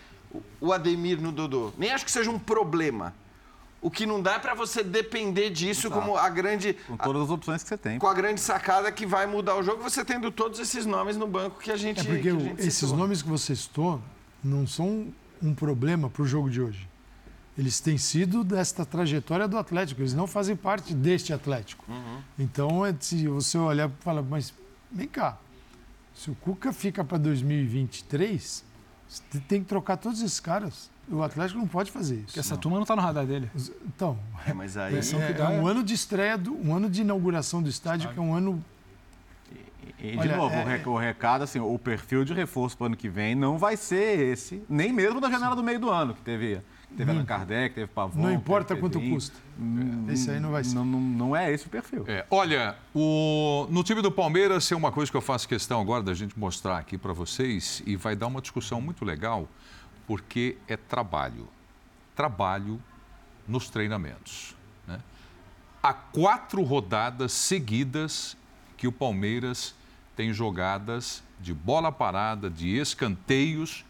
o 0.61 0.72
Ademir 0.72 1.20
no 1.20 1.30
Dodô. 1.32 1.72
Nem 1.76 1.92
acho 1.92 2.05
que 2.05 2.11
seja 2.11 2.30
um 2.30 2.38
problema. 2.38 3.14
O 3.82 3.90
que 3.90 4.05
não 4.05 4.20
dá 4.20 4.34
é 4.34 4.38
para 4.38 4.53
você 4.55 4.82
depender 4.84 5.48
disso 5.48 5.86
Exato. 5.86 6.01
como 6.03 6.16
a 6.16 6.28
grande. 6.28 6.74
Com 6.86 6.98
todas 6.98 7.22
as 7.22 7.30
opções 7.30 7.62
que 7.62 7.68
você 7.70 7.78
tem. 7.78 7.98
Com 7.98 8.07
a 8.07 8.12
grande 8.14 8.38
sacada 8.40 8.92
que 8.92 9.07
vai 9.07 9.26
mudar 9.26 9.57
o 9.57 9.62
jogo, 9.62 9.82
você 9.82 10.05
tendo 10.05 10.30
todos 10.30 10.59
esses 10.61 10.84
nomes 10.84 11.16
no 11.16 11.26
banco 11.26 11.59
que 11.59 11.70
a 11.72 11.76
gente. 11.76 12.01
É 12.01 12.05
porque 12.05 12.20
que 12.22 12.28
a 12.28 12.34
o- 12.34 12.40
gente 12.40 12.61
esses 12.61 12.74
citou. 12.74 12.96
nomes 12.96 13.22
que 13.22 13.28
você 13.28 13.57
citou 13.57 14.01
não 14.44 14.66
são 14.66 15.07
um 15.42 15.55
problema 15.55 16.11
para 16.11 16.22
o 16.22 16.26
jogo 16.26 16.51
de 16.51 16.61
hoje. 16.61 16.89
Eles 17.59 17.80
têm 17.80 17.98
sido 17.98 18.42
desta 18.44 18.86
trajetória 18.86 19.46
do 19.46 19.59
Atlético, 19.59 20.01
eles 20.01 20.14
não 20.14 20.26
fazem 20.26 20.57
parte 20.57 20.94
deste 20.94 21.32
Atlético. 21.32 21.84
Então, 22.38 22.86
é, 22.86 22.94
se 22.98 23.26
você 23.28 23.59
olhar 23.59 23.88
e 23.88 23.92
falar, 24.03 24.22
mas 24.22 24.55
vem 24.90 25.09
cá, 25.09 25.36
se 26.14 26.30
o 26.30 26.34
Cuca 26.36 26.72
fica 26.72 27.05
para 27.05 27.18
2023, 27.18 28.64
você 29.09 29.22
tem 29.48 29.61
que 29.62 29.66
trocar 29.68 29.96
todos 29.96 30.22
esses 30.22 30.40
caras. 30.40 30.88
O 31.11 31.22
Atlético 31.24 31.59
não 31.59 31.66
pode 31.66 31.90
fazer 31.90 32.16
isso. 32.16 32.26
Porque 32.26 32.40
essa 32.40 32.57
turma 32.57 32.78
não 32.78 32.86
tá 32.86 32.94
no 32.94 33.03
radar 33.03 33.26
dele. 33.26 33.51
Então, 33.84 34.16
É, 34.46 34.53
mas 34.55 34.76
aí. 34.76 34.96
é, 34.96 35.01
que 35.01 35.16
é 35.16 35.32
dá 35.32 35.51
é- 35.53 35.59
um 35.61 35.66
ano 35.66 35.82
de 35.82 35.92
estreia, 35.92 36.38
do, 36.38 36.55
um 36.55 36.72
ano 36.74 36.88
de 36.88 37.01
inauguração 37.01 37.61
do 37.61 37.68
estádio, 37.68 38.11
que 38.12 38.18
é 38.18 38.22
um 38.22 38.32
ano 38.32 38.64
E, 39.98 40.12
de 40.12 40.18
Olha, 40.18 40.36
novo, 40.36 40.55
é- 40.55 40.62
o 40.62 40.66
re- 40.66 40.82
o 40.88 40.96
recado, 40.96 41.42
assim, 41.42 41.59
o 41.59 41.78
perfil 41.78 42.24
de 42.24 42.32
reforço 42.32 42.76
para 42.76 42.84
o 42.84 42.86
ano 42.86 42.96
que 42.96 43.09
vem 43.09 43.34
não 43.34 43.59
vai 43.59 43.76
ser 43.76 44.18
esse, 44.20 44.62
nem 44.68 44.92
mesmo 44.92 45.20
da 45.20 45.28
janela 45.30 45.55
do 45.57 45.62
meio 45.62 45.78
do 45.80 45.90
ano, 45.90 46.14
que 46.14 46.22
teve, 46.22 46.61
teve 46.97 47.11
Allan 47.11 47.24
Kardec, 47.24 47.74
teve 47.74 47.86
Pavon. 47.86 48.20
não 48.20 48.32
importa 48.32 48.74
quanto 48.76 48.95
Pedrinho. 48.95 49.14
custa. 49.14 49.36
Hum, 49.59 50.07
Esse 50.09 50.30
aí 50.30 50.41
não 50.41 50.51
vai 50.51 50.64
ser. 50.64 50.74
Não, 50.74 50.84
não, 50.84 51.01
não 51.01 51.36
é 51.36 51.53
esse 51.53 51.66
o 51.66 51.70
perfil. 51.70 52.05
É, 52.07 52.26
olha, 52.30 52.76
o- 52.95 53.66
no 53.70 53.82
time 53.84 54.03
do 54.03 54.11
Palmeiras 54.11 54.70
é 54.70 54.76
uma 54.76 54.91
coisa 54.93 55.11
que 55.11 55.16
eu 55.16 55.20
faço 55.20 55.49
questão 55.49 55.80
agora 55.80 56.03
da 56.03 56.14
gente 56.14 56.38
mostrar 56.38 56.78
aqui 56.78 56.97
para 56.99 57.12
vocês 57.12 57.82
e 57.86 57.97
vai 57.97 58.14
dar 58.16 58.26
uma 58.26 58.41
discussão 58.41 58.80
muito 58.80 59.05
legal, 59.05 59.49
porque 60.07 60.57
é 60.68 60.76
trabalho. 60.76 61.49
Trabalho 62.16 62.80
nos 63.49 63.68
treinamentos. 63.70 64.55
né? 64.86 65.01
Há 65.82 65.93
quatro 65.95 66.62
rodadas 66.62 67.32
seguidas 67.32 68.36
que 68.76 68.86
o 68.86 68.93
Palmeiras 68.93 69.74
tem 70.16 70.32
jogadas 70.32 71.22
de 71.41 71.55
bola 71.55 71.91
parada, 71.91 72.51
de 72.51 72.76
escanteios 72.76 73.84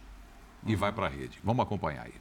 e 0.67 0.77
vai 0.77 0.93
para 0.93 1.07
a 1.07 1.09
rede. 1.09 1.39
Vamos 1.43 1.63
acompanhar 1.65 2.07
aí. 2.07 2.15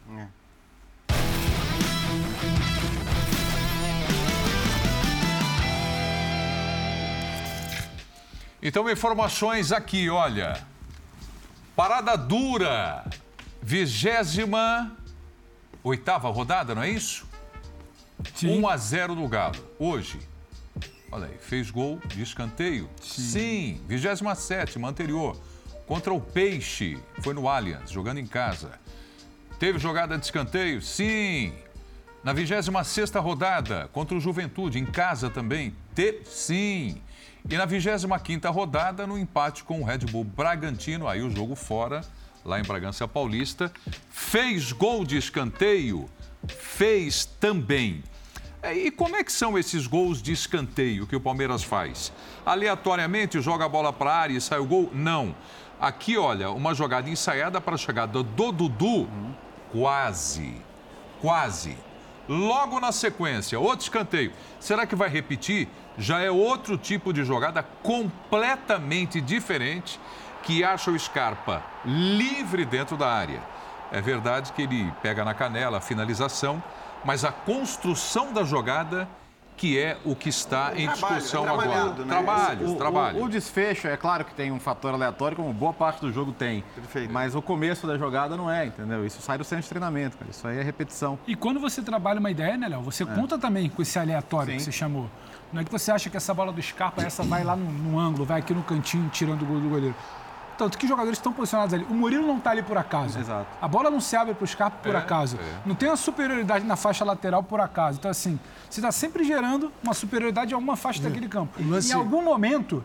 Então, 8.62 8.90
informações 8.90 9.72
aqui, 9.72 10.10
olha. 10.10 10.66
Parada 11.76 12.18
dura. 12.18 13.06
Vigésima 13.62 14.96
oitava 15.84 16.30
rodada, 16.30 16.76
não 16.76 16.84
é 16.84 16.90
isso? 16.90 17.28
1 18.44 18.68
a 18.68 18.78
0 18.78 19.16
no 19.16 19.28
Galo. 19.28 19.56
Hoje. 19.78 20.20
Olha 21.12 21.26
aí, 21.26 21.38
fez 21.40 21.72
gol 21.72 22.00
de 22.08 22.22
escanteio? 22.22 22.90
Sim. 23.02 23.82
27 23.88 24.84
anterior. 24.86 25.38
Contra 25.88 26.14
o 26.14 26.22
Peixe. 26.22 27.00
Foi 27.22 27.34
no 27.34 27.48
Allianz, 27.48 27.90
jogando 27.90 28.20
em 28.20 28.28
casa. 28.28 28.80
Teve 29.58 29.80
jogada 29.80 30.18
de 30.18 30.26
escanteio? 30.26 30.82
Sim. 30.82 31.54
Na 32.24 32.34
26 32.34 33.12
rodada, 33.16 33.90
contra 33.94 34.16
o 34.16 34.20
Juventude, 34.20 34.78
em 34.78 34.86
casa 34.86 35.30
também? 35.30 35.74
Te... 35.96 36.22
Sim. 36.26 37.02
E 37.48 37.58
na 37.58 37.66
25 37.66 38.52
rodada, 38.52 39.06
no 39.06 39.18
empate 39.18 39.64
com 39.64 39.82
o 39.82 39.84
Red 39.84 40.00
Bull 40.00 40.24
Bragantino, 40.24 41.08
aí 41.08 41.22
o 41.22 41.30
jogo 41.30 41.56
fora, 41.56 42.02
lá 42.44 42.60
em 42.60 42.64
Bragança 42.64 43.08
Paulista. 43.08 43.72
Fez 44.10 44.72
gol 44.72 45.06
de 45.06 45.18
escanteio? 45.18 46.10
Fez 46.48 47.26
também. 47.26 48.04
É, 48.62 48.74
E 48.74 48.92
como 48.92 49.16
é 49.16 49.24
que 49.24 49.32
são 49.32 49.58
esses 49.58 49.88
gols 49.88 50.22
de 50.22 50.32
escanteio 50.32 51.08
que 51.08 51.16
o 51.16 51.22
Palmeiras 51.22 51.64
faz? 51.64 52.12
Aleatoriamente 52.46 53.40
joga 53.42 53.66
a 53.66 53.70
bola 53.70 53.94
para 53.94 54.12
a 54.12 54.18
área 54.18 54.34
e 54.34 54.42
sai 54.42 54.60
o 54.60 54.66
gol? 54.66 54.90
Não. 54.94 55.36
Aqui, 55.80 56.18
olha, 56.18 56.52
uma 56.52 56.74
jogada 56.74 57.10
ensaiada 57.10 57.62
para 57.62 57.76
a 57.76 57.78
chegada 57.78 58.22
do 58.22 58.52
Dudu, 58.52 59.08
quase, 59.72 60.54
quase. 61.22 61.78
Logo 62.30 62.80
na 62.80 62.92
sequência, 62.92 63.60
outro 63.60 63.82
escanteio. 63.86 64.32
Será 64.60 64.86
que 64.86 64.96
vai 64.96 65.10
repetir? 65.10 65.68
Já 65.98 66.20
é 66.20 66.30
outro 66.30 66.78
tipo 66.78 67.12
de 67.12 67.24
jogada 67.26 67.64
completamente 67.82 69.20
diferente 69.20 70.00
que 70.44 70.64
acha 70.64 70.92
o 70.92 71.00
Scarpa 71.00 71.64
livre 71.84 72.66
dentro 72.66 72.96
da 72.96 73.12
área. 73.12 73.42
É 73.92 74.00
verdade 74.00 74.54
que 74.54 74.62
ele 74.62 74.94
pega 75.02 75.26
na 75.26 75.34
canela 75.34 75.80
a 75.80 75.82
finalização, 75.82 76.62
mas 77.04 77.26
a 77.26 77.32
construção 77.32 78.32
da 78.32 78.44
jogada 78.44 79.10
que 79.60 79.78
é 79.78 79.98
o 80.06 80.16
que 80.16 80.30
está 80.30 80.72
em 80.74 80.88
trabalho, 80.88 81.16
discussão 81.16 81.46
é 81.46 81.50
agora. 81.50 81.86
né? 81.94 82.06
Trabalhos, 82.08 82.72
O- 82.72 82.76
trabalho. 82.76 83.20
O, 83.20 83.24
o 83.26 83.30
desfecho, 83.30 83.88
é 83.90 83.98
claro 83.98 84.24
que 84.24 84.34
tem 84.34 84.54
um 84.54 84.60
fator 84.60 84.94
aleatório, 84.94 85.36
como 85.36 85.52
boa 85.52 85.74
parte 85.74 86.00
do 86.00 86.14
jogo 86.14 86.32
tem. 86.32 86.64
Perfeito. 86.74 87.12
Mas 87.12 87.36
o 87.36 87.42
começo 87.42 87.86
da 87.86 87.98
jogada 87.98 88.38
não 88.38 88.50
é, 88.50 88.68
entendeu? 88.68 89.06
Isso 89.06 89.22
sai 89.22 89.38
do 89.38 89.44
centro 89.44 89.64
de 89.64 89.70
treinamento, 89.70 90.18
cara. 90.18 90.32
Isso 90.32 90.48
aí 90.48 90.58
é 90.60 90.64
repetição. 90.64 91.20
E 91.28 91.36
quando 91.36 91.60
você 91.60 91.82
trabalha 91.82 92.22
uma 92.22 92.32
ideia, 92.32 92.56
né, 92.58 92.70
Léo? 92.70 92.82
Você 92.84 93.06
conta 93.06 93.38
também 93.38 93.70
com 93.70 93.82
esse 93.82 94.00
aleatório 94.00 94.54
que 94.54 94.60
Sim. 94.60 94.66
você 94.66 94.72
chamou. 94.72 95.10
Não 95.52 95.60
é 95.62 95.66
que 95.66 95.72
você 95.72 95.92
acha 95.92 96.10
que 96.10 96.16
essa 96.16 96.34
bola 96.34 96.54
do 96.54 96.62
Scarpa, 96.62 97.02
essa 97.02 97.22
vai 97.24 97.44
lá 97.44 97.56
no, 97.56 97.66
no 97.70 98.00
ângulo, 98.00 98.24
vai 98.24 98.40
aqui 98.40 98.54
no 98.54 98.64
cantinho, 98.64 99.10
tirando 99.10 99.42
o 99.42 99.46
gol 99.46 99.60
do 99.60 99.68
goleiro. 99.68 99.96
Tanto 100.60 100.78
que 100.78 100.84
os 100.86 100.90
jogadores 100.90 101.18
estão 101.18 101.32
posicionados 101.34 101.74
ali. 101.74 101.86
O 101.90 101.94
Murilo 101.94 102.28
não 102.28 102.38
está 102.38 102.52
ali 102.52 102.62
por 102.62 102.78
acaso. 102.78 103.18
Exato. 103.18 103.48
A 103.62 103.68
bola 103.68 103.90
não 103.90 104.02
se 104.02 104.14
abre 104.16 104.34
para 104.34 104.44
o 104.44 104.48
Scarpa 104.48 104.78
por 104.84 104.94
É, 104.94 104.98
acaso. 104.98 105.38
é. 105.38 105.60
Não 105.66 105.74
tem 105.74 105.88
uma 105.90 105.96
superioridade 105.96 106.66
na 106.66 106.76
faixa 106.76 107.06
lateral 107.06 107.42
por 107.42 107.62
acaso. 107.62 107.98
Então, 107.98 108.12
assim, 108.12 108.38
você 108.70 108.82
está 108.82 108.92
sempre 108.92 109.24
gerando 109.24 109.72
uma 109.82 109.94
superioridade 109.94 110.52
em 110.52 110.54
alguma 110.56 110.76
faixa 110.76 111.02
daquele 111.02 111.30
campo. 111.30 111.54
Lance- 111.64 111.90
Em 111.92 111.96
algum 111.96 112.22
momento, 112.22 112.84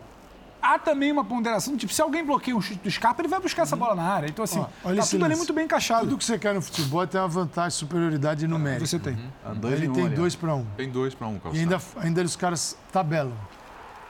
há 0.62 0.78
também 0.78 1.10
uma 1.10 1.24
ponderação. 1.24 1.76
Tipo, 1.76 1.92
se 1.92 2.00
alguém 2.00 2.24
bloqueia 2.24 2.56
um 2.56 2.60
chute 2.62 2.78
do 2.80 2.88
Scarpa, 2.88 3.20
ele 3.22 3.28
vai 3.28 3.40
buscar 3.40 3.62
essa 3.62 3.74
bola 3.74 3.96
na 3.96 4.04
área. 4.04 4.28
Então, 4.28 4.44
assim, 4.44 4.60
Ó, 4.60 4.66
olha 4.84 5.02
tá 5.02 5.08
tudo 5.08 5.24
ali 5.24 5.30
lance. 5.30 5.38
muito 5.38 5.52
bem 5.52 5.64
encaixado. 5.64 6.02
Tudo 6.06 6.16
que 6.16 6.24
você 6.24 6.38
quer 6.38 6.54
no 6.54 6.62
futebol 6.62 7.04
tem 7.08 7.20
uma 7.20 7.26
vantagem, 7.26 7.70
superioridade 7.70 8.46
numérica. 8.46 8.86
Você 8.86 9.00
tem. 9.00 9.18
A 9.44 9.52
dois 9.52 9.74
Ele 9.74 9.86
em 9.86 9.88
um 9.90 9.92
tem 9.94 10.06
ali, 10.06 10.14
dois 10.14 10.36
para 10.36 10.54
um. 10.54 10.64
Tem 10.76 10.88
dois 10.88 11.12
para 11.12 11.26
um, 11.26 11.34
E 11.36 11.40
Calçado. 11.40 11.58
ainda, 11.60 11.80
ainda 12.06 12.22
os 12.22 12.36
caras 12.36 12.76
tabelam. 12.92 13.32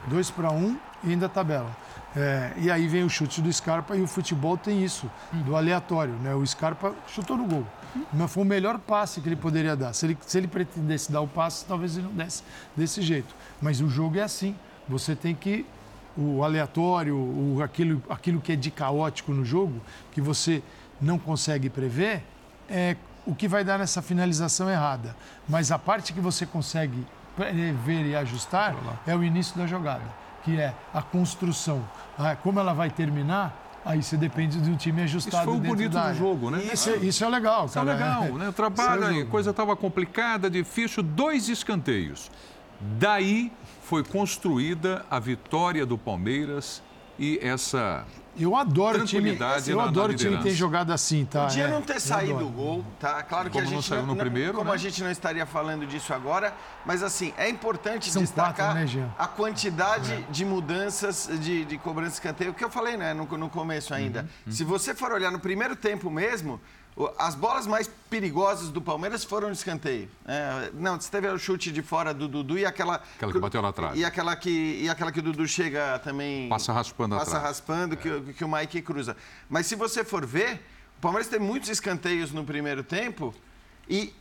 Dois 0.07 0.31
para 0.31 0.51
um 0.53 0.77
e 1.03 1.11
ainda 1.13 1.31
tabelam. 1.31 1.75
É, 2.17 2.53
e 2.57 2.71
aí 2.71 2.87
vem 2.87 3.03
o 3.03 3.11
chute 3.11 3.43
do 3.43 3.53
Scarpa 3.53 3.97
e 3.97 4.03
o 4.03 4.07
futebol 4.07 4.57
tem 4.57 4.85
isso, 4.85 5.11
do 5.33 5.57
aleatório. 5.57 6.15
Né? 6.15 6.35
O 6.35 6.47
Scarpa 6.47 6.95
chutou 7.09 7.37
no 7.37 7.47
gol. 7.47 7.67
Mas 8.13 8.33
foi 8.33 8.43
o 8.43 8.47
melhor 8.47 8.79
passe 8.79 9.21
que 9.21 9.29
ele 9.29 9.37
poderia 9.37 9.77
dar. 9.77 9.93
Se 9.93 10.07
ele, 10.07 10.19
se 10.27 10.39
ele 10.39 10.49
pretendesse 10.49 11.11
dar 11.11 11.21
o 11.21 11.29
passe, 11.29 11.65
talvez 11.65 11.97
ele 11.97 12.07
não 12.07 12.15
desse 12.15 12.43
desse 12.77 13.03
jeito. 13.03 13.35
Mas 13.61 13.81
o 13.81 13.89
jogo 13.89 14.19
é 14.19 14.23
assim. 14.23 14.55
Você 14.89 15.15
tem 15.15 15.35
que. 15.35 15.65
O 16.17 16.45
aleatório, 16.45 17.17
o, 17.17 17.61
aquilo, 17.61 18.01
aquilo 18.09 18.41
que 18.41 18.53
é 18.53 18.57
de 18.57 18.71
caótico 18.71 19.33
no 19.33 19.45
jogo, 19.45 19.81
que 20.13 20.21
você 20.21 20.63
não 21.01 21.19
consegue 21.19 21.69
prever, 21.69 22.23
é 22.69 22.97
o 23.27 23.35
que 23.35 23.49
vai 23.49 23.65
dar 23.65 23.79
nessa 23.79 24.01
finalização 24.01 24.71
errada. 24.71 25.17
Mas 25.49 25.73
a 25.73 25.79
parte 25.79 26.13
que 26.13 26.21
você 26.21 26.47
consegue 26.47 27.05
prever 27.37 28.07
e 28.07 28.15
ajustar 28.15 28.77
é 29.07 29.17
o 29.17 29.25
início 29.25 29.57
da 29.57 29.67
jogada, 29.67 30.05
que 30.45 30.59
é 30.61 30.75
a 30.93 31.03
construção. 31.03 31.85
Ah, 32.19 32.37
como 32.37 32.61
ela 32.61 32.73
vai 32.73 32.91
terminar, 32.91 33.81
aí 33.85 34.03
você 34.03 34.17
depende 34.17 34.61
de 34.61 34.71
um 34.71 34.77
time 34.77 35.03
ajustado 35.03 35.37
Isso 35.37 35.45
foi 35.45 35.55
o 35.55 35.61
dentro 35.61 35.77
bonito 35.77 35.99
do 35.99 36.15
jogo, 36.15 36.51
né? 36.51 36.63
Isso, 36.73 36.91
é- 36.91 36.97
isso 36.97 37.25
é 37.25 37.29
legal, 37.29 37.67
Isso 37.67 37.79
é 37.79 37.85
cara. 37.85 37.93
legal, 37.97 38.39
né? 38.39 38.49
O 38.49 38.53
trabalho, 38.53 39.05
é 39.05 39.09
aí, 39.09 39.19
jogo. 39.21 39.31
coisa 39.31 39.51
estava 39.51 39.75
complicada, 39.75 40.51
difícil, 40.51 41.03
dois 41.03 41.49
escanteios. 41.49 42.31
Daí 42.99 43.51
foi 43.83 44.05
construída 44.05 45.05
a 45.11 45.19
vitória 45.19 45.85
do 45.87 45.97
Palmeiras 45.97 46.83
e 47.19 47.39
essa. 47.43 48.05
Eu 48.37 48.57
adoro 48.57 49.03
o 49.03 49.05
time. 49.05 49.31
Eu 49.67 49.77
na- 49.77 49.83
na 49.83 49.89
adoro 49.89 50.13
o 50.13 50.17
time 50.17 50.31
que 50.31 50.37
liderança. 50.37 50.57
jogado 50.57 50.93
assim, 50.93 51.25
tá? 51.25 51.47
Podia 51.47 51.65
É, 51.65 51.69
não 51.71 51.81
ter 51.83 52.01
saído 52.01 52.45
o 52.45 52.51
gol, 52.51 52.85
tá? 52.99 53.23
Claro 53.23 53.45
que 53.49 53.53
Como 53.53 53.63
a 53.67 53.71
não 53.71 53.77
gente 53.77 53.89
saiu 53.89 54.07
no 54.07 54.17
primeiro, 54.17 54.55
como 54.55 54.71
né? 54.71 54.75
a 54.75 54.79
gente 54.79 55.03
não 55.03 55.11
estaria 55.11 55.47
falando 55.47 55.87
disso 55.87 56.13
agora, 56.13 56.53
mas 56.85 57.03
assim, 57.03 57.33
é 57.37 57.49
importante 57.49 58.11
São 58.11 58.23
destacar 58.23 58.75
quatro, 58.75 58.99
né, 59.01 59.09
a 59.19 59.27
quantidade 59.29 60.27
de 60.31 60.45
mudanças 60.45 61.29
de, 61.41 61.65
de 61.65 61.79
cobrança 61.79 62.11
de 62.11 62.15
escanteio, 62.17 62.53
que 62.55 62.65
eu 62.65 62.71
falei, 62.71 62.97
né, 62.97 63.15
no, 63.15 63.25
no 63.39 63.49
começo 63.49 63.95
ainda. 63.95 64.29
Se 64.51 64.65
você 64.65 64.95
for 64.95 65.13
olhar 65.13 65.31
no 65.31 65.39
primeiro 65.39 65.77
tempo 65.77 66.11
mesmo, 66.11 66.61
as 67.19 67.35
bolas 67.35 67.67
mais 67.67 67.91
perigosas 68.09 68.69
do 68.71 68.81
Palmeiras 68.81 69.25
foram 69.25 69.51
de 69.51 69.57
escanteio. 69.57 70.09
É, 70.27 70.71
não, 70.75 71.01
você 71.01 71.11
teve 71.11 71.27
o 71.29 71.39
chute 71.39 71.73
de 71.73 71.83
fora 71.83 72.15
do 72.15 72.29
Dudu 72.29 72.57
e 72.59 72.65
aquela... 72.65 73.03
Aquela 73.17 73.33
que 73.33 73.39
bateu 73.41 73.61
na 73.61 73.73
trave. 73.73 73.99
E 73.99 74.05
aquela 74.05 74.37
que, 74.37 74.79
e 74.83 74.89
aquela 74.89 75.11
que 75.11 75.19
o 75.19 75.23
Dudu 75.23 75.47
chega 75.49 75.99
também... 75.99 76.49
Passa 76.49 76.73
raspando 76.73 77.17
Passa 77.17 77.31
atrás. 77.39 77.45
raspando, 77.49 77.97
que, 77.97 78.09
o- 78.09 78.23
que 78.33 78.45
o 78.45 78.49
Mike 78.49 78.81
cruza. 78.83 79.17
Mas 79.49 79.67
se 79.67 79.75
você 79.75 80.05
for 80.05 80.25
ver, 80.25 80.65
o 80.99 81.01
Palmeiras 81.01 81.29
tem 81.29 81.41
muitos 81.41 81.69
escanteios 81.69 82.31
no 82.31 82.45
primeiro 82.45 82.85
tempo 82.85 83.35
e 83.89 84.15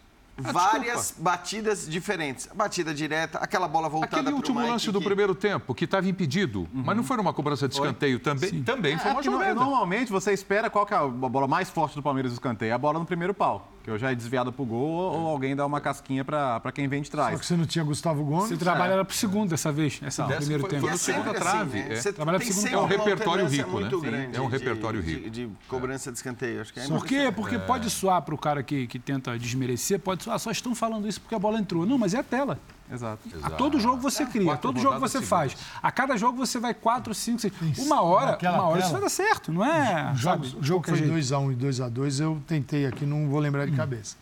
Ah, 0.43 0.51
várias 0.51 1.13
batidas 1.17 1.87
diferentes. 1.87 2.47
A 2.49 2.55
batida 2.55 2.93
direta, 2.93 3.37
aquela 3.37 3.67
bola 3.67 3.87
voltada 3.87 4.19
Aquele 4.21 4.33
último 4.35 4.59
Mike 4.59 4.71
lance 4.71 4.91
do 4.91 4.99
que- 4.99 5.05
primeiro 5.05 5.35
tempo, 5.35 5.75
que 5.75 5.85
estava 5.85 6.07
impedido, 6.07 6.67
mas 6.73 6.95
não 6.97 7.03
foi 7.03 7.17
numa 7.17 7.33
cobrança 7.33 7.67
de 7.67 7.75
escanteio 7.75 8.19
também? 8.19 8.63
Também 8.63 8.97
foi 8.97 9.07
É, 9.09 9.11
uma 9.11 9.15
porque 9.15 9.29
no- 9.29 9.37
jogada. 9.37 9.53
Normalmente 9.55 10.11
você 10.11 10.33
espera 10.33 10.69
qual 10.69 10.85
que 10.85 10.93
é 10.93 10.97
a 10.97 11.07
bola 11.07 11.47
mais 11.47 11.69
forte 11.69 11.95
do 11.95 12.01
Palmeiras 12.01 12.31
no 12.31 12.35
escanteio? 12.35 12.73
A 12.73 12.77
bola 12.77 12.97
no 12.99 13.05
primeiro 13.05 13.33
pau. 13.33 13.72
Que 13.83 13.89
eu 13.89 13.97
já 13.99 14.11
é 14.11 14.15
desviado 14.15 14.49
pro 14.53 14.63
gol 14.63 15.11
ou, 15.13 15.27
alguém 15.27 15.53
dá 15.55 15.65
uma 15.65 15.81
casquinha 15.81 16.23
para 16.23 16.71
quem 16.73 16.87
vem 16.87 17.01
de 17.01 17.09
Só 17.09 17.17
trás. 17.17 17.37
que 17.37 17.45
você 17.45 17.57
não 17.57 17.65
tinha 17.65 17.83
Gustavo 17.83 18.23
Gomes. 18.23 18.47
Você 18.47 18.55
trabalha 18.55 18.93
era 18.93 19.03
pro 19.03 19.13
segundo 19.13 19.49
dessa 19.49 19.73
vez, 19.73 19.99
nessa 19.99 20.23
Dessa 20.23 20.39
primeiro 20.39 20.61
foi- 20.61 20.69
tempo. 20.69 20.81
foi 20.83 20.91
é 20.93 20.97
segunda 20.97 21.31
assim, 21.31 21.39
trave, 21.39 21.79
né? 21.79 21.87
é. 21.91 21.95
Você 21.97 22.13
Trabalha 22.13 22.39
tem 22.39 22.47
pro 22.47 22.55
segundo 22.55 22.75
É 22.75 22.81
um 22.81 22.85
repertório 22.85 23.45
rico, 23.45 23.79
né? 23.81 23.89
grande 24.01 24.37
é 24.37 24.41
um 24.41 24.45
de- 24.45 24.51
repertório 24.57 25.03
de- 25.03 25.13
rico. 25.13 25.29
De, 25.29 25.49
cobrança 25.67 26.11
de 26.13 26.17
escanteio. 26.17 26.61
Acho 26.61 26.73
que 26.73 26.79
é 26.79 26.87
Por 26.87 27.05
quê? 27.05 27.29
Porque 27.35 27.59
pode 27.59 27.89
soar 27.89 28.21
para 28.21 28.33
o 28.33 28.37
cara 28.37 28.63
que, 28.63 28.87
que 28.87 28.97
tenta 28.97 29.37
desmerecer, 29.37 29.99
pode 29.99 30.23
soar, 30.23 30.39
só 30.39 30.49
estão 30.49 30.73
falando 30.73 31.05
isso 31.05 31.19
porque 31.19 31.35
a 31.35 31.39
bola 31.39 31.59
entrou. 31.59 31.85
Não, 31.85 31.97
mas 31.97 32.13
é 32.13 32.19
a 32.19 32.23
tela. 32.23 32.57
Exato. 32.91 33.19
A 33.41 33.49
todo 33.51 33.79
jogo 33.79 34.01
você 34.01 34.25
cria, 34.25 34.41
a 34.43 34.45
Quatro 34.45 34.61
todo 34.61 34.79
jogo 34.81 34.99
você 34.99 35.21
faz. 35.21 35.55
A 35.81 35.91
cada 35.91 36.15
jogo 36.17 36.37
você 36.37 36.59
vai 36.59 36.73
quatro, 36.73 37.13
cinco, 37.15 37.39
seis. 37.39 37.53
Uma 37.79 38.01
hora, 38.01 38.31
naquela 38.31 38.57
uma 38.57 38.63
hora 38.67 38.73
tela. 38.73 38.83
isso 38.83 38.91
vai 38.91 39.01
dar 39.01 39.09
certo, 39.09 39.51
não 39.51 39.65
é? 39.65 40.11
O 40.11 40.15
jogo, 40.15 40.45
sabe, 40.45 40.57
o 40.59 40.63
jogo 40.63 40.85
foi 40.87 40.97
jeito. 40.97 41.13
2x1 41.13 41.51
e 41.51 41.55
2x2, 41.55 42.19
eu 42.21 42.41
tentei 42.45 42.85
aqui, 42.85 43.05
não 43.05 43.27
vou 43.29 43.39
lembrar 43.39 43.65
de 43.65 43.71
cabeça. 43.71 44.15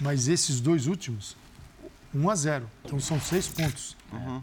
Mas 0.00 0.28
esses 0.28 0.60
dois 0.60 0.86
últimos, 0.86 1.36
1x0. 2.14 2.62
Então 2.84 3.00
são 3.00 3.20
seis 3.20 3.48
pontos 3.48 3.96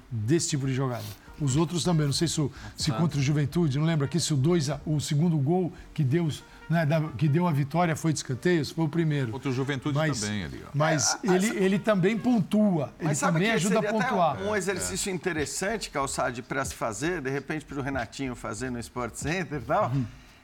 desse 0.09 0.49
tipo 0.49 0.65
de 0.65 0.73
jogada. 0.73 1.03
Os 1.39 1.55
outros 1.55 1.83
também, 1.83 2.05
não 2.05 2.11
sei 2.13 2.27
se, 2.27 2.41
o- 2.41 2.51
se 2.75 2.91
contra 2.91 3.17
o 3.17 3.21
Juventude, 3.21 3.77
não 3.79 3.85
lembro 3.85 4.03
aqui 4.05 4.19
se 4.19 4.33
o, 4.33 4.37
dois 4.37 4.69
a- 4.69 4.81
o 4.85 4.99
segundo 4.99 5.37
gol 5.37 5.71
que 5.93 6.03
deu, 6.03 6.25
os- 6.25 6.43
né, 6.69 6.85
da- 6.85 7.01
que 7.17 7.27
deu 7.27 7.47
a 7.47 7.51
vitória 7.51 7.95
foi 7.95 8.13
de 8.13 8.19
escanteios, 8.19 8.69
foi 8.69 8.85
o 8.85 8.89
primeiro. 8.89 9.31
Contra 9.31 9.49
o 9.49 9.53
Juventude 9.53 9.97
Mas- 9.97 10.19
também 10.21 10.43
ali, 10.43 10.63
ó. 10.65 10.69
Mas 10.73 11.17
É, 11.23 11.29
a- 11.29 11.35
ele, 11.35 11.47
ele 11.57 11.79
também 11.79 12.17
pontua, 12.17 12.93
ele 12.99 13.07
Mas 13.09 13.17
sabe 13.17 13.33
também 13.33 13.49
que 13.49 13.55
ajuda 13.55 13.79
a 13.79 13.81
seria 13.81 13.97
até 13.97 14.07
pontuar. 14.09 14.41
um 14.43 14.55
exercício 14.55 15.11
interessante, 15.11 15.89
Calçade, 15.89 16.41
para 16.41 16.63
se 16.63 16.75
fazer, 16.75 17.21
de 17.21 17.29
repente 17.29 17.65
para 17.65 17.79
o 17.79 17.81
Renatinho 17.81 18.35
fazer 18.35 18.69
no 18.69 18.79
Sport 18.79 19.15
Center 19.15 19.59
e 19.59 19.65
tal, 19.65 19.91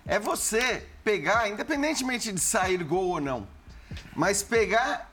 é 0.05 0.17
você 0.19 0.85
pegar, 1.03 1.47
independentemente 1.49 2.31
de 2.31 2.39
sair 2.39 2.83
gol 2.83 3.09
ou 3.09 3.21
não, 3.21 3.47
mas 4.15 4.41
pegar 4.41 5.11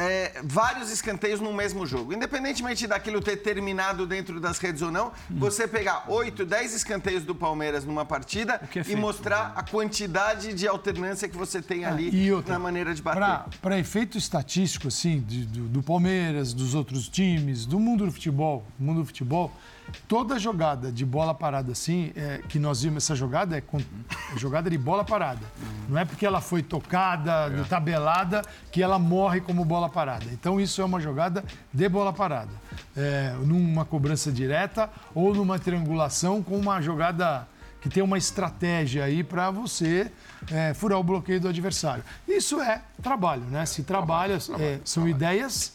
é, 0.00 0.40
vários 0.42 0.90
escanteios 0.90 1.40
no 1.40 1.52
mesmo 1.52 1.86
jogo. 1.86 2.12
Independentemente 2.14 2.86
daquilo 2.86 3.20
ter 3.20 3.36
terminado 3.36 4.06
dentro 4.06 4.40
das 4.40 4.58
redes 4.58 4.80
ou 4.80 4.90
não, 4.90 5.12
você 5.28 5.68
pegar 5.68 6.04
8, 6.08 6.46
10 6.46 6.74
escanteios 6.74 7.22
do 7.22 7.34
Palmeiras 7.34 7.84
numa 7.84 8.04
partida 8.06 8.54
é 8.74 8.80
e 8.80 8.84
feito. 8.84 8.98
mostrar 8.98 9.52
a 9.54 9.62
quantidade 9.62 10.54
de 10.54 10.66
alternância 10.66 11.28
que 11.28 11.36
você 11.36 11.60
tem 11.60 11.84
ali 11.84 12.10
E 12.14 12.32
outra, 12.32 12.54
na 12.54 12.58
maneira 12.58 12.94
de 12.94 13.02
bater. 13.02 13.58
Para 13.60 13.78
efeito 13.78 14.16
estatístico, 14.16 14.88
assim, 14.88 15.20
de- 15.20 15.44
do, 15.44 15.68
do 15.68 15.82
Palmeiras, 15.82 16.54
dos 16.54 16.74
outros 16.74 17.08
times, 17.08 17.66
do 17.66 17.78
mundo 17.78 18.06
do 18.06 18.12
futebol, 18.12 18.64
do 18.78 18.84
mundo 18.84 19.00
do 19.00 19.06
futebol, 19.06 19.52
toda 20.08 20.38
jogada 20.38 20.90
de 20.92 21.04
bola 21.04 21.34
parada 21.34 21.72
assim, 21.72 22.12
é, 22.16 22.40
que 22.48 22.58
nós 22.58 22.82
vimos 22.82 23.04
essa 23.04 23.14
jogada 23.14 23.56
é, 23.56 23.60
com- 23.60 23.78
é 23.78 24.38
jogada 24.38 24.68
de 24.70 24.78
bola 24.78 25.04
parada. 25.04 25.40
Não 25.88 25.98
é 25.98 26.04
porque 26.04 26.24
ela 26.24 26.40
foi 26.40 26.62
tocada, 26.62 27.50
tabelada, 27.68 28.42
que 28.70 28.82
ela 28.82 28.98
morre 28.98 29.40
como 29.40 29.64
bola 29.64 29.88
parada. 29.88 30.26
Então 30.32 30.60
isso 30.60 30.80
é 30.80 30.84
uma 30.84 31.00
jogada 31.00 31.44
de 31.72 31.88
bola 31.88 32.12
parada. 32.12 32.50
É, 32.96 33.34
numa 33.44 33.84
cobrança 33.84 34.30
direta 34.32 34.90
ou 35.14 35.34
numa 35.34 35.58
triangulação 35.58 36.42
com 36.42 36.56
uma 36.56 36.80
jogada 36.80 37.46
que 37.80 37.88
tem 37.88 38.02
uma 38.02 38.18
estratégia 38.18 39.04
aí 39.04 39.24
para 39.24 39.50
você 39.50 40.12
é, 40.50 40.74
furar 40.74 40.98
o 40.98 41.02
bloqueio 41.02 41.40
do 41.40 41.48
adversário. 41.48 42.04
Isso 42.28 42.60
é 42.60 42.82
trabalho, 43.02 43.42
né? 43.44 43.64
Se 43.64 43.82
trabalha, 43.82 44.38
é, 44.58 44.80
são 44.84 45.08
ideias. 45.08 45.72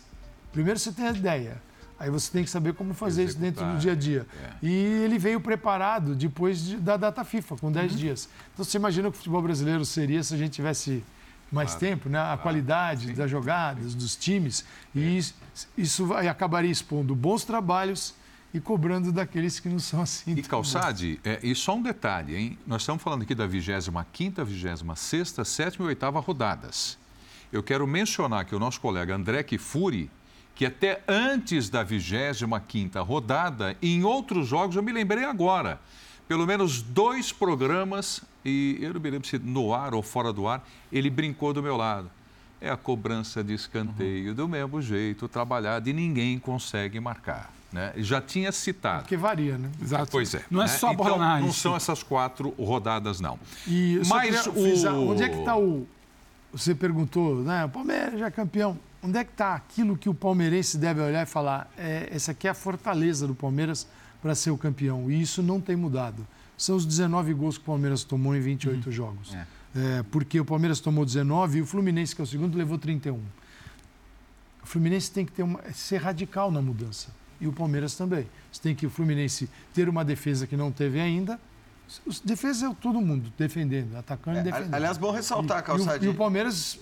Primeiro 0.54 0.80
você 0.80 0.92
tem 0.92 1.08
a 1.08 1.12
ideia, 1.12 1.58
aí 2.00 2.10
você 2.10 2.32
tem 2.32 2.44
que 2.44 2.50
saber 2.50 2.74
como 2.74 2.94
fazer 2.94 3.24
isso 3.24 3.38
dentro 3.38 3.66
do 3.66 3.78
dia 3.80 3.92
a 3.94 3.96
dia. 3.96 4.26
E 4.62 4.70
ele 4.72 5.18
veio 5.18 5.40
preparado 5.40 6.16
depois 6.16 6.64
de- 6.64 6.78
da 6.78 6.98
data 6.98 7.24
FIFA, 7.24 7.56
com 7.58 7.72
10 7.72 7.96
dias. 7.98 8.30
Então 8.54 8.64
você 8.66 8.78
imagina 8.78 9.08
o 9.08 9.12
que 9.12 9.16
o 9.16 9.20
futebol 9.20 9.42
brasileiro 9.42 9.86
seria 9.86 10.24
se 10.24 10.34
a 10.34 10.38
gente 10.38 10.52
tivesse 10.54 11.04
mais 11.52 11.76
tempo, 11.76 12.10
né? 12.10 12.20
A 12.20 12.38
qualidade 12.38 13.14
das 13.14 13.30
jogadas, 13.32 13.94
dos 13.96 14.16
times. 14.16 14.66
E 14.94 15.18
isso, 15.18 15.36
isso 15.78 16.06
vai, 16.08 16.28
acabaria 16.28 16.72
expondo 16.72 17.16
bons 17.16 17.44
trabalhos 17.46 18.14
e 18.54 18.60
cobrando 18.60 19.12
daqueles 19.12 19.60
que 19.60 19.70
não 19.70 19.80
são 19.80 20.02
assim. 20.02 20.34
E 20.34 20.42
Calçade, 20.42 21.20
é, 21.24 21.40
e 21.44 21.54
só 21.54 21.76
um 21.76 21.82
detalhe, 21.82 22.36
hein? 22.36 22.58
Nós 22.66 22.82
estamos 22.82 23.04
falando 23.04 23.22
aqui 23.24 23.36
da 23.36 23.48
25ª, 23.48 24.44
26ª, 24.46 25.44
7ª 25.44 25.76
e 25.92 25.96
8ª 25.96 26.20
rodadas. 26.24 26.98
Eu 27.52 27.62
quero 27.62 27.86
mencionar 27.88 28.44
que 28.46 28.56
o 28.56 28.60
nosso 28.60 28.82
colega 28.82 29.16
André 29.16 29.44
Kifuri, 29.44 30.10
que 30.56 30.66
até 30.66 31.02
antes 31.08 31.70
da 31.70 31.86
25ª 31.86 33.06
rodada, 33.06 33.76
em 33.82 34.04
outros 34.04 34.48
jogos, 34.48 34.76
eu 34.76 34.84
me 34.84 34.92
lembrei 34.92 35.26
agora, 35.26 35.80
pelo 36.28 36.48
menos 36.48 36.82
dois 36.82 37.32
programas, 37.32 38.22
e 38.44 38.78
eu 38.82 38.94
não 38.94 39.02
me 39.02 39.10
lembro 39.10 39.28
se 39.28 39.38
no 39.38 39.74
ar 39.74 39.94
ou 39.94 40.02
fora 40.02 40.32
do 40.32 40.48
ar, 40.48 40.66
ele 40.92 41.10
brincou 41.10 41.54
do 41.54 41.62
meu 41.62 41.76
lado. 41.76 42.10
É 42.62 42.70
a 42.70 42.78
cobrança 42.78 43.44
de 43.44 43.54
escanteio, 43.54 44.34
do 44.34 44.48
mesmo 44.48 44.82
jeito, 44.82 45.28
trabalhado, 45.28 45.90
e 45.90 45.94
ninguém 45.94 46.40
consegue 46.40 47.00
marcar. 47.00 47.52
Né? 47.72 47.92
Já 47.98 48.22
tinha 48.22 48.52
citado. 48.54 49.02
Porque 49.02 49.18
varia, 49.18 49.58
né? 49.58 49.70
Exato. 49.82 50.10
Pois 50.10 50.34
é. 50.34 50.46
Não 50.50 50.62
é 50.62 50.66
né? 50.66 50.70
só 50.72 50.92
a 50.92 50.94
bola 50.94 51.10
então, 51.10 51.20
na 51.20 51.28
área. 51.34 51.46
Não 51.46 51.52
são 51.52 51.76
essas 51.76 52.02
quatro 52.02 52.52
rodadas, 52.58 53.20
não. 53.20 53.38
E 53.68 54.00
só 54.06 54.16
Mas 54.16 54.48
queria 54.48 54.92
o- 54.94 55.10
onde 55.12 55.24
é 55.24 55.30
que 55.30 55.40
está 55.40 55.58
o. 55.58 55.86
Você 56.54 56.74
perguntou, 56.74 57.44
né? 57.44 57.66
O 57.66 57.70
Palmeiras 57.70 58.18
já 58.18 58.28
é 58.28 58.32
campeão. 58.32 58.80
Onde 59.06 59.20
é 59.20 59.24
que 59.24 59.32
está 59.32 59.54
aquilo 59.54 59.96
que 59.96 60.10
o 60.10 60.14
palmeirense 60.16 60.78
deve 60.80 61.00
olhar 61.00 61.22
e 61.22 61.26
falar? 61.28 61.70
É, 61.78 62.10
essa 62.12 62.32
aqui 62.32 62.48
é 62.48 62.50
a 62.50 62.54
fortaleza 62.56 63.28
do 63.28 63.36
Palmeiras 63.36 63.88
para 64.20 64.34
ser 64.34 64.50
o 64.50 64.58
campeão. 64.58 65.12
E 65.12 65.22
isso 65.22 65.44
não 65.44 65.62
tem 65.62 65.76
mudado. 65.76 66.26
São 66.58 66.76
os 66.76 66.86
19 66.86 67.34
gols 67.36 67.58
que 67.58 67.64
o 67.64 67.68
Palmeiras 67.68 68.04
tomou 68.04 68.36
em 68.36 68.40
28 68.40 68.92
jogos. 68.92 69.36
É, 69.76 70.04
porque 70.10 70.40
o 70.40 70.46
Palmeiras 70.46 70.80
tomou 70.80 71.06
19 71.06 71.60
e 71.60 71.62
o 71.62 71.66
Fluminense, 71.68 72.16
que 72.16 72.22
é 72.22 72.24
o 72.24 72.28
segundo, 72.28 72.58
levou 72.58 72.80
31. 72.80 73.16
O 74.64 74.66
Fluminense 74.66 75.12
tem 75.12 75.24
que 75.24 75.32
ter 75.32 75.44
uma, 75.44 75.62
ser 75.74 75.98
radical 75.98 76.50
na 76.50 76.62
mudança. 76.62 77.10
E 77.40 77.48
o 77.48 77.54
Palmeiras 77.54 77.94
também. 77.96 78.28
Você 78.52 78.62
tem 78.62 78.74
que 78.74 78.88
o 78.88 78.90
Fluminense 78.90 79.48
ter 79.74 79.88
uma 79.88 80.04
defesa 80.04 80.48
que 80.48 80.58
não 80.58 80.72
teve 80.72 81.00
ainda. 81.00 81.40
Os 82.06 82.20
defesa 82.20 82.72
é 82.72 82.74
todo 82.74 83.00
mundo 83.00 83.32
defendendo, 83.38 83.96
atacando 83.96 84.40
e 84.40 84.42
defendendo. 84.44 84.74
Aliás, 84.74 84.98
bom 84.98 85.12
ressaltar, 85.12 85.58
E- 85.58 85.62
e, 85.62 85.64
Calçadinho. 85.64 86.12
e 86.12 86.16
o 86.16 86.18
Palmeiras 86.18 86.80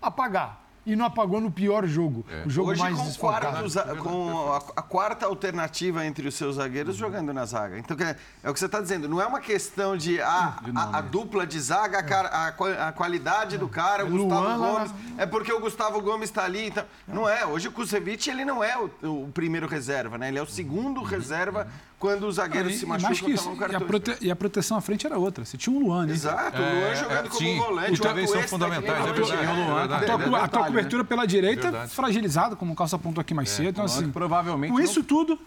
apagar. 0.00 0.65
E 0.86 0.94
não 0.94 1.04
apagou 1.04 1.40
no 1.40 1.50
pior 1.50 1.84
jogo. 1.84 2.24
O 2.46 2.48
jogo 2.50 2.70
Hoje 2.70 2.80
mais 2.80 2.96
com, 2.96 3.12
quarto 3.18 3.96
com 4.02 4.52
a, 4.52 4.56
a 4.76 4.82
quarta 4.82 5.26
alternativa 5.26 6.06
entre 6.06 6.28
os 6.28 6.34
seus 6.36 6.56
zagueiros 6.56 6.94
jogando 6.96 7.32
na 7.32 7.44
zaga. 7.44 7.76
Então, 7.76 7.96
é 8.00 8.48
o 8.48 8.54
que 8.54 8.60
você 8.60 8.66
está 8.66 8.80
dizendo. 8.80 9.08
Não 9.08 9.20
é 9.20 9.26
uma 9.26 9.40
questão 9.40 9.96
de 9.96 10.20
ah, 10.20 10.56
a, 10.76 10.98
a 10.98 11.00
dupla 11.00 11.44
de 11.44 11.58
zaga, 11.58 11.98
a, 11.98 12.02
cara- 12.04 12.28
a 12.28 12.52
qua- 12.52 12.88
a 12.88 12.92
qualidade 12.92 13.58
do 13.58 13.68
cara, 13.68 14.04
o 14.04 14.08
Luan 14.08 14.28
Gustavo 14.28 14.46
lá 14.48 14.56
Gomes. 14.56 14.94
É 15.18 15.26
porque 15.26 15.52
o 15.52 15.58
Gustavo 15.60 16.00
Gomes 16.00 16.28
está 16.30 16.44
ali. 16.44 16.68
Então, 16.68 16.84
não 17.08 17.28
é. 17.28 17.44
Hoje 17.44 17.66
o 17.66 17.72
Kusevich 17.72 18.30
ele 18.30 18.44
não 18.44 18.62
é 18.62 18.78
o, 18.78 19.24
o 19.24 19.30
primeiro 19.34 19.66
reserva, 19.66 20.16
né? 20.16 20.28
Ele 20.28 20.38
é 20.38 20.42
o 20.42 20.46
segundo 20.46 21.02
reserva 21.02 21.66
quando 21.98 22.26
os 22.26 22.36
zagueiros 22.36 22.74
E- 22.74 22.78
se 22.78 22.84
e 22.84 22.88
mais 22.88 23.02
que 23.02 23.30
e 23.30 23.34
isso, 23.34 23.44
tomam 23.44 23.56
e 23.58 23.64
a, 23.64 23.68
cartão. 23.68 23.86
prote- 23.88 24.16
e 24.20 24.30
a 24.30 24.36
proteção 24.36 24.76
à 24.76 24.80
frente 24.80 25.06
era 25.06 25.18
outra. 25.18 25.44
Você 25.44 25.56
tinha 25.56 25.74
um 25.74 25.80
Luan, 25.80 26.06
né? 26.06 26.12
Exato, 26.12 26.60
o 26.60 26.64
Luan 26.64 26.94
jogando 26.94 27.28
como 27.28 27.40
sim. 27.40 27.58
volante. 27.58 27.92
Os 27.92 28.00
também 28.00 28.26
são 28.26 28.42
fundamentais, 28.42 28.98
é 29.06 29.12
verdade, 29.12 29.30
né? 29.36 29.42
é 29.42 29.76
verdade. 29.88 30.10
A 30.10 30.18
tua, 30.18 30.40
a 30.44 30.48
tua 30.48 30.64
cobertura 30.66 31.04
pela 31.04 31.26
direita 31.26 31.62
Verdade. 31.62 31.90
fragilizada, 31.94 32.54
como 32.56 32.72
o 32.72 32.76
Calça 32.76 32.96
apontou 32.96 33.20
aqui 33.20 33.32
mais 33.34 33.48
cedo. 33.50 33.68
Então, 33.70 33.84
Luan 33.84 33.94
assim, 33.94 34.10
provavelmente 34.10 34.70
com 34.72 34.78
não- 34.78 34.84
isso 34.84 35.02
tudo, 35.02 35.38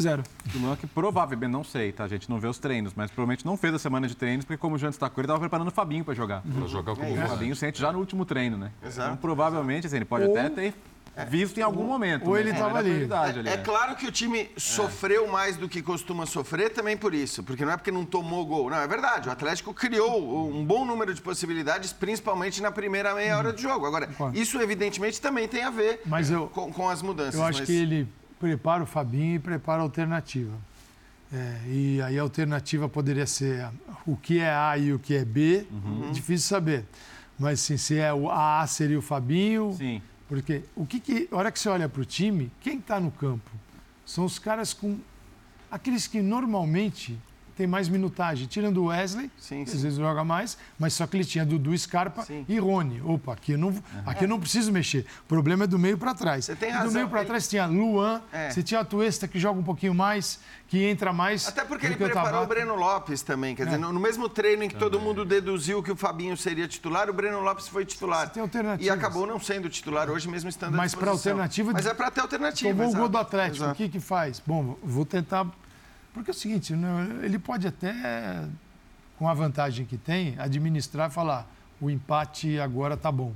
zero. 0.00 0.22
O 0.54 0.58
Luan 0.58 0.76
que 0.76 0.86
provavelmente, 0.86 1.50
não 1.52 1.62
sei, 1.64 1.92
tá? 1.92 2.04
A 2.04 2.08
gente 2.08 2.28
não 2.30 2.38
vê 2.40 2.48
os 2.48 2.58
treinos, 2.58 2.92
mas 2.96 3.10
provavelmente 3.10 3.44
não 3.44 3.56
fez 3.56 3.74
a 3.74 3.78
semana 3.78 4.08
de 4.08 4.16
treinos, 4.16 4.44
porque 4.44 4.56
como 4.58 4.76
o 4.76 4.78
Jean 4.78 4.88
destacou, 4.90 5.20
ele 5.20 5.26
estava 5.26 5.40
preparando 5.40 5.68
o 5.68 5.72
Fabinho 5.72 6.04
para 6.04 6.14
jogar. 6.14 6.40
Para 6.42 6.66
jogar 6.66 6.94
como 6.96 7.12
O. 7.12 7.16
Fabinho 7.28 7.54
sente 7.54 7.78
já 7.80 7.92
no 7.92 7.98
último 7.98 8.24
treino, 8.24 8.56
né? 8.56 8.70
Exato. 8.82 9.08
Então, 9.08 9.16
provavelmente, 9.18 9.86
assim, 9.86 9.96
ele 9.96 10.04
pode 10.06 10.24
até 10.24 10.48
ter 10.48 10.74
visto 11.24 11.58
em 11.58 11.62
algum 11.62 11.84
momento. 11.84 12.24
ou 12.26 12.30
mas 12.32 12.40
ele 12.40 12.52
não 12.52 12.58
tava 12.58 12.78
era 12.80 12.88
ali. 12.88 13.48
É, 13.48 13.52
é 13.52 13.56
claro 13.58 13.96
que 13.96 14.06
o 14.06 14.12
time 14.12 14.50
sofreu 14.56 15.26
mais 15.28 15.56
do 15.56 15.68
que 15.68 15.82
costuma 15.82 16.26
sofrer 16.26 16.70
também 16.70 16.96
por 16.96 17.14
isso, 17.14 17.42
porque 17.42 17.64
não 17.64 17.72
é 17.72 17.76
porque 17.76 17.90
não 17.90 18.04
tomou 18.04 18.44
gol. 18.46 18.70
Não, 18.70 18.78
é 18.78 18.86
verdade. 18.86 19.28
O 19.28 19.32
Atlético 19.32 19.72
criou 19.74 20.50
um 20.50 20.64
bom 20.64 20.84
número 20.84 21.12
de 21.14 21.20
possibilidades, 21.20 21.92
principalmente 21.92 22.60
na 22.62 22.70
primeira 22.70 23.14
meia 23.14 23.36
hora 23.36 23.52
do 23.52 23.60
jogo. 23.60 23.86
Agora, 23.86 24.08
isso 24.34 24.60
evidentemente 24.60 25.20
também 25.20 25.48
tem 25.48 25.64
a 25.64 25.70
ver 25.70 26.02
Mas 26.06 26.30
eu- 26.30 26.48
com, 26.48 26.72
com 26.72 26.88
as 26.88 27.02
mudanças. 27.02 27.34
Eu 27.34 27.44
acho 27.44 27.60
mas- 27.60 27.66
que 27.66 27.74
ele 27.74 28.08
prepara 28.38 28.82
o 28.82 28.86
Fabinho 28.86 29.34
e 29.36 29.38
prepara 29.38 29.80
a 29.80 29.82
alternativa. 29.82 30.52
É, 31.32 31.58
e 31.66 32.00
aí 32.00 32.18
a 32.18 32.22
alternativa 32.22 32.88
poderia 32.88 33.26
ser 33.26 33.68
o 34.06 34.16
que 34.16 34.40
é 34.40 34.50
A 34.50 34.78
e 34.78 34.92
o 34.94 34.98
que 34.98 35.14
é 35.14 35.24
B, 35.24 35.66
difícil 36.12 36.48
saber. 36.48 36.84
Mas 37.38 37.60
assim, 37.60 37.76
se 37.76 37.98
é 37.98 38.12
o 38.14 38.30
A 38.30 38.66
seria 38.66 38.98
o 38.98 39.02
Fabinho, 39.02 39.74
Sim. 39.76 40.00
Porque 40.28 40.62
o 40.76 40.86
que, 40.86 41.00
que 41.00 41.28
a 41.32 41.36
hora 41.36 41.50
que 41.50 41.58
você 41.58 41.68
olha 41.68 41.88
para 41.88 42.02
o 42.02 42.04
time, 42.04 42.52
quem 42.60 42.78
está 42.78 43.00
no 43.00 43.10
campo? 43.10 43.50
São 44.04 44.24
os 44.24 44.38
caras 44.38 44.74
com 44.74 44.98
aqueles 45.70 46.06
que 46.06 46.20
normalmente 46.20 47.18
tem 47.58 47.66
mais 47.66 47.88
minutagem. 47.88 48.46
Tirando 48.46 48.78
o 48.78 48.84
Wesley, 48.86 49.28
Sim, 49.36 49.64
que 49.64 49.70
sim. 49.72 49.76
às 49.78 49.82
vezes 49.82 49.98
joga 49.98 50.22
mais, 50.22 50.56
mas 50.78 50.94
só 50.94 51.08
que 51.08 51.16
ele 51.16 51.24
tinha 51.24 51.44
Dudu, 51.44 51.76
Scarpa 51.76 52.22
Sim. 52.22 52.44
e 52.48 52.56
Rony. 52.56 53.02
Opa, 53.04 53.32
aqui 53.32 53.52
eu 53.52 53.58
não, 53.58 53.74
aqui 54.06 54.24
eu 54.24 54.28
não 54.28 54.38
preciso 54.38 54.70
mexer. 54.70 55.04
O 55.24 55.26
problema 55.26 55.64
é 55.64 55.66
do 55.66 55.76
meio 55.76 55.98
para 55.98 56.14
trás. 56.14 56.44
Você 56.44 56.54
tem 56.54 56.68
E 56.68 56.72
razão. 56.72 56.88
Do 56.88 56.94
meio 56.94 57.08
para 57.08 57.18
Ele- 57.20 57.26
trás 57.26 57.48
tinha 57.48 57.66
Luan, 57.66 58.22
É. 58.32 58.50
você 58.50 58.62
tinha 58.62 58.78
a 58.78 58.84
Tuesta 58.84 59.26
que 59.26 59.40
joga 59.40 59.58
um 59.58 59.64
pouquinho 59.64 59.92
mais, 59.92 60.38
que 60.68 60.84
entra 60.84 61.12
mais. 61.12 61.48
Até 61.48 61.64
porque 61.64 61.86
ele 61.86 61.94
o 61.96 61.98
preparou 61.98 62.28
o 62.28 62.32
Tabata. 62.32 62.46
Breno 62.46 62.76
Lopes 62.76 63.22
também. 63.22 63.54
É. 63.54 63.56
Quer 63.56 63.64
dizer, 63.64 63.78
no 63.78 63.98
mesmo 63.98 64.28
treino 64.28 64.62
em 64.62 64.68
que 64.68 64.76
todo 64.76 65.00
mundo 65.00 65.24
deduziu 65.24 65.82
que 65.82 65.90
o 65.90 65.96
Fabinho 65.96 66.36
seria 66.36 66.68
titular, 66.68 67.10
o 67.10 67.12
Breno 67.12 67.40
Lopes 67.40 67.66
foi 67.66 67.84
titular. 67.84 68.28
Você 68.28 68.34
tem 68.34 68.42
alternativas. 68.42 68.86
E 68.86 68.88
acabou 68.88 69.26
não 69.26 69.40
sendo 69.40 69.68
titular 69.68 70.08
hoje, 70.08 70.28
mesmo 70.28 70.48
estando 70.48 70.76
Mas 70.76 70.92
disposição. 70.92 71.32
alternativa- 71.32 71.72
Mas 71.72 71.86
é 71.86 71.92
para 71.94 72.08
ter 72.12 72.20
alternativa. 72.20 72.70
Tomou 72.70 72.84
o 72.86 72.90
gol 72.90 72.98
exato, 73.00 73.08
do 73.12 73.18
Atlético, 73.18 73.56
exato. 73.64 73.72
o 73.72 73.74
que 73.74 73.88
que 73.88 73.98
faz? 74.00 74.40
Bom, 74.46 74.76
vou 74.80 75.04
tentar. 75.04 75.44
Porque 76.18 76.30
é 76.30 76.34
o 76.34 76.36
seguinte, 76.36 76.74
né, 76.74 77.20
ele 77.22 77.38
pode 77.38 77.66
até, 77.66 78.44
com 79.16 79.28
a 79.28 79.34
vantagem 79.34 79.86
que 79.86 79.96
tem, 79.96 80.38
administrar 80.38 81.08
e 81.08 81.12
falar: 81.12 81.48
o 81.80 81.88
empate 81.88 82.58
agora 82.58 82.96
tá 82.96 83.10
bom. 83.10 83.32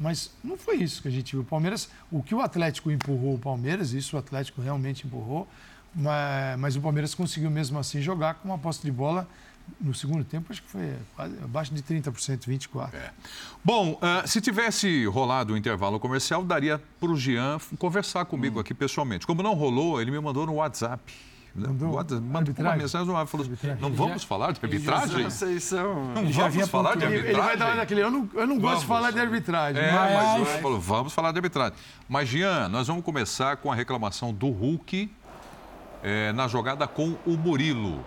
Mas 0.00 0.32
não 0.42 0.56
foi 0.56 0.76
isso 0.76 1.02
que 1.02 1.08
a 1.08 1.10
gente 1.10 1.32
viu. 1.32 1.42
O 1.42 1.44
Palmeiras, 1.44 1.90
o 2.10 2.22
que 2.22 2.34
o 2.34 2.40
Atlético 2.40 2.90
empurrou 2.90 3.34
o 3.34 3.38
Palmeiras, 3.38 3.92
isso 3.92 4.16
o 4.16 4.18
Atlético 4.18 4.62
realmente 4.62 5.06
empurrou, 5.06 5.46
mas, 5.94 6.58
mas 6.58 6.76
o 6.76 6.80
Palmeiras 6.80 7.14
conseguiu 7.14 7.50
mesmo 7.50 7.78
assim 7.78 8.00
jogar 8.00 8.34
com 8.34 8.48
uma 8.48 8.58
posse 8.58 8.82
de 8.82 8.90
bola 8.90 9.28
no 9.78 9.92
segundo 9.92 10.24
tempo, 10.24 10.50
acho 10.50 10.62
que 10.62 10.70
foi 10.70 10.94
quase 11.14 11.36
abaixo 11.42 11.74
de 11.74 11.82
30%, 11.82 12.48
24%. 12.48 12.94
É. 12.94 13.10
Bom, 13.62 13.98
ah, 14.00 14.22
se 14.26 14.40
tivesse 14.40 15.04
rolado 15.06 15.52
o 15.52 15.56
intervalo 15.58 16.00
comercial, 16.00 16.42
daria 16.42 16.80
para 16.98 17.10
o 17.10 17.16
Jean 17.16 17.58
conversar 17.78 18.24
comigo 18.24 18.58
aqui 18.58 18.72
pessoalmente. 18.72 19.26
Como 19.26 19.42
não 19.42 19.52
rolou, 19.52 20.00
ele 20.00 20.10
me 20.10 20.18
mandou 20.18 20.46
no 20.46 20.54
WhatsApp. 20.54 21.02
WhatsApp, 21.56 21.72
mandou 21.74 21.88
uma 22.20 22.38
Arbitragem? 22.38 22.78
mensagem 22.78 23.08
WhatsApp, 23.10 23.30
falou 23.30 23.46
assim, 23.52 23.80
não 23.80 23.92
vamos 23.92 24.24
falar 24.24 24.52
de 24.52 24.60
arbitragem? 24.62 25.24
Vocês 25.24 25.64
são... 25.64 26.04
Não 26.14 26.26
já 26.32 26.48
vamos 26.48 26.68
falar 26.68 26.96
de 26.96 27.04
pontuando. 27.06 27.14
Ele, 27.14 27.32
vai 27.32 27.34
dar 27.34 27.44
arbitragem? 27.46 27.76
daquele. 27.76 28.02
Eu 28.02 28.10
não, 28.10 28.30
eu 28.34 28.46
não 28.46 28.58
gosto 28.58 28.80
de 28.80 28.86
falar 28.86 29.10
de 29.10 29.20
arbitragem. 29.20 29.82
É, 29.82 29.92
mas- 29.92 30.12
mas 30.14 30.48
ele 30.52 30.62
falou, 30.62 30.80
vamos 30.80 31.12
falar 31.12 31.32
de 31.32 31.38
arbitragem. 31.38 31.76
Mas, 32.08 32.28
Jean, 32.28 32.68
nós 32.68 32.86
vamos 32.86 33.04
começar 33.04 33.56
com 33.56 33.72
a 33.72 33.74
reclamação 33.74 34.32
do 34.32 34.48
Hulk 34.50 35.10
é, 36.02 36.32
na 36.32 36.46
jogada 36.48 36.86
com 36.86 37.16
o 37.26 37.36
Murilo. 37.36 38.04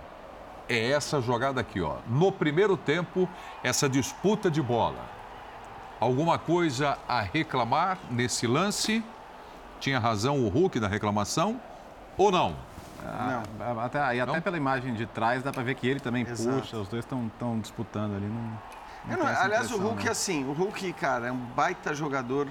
É 0.69 0.91
essa 0.91 1.19
jogada 1.19 1.59
aqui, 1.59 1.81
ó. 1.81 1.97
No 2.07 2.31
primeiro 2.31 2.77
tempo, 2.77 3.27
essa 3.63 3.89
disputa 3.89 4.49
de 4.49 4.61
bola. 4.61 5.09
Alguma 5.99 6.37
coisa 6.39 6.97
a 7.07 7.21
reclamar 7.21 7.97
nesse 8.09 8.47
lance? 8.47 9.03
Tinha 9.79 9.99
razão 9.99 10.39
o 10.39 10.47
Hulk 10.47 10.79
da 10.79 10.87
reclamação? 10.87 11.59
Ou 12.17 12.31
não? 12.31 12.55
Ah, 13.05 13.43
Até, 13.85 14.15
e 14.15 14.21
até 14.21 14.31
Não? 14.33 14.41
pela 14.41 14.57
imagem 14.57 14.93
de 14.93 15.05
trás 15.05 15.41
dá 15.43 15.51
pra 15.51 15.63
ver 15.63 15.75
que 15.75 15.87
ele 15.87 15.99
também 15.99 16.23
Exato. 16.27 16.59
puxa, 16.61 16.77
os 16.77 16.87
dois 16.87 17.03
estão 17.05 17.59
disputando 17.59 18.15
ali. 18.15 18.25
Não, 18.27 19.17
não 19.17 19.17
não- 19.17 19.27
aliás, 19.41 19.71
o 19.71 19.77
Hulk, 19.79 20.05
não. 20.05 20.11
assim, 20.11 20.43
o 20.45 20.51
Hulk, 20.53 20.93
cara, 20.93 21.27
é 21.27 21.31
um 21.31 21.37
baita 21.37 21.93
jogador, 21.93 22.47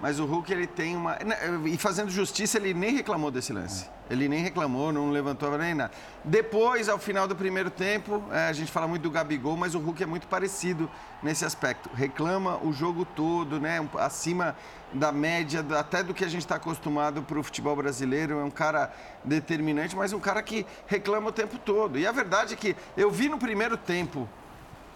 mas 0.00 0.18
o 0.18 0.24
Hulk, 0.24 0.50
ele 0.52 0.66
tem 0.66 0.96
uma... 0.96 1.18
E 1.66 1.76
fazendo 1.76 2.10
justiça, 2.10 2.56
ele 2.56 2.72
nem 2.72 2.94
reclamou 2.94 3.30
desse 3.30 3.52
lance. 3.52 3.86
Ele 4.08 4.28
nem 4.28 4.42
reclamou, 4.42 4.92
não 4.92 5.10
levantou 5.10 5.56
nem 5.58 5.74
nada. 5.74 5.92
Depois, 6.24 6.88
ao 6.88 6.98
final 6.98 7.28
do 7.28 7.36
primeiro 7.36 7.70
tempo, 7.70 8.24
é, 8.32 8.48
a 8.48 8.52
gente 8.52 8.72
fala 8.72 8.88
muito 8.88 9.02
do 9.02 9.10
Gabigol, 9.10 9.56
mas 9.56 9.74
o 9.74 9.78
Hulk 9.78 10.02
é 10.02 10.06
muito 10.06 10.26
parecido 10.26 10.90
nesse 11.22 11.44
aspecto. 11.44 11.90
Reclama 11.94 12.58
o 12.64 12.72
jogo 12.72 13.04
todo, 13.04 13.60
né? 13.60 13.86
acima 13.98 14.56
da 14.92 15.12
média, 15.12 15.64
até 15.78 16.02
do 16.02 16.14
que 16.14 16.24
a 16.24 16.28
gente 16.28 16.42
está 16.42 16.56
acostumado 16.56 17.22
para 17.22 17.38
o 17.38 17.42
futebol 17.42 17.76
brasileiro. 17.76 18.40
É 18.40 18.44
um 18.44 18.50
cara 18.50 18.92
determinante, 19.22 19.94
mas 19.94 20.12
um 20.12 20.18
cara 20.18 20.42
que 20.42 20.66
reclama 20.86 21.28
o 21.28 21.32
tempo 21.32 21.58
todo. 21.58 21.98
E 21.98 22.06
a 22.06 22.12
verdade 22.12 22.54
é 22.54 22.56
que 22.56 22.74
eu 22.96 23.10
vi 23.10 23.28
no 23.28 23.38
primeiro 23.38 23.76
tempo 23.76 24.28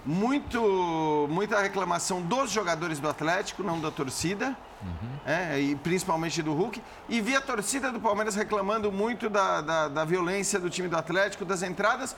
muito, 0.05 1.27
muita 1.31 1.61
reclamação 1.61 2.21
dos 2.21 2.51
jogadores 2.51 2.99
do 2.99 3.09
Atlético, 3.09 3.63
não 3.63 3.81
da 3.81 3.91
torcida, 3.91 4.57
é, 5.25 5.59
e 5.59 5.77
principalmente 5.77 6.43
do 6.43 6.53
Hulk. 6.53 6.83
E 7.09 7.21
vi 7.21 7.35
a 7.35 7.41
torcida 7.41 7.91
do 7.91 7.99
Palmeiras 7.99 8.35
reclamando 8.35 8.93
muito 8.93 9.31
da, 9.31 9.61
da, 9.61 9.89
da 9.89 10.05
violência 10.05 10.59
do 10.61 10.69
time 10.69 10.89
do 10.89 10.97
Atlético, 10.97 11.45
das 11.45 11.63
entradas. 11.63 12.15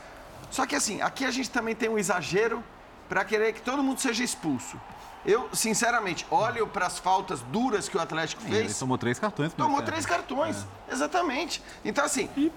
Só 0.50 0.66
que 0.66 0.74
assim, 0.74 1.00
aqui 1.00 1.24
a 1.24 1.30
gente 1.30 1.50
também 1.50 1.74
tem 1.74 1.88
um 1.88 1.98
exagero 1.98 2.62
para 3.08 3.24
querer 3.24 3.52
que 3.52 3.62
todo 3.62 3.82
mundo 3.82 4.00
seja 4.00 4.24
expulso. 4.24 4.80
Eu, 5.26 5.48
sinceramente, 5.52 6.24
olho 6.30 6.68
para 6.68 6.86
as 6.86 7.00
faltas 7.00 7.40
duras 7.42 7.88
que 7.88 7.96
o 7.96 8.00
Atlético 8.00 8.40
Sim, 8.42 8.48
Ele 8.48 8.64
fez. 8.66 8.78
tomou 8.78 8.96
três 8.96 9.18
cartões. 9.18 9.52
Tomou 9.52 9.82
três 9.82 10.06
cartões, 10.06 10.64
exatamente. 10.90 11.60
Então, 11.84 12.04
assim, 12.04 12.30
e, 12.36 12.52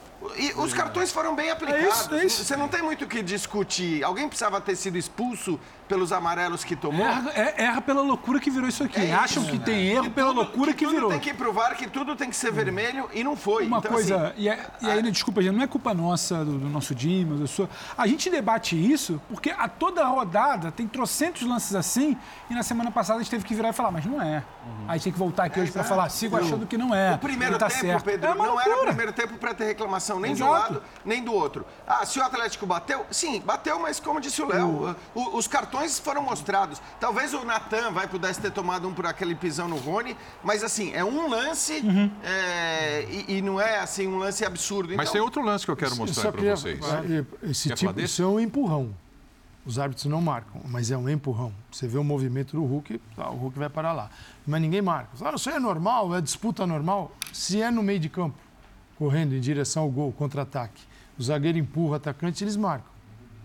os 0.56 0.72
cartões 0.72 1.12
foram 1.12 1.36
bem 1.36 1.50
aplicados. 1.50 2.12
é 2.12 2.26
isso. 2.26 2.46
Você 2.46 2.56
não 2.56 2.68
tem 2.68 2.84
muito 2.84 3.06
o 3.06 3.08
que 3.08 3.24
discutir. 3.24 4.04
Alguém 4.04 4.28
precisava 4.28 4.62
ter 4.62 4.76
sido 4.76 5.00
expulso 5.00 5.60
pelos 5.90 6.12
amarelos 6.14 6.64
que 6.64 6.76
tomou? 6.76 7.06
Erra, 7.06 7.32
é- 7.34 7.64
erra 7.64 7.82
pela 7.82 8.02
loucura 8.02 8.40
que 8.40 8.50
virou 8.52 8.70
isso 8.70 8.84
aqui. 8.84 9.00
É 9.02 9.06
isso, 9.06 9.16
Acham 9.16 9.44
que 9.46 9.58
tem 9.60 9.88
erro 9.88 10.04
Que 10.04 10.10
pela 10.12 10.28
tudo- 10.30 10.38
loucura 10.38 10.74
que, 10.74 10.86
tudo 10.86 10.94
virou. 10.96 11.10
tem 11.10 11.20
que 11.20 11.34
provar 11.34 11.76
que 11.76 11.88
tudo 11.90 12.16
tem 12.16 12.30
que 12.30 12.36
ser 12.36 12.52
vermelho 12.52 13.10
e 13.14 13.24
não 13.24 13.36
foi. 13.36 13.66
Uma 13.66 13.80
então, 13.80 13.92
coisa, 13.92 14.28
assim, 14.28 14.34
e, 14.38 14.48
é- 14.48 14.68
e 14.82 14.90
aí, 14.90 15.02
né, 15.02 15.10
desculpa, 15.12 15.42
gente, 15.42 15.56
não 15.56 15.64
é 15.64 15.68
culpa 15.68 15.94
nossa, 15.94 16.46
do, 16.46 16.60
do 16.60 16.70
nosso 16.70 16.94
Dimas, 16.94 17.50
sua. 17.50 17.68
A 17.98 18.06
gente 18.06 18.30
debate 18.30 18.76
isso 18.78 19.20
porque 19.28 19.50
a 19.50 19.68
toda 19.68 20.06
rodada 20.06 20.72
tem 20.72 20.88
trocentos 20.88 21.42
lances 21.42 21.74
assim, 21.76 22.16
e 22.50 22.54
na 22.54 22.62
semana 22.62 22.92
passada 22.92 23.20
a 23.20 23.24
gente 23.24 23.32
teve 23.32 23.44
que 23.44 23.56
virar 23.56 23.70
e 23.70 23.74
falar, 23.74 23.90
mas 23.92 24.06
não 24.06 24.22
é. 24.22 24.44
Aí 24.88 24.90
a 24.90 24.94
gente 24.94 25.04
tem 25.06 25.14
que 25.14 25.20
voltar 25.20 25.46
aqui 25.46 25.60
hoje 25.60 25.72
para 25.72 25.82
Exato. 25.82 25.96
falar, 25.96 26.10
sigo 26.10 26.38
achando 26.38 26.68
que 26.68 26.78
não 26.78 26.94
é. 26.94 27.16
O 27.16 27.18
primeiro 27.18 27.58
tá 27.58 27.68
tempo, 27.68 27.82
certo. 27.82 28.04
Pedro, 28.04 28.30
é 28.30 28.36
não 28.36 28.62
era 28.62 28.76
o 28.84 28.86
primeiro 28.86 29.12
tempo 29.12 29.34
para 29.38 29.54
ter 29.56 29.66
reclamação 29.66 30.20
nem 30.20 30.36
de 30.36 30.44
um 30.44 30.48
Exato. 30.48 30.74
lado, 30.74 30.84
nem 31.04 31.24
do 31.24 31.34
outro. 31.34 31.66
Ah, 31.88 32.06
se 32.06 32.20
o 32.20 32.24
Atlético 32.24 32.68
bateu, 32.68 33.06
sim, 33.10 33.42
bateu, 33.42 33.80
mas 33.80 34.00
como 34.00 34.22
disse 34.22 34.42
o 34.42 34.46
Léo, 34.48 34.96
os 35.16 35.48
cartões 35.48 35.79
foram 36.00 36.22
mostrados. 36.24 36.82
Talvez 37.00 37.34
o 37.34 37.44
Natan 37.46 37.92
vai 37.92 38.08
pudesse 38.08 38.42
ter 38.42 38.52
tomado 38.52 38.88
um 38.88 38.94
por 38.94 39.06
aquele 39.06 39.36
pisão 39.36 39.68
no 39.68 39.78
Rony, 39.78 40.16
mas 40.44 40.64
assim, 40.64 40.92
é 40.94 41.04
um 41.06 41.30
lance 41.30 41.80
Uhum. 41.84 42.12
é, 42.24 43.06
e, 43.10 43.38
e 43.38 43.42
não 43.42 43.60
é 43.62 43.80
assim 43.80 44.08
um 44.08 44.18
lance 44.18 44.44
absurdo. 44.44 44.90
Mas 44.96 45.04
Então, 45.10 45.14
tem 45.14 45.22
outro 45.22 45.42
lance 45.44 45.64
que 45.66 45.72
eu 45.72 45.78
quero 45.78 45.96
mostrar 45.96 46.32
para 46.32 46.42
vocês. 46.56 46.80
eh, 46.84 47.26
Esse 47.50 47.70
Quer 47.70 47.76
tipo, 47.76 48.00
isso 48.02 48.22
é 48.22 48.28
um 48.28 48.40
empurrão. 48.40 48.94
Os 49.66 49.78
árbitros 49.78 50.06
não 50.08 50.22
marcam, 50.22 50.62
mas 50.66 50.90
é 50.90 50.98
um 50.98 51.08
empurrão. 51.08 51.54
Você 51.72 51.88
vê 51.88 51.98
o 51.98 52.04
movimento 52.04 52.56
do 52.56 52.64
Hulk, 52.66 53.00
tá, 53.16 53.30
o 53.30 53.36
Hulk 53.36 53.60
vai 53.60 53.70
parar 53.70 53.94
lá. 53.94 54.10
Mas 54.48 54.62
ninguém 54.62 54.82
marca. 54.82 55.10
Ah, 55.22 55.34
isso 55.36 55.50
é 55.50 55.60
normal, 55.60 56.16
é 56.16 56.22
disputa 56.22 56.66
normal. 56.66 57.12
Se 57.32 57.62
é 57.62 57.70
no 57.70 57.84
meio 57.84 58.00
de 58.00 58.10
campo, 58.10 58.36
correndo 58.98 59.36
em 59.36 59.40
direção 59.40 59.84
ao 59.84 59.90
gol, 59.90 60.12
contra-ataque, 60.12 60.82
o 61.20 61.24
zagueiro 61.24 61.58
empurra 61.58 61.92
o 61.92 61.96
atacante, 61.96 62.44
eles 62.44 62.56
marcam. 62.56 62.90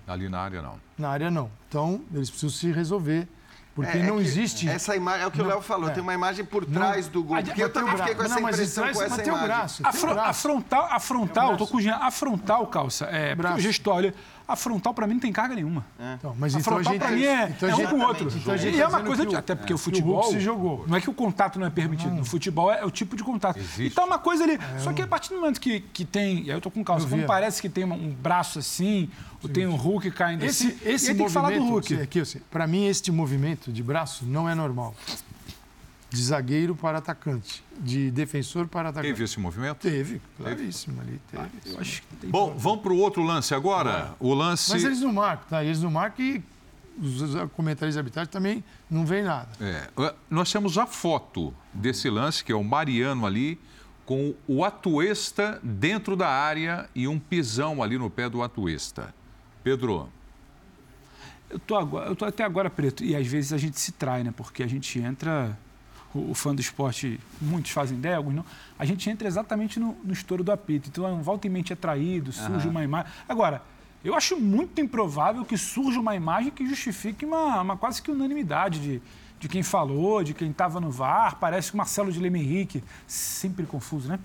Ali 0.07 0.28
na 0.28 0.40
área, 0.40 0.61
não. 0.62 0.78
Na 0.98 1.09
área, 1.09 1.30
não. 1.30 1.50
Então, 1.68 2.02
eles 2.12 2.28
precisam 2.30 2.50
se 2.50 2.70
resolver, 2.70 3.26
porque 3.74 3.96
é- 3.96 4.00
é 4.00 4.07
não 4.07 4.16
que 4.16 4.22
existe... 4.22 4.68
Essa 4.68 4.94
imagem 4.94 5.22
é 5.22 5.26
o 5.26 5.30
que 5.30 5.40
o 5.40 5.42
Não, 5.44 5.50
Léo 5.50 5.62
falou, 5.62 5.88
é. 5.88 5.92
tem 5.92 6.02
uma 6.02 6.12
imagem 6.14 6.44
por 6.44 6.64
trás 6.66 7.09
do 7.09 7.22
gol. 7.24 7.36
Porque 7.42 7.62
eu 7.62 7.66
o 7.66 7.70
também 7.70 7.96
fiquei 7.96 8.14
braço. 8.14 8.16
com 8.16 8.22
essa 8.24 8.34
não, 8.34 8.42
mas 8.42 8.55
impressão 8.57 8.84
atrás 8.84 8.96
com 8.98 9.05
essa 9.05 9.22
o 9.22 9.26
imagem. 9.26 9.46
braço. 9.46 9.82
A, 9.84 9.90
tem 9.90 9.98
o 9.98 10.00
fro- 10.00 10.11
a 10.11 10.14
braço. 10.14 10.42
frontal, 10.42 10.88
a 10.90 11.00
frontal, 11.00 11.50
eu 11.52 11.57
tô 11.57 11.66
com 11.66 11.76
o 11.78 11.80
Jean, 11.80 11.96
a 11.96 12.11
frontal, 12.11 12.66
calça, 12.66 13.07
é, 13.07 13.28
porque 13.30 13.36
Braço. 13.42 13.57
o 13.59 13.61
gesto, 13.61 13.90
olha, 13.90 14.14
a 14.47 14.57
frontal 14.57 14.92
pra 14.92 15.07
mim 15.07 15.14
não 15.14 15.20
tem 15.20 15.32
carga 15.32 15.55
nenhuma. 15.55 15.84
Então, 16.18 16.34
mas 16.38 16.55
a 16.55 16.59
então 16.61 16.72
frontal 16.74 16.95
pra 16.99 17.11
mim 17.11 17.22
é, 17.24 17.49
então 17.49 17.68
a 17.68 17.72
é 17.72 17.74
um 17.74 17.78
gente- 17.78 17.90
com 17.90 17.97
o 17.97 18.03
outro. 18.07 18.28
Então 18.28 18.55
e 18.55 18.59
tá 18.59 18.66
é 18.66 18.70
uma 18.86 18.99
dizendo 18.99 19.07
coisa, 19.07 19.22
que 19.22 19.28
de, 19.30 19.34
o- 19.34 19.38
até 19.38 19.55
porque 19.55 19.72
o 19.72 19.76
que 19.76 19.80
o 19.80 19.84
futebol... 19.84 20.20
Hulk 20.20 20.30
se 20.34 20.40
jogou. 20.40 20.84
Não 20.86 20.97
é 20.97 21.01
que 21.01 21.09
o 21.11 21.14
contato 21.14 21.59
não 21.59 21.66
é 21.66 21.70
permitido, 21.70 22.12
no 22.14 22.24
futebol 22.24 22.70
é, 22.72 22.84
o 22.84 22.90
tipo 22.90 23.16
de 23.16 23.24
contato. 23.24 23.59
Existe. 23.59 23.84
Então 23.92 24.07
uma 24.07 24.18
coisa 24.18 24.45
ali, 24.45 24.59
só 24.78 24.92
que 24.92 25.01
a 25.03 25.07
partir 25.07 25.30
do 25.30 25.36
momento 25.40 25.61
que, 25.61 25.80
que 25.80 26.05
tem, 26.05 26.45
e 26.45 26.51
aí 26.51 26.57
eu 26.57 26.61
tô 26.61 26.70
com 26.70 26.84
calça, 26.84 27.07
quando 27.09 27.24
parece 27.26 27.61
que 27.62 27.68
tem 27.68 27.84
uma- 27.84 27.97
um 27.97 28.11
braço 28.11 28.59
assim, 28.59 29.09
ou 29.42 29.49
tem 29.49 29.66
um 29.66 29.76
Hulk 29.76 30.11
caindo 30.11 30.45
Esse, 30.45 30.68
assim, 30.68 30.76
esse 30.84 31.07
e 31.07 31.11
aí 31.11 31.16
tem 31.16 31.26
que 31.26 31.32
falar 31.32 31.49
do 31.51 31.61
movimento, 31.61 31.90
Hulk. 31.90 32.03
aqui, 32.03 32.20
assim, 32.20 32.40
para 32.51 32.66
mim, 32.66 32.86
este 32.86 33.11
movimento 33.12 33.72
de 33.72 33.82
braço 33.82 34.24
não 34.26 34.49
é 34.49 34.55
normal. 34.55 34.95
De 36.14 36.22
zagueiro 36.22 36.76
para 36.76 36.98
atacante, 36.98 37.64
de 37.78 38.10
defensor 38.10 38.68
para 38.68 38.90
atacante. 38.90 39.12
Teve 39.12 39.24
esse 39.24 39.40
movimento? 39.40 39.78
Teve, 39.78 40.22
claríssimo 40.36 41.00
ali, 41.00 41.20
teve. 41.30 41.48
Eu 41.66 41.80
acho 41.80 42.02
que 42.02 42.16
tem 42.16 42.30
Bom, 42.30 42.54
vamos 42.56 42.82
para 42.82 42.92
o 42.92 42.98
outro 42.98 43.22
lance 43.22 43.52
agora. 43.52 44.14
O 44.20 44.32
lance. 44.32 44.70
Mas 44.70 44.84
eles 44.84 45.00
não 45.00 45.12
marcam, 45.12 45.48
tá? 45.48 45.64
Eles 45.64 45.82
não 45.82 45.90
marcam 45.90 46.24
e 46.24 46.42
os 46.98 47.34
comentaristas 47.56 47.94
de 47.94 47.98
arbitragem 47.98 48.30
também 48.30 48.64
não 48.88 49.04
veem 49.04 49.24
nada. 49.24 49.48
É, 49.60 49.88
nós 50.30 50.50
temos 50.52 50.78
a 50.78 50.86
foto 50.86 51.52
desse 51.72 52.08
lance, 52.08 52.44
que 52.44 52.52
é 52.52 52.54
o 52.54 52.62
Mariano 52.62 53.26
ali, 53.26 53.58
com 54.06 54.34
o 54.46 54.64
Atuesta 54.64 55.58
dentro 55.62 56.14
da 56.14 56.28
área 56.28 56.88
e 56.94 57.08
um 57.08 57.18
pisão 57.18 57.82
ali 57.82 57.98
no 57.98 58.08
pé 58.08 58.28
do 58.28 58.42
Atuesta. 58.42 59.14
Pedro, 59.62 60.08
Eu 61.48 61.58
tô, 61.58 61.74
agora, 61.74 62.06
eu 62.08 62.14
tô 62.14 62.24
até 62.24 62.44
agora 62.44 62.68
preto. 62.68 63.02
E 63.02 63.16
às 63.16 63.26
vezes 63.26 63.52
a 63.52 63.58
gente 63.58 63.80
se 63.80 63.92
trai, 63.92 64.22
né? 64.22 64.32
Porque 64.36 64.62
a 64.62 64.66
gente 64.66 64.98
entra. 64.98 65.58
O, 66.14 66.30
o 66.30 66.34
fã 66.34 66.54
do 66.54 66.60
esporte, 66.60 67.18
muitos 67.40 67.72
fazem 67.72 67.98
ideia, 67.98 68.16
alguns 68.16 68.34
não. 68.34 68.44
A 68.78 68.84
gente 68.84 69.08
entra 69.10 69.26
exatamente 69.26 69.80
no, 69.80 69.96
no 70.04 70.12
estouro 70.12 70.44
do 70.44 70.52
apito. 70.52 70.88
Então, 70.88 71.12
um 71.12 71.22
volta 71.22 71.46
e 71.46 71.50
mente 71.50 71.72
é 71.72 71.76
traído, 71.76 72.32
surge 72.32 72.68
uma 72.68 72.84
imagem. 72.84 73.10
Agora, 73.28 73.62
eu 74.04 74.14
acho 74.14 74.38
muito 74.38 74.80
improvável 74.80 75.44
que 75.44 75.56
surja 75.56 75.98
uma 75.98 76.14
imagem 76.14 76.50
que 76.50 76.66
justifique 76.66 77.24
uma, 77.24 77.60
uma 77.60 77.76
quase 77.76 78.02
que 78.02 78.10
unanimidade 78.10 78.80
de, 78.80 79.02
de 79.40 79.48
quem 79.48 79.62
falou, 79.62 80.22
de 80.22 80.34
quem 80.34 80.50
estava 80.50 80.80
no 80.80 80.90
VAR. 80.90 81.36
Parece 81.36 81.70
que 81.70 81.74
o 81.74 81.78
Marcelo 81.78 82.12
de 82.12 82.20
Leme 82.20 82.40
Henrique, 82.40 82.84
sempre 83.06 83.66
confuso, 83.66 84.08
né? 84.08 84.18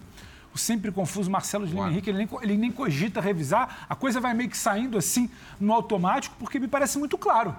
o 0.53 0.57
sempre 0.57 0.91
confuso 0.91 1.29
Marcelo 1.29 1.65
de 1.65 1.73
Lima 1.73 1.89
Henrique, 1.89 2.09
ele 2.09 2.17
nem, 2.17 2.29
ele 2.41 2.57
nem 2.57 2.71
cogita 2.71 3.21
revisar, 3.21 3.85
a 3.87 3.95
coisa 3.95 4.19
vai 4.19 4.33
meio 4.33 4.49
que 4.49 4.57
saindo 4.57 4.97
assim 4.97 5.29
no 5.59 5.73
automático, 5.73 6.35
porque 6.39 6.59
me 6.59 6.67
parece 6.67 6.97
muito 6.97 7.17
claro. 7.17 7.55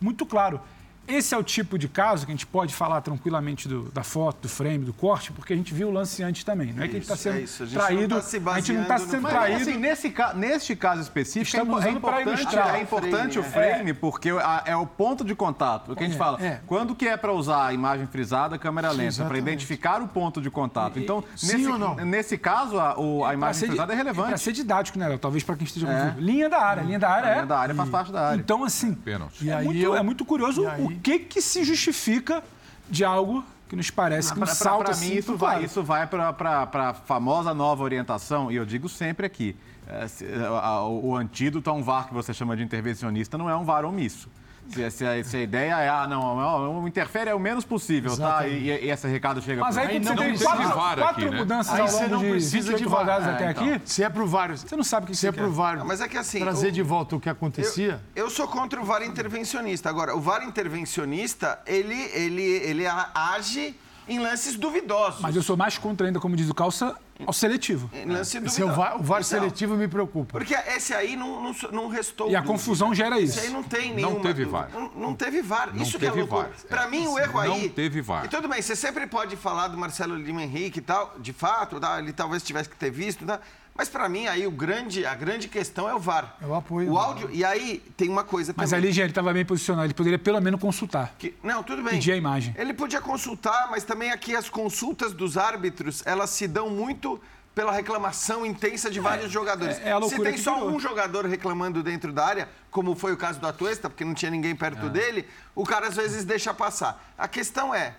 Muito 0.00 0.26
claro. 0.26 0.60
Esse 1.06 1.34
é 1.34 1.38
o 1.38 1.42
tipo 1.42 1.76
de 1.76 1.88
caso 1.88 2.24
que 2.24 2.32
a 2.32 2.34
gente 2.34 2.46
pode 2.46 2.72
falar 2.74 3.00
tranquilamente 3.00 3.68
do, 3.68 3.90
da 3.90 4.02
foto, 4.04 4.42
do 4.42 4.48
frame, 4.48 4.84
do 4.84 4.92
corte, 4.92 5.32
porque 5.32 5.52
a 5.52 5.56
gente 5.56 5.74
viu 5.74 5.88
o 5.88 5.90
lance 5.90 6.22
antes 6.22 6.44
também. 6.44 6.72
Não 6.72 6.82
é 6.84 6.86
que 6.88 6.92
a 6.96 7.00
gente 7.00 7.02
está 7.02 7.16
sendo 7.16 7.38
é 7.38 7.40
isso. 7.40 7.62
A 7.62 7.66
gente 7.66 7.74
traído. 7.78 8.00
não 8.02 8.08
tá 8.08 8.22
se 8.22 8.36
a 8.46 8.54
gente 8.60 8.72
não 8.72 8.82
está 8.82 8.98
sendo 8.98 9.12
no- 9.16 9.22
Mas, 9.22 9.32
traído. 9.32 9.60
assim, 9.62 9.76
nesse, 9.78 10.10
ca- 10.10 10.32
neste 10.32 10.76
caso 10.76 11.00
específico, 11.02 11.56
Estamos 11.56 11.84
é 11.84 11.88
usando 11.88 12.00
para 12.00 12.20
importante, 12.22 12.40
ilustrar. 12.42 12.74
é 12.76 12.80
importante 12.82 13.38
o 13.38 13.42
Frame, 13.42 13.72
frame, 13.74 13.94
porque 13.94 14.30
a- 14.30 14.62
é 14.64 14.76
o 14.76 14.86
ponto 14.86 15.24
de 15.24 15.34
contato. 15.34 15.92
O 15.92 15.96
que 15.96 16.04
a 16.04 16.06
gente 16.06 16.16
fala, 16.16 16.40
é. 16.42 16.60
quando 16.66 16.94
que 16.94 17.06
é 17.08 17.16
para 17.16 17.32
usar 17.32 17.66
a 17.66 17.72
imagem 17.74 18.06
frisada, 18.06 18.56
câmera 18.56 18.90
lenta, 18.92 19.24
para 19.24 19.36
identificar 19.36 20.00
o 20.00 20.08
ponto 20.08 20.40
de 20.40 20.50
contato. 20.50 20.98
Então, 20.98 21.22
Sim 21.36 21.56
nesse, 21.58 21.66
ou 21.66 21.78
não? 21.78 21.94
nesse 21.96 22.38
caso, 22.38 22.78
a, 22.78 22.98
o- 22.98 23.24
a 23.24 23.34
imagem 23.34 23.66
frisada 23.68 23.92
é 23.92 23.96
Para 23.96 24.04
relevante. 24.04 24.40
ser 24.40 24.52
didático, 24.52 24.98
né? 24.98 25.18
Talvez 25.18 25.42
para 25.42 25.56
quem 25.56 25.66
esteja 25.66 25.88
É. 25.88 26.04
confuso. 26.06 26.20
Linha 26.24 26.48
da 26.48 26.58
área. 26.62 26.82
Linha 26.82 26.98
da 26.98 27.10
área 27.10 27.28
A 27.28 27.30
é. 27.30 27.34
linha 27.34 27.46
da 27.46 27.58
área 27.58 27.74
faz 27.74 27.90
parte 27.90 28.12
da 28.12 28.28
área. 28.28 28.40
Então, 28.40 28.62
assim, 28.64 28.94
Pênalti. 28.94 29.44
E 29.44 29.50
é, 29.50 29.54
aí 29.54 29.64
muito, 29.64 29.80
eu- 29.80 29.96
é 29.96 30.02
muito 30.02 30.24
curioso 30.24 30.62
e 30.62 30.66
aí- 30.66 30.82
o 30.84 30.90
que, 31.02 31.18
que 31.18 31.40
se 31.42 31.64
justifica 31.64 32.42
de 32.88 33.04
algo 33.04 33.44
que 33.68 33.76
nos 33.76 33.90
parece 33.90 34.28
que 34.32 34.38
um 34.38 34.42
Pra- 34.42 34.46
pra- 34.46 34.54
salto 34.54 34.84
pra 34.84 34.92
assim. 34.92 35.10
mim, 35.10 35.16
isso 35.16 35.28
tão 35.28 35.36
vai, 35.38 35.64
isso 35.64 35.82
vai 35.82 36.06
para 36.06 36.68
a 36.90 36.94
famosa 36.94 37.54
nova 37.54 37.82
orientação, 37.82 38.50
e 38.52 38.56
eu 38.56 38.64
digo 38.66 38.88
sempre 38.88 39.24
aqui: 39.26 39.56
é, 39.86 40.06
se- 40.06 40.26
a- 40.62 40.82
o, 40.82 41.08
o 41.10 41.16
antídoto 41.16 41.70
a 41.70 41.72
um 41.72 41.82
VAR 41.82 42.06
que 42.08 42.14
você 42.14 42.34
chama 42.34 42.56
de 42.56 42.62
intervencionista 42.62 43.38
não 43.38 43.48
é 43.48 43.56
um 43.56 43.64
VAR 43.64 43.84
omisso. 43.84 44.28
Se, 44.68 44.90
se 44.90 45.06
a, 45.06 45.24
se 45.24 45.36
a 45.36 45.40
ideia 45.40 45.74
é, 45.80 45.88
ah, 45.88 46.06
não, 46.06 46.36
não, 46.36 46.88
interfere 46.88 47.28
é 47.28 47.34
o 47.34 47.38
menos 47.38 47.64
possível, 47.64 48.16
tá? 48.16 48.46
E, 48.46 48.68
e 48.68 48.90
esse 48.90 49.06
recado 49.06 49.42
chega 49.42 49.60
Mas 49.60 49.76
aí, 49.76 49.86
Aí 49.86 50.00
quando 50.00 50.04
não 50.04 50.16
você 50.16 50.24
tem 50.24 50.68
quatro, 50.68 50.72
quatro 50.72 51.04
aqui, 51.04 51.24
né? 51.30 51.36
mudanças 51.36 51.74
Aí 51.74 51.80
ao 51.80 51.88
você 51.88 52.02
longo 52.06 52.10
não 52.10 52.30
precisa 52.30 52.76
28 52.76 52.78
de 52.78 53.28
É, 53.28 53.32
até 53.32 53.50
então. 53.50 53.64
aqui, 53.72 53.82
Se 53.84 54.02
é 54.02 54.08
pro 54.08 54.26
VAR, 54.26 54.56
você 54.56 54.76
não 54.76 54.84
sabe 54.84 55.04
o 55.04 55.08
que 55.08 55.14
se 55.14 55.20
você 55.20 55.28
é 55.28 55.32
pro 55.32 55.44
quer. 55.44 55.50
VAR 55.50 55.78
Não, 55.78 55.86
mas 55.86 56.00
é 56.00 56.08
que 56.08 56.16
assim, 56.16 56.40
trazer 56.40 56.70
de 56.70 56.82
volta 56.82 57.16
o 57.16 57.20
que 57.20 57.28
acontecia, 57.28 58.00
Eu 58.16 58.30
sou 58.30 58.48
contra 58.48 58.80
o 58.80 58.84
VAR 58.84 59.02
intervencionista. 59.02 59.88
Agora, 59.88 60.16
o 60.16 60.20
VAR 60.20 60.44
intervencionista, 60.44 61.58
ele, 61.66 62.00
ele, 62.14 62.42
ele 62.42 62.84
age 62.86 63.76
em 64.08 64.18
lances 64.18 64.56
duvidosos. 64.56 65.20
Mas 65.20 65.36
eu 65.36 65.42
sou 65.42 65.56
mais 65.56 65.78
contra 65.78 66.06
ainda, 66.06 66.18
como 66.18 66.36
diz 66.36 66.48
o 66.48 66.54
Calça, 66.54 66.96
ao 67.26 67.32
seletivo. 67.32 67.90
Em 67.92 68.04
lance 68.06 68.38
duvidoso. 68.38 68.46
esse 68.46 68.62
é 68.62 68.64
o 68.64 68.74
VAR, 68.74 68.96
o 69.00 69.02
VAR 69.02 69.20
Então, 69.20 69.22
seletivo 69.40 69.76
me 69.76 69.88
preocupa. 69.88 70.32
Porque 70.32 70.54
esse 70.54 70.94
aí 70.94 71.16
não, 71.16 71.42
não, 71.42 71.54
não 71.72 71.88
restou. 71.88 72.30
E 72.30 72.36
a 72.36 72.40
dúvida. 72.40 72.52
confusão 72.52 72.94
gera 72.94 73.18
isso. 73.20 73.38
Esse 73.38 73.48
aí 73.48 73.52
não 73.52 73.62
tem 73.62 73.94
nenhuma. 73.94 74.20
teve 74.20 74.44
dúvida. 74.44 74.50
VAR. 74.50 74.70
Não, 74.72 74.90
não 74.94 75.14
teve 75.14 75.42
VAR. 75.42 75.70
Não 75.74 75.82
Isso 75.82 75.98
que 75.98 76.06
é 76.06 76.08
teve 76.10 76.20
loucura. 76.22 76.48
VAR. 76.48 76.66
Pra 76.68 76.84
É. 76.84 76.88
mim, 76.90 77.06
o 77.06 77.18
erro 77.18 77.44
Não 77.44 77.54
aí. 77.54 77.68
teve 77.68 78.00
VAR. 78.00 78.24
E 78.24 78.28
tudo 78.28 78.48
bem, 78.48 78.60
você 78.62 78.74
sempre 78.76 79.06
pode 79.06 79.36
falar 79.36 79.68
do 79.68 79.76
Marcelo 79.78 80.16
Lima 80.16 80.42
Henrique 80.42 80.78
e 80.78 80.82
tal, 80.82 81.14
de 81.18 81.32
fato, 81.32 81.78
tá, 81.80 81.98
ele 81.98 82.12
talvez 82.12 82.42
tivesse 82.42 82.68
que 82.68 82.76
ter 82.76 82.90
visto, 82.90 83.24
tá? 83.26 83.40
Mas 83.74 83.88
pra 83.88 84.06
mim, 84.08 84.26
aí 84.26 84.46
o 84.46 84.50
grande, 84.50 85.06
a 85.06 85.14
grande 85.14 85.48
questão 85.48 85.88
é 85.88 85.94
o 85.94 85.98
VAR. 85.98 86.36
Apoio 86.56 86.88
O 86.88 86.90
o 86.90 86.94
VAR. 86.94 87.04
áudio. 87.06 87.30
E 87.32 87.42
aí 87.44 87.82
tem 87.96 88.08
uma 88.08 88.22
coisa 88.22 88.52
Mas 88.56 88.70
também. 88.70 88.84
ali, 88.86 88.92
já 88.92 89.02
ele 89.02 89.12
estava 89.12 89.32
bem 89.32 89.44
posicionado. 89.46 89.86
Ele 89.86 89.94
poderia 89.94 90.18
pelo 90.18 90.40
menos 90.40 90.60
consultar. 90.60 91.14
Que- 91.18 91.34
não, 91.42 91.62
tudo 91.62 91.82
bem. 91.82 91.94
Pedir 91.94 92.12
a 92.12 92.16
imagem. 92.16 92.54
Ele 92.58 92.74
podia 92.74 93.00
consultar, 93.00 93.68
mas 93.70 93.82
também 93.82 94.10
aqui 94.10 94.36
as 94.36 94.50
consultas 94.50 95.12
dos 95.14 95.38
árbitros, 95.38 96.02
elas 96.04 96.28
se 96.30 96.46
dão 96.46 96.68
muito 96.68 97.18
pela 97.54 97.72
reclamação 97.72 98.44
intensa 98.46 98.90
de 98.90 98.98
vários 99.00 99.30
jogadores. 99.30 99.78
é 99.84 99.94
loucura 99.96 100.30
se 100.30 100.36
tem 100.36 100.42
só 100.42 100.54
virou. 100.54 100.70
um 100.70 100.80
jogador 100.80 101.26
reclamando 101.26 101.82
dentro 101.82 102.10
da 102.12 102.24
área, 102.26 102.48
como 102.70 102.94
foi 102.94 103.12
o 103.12 103.16
caso 103.16 103.40
do 103.40 103.46
Atuesta, 103.46 103.90
porque 103.90 104.04
não 104.06 104.14
tinha 104.14 104.30
ninguém 104.30 104.52
É. 104.52 104.54
perto 104.54 104.88
dele, 104.88 105.26
o 105.54 105.64
cara 105.64 105.88
às 105.88 105.96
vezes 105.96 106.24
deixa 106.24 106.54
passar. 106.54 107.12
A 107.16 107.28
questão 107.28 107.74
é, 107.74 107.94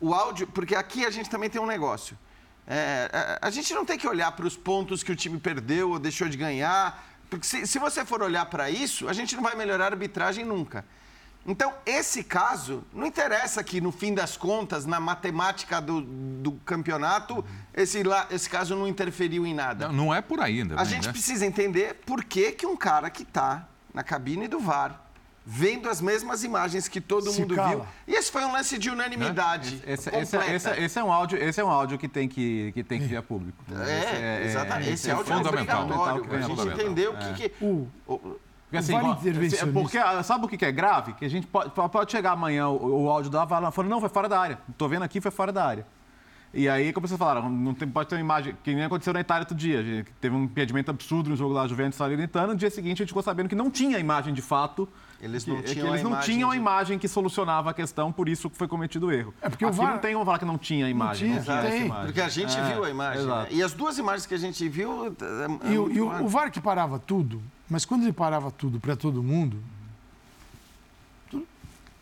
o 0.00 0.14
áudio, 0.14 0.46
porque 0.48 0.74
aqui 0.76 1.04
a 1.04 1.10
gente 1.10 1.28
também 1.30 1.50
tem 1.50 1.60
um 1.60 1.66
negócio. 1.66 2.16
É, 2.66 3.10
é, 3.12 3.38
a 3.40 3.50
gente 3.50 3.74
não 3.74 3.84
tem 3.84 3.98
que 3.98 4.06
olhar 4.06 4.32
para 4.32 4.46
os 4.46 4.56
pontos 4.56 5.02
que 5.02 5.10
o 5.10 5.16
time 5.16 5.38
perdeu 5.38 5.90
ou 5.90 5.98
deixou 5.98 6.28
de 6.28 6.36
ganhar, 6.36 7.04
porque 7.28 7.46
se, 7.46 7.66
se 7.66 7.78
você 7.78 8.04
for 8.04 8.22
olhar 8.22 8.46
para 8.46 8.70
isso, 8.70 9.08
a 9.08 9.12
gente 9.12 9.34
não 9.34 9.42
vai 9.42 9.54
melhorar 9.56 9.84
a 9.84 9.88
arbitragem 9.88 10.44
nunca. 10.44 10.84
Então, 11.44 11.74
esse 11.84 12.22
caso, 12.22 12.84
não 12.92 13.04
interessa 13.04 13.64
que, 13.64 13.80
no 13.80 13.90
fim 13.90 14.14
das 14.14 14.36
contas, 14.36 14.86
na 14.86 15.00
matemática 15.00 15.80
do, 15.80 16.00
do 16.00 16.52
campeonato, 16.64 17.44
esse, 17.74 18.00
esse 18.30 18.48
caso 18.48 18.76
não 18.76 18.86
interferiu 18.86 19.44
em 19.44 19.52
nada. 19.52 19.88
Não, 19.88 20.06
não 20.06 20.14
é 20.14 20.20
por 20.22 20.38
aí 20.40 20.60
ainda. 20.60 20.80
A 20.80 20.84
gente 20.84 21.08
precisa 21.08 21.44
entender 21.44 22.00
por 22.06 22.22
que, 22.22 22.52
que 22.52 22.64
um 22.64 22.76
cara 22.76 23.10
que 23.10 23.24
está 23.24 23.66
na 23.92 24.04
cabine 24.04 24.46
do 24.46 24.60
VAR, 24.60 25.00
vendo 25.44 25.88
as 25.88 26.00
mesmas 26.00 26.44
imagens 26.44 26.86
que 26.88 27.00
todo 27.00 27.30
Se 27.30 27.40
mundo 27.40 27.54
cala. 27.56 27.68
viu. 27.70 27.84
E 28.06 28.14
esse 28.14 28.30
foi 28.30 28.44
um 28.44 28.52
lance 28.52 28.78
de 28.78 28.90
unanimidade. 28.90 29.82
Esse, 29.86 30.08
esse, 30.14 30.36
completa. 30.36 30.54
esse, 30.54 30.80
esse 30.84 30.98
é 30.98 31.04
um 31.04 31.12
áudio, 31.12 31.38
esse 31.42 31.60
é 31.60 31.64
um 31.64 31.70
áudio 31.70 31.98
que 31.98 32.06
tem 32.08 32.28
que, 32.28 32.70
que, 32.72 32.84
tem 32.84 33.00
que 33.00 33.06
vir 33.06 33.16
a 33.16 33.22
público. 33.22 33.58
É, 33.72 34.44
exatamente. 34.44 34.90
Esse, 34.90 34.94
esse 34.94 35.10
é 35.10 35.12
áudio 35.14 35.32
é 35.32 35.36
fundamental. 35.38 35.86
que 36.22 36.34
A 36.36 36.40
gente 36.42 36.68
entender 36.68 37.08
o 37.08 37.16
que... 37.16 37.48
que 37.48 37.64
O- 37.64 37.88
o- 38.06 38.18
Porque, 38.72 38.76
assim, 38.76 38.94
intervencionista. 38.94 39.66
é 39.66 39.72
Porque, 39.72 39.98
ah, 39.98 40.22
sabe 40.22 40.46
o 40.46 40.48
que 40.48 40.64
é 40.64 40.72
grave? 40.72 41.12
Que 41.14 41.24
a 41.24 41.28
gente 41.28 41.46
pode, 41.46 41.70
pode 41.70 42.10
chegar 42.10 42.32
amanhã, 42.32 42.68
o, 42.68 43.02
o 43.04 43.10
áudio 43.10 43.30
da 43.30 43.44
Vala 43.44 43.70
falando, 43.70 43.90
não, 43.90 44.00
foi 44.00 44.08
fora 44.08 44.28
da 44.28 44.40
área. 44.40 44.58
Tô 44.78 44.88
vendo 44.88 45.02
aqui, 45.02 45.20
foi 45.20 45.30
fora 45.30 45.52
da 45.52 45.64
área. 45.66 45.86
E 46.54 46.68
aí, 46.68 46.92
como 46.92 47.08
vocês 47.08 47.18
falaram, 47.18 47.48
não 47.50 47.72
tem, 47.72 47.88
pode 47.88 48.08
ter 48.10 48.14
uma 48.14 48.20
imagem, 48.20 48.54
que 48.62 48.74
nem 48.74 48.84
aconteceu 48.84 49.12
na 49.14 49.20
Itália 49.20 49.42
outro 49.42 49.54
dia. 49.56 50.04
Teve 50.20 50.34
um 50.36 50.44
impedimento 50.44 50.90
absurdo 50.90 51.30
no 51.30 51.36
jogo 51.36 51.52
lá, 51.54 51.66
Juventus 51.66 51.96
Salernitana. 51.96 52.48
No 52.48 52.54
dia 52.56 52.70
seguinte, 52.70 52.96
a 52.98 53.04
gente 53.04 53.08
ficou 53.08 53.22
sabendo 53.22 53.48
que 53.48 53.54
não 53.54 53.70
tinha 53.70 53.98
imagem 53.98 54.32
de 54.34 54.42
fato. 54.42 54.86
Eles 55.22 55.44
que- 55.44 55.50
não 55.50 55.58
é 55.58 55.62
tinham 55.62 55.74
que 55.74 55.80
a 55.86 55.90
eles 55.92 56.02
não 56.02 56.10
imagem 56.10 56.34
tinham 56.34 56.50
a 56.50 56.52
de- 56.52 56.58
imagem 56.58 56.98
que 56.98 57.06
solucionava 57.06 57.70
a 57.70 57.74
questão, 57.74 58.10
por 58.10 58.28
isso 58.28 58.50
que 58.50 58.56
foi 58.58 58.66
cometido 58.66 59.06
o 59.06 59.12
erro. 59.12 59.32
É 59.40 59.48
porque 59.48 59.64
o 59.64 59.70
VAR 59.72 59.92
não 59.92 59.98
tem 60.00 60.12
como 60.14 60.24
falar 60.24 60.38
que 60.40 60.44
não 60.44 60.58
tinha 60.58 60.86
a 60.86 60.90
imagem. 60.90 61.28
tinha, 61.28 61.36
não 61.38 61.44
tinha 61.44 61.56
essa 61.58 61.68
tem. 61.70 61.86
imagem. 61.86 62.04
Porque 62.06 62.20
a 62.20 62.28
gente 62.28 62.58
É, 62.58 62.72
viu 62.74 62.84
a 62.84 62.90
imagem. 62.90 63.24
né? 63.26 63.46
E 63.50 63.62
as 63.62 63.72
duas 63.72 63.96
imagens 63.98 64.26
que 64.26 64.34
a 64.34 64.38
gente 64.38 64.68
viu. 64.68 65.06
é- 65.06 65.08
é 65.68 65.72
E, 65.72 65.78
o, 65.78 65.82
muito 65.82 65.96
e 65.96 66.00
o- 66.00 66.24
o 66.24 66.28
VAR 66.28 66.50
que 66.50 66.60
parava 66.60 66.98
tudo, 66.98 67.40
mas 67.70 67.84
quando 67.84 68.02
ele 68.02 68.12
parava 68.12 68.50
tudo 68.50 68.80
para 68.80 68.96
todo 68.96 69.22
mundo, 69.22 69.58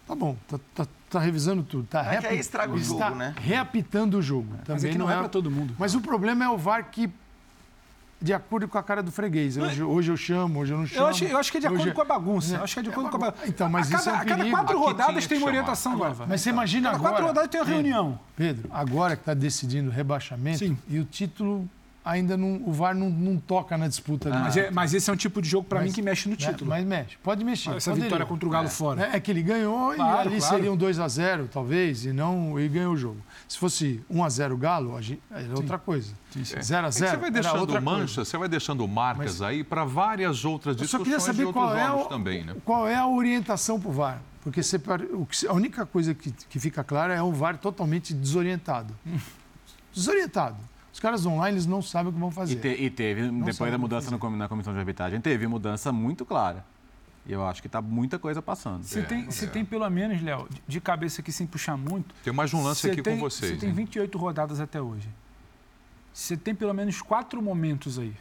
tá 0.06 0.14
bom, 0.14 0.36
tá, 0.48 0.58
tá- 0.74 0.86
tá 1.10 1.20
revisando 1.20 1.62
tudo. 1.62 1.86
Tá 1.88 2.00
É 2.14 2.18
que 2.18 2.26
aí 2.26 2.38
estraga 2.38 2.72
o 2.72 2.78
está 2.78 3.06
jogo, 3.08 3.16
né? 3.16 3.34
reapitando 3.38 4.18
o 4.18 4.22
jogo. 4.22 4.48
Mas 4.56 4.64
Também 4.66 4.88
é 4.88 4.92
que 4.92 4.98
não 4.98 5.10
é 5.10 5.18
pra 5.18 5.28
todo 5.28 5.50
mundo. 5.50 5.74
Mas 5.78 5.94
o 5.94 6.00
problema 6.00 6.44
é 6.44 6.48
o 6.48 6.56
VAR 6.56 6.90
que, 6.90 7.10
de 8.22 8.32
acordo 8.34 8.68
com 8.68 8.76
a 8.76 8.82
cara 8.82 9.02
do 9.02 9.10
freguês. 9.10 9.56
Hoje, 9.56 9.82
hoje 9.82 10.10
eu 10.12 10.16
chamo, 10.16 10.60
hoje 10.60 10.72
eu 10.72 10.78
não 10.78 10.86
chamo. 10.86 11.00
Eu 11.00 11.08
acho, 11.08 11.24
eu 11.24 11.38
acho 11.38 11.50
que 11.50 11.56
é 11.56 11.60
de 11.60 11.66
acordo 11.66 11.82
hoje- 11.84 11.92
com 11.94 12.02
a 12.02 12.04
bagunça. 12.04 12.54
É. 12.54 12.58
Eu 12.58 12.64
acho 12.64 12.74
que 12.74 12.80
é 12.80 12.82
de 12.82 12.88
acordo 12.90 13.08
É 13.08 13.10
com 13.10 13.16
a 13.16 13.20
bagun- 13.20 13.32
bagunça. 13.32 13.48
Então, 13.50 13.68
mas 13.70 13.86
a 13.86 13.90
cada, 13.90 14.00
isso 14.00 14.08
é 14.08 14.12
um 14.12 14.16
a 14.16 14.24
cada 14.24 14.50
quatro 14.50 14.76
Aqui 14.76 14.84
rodadas 14.86 15.26
tem 15.26 15.38
uma 15.38 15.46
orientação 15.46 15.96
nova. 15.96 16.26
Mas 16.28 16.40
você 16.42 16.50
imagina 16.50 16.88
Cada 16.90 16.96
agora... 16.98 17.12
quatro 17.12 17.26
rodadas 17.28 17.50
tem 17.50 17.60
uma 17.60 17.66
Pedro, 17.66 17.80
reunião. 17.82 18.20
Pedro, 18.36 18.68
agora 18.72 19.16
que 19.16 19.22
está 19.22 19.32
decidindo 19.34 19.88
o 19.90 19.92
rebaixamento 19.92 20.58
Sim. 20.58 20.76
e 20.88 20.98
o 20.98 21.04
título 21.04 21.66
ainda 22.04 22.36
não... 22.36 22.60
O 22.66 22.72
VAR 22.72 22.94
não, 22.94 23.08
não 23.10 23.36
toca 23.38 23.76
na 23.78 23.86
disputa. 23.88 24.30
do 24.30 24.38
Mas, 24.38 24.56
é- 24.56 24.70
mas 24.70 24.92
esse 24.94 25.08
é 25.08 25.12
um 25.12 25.16
tipo 25.16 25.40
de 25.40 25.48
jogo, 25.48 25.66
pra 25.68 25.78
Mas- 25.80 25.88
mim, 25.88 25.94
que 25.94 26.02
mexe 26.02 26.28
no 26.28 26.32
né? 26.34 26.46
título. 26.46 26.68
Mas 26.70 26.84
mexe, 26.84 27.16
pode 27.22 27.44
mexer. 27.44 27.70
Essa 27.76 27.90
poderia. 27.90 28.04
vitória 28.08 28.26
contra 28.26 28.46
o 28.46 28.50
Galo 28.50 28.68
fora. 28.68 29.06
É, 29.12 29.16
é 29.16 29.20
que 29.20 29.30
ele 29.30 29.42
ganhou 29.42 29.94
Claro, 29.94 30.28
e 30.30 30.32
ali 30.32 30.38
claro. 30.40 30.54
seria 30.56 30.72
um 30.72 30.76
2x0, 30.76 31.48
talvez, 31.52 32.04
e 32.06 32.12
não 32.12 32.58
e 32.60 32.68
ganhou 32.68 32.94
o 32.94 32.96
jogo. 32.96 33.18
Se 33.50 33.58
fosse 33.58 34.00
1x0 34.08 34.56
Galo, 34.56 34.96
a 34.96 35.02
gente, 35.02 35.20
era 35.28 35.56
outra 35.56 35.76
coisa. 35.76 36.14
0x0 36.32 36.86
É 36.86 36.88
que 36.88 36.92
você 36.92 37.16
vai 37.16 37.30
deixando 37.32 37.82
manchas, 37.82 38.28
você 38.28 38.38
vai 38.38 38.48
deixando 38.48 38.86
marcas 38.86 39.42
aí 39.42 39.64
para 39.64 39.84
várias 39.84 40.44
outras 40.44 40.76
Eu 40.80 40.86
só 40.86 40.98
discussões 40.98 41.04
queria 41.04 41.18
saber 41.48 41.52
qual 41.52 41.76
é, 41.76 41.90
o, 41.90 42.04
também, 42.04 42.44
né? 42.44 42.54
qual 42.64 42.86
é 42.86 42.94
a 42.94 43.08
orientação 43.08 43.80
para 43.80 43.88
o 43.88 43.92
VAR. 43.92 44.22
Porque 44.44 44.62
você 44.62 44.78
pare- 44.78 45.08
o 45.12 45.26
que- 45.26 45.48
a 45.48 45.52
única 45.52 45.84
coisa 45.84 46.14
que, 46.14 46.30
que 46.30 46.60
fica 46.60 46.84
clara 46.84 47.12
é 47.12 47.20
o 47.20 47.32
VAR 47.32 47.58
totalmente 47.58 48.14
desorientado. 48.14 48.94
Desorientado. 49.92 50.56
Os 50.92 51.00
caras 51.00 51.26
online 51.26 51.56
eles 51.56 51.66
não 51.66 51.82
sabem 51.82 52.10
o 52.10 52.12
que 52.12 52.20
vão 52.20 52.30
fazer. 52.30 52.52
E, 52.54 52.56
te- 52.56 52.82
e 52.84 52.88
teve, 52.88 53.24
sabe 53.24 53.42
depois 53.44 53.72
da 53.72 53.78
mudança 53.78 54.10
no 54.12 54.30
na 54.36 54.48
comissão 54.48 54.72
de 54.72 54.78
arbitragem, 54.78 55.20
teve 55.20 55.48
mudança 55.48 55.90
muito 55.90 56.24
clara. 56.24 56.64
E 57.30 57.32
eu 57.32 57.46
acho 57.46 57.62
que 57.62 57.68
tá 57.68 57.80
muita 57.80 58.18
coisa 58.18 58.42
passando. 58.42 58.82
Você 58.82 59.02
tem, 59.04 59.26
você 59.26 59.46
tem 59.46 59.64
pelo 59.64 59.88
menos, 59.88 60.20
Léo, 60.20 60.48
de- 60.66 60.80
cabeça 60.80 61.20
aqui 61.20 61.30
sem 61.30 61.46
puxar 61.46 61.76
muito. 61.76 62.12
Tem 62.24 62.32
mais 62.32 62.52
um 62.52 62.60
lance 62.60 62.90
aqui 62.90 63.00
tem, 63.00 63.14
com 63.14 63.20
vocês. 63.20 63.52
Você 63.52 63.58
tem 63.58 63.68
hein? 63.68 63.74
28 63.76 64.18
rodadas 64.18 64.58
até 64.58 64.82
hoje. 64.82 65.08
Você 66.12 66.36
tem 66.36 66.56
pelo 66.56 66.74
menos 66.74 67.00
quatro 67.00 67.40
momentos 67.40 68.00
aí. 68.00 68.16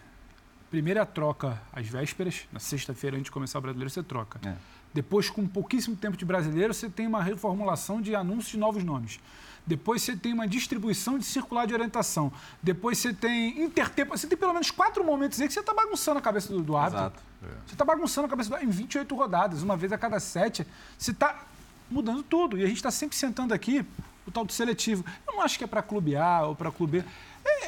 Primeiro 0.70 1.00
é 1.00 1.02
a 1.02 1.08
troca 1.08 1.60
às 1.74 1.88
vésperas, 1.88 2.48
na 2.52 2.60
sexta-feira 2.60 3.16
antes 3.18 3.26
de 3.26 3.32
começar 3.32 3.58
o 3.58 3.62
brasileiro, 3.64 3.90
você 3.90 4.04
troca. 4.04 4.40
É. 4.48 4.54
Depois, 4.94 5.28
com 5.28 5.48
pouquíssimo 5.48 5.96
tempo 5.96 6.16
de 6.16 6.24
brasileiro, 6.24 6.72
você 6.72 6.88
tem 6.88 7.08
uma 7.08 7.24
reformulação 7.24 8.00
de 8.00 8.14
anúncios 8.14 8.52
de 8.52 8.58
novos 8.60 8.84
nomes. 8.84 9.20
Depois 9.70 10.02
você 10.02 10.16
tem 10.16 10.34
uma 10.34 10.48
distribuição 10.48 11.20
de 11.20 11.24
circular 11.24 11.68
de 11.68 11.76
orientação. 11.76 12.34
Depois 12.62 12.98
você 12.98 13.14
tem 13.14 13.62
intertempo. 13.62 14.18
Você 14.18 14.26
tem 14.26 14.36
pelo 14.36 14.52
menos 14.52 14.72
quatro 14.72 15.04
momentos 15.04 15.40
aí 15.40 15.48
que 15.48 15.54
você 15.54 15.60
está 15.60 15.76
bagunçando 15.76 16.18
a 16.18 16.22
cabeça 16.24 16.52
do, 16.52 16.64
do 16.64 16.76
árbitro. 16.76 17.06
Exato. 17.06 17.24
Você 17.68 17.76
está 17.76 17.86
bagunçando 17.86 18.26
a 18.26 18.30
cabeça 18.32 18.50
do 18.50 18.66
em 18.66 18.68
28 18.68 19.16
rodadas, 19.16 19.62
uma 19.62 19.78
vez 19.78 19.94
a 19.94 19.98
cada 20.00 20.20
sete. 20.20 20.66
Você 20.98 21.12
está 21.12 21.46
mudando 21.88 22.24
tudo. 22.24 22.58
E 22.58 22.64
a 22.64 22.66
gente 22.66 22.78
está 22.78 22.90
sempre 22.90 23.16
sentando 23.16 23.54
aqui 23.54 23.86
o 24.26 24.32
tal 24.32 24.44
do 24.44 24.52
seletivo. 24.52 25.06
Eu 25.28 25.34
não 25.34 25.44
acho 25.44 25.56
que 25.56 25.64
é 25.64 25.68
para 25.68 25.84
clube 25.84 26.16
A 26.16 26.48
ou 26.48 26.56
para 26.56 26.72
clube 26.72 27.02
B. 27.02 27.06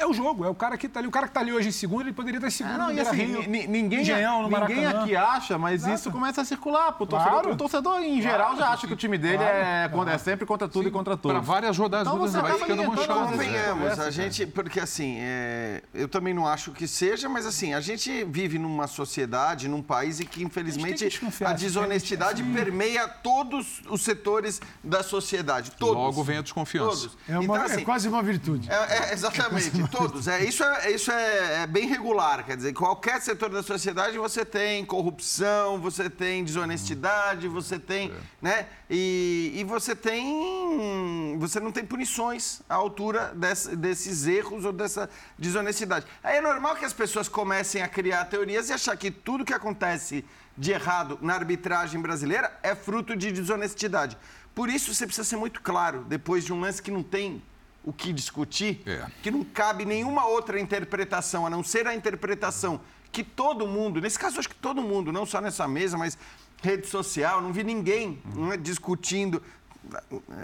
É, 0.02 0.04
é 0.04 0.06
o 0.06 0.12
jogo, 0.12 0.44
é 0.44 0.48
o 0.48 0.54
cara 0.54 0.76
que 0.76 0.88
tá 0.88 0.98
ali. 1.00 1.08
O 1.08 1.10
cara 1.10 1.26
que 1.28 1.32
tá 1.34 1.40
ali 1.40 1.52
hoje 1.52 1.68
em 1.68 1.72
segundo, 1.72 2.02
ele 2.02 2.12
poderia 2.12 2.38
estar 2.38 2.48
em 2.48 2.50
segundo. 2.50 2.74
É, 2.74 2.78
não, 2.78 2.86
no 2.88 2.92
e 2.92 3.00
assim, 3.00 3.26
ninguém, 3.68 4.00
Engenhão, 4.02 4.42
no 4.42 4.48
ninguém 4.60 4.84
aqui 4.86 5.16
acha, 5.16 5.56
mas 5.58 5.86
isso 5.86 6.10
começa 6.10 6.40
a 6.40 6.44
circular. 6.44 6.92
Pro 6.92 7.06
torcedor, 7.06 7.32
Claro. 7.40 7.52
o 7.52 7.56
torcedor, 7.56 8.00
em 8.00 8.20
geral, 8.20 8.56
já 8.56 8.68
acha 8.70 8.86
que 8.86 8.92
o 8.92 8.96
time 8.96 9.16
dele 9.16 9.42
é, 9.42 9.88
contra- 9.92 10.14
é 10.14 10.18
sempre 10.18 10.44
contra 10.46 10.68
tudo 10.68 10.88
e 10.88 10.90
contra 10.90 11.16
Para 11.16 11.22
todos. 11.34 11.46
várias 11.46 11.76
rodadas, 11.78 12.06
Então 12.12 12.18
você 12.18 12.40
vai 12.40 12.58
ficando 12.58 12.84
manchado. 12.84 13.20
né? 13.20 13.26
Convenhamos, 13.30 13.86
Essa, 13.92 14.02
a 14.04 14.10
gente, 14.10 14.46
porque 14.46 14.80
assim, 14.80 15.16
é, 15.20 15.82
eu 15.94 16.08
também 16.08 16.34
não 16.34 16.46
acho 16.46 16.72
que 16.72 16.86
seja, 16.88 17.28
mas 17.28 17.46
assim, 17.46 17.74
a 17.74 17.80
gente 17.80 18.24
vive 18.24 18.58
numa 18.58 18.86
sociedade, 18.86 19.68
num 19.68 19.82
país 19.82 20.20
em 20.20 20.24
que, 20.24 20.42
A 20.42 20.46
infelizmente, 20.46 21.04
a 21.04 21.28
assim, 21.28 21.54
desonestidade 21.64 22.42
permeia 22.42 23.06
todos 23.08 23.82
os 23.88 24.02
setores 24.02 24.60
da 24.82 25.02
sociedade. 25.02 25.70
Todos. 25.72 25.94
Logo 25.94 26.22
vem 26.24 26.38
a 26.38 26.42
desconfiança. 26.42 26.88
Todos. 27.08 27.18
É, 27.28 27.32
uma- 27.34 27.44
então, 27.44 27.56
é 27.56 27.64
assim, 27.64 27.84
quase 27.84 28.08
uma 28.08 28.22
virtude. 28.22 28.70
é, 28.70 29.10
é, 29.10 29.12
exatamente, 29.12 29.70
todos. 29.98 30.26
É, 30.28 30.44
isso 30.44 30.64
é, 30.64 30.90
isso 30.90 31.10
é, 31.12 31.62
é 31.62 31.66
bem 31.66 31.86
regular, 31.86 32.44
quer 32.44 32.56
dizer, 32.56 32.72
qualquer 32.72 33.20
setor 33.20 33.48
da 33.50 33.62
sociedade 33.62 34.16
você 34.18 34.44
tem 34.44 34.84
corrupção, 34.84 35.78
você 35.80 36.08
tem 36.10 36.42
desonestidade, 36.44 37.46
você 37.48 37.78
tem, 37.78 38.12
né? 38.40 38.66
E, 38.90 39.52
e 39.54 39.64
você 39.64 39.94
tem, 39.94 41.36
você 41.38 41.60
não 41.60 41.70
tem 41.70 41.84
punições 41.84 42.60
à 42.68 42.74
altura 42.74 43.32
desse- 43.34 43.76
desses 43.76 44.26
erros 44.26 44.64
ou 44.64 44.72
dessa 44.72 45.08
desonestidade. 45.38 46.06
Aí 46.22 46.36
é 46.38 46.40
normal 46.40 46.76
que 46.76 46.84
as 46.84 46.92
pessoas 46.92 47.28
comecem 47.28 47.82
a 47.82 47.88
criar 47.88 48.24
teorias 48.26 48.68
e 48.68 48.72
achar 48.72 48.96
que 48.96 49.10
tudo 49.10 49.44
que 49.44 49.54
acontece 49.54 50.24
de 50.56 50.72
errado 50.72 51.18
na 51.22 51.34
arbitragem 51.34 52.00
brasileira 52.00 52.52
é 52.62 52.74
fruto 52.74 53.16
de 53.16 53.32
desonestidade. 53.32 54.16
Por 54.54 54.68
isso 54.68 54.92
você 54.94 55.06
precisa 55.06 55.26
ser 55.26 55.36
muito 55.36 55.62
claro, 55.62 56.04
depois 56.06 56.44
de 56.44 56.52
um 56.52 56.60
lance 56.60 56.82
que 56.82 56.90
não 56.90 57.02
tem 57.02 57.42
o 57.84 57.92
que 57.92 58.12
discutir, 58.12 58.80
É. 58.86 59.06
que 59.22 59.30
não 59.30 59.42
cabe 59.44 59.84
nenhuma 59.84 60.24
outra 60.26 60.60
interpretação, 60.60 61.46
a 61.46 61.50
não 61.50 61.64
ser 61.64 61.86
a 61.86 61.94
interpretação 61.94 62.80
que 63.10 63.22
todo 63.24 63.66
mundo, 63.66 64.00
nesse 64.00 64.18
caso 64.18 64.38
acho 64.38 64.48
que 64.48 64.54
todo 64.54 64.80
mundo, 64.80 65.12
não 65.12 65.26
só 65.26 65.40
nessa 65.40 65.66
mesa, 65.68 65.98
mas 65.98 66.16
rede 66.62 66.86
social, 66.86 67.42
não 67.42 67.52
vi 67.52 67.64
ninguém 67.64 68.22
não 68.34 68.52
é, 68.52 68.56
discutindo, 68.56 69.42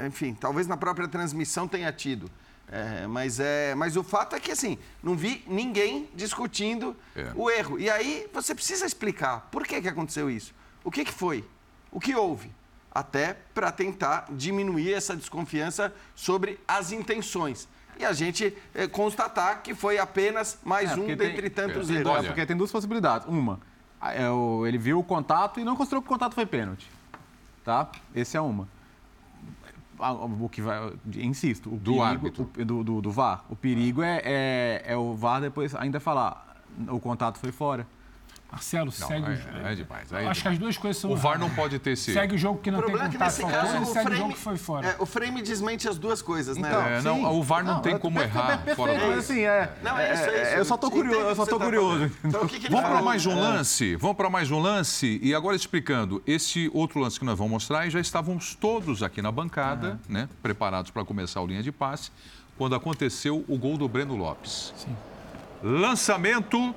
enfim, 0.07 0.35
talvez 0.35 0.67
na 0.67 0.77
própria 0.77 1.09
transmissão 1.09 1.67
tenha 1.69 1.93
tido. 1.93 2.31
É, 2.71 3.07
mas, 3.07 3.41
é, 3.41 3.75
mas 3.75 3.97
o 3.97 4.03
fato 4.05 4.37
é 4.37 4.41
que, 4.41 4.51
assim, 4.53 4.77
não 5.03 5.17
vi 5.17 5.43
ninguém 5.47 6.07
discutindo 6.15 6.95
É. 7.17 7.33
o 7.35 7.49
erro. 7.51 7.79
E 7.81 7.89
aí 7.89 8.27
você 8.33 8.55
precisa 8.55 8.85
explicar 8.85 9.49
por 9.51 9.67
que, 9.67 9.81
que 9.81 9.89
aconteceu 9.89 10.29
isso. 10.31 10.53
O 10.85 10.91
que, 10.91 11.03
que 11.05 11.13
foi? 11.13 11.43
O 11.91 11.99
que 11.99 12.15
houve? 12.15 12.51
Até 12.99 13.37
para 13.55 13.71
tentar 13.71 14.27
diminuir 14.29 14.93
essa 14.93 15.15
desconfiança 15.15 15.95
sobre 16.17 16.59
as 16.67 16.91
intenções. 16.91 17.69
E 17.97 18.05
a 18.05 18.13
gente 18.13 18.57
eh, 18.75 18.89
constatar 18.89 19.63
que 19.63 19.73
foi 19.73 19.99
apenas 19.99 20.59
mais 20.65 20.91
É, 20.91 20.95
um 20.95 20.97
porque 20.99 21.17
tem- 21.17 21.29
dentre 21.29 21.49
tantos 21.49 21.89
é, 21.91 21.95
erros. 21.95 22.07
olha, 22.13 22.25
É, 22.27 22.27
porque 22.29 22.45
tem 22.45 22.57
duas 22.57 22.73
possibilidades. 22.73 23.29
Uma, 23.29 23.61
é 24.03 24.29
o- 24.29 24.67
ele 24.67 24.79
viu 24.79 24.99
o 24.99 25.05
contato 25.05 25.61
e 25.61 25.65
não 25.65 25.77
considerou 25.77 26.03
que 26.03 26.09
o 26.09 26.09
contato 26.09 26.35
foi 26.35 26.45
pênalti. 26.45 26.91
Tá? 27.65 27.89
Esse 28.13 28.37
é 28.37 28.41
uma. 28.41 28.67
O 30.41 30.49
que 30.49 30.61
vai, 30.63 30.93
insisto, 31.17 31.69
o 31.69 31.77
Do 31.77 31.93
perigo, 31.93 32.03
árbitro. 32.03 32.51
o- 32.57 32.65
do, 32.65 32.85
do, 32.85 33.01
do 33.01 33.11
VAR. 33.13 33.45
O 33.49 33.55
perigo 33.55 34.03
é, 34.03 34.23
é, 34.25 34.83
é 34.87 34.97
o 34.97 35.15
VAR 35.15 35.41
depois 35.41 35.73
ainda 35.75 36.01
falar 36.01 36.63
o 36.89 36.99
contato 36.99 37.39
foi 37.39 37.53
fora. 37.53 37.87
Marcelo, 38.51 38.87
Não, 38.99 39.09
segue 39.09 39.29
o 39.29 39.33
é, 39.33 39.37
jogo. 39.37 39.59
é 39.67 39.75
demais. 39.75 40.13
aí 40.13 40.25
é 40.25 40.29
Acho 40.29 40.41
que 40.43 40.49
as 40.49 40.59
duas 40.59 40.79
coisas 40.79 41.01
são 41.03 41.11
O 41.13 41.17
VAR 41.17 41.39
não 41.39 41.51
pode 41.51 41.79
ter 41.79 41.91
esse. 41.91 42.15
Segue 42.15 42.35
o 42.35 42.39
jogo 42.39 42.59
que 42.61 42.71
O 42.71 42.73
não 42.73 42.79
tem 42.81 42.87
problema 42.89 43.09
é 43.09 43.11
que 43.13 43.19
contato 43.19 43.29
nesse 43.29 43.43
faltou 43.43 43.61
caso 43.61 43.77
e 43.77 43.79
o 43.83 43.85
segue 43.85 43.99
o 43.99 44.03
frame, 44.05 44.17
jogo 44.17 44.33
que 44.33 44.39
foi 44.41 44.57
fora. 44.57 44.87
é, 44.89 44.97
o 44.99 45.05
frame 45.05 45.43
desmente 45.43 45.87
as 45.87 45.99
duas 45.99 46.23
coisas, 46.23 46.57
né? 46.57 46.67
Então, 46.69 46.83
É, 46.83 47.03
não, 47.03 47.35
o 47.35 47.43
VAR 47.43 47.63
não, 47.63 47.81
tem 47.83 47.99
como 47.99 48.17
per- 48.19 48.25
errar 48.29 48.65
fora 48.75 48.95
mas 49.07 49.19
assim, 49.19 49.41
é, 49.43 49.71
Não, 49.83 49.99
é 49.99 50.15
isso, 50.15 50.23
é 50.25 50.43
isso. 50.43 50.51
eu 50.57 50.65
só 50.65 50.77
tô 50.79 50.87
Entendo 50.87 50.99
curioso, 50.99 51.21
o 51.21 51.25
eu 51.25 51.29
que 51.31 51.37
só 51.37 51.45
você 51.45 51.51
tô 51.51 51.59
tá 51.59 51.65
curioso. 51.67 52.11
Então, 52.25 52.43
o 52.43 52.49
que 52.49 52.59
que 52.59 52.67
ele 52.69 52.75
Vamos 52.75 52.91
para 52.91 53.03
mais 53.03 53.27
um 53.27 53.35
lance? 53.39 53.97
Vamos 53.97 54.17
para 54.17 54.31
mais 54.31 54.51
um 54.51 54.59
lance? 54.59 55.21
E 55.23 55.35
agora 55.35 55.55
explicando, 55.55 56.23
esse 56.27 56.71
outro 56.73 57.01
lance 57.01 57.19
que 57.19 57.27
nós 57.27 57.37
vamos 57.37 57.53
mostrar, 57.53 57.87
e 57.87 57.91
já 57.91 58.01
estávamos 58.01 58.55
todos 58.55 59.03
aqui 59.03 59.21
na 59.21 59.31
bancada, 59.31 60.01
né, 60.09 60.27
preparados 60.43 60.91
para 60.91 61.05
começar 61.05 61.43
o 61.43 61.47
linha 61.47 61.63
de 61.63 61.71
passe, 61.71 62.11
quando 62.57 62.75
aconteceu 62.75 63.45
o 63.47 63.59
gol 63.59 63.77
do 63.77 63.87
Breno 63.87 64.17
Lopes. 64.17 64.73
Sim. 64.77 64.97
Lançamento, 65.63 66.75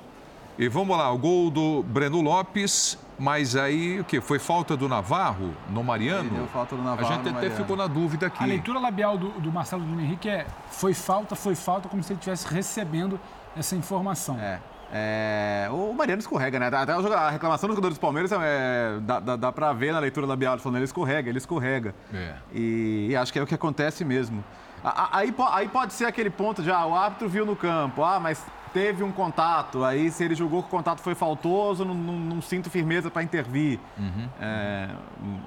e 0.58 0.68
vamos 0.68 0.97
lá, 0.97 1.12
o 1.12 1.18
gol 1.18 1.49
do 1.49 1.84
Breno 1.84 2.22
Lopes, 2.22 2.97
mas 3.18 3.56
aí 3.56 3.99
o 3.99 4.04
que? 4.04 4.20
Foi 4.22 4.38
falta 4.39 4.76
do 4.78 4.88
Navarro 4.89 5.52
no 5.70 5.84
Mariano? 5.84 6.30
Ele 6.30 6.38
deu 6.38 6.47
falta 6.47 6.76
do 6.76 6.82
Navarro 6.82 7.08
A 7.08 7.12
gente 7.14 7.16
no 7.18 7.30
até 7.30 7.32
Mariano. 7.32 7.56
ficou 7.56 7.76
na 7.78 7.88
dúvida 7.88 8.26
A 8.26 8.28
aqui. 8.28 8.45
leitura 8.45 8.80
labial 8.80 9.18
do, 9.18 9.30
do 9.39 9.52
Marcelo 9.52 9.84
Bruno 9.84 10.02
Henrique 10.02 10.30
é 10.30 10.45
foi 10.70 10.93
falta, 10.93 11.36
foi 11.36 11.56
falta, 11.56 11.88
como 11.89 12.02
se 12.04 12.14
ele 12.14 12.20
estivesse 12.20 12.47
recebendo 12.54 13.20
essa 13.56 13.76
informação. 13.76 14.39
É. 14.39 14.60
É, 14.93 15.70
o 15.72 15.93
Mariano 15.93 16.20
escorrega, 16.20 16.60
né? 16.60 16.68
Até 16.68 16.93
o 16.97 17.02
jogador- 17.02 17.24
a 17.24 17.30
reclamação 17.30 17.68
dos 17.68 17.76
jogadores 17.78 17.97
do 17.97 18.02
Palmeiras 18.02 18.30
é, 18.34 18.99
dá, 19.02 19.20
dá, 19.22 19.36
dá 19.38 19.52
pra 19.52 19.72
ver 19.72 19.93
na 19.93 19.99
leitura 19.99 20.28
labial 20.28 20.60
falando 20.60 20.78
ele 20.78 20.86
escorrega, 20.86 21.30
ele 21.30 21.38
escorrega. 21.38 21.95
É. 22.14 22.34
E, 22.54 23.08
e 23.12 23.16
acho 23.16 23.32
que 23.32 23.39
é 23.39 23.41
o 23.41 23.47
que 23.47 23.56
acontece 23.56 24.04
mesmo. 24.04 24.43
A- 24.84 25.04
a- 25.04 25.10
Aí, 25.20 25.34
aí 25.54 25.70
pode 25.70 25.93
ser 25.93 26.06
aquele 26.06 26.30
ponto 26.30 26.62
de, 26.62 26.70
ah, 26.70 26.86
o 26.86 26.93
árbitro 26.93 27.30
viu 27.30 27.45
no 27.45 27.56
campo, 27.56 28.04
ah, 28.04 28.20
mas 28.20 28.45
teve 28.74 29.03
um 29.03 29.11
contato, 29.11 29.84
aí 29.84 30.09
se 30.11 30.24
ele 30.24 30.36
julgou 30.36 30.61
que 30.63 30.67
o 30.69 30.72
contato 30.72 30.99
foi 31.01 31.13
faltoso, 31.15 31.84
não, 31.86 31.93
não- 31.93 32.19
não 32.19 32.41
sinto 32.41 32.69
firmeza 32.69 33.09
para 33.11 33.24
intervir. 33.24 33.80
Uhum. 33.97 34.30
É, 34.39 34.89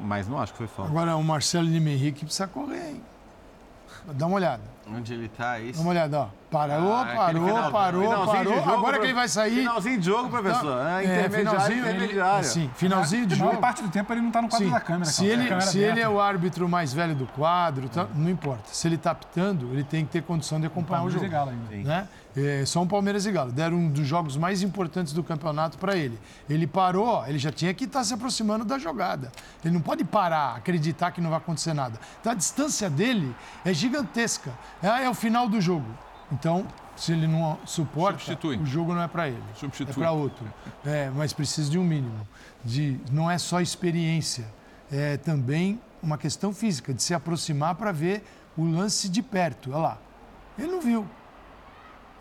mas 0.02 0.28
não 0.28 0.38
acho 0.38 0.52
que 0.52 0.58
foi 0.58 0.66
falta. 0.66 0.90
Agora, 0.90 1.16
o 1.16 1.24
Marcelo 1.24 1.66
Lima 1.66 1.90
Henrique 1.90 2.24
precisa 2.24 2.46
correr, 2.46 2.90
hein? 2.90 3.02
Dá 4.12 4.26
uma 4.26 4.36
olhada. 4.36 4.62
Onde 4.87 5.14
ele 5.14 5.28
tá, 5.28 5.57
é 5.59 5.61
Dá 5.62 5.66
isso? 5.70 5.80
uma 5.80 5.91
olhada, 5.91 6.20
ó. 6.20 6.28
Parou, 6.51 6.93
Ah, 6.95 7.05
parou, 7.16 7.47
final- 7.49 7.72
parou, 7.72 8.26
parou. 8.26 8.55
jogo, 8.55 8.70
Agora 8.70 8.99
que 9.01 9.07
ele 9.07 9.12
vai 9.14 9.26
sair. 9.26 9.57
Finalzinho 9.57 9.99
de 9.99 10.07
jogo, 10.07 10.28
professor. 10.28 10.87
É, 10.87 10.91
É, 10.91 11.03
intermediário, 11.05 11.32
finalzinho, 11.51 11.78
intermediário. 11.80 12.45
Sim, 12.49 12.70
finalzinho 12.76 13.26
de 13.26 13.35
A 13.35 13.39
maior 13.39 13.51
jogo. 13.53 13.61
parte 13.61 13.82
do 13.82 13.89
tempo 13.89 14.12
ele 14.12 14.20
não 14.20 14.28
está 14.28 14.41
no 14.41 14.49
quadro 14.49 14.66
Sim. 14.68 14.72
da 14.72 14.78
câmera. 14.80 15.05
Se, 15.11 15.26
ele, 15.26 15.45
câmera 15.49 15.61
se 15.62 15.78
ele 15.80 16.01
é 16.01 16.09
o 16.09 16.20
árbitro 16.20 16.68
mais 16.68 16.93
velho 16.93 17.14
do 17.16 17.26
quadro, 17.26 17.89
tá- 17.89 18.07
não 18.14 18.30
importa. 18.30 18.62
Se 18.72 18.87
ele 18.87 18.95
está 18.95 19.11
apitando, 19.11 19.72
ele 19.72 19.82
tem 19.82 20.05
que 20.05 20.12
ter 20.12 20.22
condição 20.22 20.61
de 20.61 20.66
acompanhar 20.66 21.01
o 21.03 21.11
Palmeiras 21.11 21.14
jogo. 21.22 21.26
e 21.26 21.28
Galo 21.28 21.51
ainda. 21.51 21.89
Né? 21.89 22.09
É, 22.37 22.64
só 22.66 22.82
um 22.82 22.87
Palmeiras 22.87 23.26
e 23.26 23.32
Galo. 23.32 23.51
Deram 23.51 23.76
um 23.76 23.89
dos 23.91 24.07
jogos 24.07 24.37
mais 24.37 24.62
importantes 24.62 25.12
do 25.12 25.24
campeonato 25.24 25.76
para 25.78 25.97
ele. 25.97 26.18
Ele 26.49 26.66
parou, 26.68 27.07
ó, 27.07 27.26
ele 27.26 27.39
já 27.39 27.51
tinha 27.51 27.72
que 27.74 27.85
estar 27.85 28.05
se 28.05 28.14
aproximando 28.14 28.64
da 28.64 28.78
jogada. 28.78 29.32
Ele 29.64 29.74
não 29.74 29.80
pode 29.80 30.05
parar, 30.05 30.55
acreditar 30.57 31.11
que 31.11 31.20
não 31.20 31.30
vai 31.30 31.39
acontecer 31.39 31.74
nada. 31.74 31.99
Então 32.20 32.30
a 32.30 32.35
distância 32.35 32.89
dele 32.91 33.35
é 33.64 33.72
gigantesca. 33.72 34.53
É, 34.85 35.05
é 35.05 35.09
o 35.09 35.14
final 35.14 35.49
do 35.49 35.61
jogo. 35.61 35.87
Então, 36.30 36.66
se 36.95 37.12
ele 37.12 37.26
não 37.26 37.59
suporta, 37.64 38.18
Substitui. 38.18 38.59
o 38.59 38.66
jogo 38.66 38.95
não 38.95 39.03
é 39.03 39.09
para 39.09 39.28
ele. 39.28 39.43
Substitui. 39.57 39.93
É 39.93 39.95
para 39.95 40.12
outro. 40.12 40.47
É, 40.85 41.11
mas 41.14 41.32
precisa 41.32 41.70
de 41.70 41.78
um 41.78 41.85
mínimo. 41.85 42.28
De, 42.62 43.01
não 43.11 43.30
é 43.30 43.39
só 43.39 43.61
experiência, 43.61 44.45
é 44.93 45.16
também 45.16 45.80
uma 46.03 46.18
questão 46.18 46.53
física, 46.53 46.93
de 46.93 47.03
se 47.03 47.14
aproximar 47.14 47.74
para 47.76 47.93
ver 47.93 48.22
o 48.57 48.64
lance 48.64 49.09
de 49.09 49.22
perto. 49.22 49.70
Olha 49.70 49.78
lá. 49.78 49.99
Ele 50.59 50.70
não 50.70 50.80
viu. 50.80 51.07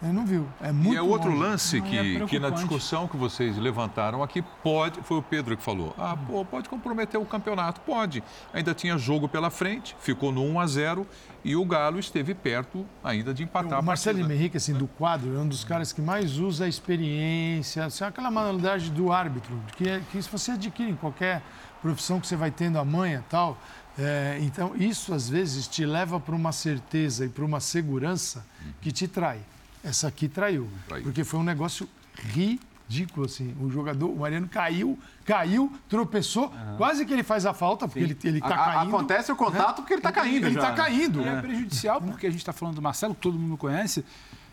Ele 0.03 0.13
não 0.13 0.25
viu. 0.25 0.47
É 0.61 0.71
muito 0.71 0.93
E 0.93 0.97
é 0.97 1.01
outro 1.01 1.29
longe. 1.29 1.41
lance 1.41 1.79
Não, 1.79 1.87
e 1.87 1.97
é 1.97 2.19
que, 2.19 2.25
que 2.25 2.39
na 2.39 2.49
discussão 2.49 3.07
que 3.07 3.15
vocês 3.15 3.57
levantaram 3.57 4.21
aqui, 4.21 4.41
pode, 4.61 5.01
foi 5.01 5.17
o 5.17 5.21
Pedro 5.21 5.55
que 5.55 5.63
falou, 5.63 5.95
ah, 5.97 6.15
pô, 6.15 6.43
pode 6.43 6.67
comprometer 6.67 7.19
o 7.19 7.25
campeonato, 7.25 7.79
pode. 7.81 8.21
Ainda 8.53 8.73
tinha 8.73 8.97
jogo 8.97 9.29
pela 9.29 9.49
frente, 9.49 9.95
ficou 9.99 10.31
no 10.31 10.43
1 10.43 10.59
a 10.59 10.67
0 10.67 11.07
e 11.43 11.55
o 11.55 11.65
Galo 11.65 11.99
esteve 11.99 12.33
perto 12.33 12.85
ainda 13.03 13.33
de 13.33 13.43
empatar 13.43 13.79
O 13.79 13.83
Marcelo. 13.83 14.19
Henrique, 14.19 14.57
assim, 14.57 14.73
do 14.73 14.87
quadro, 14.87 15.35
é 15.35 15.39
um 15.39 15.47
dos 15.47 15.63
caras 15.63 15.91
que 15.93 16.01
mais 16.01 16.37
usa 16.37 16.65
a 16.65 16.67
experiência, 16.67 17.85
assim, 17.85 18.03
aquela 18.03 18.29
manualidade 18.29 18.91
do 18.91 19.11
árbitro, 19.11 19.57
que, 19.77 19.87
é, 19.87 20.01
que 20.11 20.17
isso 20.17 20.29
você 20.29 20.51
adquire 20.51 20.89
em 20.89 20.95
qualquer 20.95 21.41
profissão 21.81 22.19
que 22.19 22.27
você 22.27 22.35
vai 22.35 22.51
tendo 22.51 22.77
a 22.77 22.85
manha 22.85 23.23
e 23.25 23.29
tal. 23.29 23.57
É, 23.97 24.39
então, 24.41 24.75
isso 24.75 25.13
às 25.13 25.29
vezes 25.29 25.67
te 25.67 25.85
leva 25.85 26.19
para 26.19 26.33
uma 26.35 26.51
certeza 26.51 27.25
e 27.25 27.29
para 27.29 27.45
uma 27.45 27.59
segurança 27.59 28.45
que 28.81 28.91
te 28.91 29.07
trai. 29.07 29.39
Essa 29.83 30.07
aqui 30.07 30.27
traiu, 30.27 30.69
Traiu. 30.87 31.03
porque 31.03 31.23
foi 31.23 31.39
um 31.39 31.43
negócio 31.43 31.87
ridículo, 32.15 33.25
assim. 33.25 33.55
O 33.59 33.69
jogador, 33.69 34.07
o 34.09 34.15
Mariano 34.17 34.47
caiu, 34.47 34.97
caiu, 35.25 35.71
tropeçou, 35.89 36.51
quase 36.77 37.05
que 37.05 37.13
ele 37.13 37.23
faz 37.23 37.45
a 37.45 37.53
falta, 37.53 37.87
porque 37.87 37.99
ele, 37.99 38.17
ele 38.23 38.39
tá 38.39 38.47
A- 38.47 38.73
caindo. 38.73 38.95
Acontece 38.95 39.31
o 39.31 39.35
contato 39.35 39.77
porque 39.77 39.93
ele 39.93 40.01
tá 40.01 40.11
caindo 40.11 40.45
Ele 40.45 40.55
já. 40.55 40.61
tá 40.61 40.71
caindo. 40.73 41.21
E 41.21 41.27
é 41.27 41.41
prejudicial, 41.41 41.99
porque 42.01 42.27
a 42.27 42.29
gente 42.29 42.39
está 42.39 42.53
falando 42.53 42.75
do 42.75 42.81
Marcelo, 42.81 43.13
que 43.13 43.21
todo 43.21 43.37
mundo 43.37 43.57
conhece. 43.57 44.05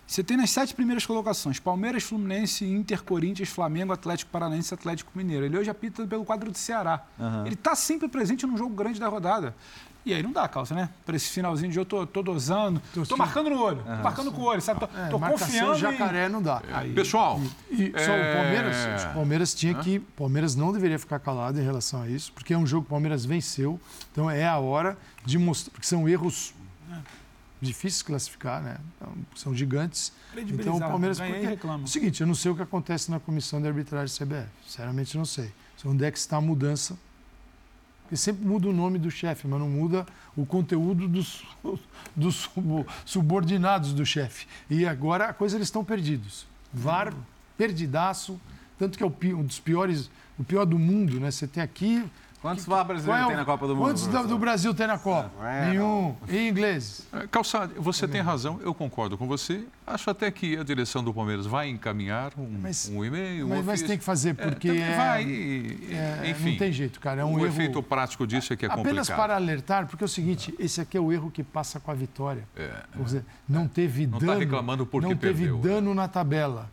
Você 0.06 0.24
tem 0.24 0.36
nas 0.36 0.50
sete 0.50 0.74
primeiras 0.74 1.06
colocações: 1.06 1.60
Palmeiras, 1.60 2.02
Fluminense, 2.02 2.64
Inter, 2.64 3.00
Corinthians, 3.04 3.48
Flamengo, 3.48 3.92
Atlético 3.92 4.32
Paranaense 4.32 4.74
Atlético 4.74 5.12
Mineiro. 5.14 5.44
Ele 5.46 5.56
hoje 5.56 5.70
apita 5.70 6.04
pelo 6.04 6.24
quadro 6.24 6.50
do 6.50 6.58
Ceará. 6.58 7.04
Ele 7.46 7.54
está 7.54 7.76
sempre 7.76 8.08
presente 8.08 8.44
num 8.44 8.56
jogo 8.56 8.74
grande 8.74 8.98
da 8.98 9.06
rodada. 9.06 9.54
E 10.04 10.14
aí 10.14 10.22
não 10.22 10.32
dá, 10.32 10.48
calça, 10.48 10.74
né? 10.74 10.88
Para 11.04 11.14
esse 11.14 11.28
finalzinho 11.28 11.68
de 11.68 11.74
jogo, 11.74 11.82
eu 11.84 12.06
tô, 12.06 12.06
tô 12.06 12.22
dosando, 12.32 12.80
tô, 12.94 13.04
Tô- 13.04 13.16
marcando 13.18 13.50
no 13.50 13.60
olho, 13.62 13.82
tô 13.82 14.02
marcando 14.02 14.32
com 14.32 14.40
o 14.40 14.44
olho, 14.44 14.62
sabe? 14.62 14.80
Tô, 14.80 14.86
É, 14.86 15.08
tô 15.08 15.18
marcação 15.18 15.46
confiando. 15.46 15.74
em- 15.76 15.78
jacaré 15.78 16.28
não 16.28 16.40
dá. 16.40 16.62
Aí- 16.72 16.92
Pessoal, 16.94 17.38
E 17.70 17.92
só 17.92 18.12
É. 18.12 18.32
o 18.32 18.36
Palmeiras, 18.36 18.76
o 19.04 19.14
Palmeiras 19.14 19.54
tinha 19.54 19.74
que, 19.74 19.98
o 19.98 20.02
Palmeiras 20.16 20.54
não 20.54 20.72
deveria 20.72 20.98
ficar 20.98 21.18
calado 21.18 21.60
em 21.60 21.62
relação 21.64 22.00
a 22.02 22.08
isso, 22.08 22.32
porque 22.32 22.54
é 22.54 22.58
um 22.58 22.66
jogo 22.66 22.84
que 22.84 22.88
o 22.88 22.94
Palmeiras 22.94 23.24
venceu, 23.26 23.78
então 24.10 24.30
é 24.30 24.46
a 24.46 24.56
hora 24.58 24.96
de 25.24 25.38
mostrar, 25.38 25.70
porque 25.72 25.86
são 25.86 26.08
erros 26.08 26.54
difícil 27.60 28.06
classificar, 28.06 28.62
né? 28.62 28.78
Então, 28.96 29.12
são 29.36 29.54
gigantes. 29.54 30.12
Então 30.34 30.76
o 30.76 30.80
Palmeiras. 30.80 31.18
ganha 31.18 31.30
e 31.30 31.34
porque- 31.34 31.46
reclama. 31.48 31.82
É 31.82 31.84
o 31.84 31.88
seguinte, 31.88 32.20
eu 32.22 32.26
não 32.26 32.34
sei 32.34 32.50
o 32.50 32.56
que 32.56 32.62
acontece 32.62 33.10
na 33.10 33.20
comissão 33.20 33.60
de 33.60 33.68
arbitragem 33.68 34.08
CBF. 34.16 34.48
Sinceramente, 34.66 35.16
não 35.18 35.24
sei. 35.26 35.52
Onde 35.84 36.04
é 36.04 36.10
que 36.10 36.18
está 36.18 36.36
a 36.38 36.40
mudança? 36.40 36.98
Porque 38.10 38.16
sempre 38.16 38.44
muda 38.44 38.68
o 38.68 38.72
nome 38.72 38.98
do 38.98 39.08
chefe, 39.08 39.46
mas 39.46 39.60
não 39.60 39.68
muda 39.68 40.04
o 40.36 40.44
conteúdo 40.44 41.06
dos, 41.06 41.44
dos 42.16 42.34
subo- 42.34 42.84
subordinados 43.04 43.92
do 43.92 44.04
chefe. 44.04 44.48
E 44.68 44.84
agora 44.84 45.26
a 45.26 45.32
coisa 45.32 45.56
eles 45.56 45.68
estão 45.68 45.84
perdidos. 45.84 46.44
VAR, 46.74 47.14
perdidaço, 47.56 48.40
tanto 48.76 48.98
que 48.98 49.04
é 49.04 49.06
o 49.06 49.14
um 49.38 49.44
dos 49.44 49.60
piores, 49.60 50.10
o 50.36 50.42
pior 50.42 50.64
do 50.66 50.76
mundo, 50.76 51.20
né? 51.20 51.30
Você 51.30 51.46
tem 51.46 51.62
aqui. 51.62 52.04
Quantos 52.40 52.64
VAR 52.64 52.78
Qual 52.78 52.84
brasileiros 52.86 53.22
é 53.22 53.24
o- 53.26 53.28
tem 53.28 53.36
na 53.36 53.44
Copa 53.44 53.66
do 53.66 53.76
Mundo? 53.76 53.84
Quantos 53.88 54.06
do, 54.06 54.26
do 54.26 54.38
Brasil 54.38 54.72
tem 54.72 54.86
na 54.86 54.96
Copa? 54.98 55.30
É, 55.46 55.68
Nenhum. 55.70 56.16
E 56.26 56.48
ingleses? 56.48 57.06
É, 57.12 57.26
Calçado, 57.26 57.74
você 57.78 58.08
tem 58.08 58.22
razão, 58.22 58.58
eu 58.62 58.72
concordo 58.72 59.18
com 59.18 59.26
você. 59.26 59.62
Acho 59.86 60.08
até 60.08 60.30
que 60.30 60.56
a 60.56 60.62
direção 60.64 61.04
do 61.04 61.12
Palmeiras 61.12 61.44
vai 61.44 61.68
encaminhar 61.68 62.32
um, 62.38 62.58
Mas- 62.62 62.88
um 62.90 63.04
e-mail. 63.04 63.44
um 63.44 63.48
Mas, 63.50 63.58
mas 63.58 63.68
ofício. 63.68 63.86
tem 63.88 63.98
que 63.98 64.04
fazer, 64.04 64.30
É, 64.30 64.32
porque 64.34 64.68
é, 64.70 64.96
vai, 64.96 65.22
é, 65.24 66.30
enfim. 66.30 66.52
não 66.52 66.58
tem 66.58 66.72
jeito, 66.72 66.98
cara. 66.98 67.20
É 67.20 67.24
um 67.26 67.34
o 67.34 67.38
erro. 67.40 67.46
efeito 67.48 67.82
prático 67.82 68.26
disso 68.26 68.54
é 68.54 68.56
que 68.56 68.64
é 68.64 68.68
Apenas 68.68 68.86
complicado. 69.08 69.16
para 69.18 69.34
alertar, 69.34 69.86
porque 69.86 70.02
é 70.02 70.06
o 70.06 70.08
seguinte, 70.08 70.54
esse 70.58 70.80
aqui 70.80 70.96
é 70.96 71.00
o 71.00 71.12
erro 71.12 71.30
que 71.30 71.42
passa 71.44 71.78
com 71.78 71.90
a 71.90 71.94
vitória. 71.94 72.44
É. 72.56 72.70
Quer 72.96 73.02
dizer, 73.04 73.24
não 73.46 73.68
teve 73.68 74.06
Não 74.06 74.18
tá 74.18 74.26
dano. 74.26 74.38
reclamando 74.40 74.86
porque 74.86 75.06
não 75.08 75.14
teve 75.14 75.44
perdeu, 75.44 75.58
dano 75.58 75.94
na 75.94 76.08
tabela. 76.08 76.70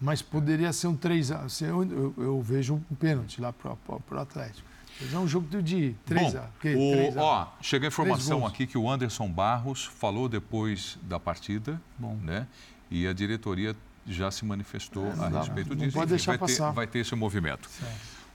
Mas 0.00 0.22
poderia 0.22 0.72
ser 0.72 0.86
um 0.88 0.96
3 0.96 1.30
a 1.32 1.46
eu, 1.60 1.82
eu, 1.84 2.14
eu 2.18 2.42
vejo 2.42 2.74
um 2.90 2.94
pênalti 2.96 3.40
lá 3.40 3.52
para 3.52 3.72
o 3.72 4.18
Atlético. 4.20 4.66
Mas 5.00 5.14
é 5.14 5.18
um 5.18 5.28
jogo 5.28 5.62
de 5.62 5.94
3 6.04 6.32
Bom, 6.32 6.38
a, 6.38 6.42
porque 6.42 6.74
o- 6.74 6.92
3 6.92 7.16
a 7.16 7.22
ó, 7.22 7.46
chega 7.62 7.86
a 7.86 7.88
informação 7.88 8.44
aqui 8.46 8.66
que 8.66 8.76
o 8.76 8.90
Anderson 8.90 9.28
Barros 9.28 9.84
falou 9.84 10.28
depois 10.28 10.98
da 11.02 11.20
partida, 11.20 11.80
né? 12.22 12.46
E 12.90 13.06
a 13.06 13.12
diretoria 13.12 13.76
já 14.06 14.30
se 14.30 14.44
manifestou 14.44 15.06
a 15.20 15.28
dá, 15.28 15.40
respeito 15.40 15.70
não 15.70 15.76
disso. 15.76 15.96
pode 15.96 16.10
deixar 16.10 16.32
vai 16.32 16.38
passar. 16.38 16.68
Ter, 16.70 16.74
vai 16.74 16.86
ter 16.86 16.98
esse 17.00 17.14
movimento. 17.14 17.68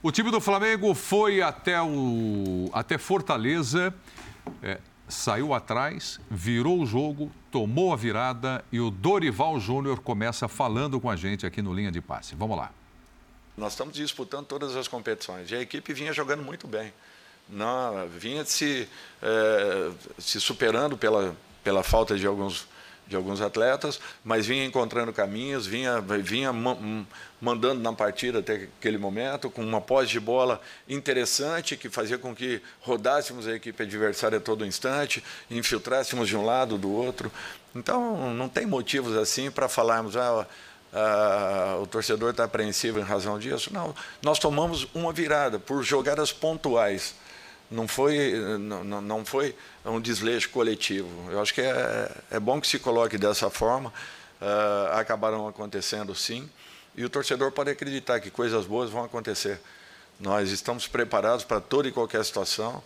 O 0.01 0.11
time 0.11 0.29
do 0.31 0.39
Flamengo 0.39 0.93
foi 0.93 1.41
até, 1.41 1.81
o, 1.81 2.69
até 2.73 2.97
Fortaleza, 2.97 3.93
é, 4.61 4.79
saiu 5.07 5.53
atrás, 5.53 6.19
virou 6.29 6.81
o 6.81 6.85
jogo, 6.85 7.31
tomou 7.51 7.91
a 7.93 7.95
virada 7.95 8.63
e 8.71 8.79
o 8.79 8.91
Dorival 8.91 9.59
Júnior 9.59 9.99
começa 10.01 10.47
falando 10.47 10.99
com 10.99 11.09
a 11.09 11.15
gente 11.15 11.45
aqui 11.45 11.61
no 11.61 11.73
Linha 11.73 11.91
de 11.91 12.01
Passe. 12.01 12.35
Vamos 12.35 12.57
lá. 12.57 12.71
Nós 13.55 13.73
estamos 13.73 13.93
disputando 13.93 14.47
todas 14.47 14.75
as 14.75 14.87
competições 14.87 15.51
e 15.51 15.55
a 15.55 15.61
equipe 15.61 15.93
vinha 15.93 16.11
jogando 16.11 16.41
muito 16.41 16.67
bem. 16.67 16.91
Não, 17.47 18.07
vinha 18.07 18.43
se, 18.45 18.87
eh, 19.21 19.91
se 20.17 20.39
superando 20.41 20.97
pela, 20.97 21.35
pela 21.63 21.83
falta 21.83 22.17
de 22.17 22.25
alguns, 22.25 22.67
de 23.05 23.15
alguns 23.15 23.41
atletas, 23.41 23.99
mas 24.23 24.45
vinha 24.45 24.65
encontrando 24.65 25.13
caminhos, 25.13 25.67
vinha, 25.67 26.01
vinha 26.01 26.51
hum, 26.51 27.05
mandando 27.39 27.81
na 27.81 27.93
partida 27.93 28.39
até 28.39 28.67
aquele 28.79 28.97
momento, 28.97 29.51
com 29.51 29.61
uma 29.61 29.81
posse 29.81 30.09
de 30.09 30.19
bola 30.19 30.59
interessante 30.87 31.77
que 31.77 31.89
fazia 31.89 32.17
com 32.17 32.33
que 32.33 32.61
rodássemos 32.81 33.45
a 33.45 33.53
equipe 33.53 33.83
adversária 33.83 34.37
a 34.37 34.41
todo 34.41 34.65
instante, 34.65 35.23
infiltrássemos 35.51 36.27
de 36.27 36.35
um 36.35 36.45
lado, 36.45 36.77
do 36.77 36.91
outro. 36.91 37.31
Então, 37.75 38.33
não 38.33 38.47
tem 38.47 38.65
motivos 38.65 39.15
assim 39.17 39.51
para 39.51 39.67
falarmos. 39.67 40.15
Ah, 40.15 40.47
ah, 40.93 41.79
o 41.81 41.87
torcedor 41.87 42.31
está 42.31 42.43
apreensivo 42.43 42.99
em 42.99 43.03
razão 43.03 43.39
disso. 43.39 43.73
Não, 43.73 43.95
nós 44.21 44.39
tomamos 44.39 44.87
uma 44.93 45.11
virada 45.11 45.59
por 45.59 45.83
jogadas 45.83 46.31
pontuais. 46.31 47.15
Não 47.71 47.87
foi, 47.87 48.33
não, 48.59 49.01
não- 49.01 49.25
foi 49.25 49.55
um 49.83 49.99
desleixo 49.99 50.49
coletivo. 50.49 51.09
Eu 51.31 51.41
acho 51.41 51.53
que 51.53 51.61
é, 51.61 52.11
é 52.31 52.39
bom 52.39 52.61
que 52.61 52.67
se 52.67 52.77
coloque 52.77 53.17
dessa 53.17 53.49
forma. 53.49 53.91
Ah, 54.39 54.99
acabaram 54.99 55.47
acontecendo 55.47 56.13
sim. 56.13 56.47
E 56.95 57.03
o 57.03 57.09
torcedor 57.09 57.51
pode 57.51 57.71
acreditar 57.71 58.19
que 58.19 58.29
coisas 58.29 58.65
boas 58.65 58.89
vão 58.91 59.03
acontecer. 59.03 59.59
Nós 60.19 60.51
estamos 60.51 60.85
preparados 60.87 61.43
para 61.43 61.59
toda 61.59 61.87
e 61.87 61.91
qualquer 61.91 62.23
situação 62.23 62.83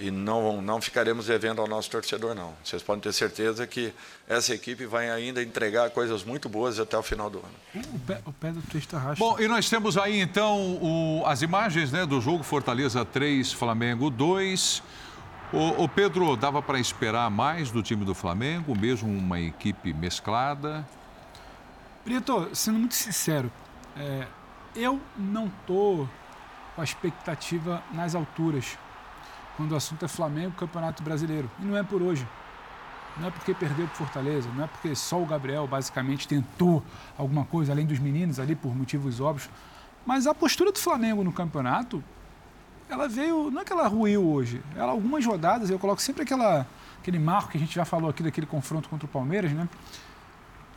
e 0.00 0.10
não, 0.10 0.62
não 0.62 0.80
ficaremos 0.80 1.26
devendo 1.26 1.60
ao 1.60 1.68
nosso 1.68 1.90
torcedor, 1.90 2.34
não. 2.34 2.54
Vocês 2.64 2.82
podem 2.82 3.02
ter 3.02 3.12
certeza 3.12 3.66
que 3.66 3.92
essa 4.26 4.54
equipe 4.54 4.86
vai 4.86 5.10
ainda 5.10 5.42
entregar 5.42 5.90
coisas 5.90 6.24
muito 6.24 6.48
boas 6.48 6.80
até 6.80 6.96
o 6.96 7.02
final 7.02 7.28
do 7.28 7.38
ano. 7.38 7.84
O 7.94 7.98
pé, 8.00 8.20
o 8.24 8.32
pé 8.32 8.50
do 8.50 8.62
texto 8.62 8.96
arrasta. 8.96 9.22
Bom, 9.22 9.38
e 9.38 9.46
nós 9.46 9.68
temos 9.68 9.98
aí 9.98 10.18
então 10.20 10.78
o- 10.80 11.22
as 11.26 11.42
imagens 11.42 11.92
né, 11.92 12.06
do 12.06 12.20
jogo 12.20 12.42
Fortaleza 12.42 13.04
3, 13.04 13.52
Flamengo 13.52 14.08
2. 14.10 14.82
O, 15.52 15.84
o 15.84 15.88
Pedro, 15.88 16.36
dava 16.36 16.62
para 16.62 16.78
esperar 16.78 17.28
mais 17.30 17.70
do 17.70 17.82
time 17.82 18.04
do 18.04 18.14
Flamengo, 18.14 18.74
mesmo 18.74 19.08
uma 19.10 19.38
equipe 19.40 19.92
mesclada? 19.92 20.86
Brito, 22.04 22.48
sendo 22.54 22.78
muito 22.78 22.94
sincero, 22.94 23.50
é, 23.96 24.26
eu 24.74 24.98
não 25.16 25.46
estou 25.48 26.08
com 26.74 26.80
a 26.80 26.84
expectativa 26.84 27.82
nas 27.92 28.14
alturas 28.14 28.78
quando 29.60 29.72
o 29.72 29.76
assunto 29.76 30.02
é 30.02 30.08
Flamengo 30.08 30.52
Campeonato 30.52 31.02
Brasileiro. 31.02 31.50
E 31.58 31.64
não 31.66 31.76
é 31.76 31.82
por 31.82 32.00
hoje. 32.00 32.26
Não 33.18 33.28
é 33.28 33.30
porque 33.30 33.52
perdeu 33.52 33.86
para 33.86 33.94
Fortaleza, 33.94 34.48
não 34.56 34.64
é 34.64 34.66
porque 34.66 34.94
só 34.94 35.20
o 35.20 35.26
Gabriel 35.26 35.66
basicamente 35.66 36.26
tentou 36.26 36.82
alguma 37.18 37.44
coisa, 37.44 37.70
além 37.70 37.84
dos 37.84 37.98
meninos 37.98 38.40
ali 38.40 38.56
por 38.56 38.74
motivos 38.74 39.20
óbvios. 39.20 39.50
Mas 40.06 40.26
a 40.26 40.34
postura 40.34 40.72
do 40.72 40.78
Flamengo 40.78 41.22
no 41.22 41.30
campeonato, 41.30 42.02
ela 42.88 43.06
veio, 43.06 43.50
não 43.50 43.60
é 43.60 43.64
que 43.64 43.72
ela 43.72 43.86
ruiu 43.86 44.26
hoje, 44.26 44.62
ela 44.74 44.92
algumas 44.92 45.26
rodadas, 45.26 45.68
eu 45.68 45.78
coloco 45.78 46.00
sempre 46.00 46.22
aquela, 46.22 46.66
aquele 46.98 47.18
marco 47.18 47.50
que 47.50 47.58
a 47.58 47.60
gente 47.60 47.74
já 47.74 47.84
falou 47.84 48.08
aqui 48.08 48.22
daquele 48.22 48.46
confronto 48.46 48.88
contra 48.88 49.04
o 49.04 49.10
Palmeiras, 49.10 49.52
né? 49.52 49.68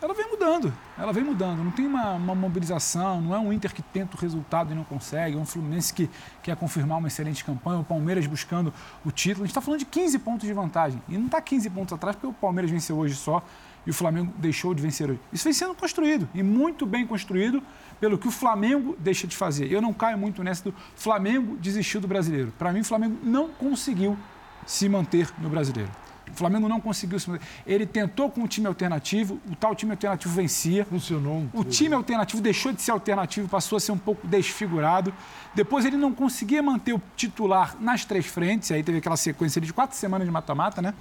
Ela 0.04 0.14
vem 0.14 0.30
mudando, 0.30 0.74
ela 0.98 1.14
vem 1.14 1.24
mudando. 1.24 1.64
Não 1.64 1.72
tem 1.72 1.88
uma, 1.88 2.12
uma 2.16 2.36
mobilização, 2.36 3.22
não 3.22 3.34
é 3.34 3.40
um 3.40 3.54
Inter 3.54 3.74
que 3.74 3.82
tenta 3.82 4.18
o 4.18 4.20
resultado 4.20 4.74
e 4.74 4.76
não 4.76 4.84
consegue, 4.84 5.38
é 5.38 5.40
um 5.40 5.46
Fluminense 5.46 5.94
que 5.94 6.10
quer 6.42 6.58
confirmar 6.58 6.98
uma 6.98 7.08
excelente 7.08 7.44
campanha, 7.46 7.80
o 7.80 7.86
Palmeiras 7.86 8.28
buscando 8.28 8.74
o 9.06 9.12
título. 9.12 9.44
A 9.44 9.48
gente 9.48 9.52
está 9.52 9.62
falando 9.62 9.80
de 9.80 9.86
15 9.86 10.20
pontos 10.20 10.46
de 10.46 10.52
vantagem. 10.52 11.02
E 11.08 11.18
não 11.18 11.28
está 11.28 11.42
15 11.42 11.70
pontos 11.70 11.94
atrás 11.94 12.18
porque 12.18 12.28
o 12.28 12.34
Palmeiras 12.34 12.70
venceu 12.70 12.98
hoje 12.98 13.16
só 13.16 13.42
e 13.86 13.92
o 13.92 13.94
Flamengo 13.94 14.34
deixou 14.38 14.74
de 14.74 14.82
vencer 14.82 15.10
hoje. 15.10 15.22
Isso 15.32 15.46
vem 15.46 15.54
sendo 15.54 15.74
construído 15.74 16.28
e 16.34 16.44
muito 16.44 16.86
bem 16.86 17.08
construído 17.08 17.64
pelo 18.02 18.18
que 18.18 18.28
o 18.28 18.32
Flamengo 18.32 18.98
deixa 19.00 19.26
de 19.26 19.38
fazer. 19.38 19.72
Eu 19.72 19.82
não 19.82 19.94
caio 19.94 20.18
muito 20.18 20.44
nessa 20.44 20.66
do 20.66 20.76
Flamengo 20.98 21.56
desistiu 21.56 22.02
do 22.02 22.10
brasileiro. 22.10 22.52
Para 22.60 22.74
mim, 22.74 22.82
o 22.82 22.86
Flamengo 22.86 23.18
não 23.24 23.48
conseguiu 23.48 24.18
se 24.66 24.90
manter 24.90 25.30
no 25.40 25.48
brasileiro. 25.48 25.92
O 26.34 26.36
Flamengo 26.36 26.68
não 26.68 26.82
conseguiu 26.82 27.20
se 27.20 27.30
manter. 27.30 27.46
Ele 27.66 27.86
tentou 27.86 28.30
com 28.30 28.44
o 28.44 28.48
time 28.48 28.66
alternativo, 28.68 29.40
o 29.50 29.56
tal 29.56 29.76
time 29.76 29.92
alternativo 29.92 30.34
vencia. 30.34 30.84
Funcionou. 30.86 31.38
um 31.38 31.50
O 31.54 31.64
time 31.64 31.94
alternativo 31.94 32.42
deixou 32.42 32.74
de 32.74 32.82
ser 32.82 32.92
alternativo, 32.92 33.48
passou 33.48 33.78
a 33.78 33.80
ser 33.80 33.92
um 33.92 33.98
pouco 33.98 34.26
desfigurado. 34.28 35.14
Depois 35.54 35.86
ele 35.86 35.98
não 35.98 36.12
conseguia 36.12 36.62
manter 36.64 36.94
o 36.94 37.02
titular 37.16 37.76
nas 37.80 38.04
três 38.04 38.26
frentes, 38.26 38.72
aí 38.72 38.84
teve 38.84 38.98
aquela 38.98 39.18
sequência 39.18 39.62
de 39.62 39.72
quatro 39.72 39.96
semanas 39.96 40.28
de 40.28 40.32
mata-mata, 40.32 40.82
né? 40.82 40.94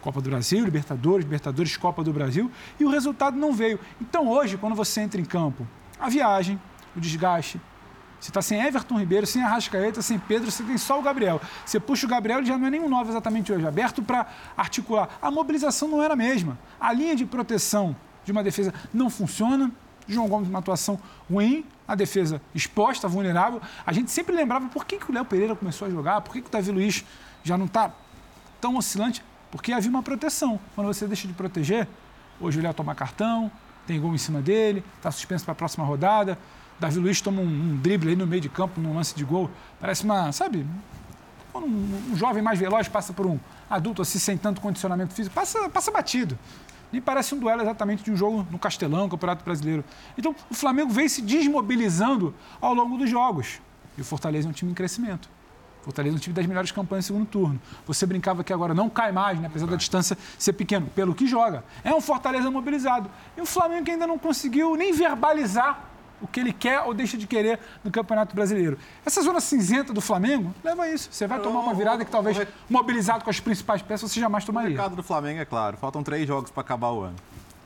Copa 0.00 0.20
do 0.20 0.28
Brasil, 0.28 0.64
Libertadores, 0.64 1.24
Libertadores, 1.24 1.76
Copa 1.76 2.04
do 2.04 2.12
Brasil, 2.12 2.50
e 2.78 2.84
o 2.84 2.90
resultado 2.90 3.38
não 3.38 3.52
veio. 3.52 3.80
Então 4.00 4.28
hoje, 4.28 4.58
quando 4.58 4.74
você 4.74 5.00
entra 5.00 5.20
em 5.20 5.24
campo, 5.24 5.66
a 5.98 6.10
viagem, 6.10 6.60
o 6.94 7.00
desgaste, 7.00 7.60
você 8.24 8.30
está 8.30 8.40
sem 8.40 8.58
Everton 8.58 8.98
Ribeiro, 8.98 9.26
sem 9.26 9.42
Arrascaeta, 9.42 10.00
sem 10.00 10.18
Pedro, 10.18 10.50
você 10.50 10.62
tem 10.62 10.78
só 10.78 10.98
o 10.98 11.02
Gabriel. 11.02 11.38
Você 11.66 11.78
puxa 11.78 12.06
o 12.06 12.08
Gabriel, 12.08 12.38
ele 12.38 12.46
já 12.46 12.56
não 12.56 12.66
é 12.66 12.70
nenhum 12.70 12.88
novo 12.88 13.10
exatamente 13.10 13.52
hoje, 13.52 13.66
aberto 13.66 14.02
para 14.02 14.26
articular. 14.56 15.10
A 15.20 15.30
mobilização 15.30 15.88
não 15.88 16.02
era 16.02 16.14
a 16.14 16.16
mesma. 16.16 16.58
A 16.80 16.90
linha 16.90 17.14
de 17.14 17.26
proteção 17.26 17.94
de 18.24 18.32
uma 18.32 18.42
defesa 18.42 18.72
não 18.94 19.10
funciona. 19.10 19.70
João 20.08 20.26
Gomes, 20.26 20.48
uma 20.48 20.60
atuação 20.60 20.98
ruim, 21.30 21.66
a 21.86 21.94
defesa 21.94 22.40
exposta, 22.54 23.06
vulnerável. 23.06 23.60
A 23.84 23.92
gente 23.92 24.10
sempre 24.10 24.34
lembrava 24.34 24.68
por 24.68 24.86
que, 24.86 24.96
que 24.96 25.10
o 25.10 25.14
Léo 25.14 25.26
Pereira 25.26 25.54
começou 25.54 25.86
a 25.86 25.90
jogar, 25.90 26.22
por 26.22 26.32
que, 26.32 26.40
que 26.40 26.48
o 26.48 26.50
Davi 26.50 26.70
Luiz 26.70 27.04
já 27.42 27.58
não 27.58 27.66
está 27.66 27.92
tão 28.58 28.76
oscilante, 28.76 29.22
porque 29.50 29.70
havia 29.70 29.90
uma 29.90 30.02
proteção. 30.02 30.58
Quando 30.74 30.86
você 30.86 31.06
deixa 31.06 31.28
de 31.28 31.34
proteger, 31.34 31.86
hoje 32.40 32.58
o 32.58 32.62
Léo 32.62 32.72
toma 32.72 32.94
cartão, 32.94 33.52
tem 33.86 34.00
gol 34.00 34.14
em 34.14 34.18
cima 34.18 34.40
dele, 34.40 34.82
está 34.96 35.10
suspenso 35.10 35.44
para 35.44 35.52
a 35.52 35.54
próxima 35.54 35.84
rodada. 35.84 36.38
Davi 36.78 36.98
Luiz 36.98 37.20
toma 37.20 37.40
um, 37.40 37.46
um 37.46 37.76
drible 37.76 38.10
aí 38.10 38.16
no 38.16 38.26
meio 38.26 38.42
de 38.42 38.48
campo, 38.48 38.80
num 38.80 38.94
lance 38.94 39.14
de 39.14 39.24
gol. 39.24 39.50
Parece 39.80 40.04
uma, 40.04 40.32
sabe, 40.32 40.66
quando 41.52 41.66
um, 41.66 42.12
um 42.12 42.16
jovem 42.16 42.42
mais 42.42 42.58
veloz 42.58 42.88
passa 42.88 43.12
por 43.12 43.26
um 43.26 43.38
adulto 43.70 44.02
assim, 44.02 44.18
sem 44.18 44.36
tanto 44.36 44.60
condicionamento 44.60 45.14
físico, 45.14 45.34
passa, 45.34 45.68
passa 45.70 45.90
batido. 45.90 46.38
Nem 46.92 47.00
parece 47.00 47.34
um 47.34 47.38
duelo 47.38 47.62
exatamente 47.62 48.04
de 48.04 48.10
um 48.10 48.16
jogo 48.16 48.46
no 48.50 48.58
Castelão, 48.58 49.08
Campeonato 49.08 49.44
Brasileiro. 49.44 49.84
Então, 50.16 50.34
o 50.50 50.54
Flamengo 50.54 50.92
vem 50.92 51.08
se 51.08 51.22
desmobilizando 51.22 52.34
ao 52.60 52.74
longo 52.74 52.96
dos 52.96 53.10
jogos. 53.10 53.60
E 53.96 54.00
o 54.00 54.04
Fortaleza 54.04 54.46
é 54.46 54.50
um 54.50 54.52
time 54.52 54.70
em 54.70 54.74
crescimento. 54.74 55.28
O 55.80 55.84
Fortaleza 55.84 56.16
é 56.16 56.18
um 56.18 56.20
time 56.20 56.34
das 56.34 56.46
melhores 56.46 56.70
campanhas 56.72 57.04
no 57.04 57.14
segundo 57.14 57.26
turno. 57.26 57.60
Você 57.86 58.06
brincava 58.06 58.42
que 58.42 58.52
agora 58.52 58.74
não 58.74 58.88
cai 58.88 59.12
mais, 59.12 59.38
né? 59.40 59.46
apesar 59.48 59.66
da 59.66 59.76
distância 59.76 60.16
ser 60.38 60.52
pequeno, 60.54 60.86
pelo 60.86 61.14
que 61.14 61.26
joga. 61.26 61.64
É 61.82 61.94
um 61.94 62.00
Fortaleza 62.00 62.50
mobilizado. 62.50 63.10
E 63.36 63.40
o 63.40 63.46
Flamengo 63.46 63.84
que 63.84 63.90
ainda 63.90 64.06
não 64.06 64.18
conseguiu 64.18 64.76
nem 64.76 64.92
verbalizar 64.92 65.93
o 66.20 66.26
que 66.26 66.40
ele 66.40 66.52
quer 66.52 66.80
ou 66.80 66.94
deixa 66.94 67.16
de 67.16 67.26
querer 67.26 67.58
no 67.82 67.90
Campeonato 67.90 68.34
Brasileiro. 68.34 68.78
Essa 69.04 69.22
zona 69.22 69.40
cinzenta 69.40 69.92
do 69.92 70.00
Flamengo 70.00 70.54
leva 70.62 70.84
a 70.84 70.88
isso. 70.90 71.08
Você 71.12 71.26
vai 71.26 71.40
tomar 71.40 71.60
uma 71.60 71.74
virada 71.74 72.04
que 72.04 72.10
talvez, 72.10 72.36
mobilizado 72.68 73.24
com 73.24 73.30
as 73.30 73.40
principais 73.40 73.82
peças, 73.82 74.10
você 74.10 74.20
jamais 74.20 74.44
O 74.44 74.46
tomaria. 74.46 74.70
recado 74.70 74.96
do 74.96 75.02
Flamengo 75.02 75.40
é 75.40 75.44
claro, 75.44 75.76
faltam 75.76 76.02
três 76.02 76.26
jogos 76.26 76.50
para 76.50 76.60
acabar 76.62 76.90
o 76.90 77.00
ano. 77.02 77.16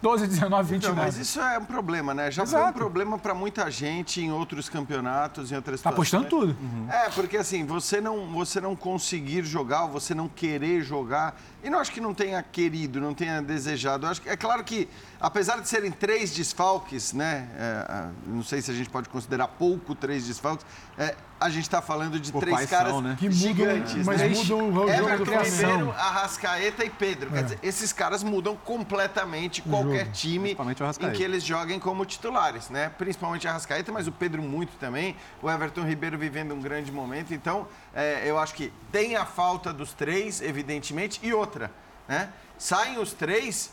12, 0.00 0.26
19, 0.28 0.70
29. 0.70 0.96
Não, 0.96 1.04
mas 1.04 1.16
isso 1.16 1.40
é 1.40 1.58
um 1.58 1.64
problema, 1.64 2.14
né? 2.14 2.30
Já 2.30 2.46
foi 2.46 2.58
um 2.58 2.62
Exato. 2.62 2.78
problema 2.78 3.18
para 3.18 3.34
muita 3.34 3.68
gente 3.70 4.20
em 4.20 4.30
outros 4.30 4.68
campeonatos, 4.68 5.50
em 5.50 5.56
outras 5.56 5.80
Tá 5.80 5.90
apostando 5.90 6.24
situações. 6.24 6.56
tudo. 6.56 6.92
É, 6.92 7.08
porque 7.10 7.36
assim, 7.36 7.66
você 7.66 8.00
não, 8.00 8.26
você 8.28 8.60
não 8.60 8.76
conseguir 8.76 9.42
jogar, 9.44 9.86
você 9.86 10.14
não 10.14 10.28
querer 10.28 10.82
jogar, 10.82 11.36
e 11.64 11.68
não 11.68 11.80
acho 11.80 11.90
que 11.90 12.00
não 12.00 12.14
tenha 12.14 12.40
querido, 12.42 13.00
não 13.00 13.12
tenha 13.12 13.42
desejado. 13.42 14.06
Eu 14.06 14.10
acho 14.10 14.22
que, 14.22 14.28
é 14.28 14.36
claro 14.36 14.62
que, 14.62 14.88
apesar 15.20 15.60
de 15.60 15.68
serem 15.68 15.90
três 15.90 16.32
desfalques, 16.34 17.12
né? 17.12 17.48
é, 17.56 18.08
não 18.26 18.42
sei 18.44 18.62
se 18.62 18.70
a 18.70 18.74
gente 18.74 18.88
pode 18.90 19.08
considerar 19.08 19.48
pouco 19.48 19.94
três 19.94 20.26
desfalques, 20.26 20.64
é, 20.96 21.16
a 21.40 21.48
gente 21.48 21.62
está 21.62 21.80
falando 21.80 22.18
de 22.18 22.32
Pô, 22.32 22.40
três 22.40 22.68
caras 22.68 22.92
são, 22.92 23.00
né? 23.00 23.16
Que 23.18 23.26
mudam, 23.28 23.38
gigantes, 23.38 24.04
mas 24.04 24.20
né? 24.20 24.28
mudam 24.28 24.68
o 24.68 24.74
jogo 24.74 24.90
Everton 24.90 25.16
do 25.16 25.26
Flamengo. 25.26 25.56
Ribeiro, 25.56 25.90
Arrascaeta 25.92 26.84
e 26.84 26.90
Pedro. 26.90 27.30
Quer 27.30 27.42
dizer, 27.44 27.58
esses 27.62 27.92
caras 27.92 28.22
mudam 28.22 28.56
completamente 28.56 29.62
qualquer 29.62 30.06
jogo. 30.06 30.12
time 30.12 30.56
o 30.58 31.06
em 31.06 31.12
que 31.12 31.22
eles 31.22 31.44
joguem 31.44 31.78
como 31.78 32.04
titulares, 32.04 32.70
né? 32.70 32.90
Principalmente 32.98 33.46
a 33.46 33.50
Arrascaeta, 33.50 33.92
mas 33.92 34.06
o 34.06 34.12
Pedro 34.12 34.42
muito 34.42 34.72
também. 34.78 35.16
O 35.40 35.50
Everton 35.50 35.82
Ribeiro 35.82 36.18
vivendo 36.18 36.52
um 36.52 36.60
grande 36.60 36.90
momento. 36.90 37.32
Então, 37.32 37.68
é, 37.94 38.22
eu 38.24 38.38
acho 38.38 38.54
que 38.54 38.72
tem 38.90 39.16
a 39.16 39.24
falta 39.24 39.72
dos 39.72 39.92
três, 39.92 40.42
evidentemente, 40.42 41.20
e 41.22 41.32
outra, 41.32 41.70
né? 42.08 42.30
Saem 42.58 42.98
os 42.98 43.12
três 43.12 43.70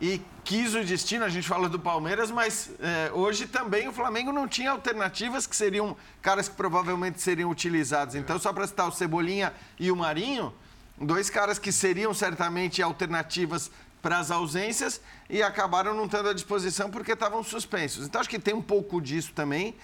e 0.00 0.20
quis 0.42 0.74
o 0.74 0.84
destino, 0.84 1.24
a 1.24 1.28
gente 1.28 1.48
fala 1.48 1.68
do 1.68 1.78
Palmeiras, 1.78 2.30
mas 2.30 2.70
é, 2.80 3.10
hoje 3.12 3.46
também 3.46 3.88
o 3.88 3.92
Flamengo 3.92 4.32
não 4.32 4.46
tinha 4.46 4.70
alternativas 4.70 5.46
que 5.46 5.56
seriam 5.56 5.96
caras 6.20 6.48
que 6.48 6.54
provavelmente 6.54 7.20
seriam 7.20 7.50
utilizados. 7.50 8.14
Então, 8.14 8.38
só 8.38 8.52
para 8.52 8.66
citar 8.66 8.88
o 8.88 8.92
Cebolinha 8.92 9.52
e 9.78 9.90
o 9.90 9.96
Marinho, 9.96 10.52
dois 11.00 11.30
caras 11.30 11.58
que 11.58 11.72
seriam 11.72 12.12
certamente 12.12 12.82
alternativas 12.82 13.70
para 14.02 14.18
as 14.18 14.30
ausências 14.30 15.00
e 15.30 15.42
acabaram 15.42 15.94
não 15.94 16.04
estando 16.04 16.28
à 16.28 16.34
disposição 16.34 16.90
porque 16.90 17.12
estavam 17.12 17.42
suspensos. 17.42 18.06
Então, 18.06 18.20
acho 18.20 18.28
que 18.28 18.38
tem 18.38 18.52
um 18.52 18.60
pouco 18.60 19.00
disso 19.00 19.32
também. 19.32 19.74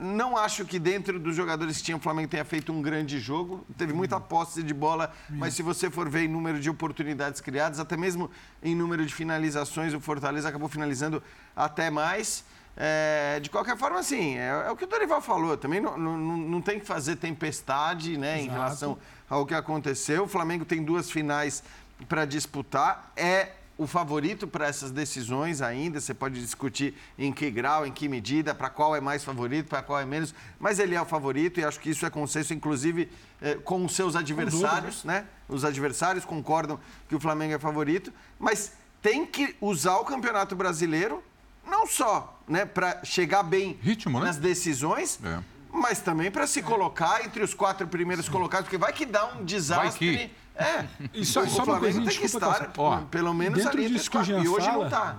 Não 0.00 0.36
acho 0.36 0.64
que 0.64 0.78
dentro 0.78 1.18
dos 1.18 1.34
jogadores 1.34 1.78
que 1.78 1.84
tinha 1.84 1.96
o 1.96 2.00
Flamengo 2.00 2.28
tenha 2.28 2.44
feito 2.44 2.72
um 2.72 2.82
grande 2.82 3.18
jogo. 3.20 3.64
Teve 3.78 3.92
muita 3.92 4.20
posse 4.20 4.62
de 4.62 4.74
bola, 4.74 5.12
mas 5.30 5.54
se 5.54 5.62
você 5.62 5.90
for 5.90 6.08
ver 6.08 6.24
em 6.24 6.28
número 6.28 6.60
de 6.60 6.68
oportunidades 6.68 7.40
criadas, 7.40 7.78
até 7.80 7.96
mesmo 7.96 8.30
em 8.62 8.74
número 8.74 9.04
de 9.06 9.14
finalizações, 9.14 9.94
o 9.94 10.00
Fortaleza 10.00 10.48
acabou 10.48 10.68
finalizando 10.68 11.22
até 11.54 11.90
mais. 11.90 12.44
É, 12.78 13.40
de 13.40 13.48
qualquer 13.48 13.76
forma, 13.78 13.98
assim, 13.98 14.36
é, 14.36 14.64
é 14.66 14.70
o 14.70 14.76
que 14.76 14.84
o 14.84 14.86
Dorival 14.86 15.22
falou. 15.22 15.56
Também 15.56 15.80
não, 15.80 15.96
não, 15.96 16.16
não- 16.18 16.36
não 16.36 16.60
tem 16.60 16.78
que 16.78 16.84
fazer 16.86 17.16
tempestade 17.16 18.18
né, 18.18 18.42
em 18.42 18.48
relação 18.48 18.98
ao 19.30 19.46
que 19.46 19.54
aconteceu. 19.54 20.24
O 20.24 20.28
Flamengo 20.28 20.64
tem 20.64 20.84
duas 20.84 21.10
finais 21.10 21.62
para 22.06 22.26
disputar. 22.26 23.10
É 23.16 23.52
o 23.78 23.86
favorito 23.86 24.46
para 24.48 24.66
essas 24.66 24.90
decisões 24.90 25.60
ainda. 25.60 26.00
Você 26.00 26.14
pode 26.14 26.40
discutir 26.40 26.94
em 27.18 27.32
que 27.32 27.50
grau, 27.50 27.86
em 27.86 27.92
que 27.92 28.08
medida, 28.08 28.54
para 28.54 28.70
qual 28.70 28.96
é 28.96 29.00
mais 29.00 29.22
favorito, 29.22 29.68
para 29.68 29.82
qual 29.82 30.00
é 30.00 30.04
menos. 30.04 30.34
Mas 30.58 30.78
ele 30.78 30.94
é 30.94 31.00
o 31.00 31.04
favorito 31.04 31.60
e 31.60 31.64
acho 31.64 31.78
que 31.80 31.90
isso 31.90 32.06
é 32.06 32.10
consenso, 32.10 32.54
inclusive, 32.54 33.10
eh, 33.40 33.56
com 33.64 33.84
os 33.84 33.94
seus 33.94 34.16
adversários, 34.16 35.04
né? 35.04 35.26
Os 35.48 35.64
adversários 35.64 36.24
concordam 36.24 36.80
que 37.08 37.14
o 37.14 37.20
Flamengo 37.20 37.54
é 37.54 37.58
favorito, 37.58 38.12
mas 38.38 38.72
tem 39.02 39.26
que 39.26 39.54
usar 39.60 39.96
o 39.98 40.04
Campeonato 40.04 40.56
Brasileiro 40.56 41.22
não 41.66 41.86
só 41.86 42.40
né, 42.48 42.64
para 42.64 43.04
chegar 43.04 43.42
bem 43.42 43.76
Ritmo, 43.82 44.20
né? 44.20 44.26
nas 44.26 44.36
decisões, 44.36 45.18
É. 45.22 45.40
mas 45.72 46.00
também 46.00 46.30
para 46.30 46.46
se 46.46 46.62
colocar 46.62 47.24
entre 47.24 47.42
os 47.42 47.52
quatro 47.52 47.86
primeiros 47.88 48.28
colocados, 48.28 48.66
porque 48.66 48.78
vai 48.78 48.92
que 48.92 49.04
dá 49.04 49.26
um 49.34 49.44
desastre. 49.44 50.30
É. 50.56 50.86
E 51.12 51.24
só- 51.24 51.42
o 51.42 51.48
só 51.48 51.64
uma 51.64 51.78
coisinha, 51.78 52.06
tem 52.08 52.18
que 52.18 52.24
estar. 52.26 52.72
Ó, 52.78 53.00
pelo 53.02 53.34
menos 53.34 53.58
dentro 53.58 53.78
ali 53.78 53.88
disso 53.88 54.10
que 54.10 54.16
o 54.16 54.20
quatro. 54.20 54.34
Jean 54.34 54.42
E 54.44 54.48
hoje 54.48 54.66
fala, 54.66 54.78
não 54.78 54.86
está. 54.86 55.16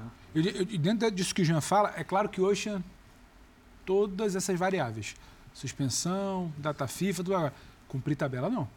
dentro 0.80 1.12
disso 1.12 1.34
que 1.36 1.42
o 1.42 1.46
Jean 1.46 1.62
fala, 1.62 1.94
é 1.96 2.04
claro 2.04 2.28
que 2.30 2.42
hoje 2.42 2.64
tinha 2.64 2.84
todas 3.86 4.36
essas 4.36 4.58
variáveis. 4.58 5.16
Suspensão, 5.54 6.52
data 6.58 6.88
FIFA, 6.88 7.24
tudo. 7.24 7.52
Cumprir 7.88 8.16
tabela, 8.16 8.50
não. 8.50 8.68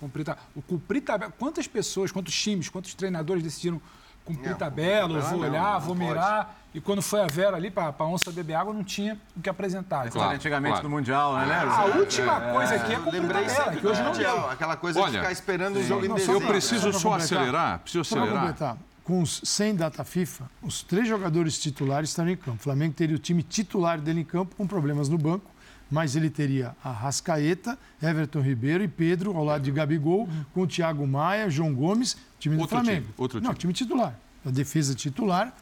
Cumprir 0.00 0.24
ta- 0.24 0.36
O 0.54 0.62
cumprir 0.62 1.00
tabela. 1.02 1.32
Quantas 1.38 1.66
pessoas, 1.66 2.10
quantos 2.12 2.34
times, 2.34 2.68
quantos 2.68 2.94
treinadores 2.94 3.42
decidiram 3.42 3.80
cumprir 4.24 4.50
Não, 4.50 4.58
tabela, 4.58 5.14
eu 5.18 5.22
tabela 5.22 5.30
vou 5.30 5.38
não, 5.40 5.48
olhar, 5.48 5.72
não 5.74 5.80
vou 5.80 5.96
pode. 5.96 6.08
mirar. 6.08 6.57
E 6.74 6.80
quando 6.80 7.00
foi 7.00 7.20
a 7.20 7.26
Vera 7.26 7.56
ali 7.56 7.70
para 7.70 7.94
a 7.98 8.04
onça 8.04 8.30
beber 8.30 8.54
água, 8.54 8.74
não 8.74 8.84
tinha 8.84 9.18
o 9.36 9.40
que 9.40 9.48
apresentar. 9.48 10.10
Claro. 10.10 10.34
Antigamente 10.34 10.74
claro. 10.74 10.88
no 10.88 10.94
Mundial, 10.94 11.34
né? 11.36 11.46
lembra? 11.46 11.70
A 11.74 11.84
última 11.86 12.40
coisa 12.52 12.74
aqui 12.74 12.92
é 12.92 12.98
lembrei 12.98 13.44
tabela, 13.46 13.64
sempre 13.64 13.80
que 13.80 13.86
hoje 13.86 14.02
não 14.02 14.12
Mundial, 14.12 14.40
deu. 14.40 14.50
aquela 14.50 14.76
coisa 14.76 15.00
Olha, 15.00 15.10
de 15.12 15.16
ficar 15.18 15.32
esperando 15.32 15.76
o 15.76 15.82
jogo 15.82 16.04
em 16.04 16.08
Não, 16.08 16.18
Eu 16.18 16.40
preciso 16.42 16.92
Só 16.92 17.14
acelerar. 17.14 17.78
Preciso 17.78 18.04
Só 18.04 18.16
acelerar. 18.18 18.40
completar, 18.40 18.76
com 19.02 19.22
os 19.22 19.40
100 19.42 19.76
data 19.76 20.04
FIFA, 20.04 20.50
os 20.62 20.82
três 20.82 21.08
jogadores 21.08 21.58
titulares 21.58 22.10
estariam 22.10 22.34
em 22.34 22.36
campo. 22.36 22.58
O 22.58 22.62
Flamengo 22.62 22.92
teria 22.94 23.16
o 23.16 23.18
time 23.18 23.42
titular 23.42 23.98
dele 23.98 24.20
em 24.20 24.24
campo 24.24 24.54
com 24.54 24.66
problemas 24.66 25.08
no 25.08 25.16
banco, 25.16 25.50
mas 25.90 26.14
ele 26.14 26.28
teria 26.28 26.76
a 26.84 26.90
Rascaeta, 26.90 27.78
Everton 28.02 28.40
Ribeiro 28.40 28.84
e 28.84 28.88
Pedro 28.88 29.34
ao 29.34 29.42
lado 29.42 29.62
de 29.62 29.70
Gabigol, 29.70 30.28
com 30.52 30.60
o 30.60 30.66
Thiago 30.66 31.06
Maia, 31.06 31.48
João 31.48 31.74
Gomes, 31.74 32.14
time 32.38 32.56
do 32.56 32.60
Outro 32.60 32.76
Flamengo. 32.76 33.04
time, 33.06 33.14
outro 33.16 33.40
Não, 33.40 33.54
time. 33.54 33.58
time 33.58 33.72
titular. 33.72 34.14
A 34.44 34.50
defesa 34.50 34.94
titular, 34.94 35.52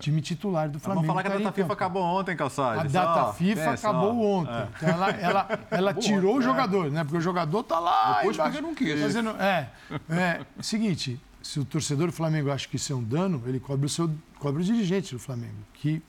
time 0.00 0.20
titular 0.20 0.68
do 0.68 0.78
Vamos 0.78 0.84
Flamengo. 0.84 1.06
falar 1.06 1.22
que 1.22 1.28
a 1.28 1.30
estaria 1.30 1.44
data 1.46 1.56
FIFA 1.62 1.72
acabou 1.72 2.02
ontem, 2.02 2.36
Calçado. 2.36 2.80
A 2.80 2.82
data 2.84 3.32
FIFA 3.34 3.70
acabou 3.70 4.20
ontem. 4.20 4.68
Então 4.76 4.88
ela, 4.88 5.10
ela, 5.10 5.48
ela 5.70 5.94
tirou 6.00 6.36
o 6.38 6.42
jogador, 6.42 6.90
né? 6.90 7.04
Porque 7.04 7.18
o 7.18 7.20
jogador 7.20 7.62
tá 7.62 7.78
lá. 7.78 8.14
Depois 8.18 8.36
embaixo, 8.36 8.52
porque 8.52 8.66
não 8.66 8.74
quis. 8.74 9.00
fazendo- 9.00 9.30
é, 9.40 9.70
é. 10.10 10.40
Seguinte, 10.60 11.20
se 11.42 11.60
o 11.60 11.64
torcedor 11.64 12.06
do 12.08 12.12
Flamengo 12.12 12.50
acha 12.50 12.66
que 12.68 12.76
isso 12.76 12.92
é 12.92 12.96
um 12.96 13.02
dano, 13.02 13.42
ele 13.46 13.60
cobre 13.60 13.86
o, 13.86 13.88
seu, 13.88 14.10
cobre 14.38 14.62
o 14.62 14.64
dirigente 14.64 15.14
do 15.14 15.18
Flamengo, 15.20 15.54
que 15.74 16.02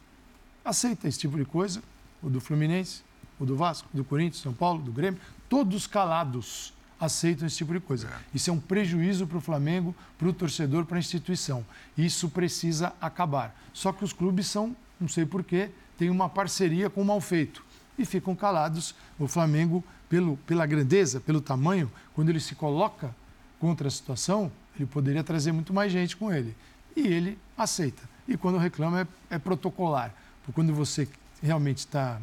aceita 0.64 1.08
esse 1.08 1.20
tipo 1.20 1.38
de 1.38 1.46
coisa, 1.46 1.82
o 2.22 2.30
do 2.30 2.40
Fluminense, 2.42 3.04
o 3.40 3.46
do 3.46 3.56
Vasco, 3.56 3.88
do 3.94 4.04
Corinthians, 4.04 4.42
São 4.42 4.54
Paulo, 4.54 4.82
do 4.82 4.92
Grêmio, 4.92 5.20
todos 5.50 5.88
calados 5.88 6.74
aceitam 7.02 7.48
esse 7.48 7.58
tipo 7.58 7.74
de 7.74 7.80
coisa. 7.80 8.08
Isso 8.34 8.52
é 8.52 8.54
um 8.54 8.60
prejuízo 8.60 9.26
para 9.26 9.40
o 9.40 9.42
Flamengo, 9.42 9.96
para 10.20 10.30
o 10.30 10.34
torcedor, 10.34 10.86
para 10.86 10.98
a 10.98 11.00
instituição. 11.00 11.66
Isso 11.98 12.30
precisa 12.30 12.94
acabar. 13.02 13.60
Só 13.74 13.92
que 13.92 14.04
os 14.04 14.14
clubes 14.14 14.46
são, 14.46 14.76
não 15.00 15.08
sei 15.08 15.26
porquê, 15.26 15.72
têm 15.98 16.12
uma 16.12 16.30
parceria 16.30 16.92
com 16.92 17.02
o 17.02 17.06
mal 17.06 17.20
feito 17.20 17.66
e 17.98 18.06
ficam 18.06 18.36
calados. 18.36 18.94
O 19.18 19.28
Flamengo, 19.28 19.84
pelo, 20.08 20.38
pela 20.38 20.66
grandeza, 20.68 21.20
pelo 21.20 21.42
tamanho, 21.42 21.92
quando 22.14 22.30
ele 22.30 22.40
se 22.40 22.54
coloca 22.54 23.14
contra 23.60 23.88
a 23.88 23.92
situação, 23.92 24.52
ele 24.76 24.86
poderia 24.86 25.24
trazer 25.24 25.52
muito 25.52 25.74
mais 25.74 25.92
gente 25.92 26.16
com 26.16 26.32
ele. 26.32 26.56
E 26.96 27.02
ele 27.02 27.38
aceita. 27.58 28.04
E 28.28 28.38
quando 28.38 28.60
reclama 28.60 29.02
é, 29.30 29.36
é 29.36 29.40
protocolar. 29.40 30.14
Porque 30.44 30.54
quando 30.54 30.74
você 30.74 31.08
realmente 31.42 31.80
está 31.80 32.22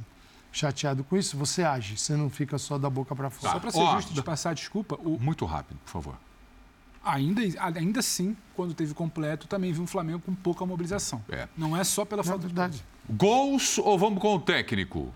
chateado 0.52 1.04
com 1.04 1.16
isso, 1.16 1.36
você 1.36 1.62
age, 1.62 1.96
você 1.96 2.16
não 2.16 2.30
fica 2.30 2.58
só 2.58 2.78
da 2.78 2.88
boca 2.88 3.14
para 3.14 3.30
fora. 3.30 3.52
Só 3.52 3.60
para 3.60 3.70
ser 3.70 3.78
Ó, 3.78 3.96
justo 3.96 4.12
de 4.14 4.22
passar 4.22 4.54
desculpa, 4.54 4.96
o, 5.02 5.18
Muito 5.20 5.44
rápido, 5.44 5.78
por 5.84 5.90
favor. 5.90 6.14
ainda, 7.04 7.42
ainda 7.60 8.00
assim, 8.00 8.36
quando 8.54 8.74
teve 8.74 8.94
completo, 8.94 9.46
também 9.46 9.72
vi 9.72 9.80
um 9.80 9.86
Flamengo 9.86 10.20
com 10.20 10.34
pouca 10.34 10.64
mobilização. 10.66 11.22
É. 11.30 11.48
Não 11.56 11.76
é 11.76 11.84
só 11.84 12.04
pela 12.04 12.22
Na 12.22 12.28
falta 12.28 12.48
de. 12.48 12.82
Gols 13.10 13.78
ou 13.78 13.98
vamos 13.98 14.20
com 14.20 14.34
o 14.34 14.40
técnico? 14.40 15.12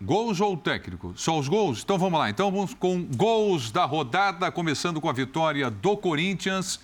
Gols 0.00 0.40
ou 0.40 0.56
técnico? 0.56 1.14
Só 1.16 1.38
os 1.38 1.48
gols? 1.48 1.82
Então 1.82 1.98
vamos 1.98 2.18
lá. 2.18 2.28
Então 2.28 2.50
vamos 2.52 2.74
com 2.74 3.02
gols 3.02 3.70
da 3.70 3.84
rodada, 3.84 4.52
começando 4.52 5.00
com 5.00 5.08
a 5.08 5.12
vitória 5.12 5.70
do 5.70 5.96
Corinthians. 5.96 6.78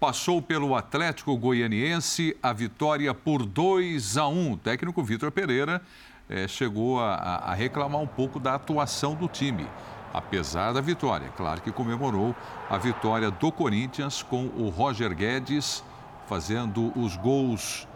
Passou 0.00 0.42
pelo 0.42 0.74
Atlético 0.74 1.34
Goianiense 1.36 2.36
a 2.42 2.52
vitória 2.52 3.14
por 3.14 3.46
2 3.46 4.16
a 4.18 4.28
1. 4.28 4.52
O 4.52 4.56
técnico 4.56 5.02
Vitor 5.02 5.30
Pereira 5.30 5.80
eh, 6.28 6.48
chegou 6.48 7.00
a- 7.00 7.14
a 7.46 7.54
reclamar 7.54 8.00
um 8.00 8.06
pouco 8.06 8.38
da 8.40 8.54
atuação 8.54 9.14
do 9.14 9.28
time. 9.28 9.66
Apesar 10.12 10.72
da 10.72 10.80
vitória, 10.80 11.28
claro 11.36 11.60
que 11.60 11.70
comemorou 11.70 12.34
a 12.70 12.78
vitória 12.78 13.30
do 13.30 13.52
Corinthians 13.52 14.22
com 14.22 14.46
o 14.56 14.68
Roger 14.70 15.14
Guedes 15.14 15.84
fazendo 16.26 16.90
os 16.98 17.16
gols 17.16 17.86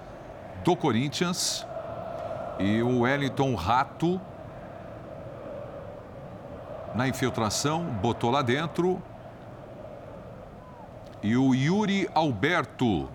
do 0.62 0.76
Corinthians. 0.76 1.66
E 2.58 2.82
o 2.82 3.00
Wellington 3.00 3.54
Rato, 3.54 4.20
na 6.94 7.08
infiltração, 7.08 7.84
botou 7.84 8.30
lá 8.30 8.42
dentro. 8.42 9.00
E 11.22 11.36
o 11.36 11.54
Yuri 11.54 12.08
Alberto 12.14 13.08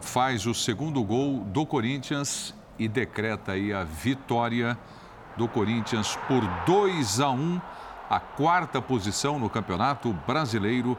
faz 0.00 0.46
o 0.46 0.54
segundo 0.54 1.02
gol 1.04 1.40
do 1.40 1.66
Corinthians 1.66 2.54
e 2.78 2.88
decreta 2.88 3.52
aí 3.52 3.72
a 3.72 3.84
vitória 3.84 4.76
do 5.36 5.46
Corinthians 5.48 6.16
por 6.28 6.42
2 6.66 7.20
a 7.20 7.30
1, 7.30 7.60
a 8.08 8.20
quarta 8.20 8.80
posição 8.80 9.38
no 9.38 9.50
Campeonato 9.50 10.12
Brasileiro 10.26 10.96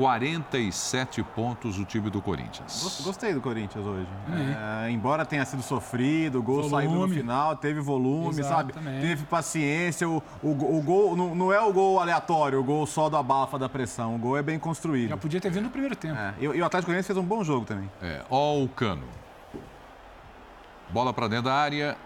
47 0.00 1.22
pontos 1.22 1.78
o 1.78 1.84
time 1.84 2.08
do 2.08 2.22
Corinthians. 2.22 3.02
Gostei 3.04 3.34
do 3.34 3.40
Corinthians 3.42 3.84
hoje. 3.84 4.08
É, 4.32 4.90
embora 4.90 5.26
tenha 5.26 5.44
sido 5.44 5.62
sofrido, 5.62 6.38
o 6.38 6.42
gol 6.42 6.62
volume. 6.62 6.70
saindo 6.70 7.06
no 7.06 7.08
final, 7.08 7.54
teve 7.54 7.80
volume, 7.80 8.40
Exatamente. 8.40 8.82
sabe? 8.82 9.00
Teve 9.00 9.24
paciência. 9.26 10.08
O, 10.08 10.22
o, 10.42 10.78
o 10.78 10.82
gol 10.82 11.14
não, 11.14 11.34
não, 11.34 11.52
é 11.52 11.60
o 11.60 11.70
gol 11.70 12.00
aleatório, 12.00 12.58
o 12.58 12.64
gol 12.64 12.86
só 12.86 13.10
do 13.10 13.16
abafa 13.18 13.58
da 13.58 13.68
pressão. 13.68 14.14
O 14.16 14.18
gol 14.18 14.38
é 14.38 14.42
bem 14.42 14.58
construído. 14.58 15.10
Já 15.10 15.18
podia 15.18 15.38
ter 15.38 15.50
vindo 15.50 15.64
no 15.64 15.70
primeiro 15.70 15.94
tempo. 15.94 16.18
É, 16.18 16.34
e, 16.40 16.44
e, 16.44 16.62
o 16.62 16.64
Atlético 16.64 16.86
Goianiense 16.86 17.08
fez 17.08 17.18
um 17.18 17.22
bom 17.22 17.44
jogo 17.44 17.66
também. 17.66 17.90
É, 18.00 18.22
ó 18.30 18.56
o 18.56 18.68
Cano. 18.68 19.19
Bola 20.92 21.12
para 21.12 21.28
dentro 21.28 21.44
da 21.44 21.54
área. 21.54 21.96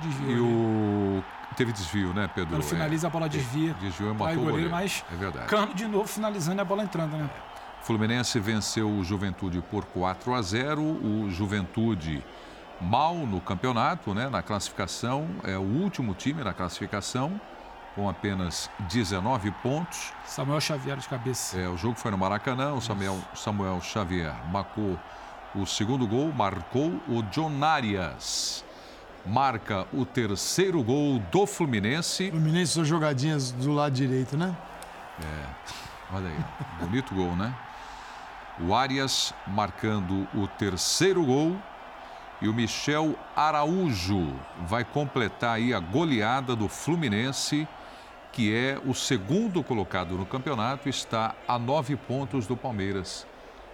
Desvio. 0.00 0.30
E 0.30 0.40
o 0.40 1.24
Teve 1.56 1.72
desvio, 1.72 2.14
né, 2.14 2.30
Pedro? 2.32 2.50
Quando 2.50 2.62
finaliza, 2.62 3.08
a 3.08 3.10
bola 3.10 3.28
desvia. 3.28 3.74
Desviou 3.80 4.12
e 4.12 4.16
matou 4.16 4.42
o 4.42 4.44
goleiro, 4.44 4.70
mas 4.70 5.04
é 5.12 5.16
verdade. 5.16 5.46
Cano 5.48 5.74
de 5.74 5.86
novo 5.86 6.06
finalizando 6.06 6.60
e 6.60 6.62
a 6.62 6.64
bola 6.64 6.84
entrando, 6.84 7.16
né? 7.16 7.28
Fluminense 7.82 8.38
venceu 8.38 8.88
o 8.88 9.02
Juventude 9.02 9.60
por 9.62 9.84
4 9.86 10.34
a 10.34 10.40
0. 10.40 10.80
O 10.80 11.28
Juventude 11.30 12.24
mal 12.80 13.14
no 13.14 13.40
campeonato, 13.40 14.14
né, 14.14 14.28
na 14.28 14.40
classificação, 14.40 15.28
é 15.42 15.56
o 15.56 15.62
último 15.62 16.14
time 16.14 16.44
na 16.44 16.52
classificação 16.52 17.40
com 17.96 18.08
apenas 18.08 18.70
19 18.88 19.50
pontos. 19.62 20.12
Samuel 20.24 20.60
Xavier 20.60 20.96
de 20.98 21.08
cabeça. 21.08 21.58
É, 21.58 21.68
o 21.68 21.76
jogo 21.76 21.96
foi 21.96 22.12
no 22.12 22.18
Maracanã, 22.18 22.72
o 22.72 22.80
Samuel, 22.80 23.18
Samuel 23.34 23.80
Xavier 23.80 24.32
marcou 24.52 24.96
o 25.54 25.66
segundo 25.66 26.06
gol, 26.06 26.32
marcou 26.32 27.00
o 27.08 27.22
John 27.30 27.62
Arias 27.64 28.64
marca 29.28 29.86
o 29.92 30.04
terceiro 30.04 30.82
gol 30.82 31.18
do 31.30 31.46
Fluminense. 31.46 32.30
Fluminense 32.30 32.72
são 32.72 32.84
jogadinhas 32.84 33.52
do 33.52 33.72
lado 33.72 33.92
direito, 33.92 34.36
né? 34.36 34.56
É, 35.20 36.14
olha 36.14 36.28
aí, 36.28 36.44
bonito 36.80 37.14
gol, 37.14 37.36
né? 37.36 37.54
O 38.60 38.74
Arias 38.74 39.32
marcando 39.46 40.26
o 40.34 40.48
terceiro 40.48 41.24
gol 41.24 41.56
e 42.40 42.48
o 42.48 42.54
Michel 42.54 43.16
Araújo 43.36 44.34
vai 44.66 44.84
completar 44.84 45.56
aí 45.56 45.74
a 45.74 45.78
goleada 45.78 46.56
do 46.56 46.68
Fluminense, 46.68 47.68
que 48.32 48.54
é 48.54 48.80
o 48.84 48.94
segundo 48.94 49.62
colocado 49.62 50.16
no 50.16 50.24
campeonato, 50.24 50.88
está 50.88 51.34
a 51.46 51.58
nove 51.58 51.96
pontos 51.96 52.46
do 52.46 52.56
Palmeiras, 52.56 53.26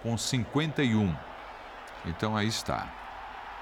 com 0.03 0.17
51. 0.17 1.15
Então 2.05 2.35
aí 2.35 2.47
está. 2.47 2.87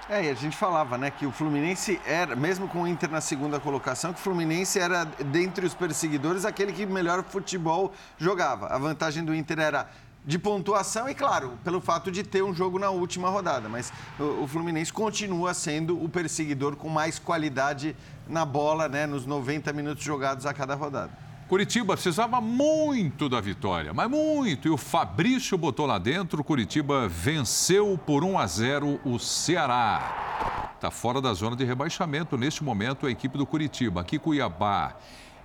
É, 0.09 0.25
e 0.25 0.29
a 0.29 0.33
gente 0.33 0.57
falava, 0.57 0.97
né, 0.97 1.09
que 1.09 1.25
o 1.25 1.31
Fluminense 1.31 1.99
era, 2.05 2.35
mesmo 2.35 2.67
com 2.67 2.83
o 2.83 2.87
Inter 2.87 3.09
na 3.09 3.21
segunda 3.21 3.57
colocação, 3.57 4.11
que 4.11 4.19
o 4.19 4.23
Fluminense 4.23 4.77
era, 4.77 5.05
dentre 5.05 5.65
os 5.65 5.73
perseguidores, 5.73 6.43
aquele 6.43 6.73
que 6.73 6.85
melhor 6.85 7.23
futebol 7.23 7.93
jogava. 8.17 8.67
A 8.67 8.77
vantagem 8.77 9.23
do 9.23 9.33
Inter 9.33 9.59
era 9.59 9.89
de 10.25 10.37
pontuação 10.37 11.09
e, 11.09 11.15
claro, 11.15 11.57
pelo 11.63 11.79
fato 11.79 12.11
de 12.11 12.21
ter 12.23 12.43
um 12.43 12.53
jogo 12.53 12.77
na 12.77 12.89
última 12.89 13.29
rodada. 13.29 13.69
Mas 13.69 13.93
o, 14.19 14.45
Fluminense 14.47 14.91
continua 14.91 15.53
sendo 15.53 16.01
o 16.01 16.09
perseguidor 16.09 16.75
com 16.75 16.89
mais 16.89 17.17
qualidade 17.17 17.95
na 18.27 18.45
bola, 18.45 18.89
né, 18.89 19.05
nos 19.05 19.25
90 19.25 19.71
minutos 19.71 20.03
jogados 20.03 20.45
a 20.45 20.53
cada 20.53 20.75
rodada. 20.75 21.11
Curitiba 21.47 21.93
precisava 21.93 22.39
muito 22.39 23.27
da 23.27 23.41
vitória, 23.41 23.93
mas 23.93 24.09
muito. 24.09 24.67
E 24.67 24.71
o 24.71 24.77
Fabrício 24.77 25.57
botou 25.57 25.85
lá 25.85 25.97
dentro. 25.97 26.43
Curitiba 26.43 27.07
venceu 27.07 27.99
por 28.05 28.23
1 28.23 28.39
a 28.39 28.47
0 28.47 28.99
o 29.03 29.19
Ceará. 29.19 30.71
Está 30.75 30.89
fora 30.89 31.21
da 31.21 31.33
zona 31.33 31.55
de 31.55 31.63
rebaixamento 31.63 32.37
neste 32.37 32.63
momento 32.63 33.05
a 33.05 33.11
equipe 33.11 33.37
do 33.37 33.45
Curitiba. 33.45 34.01
Aqui 34.01 34.17
Cuiabá 34.17 34.95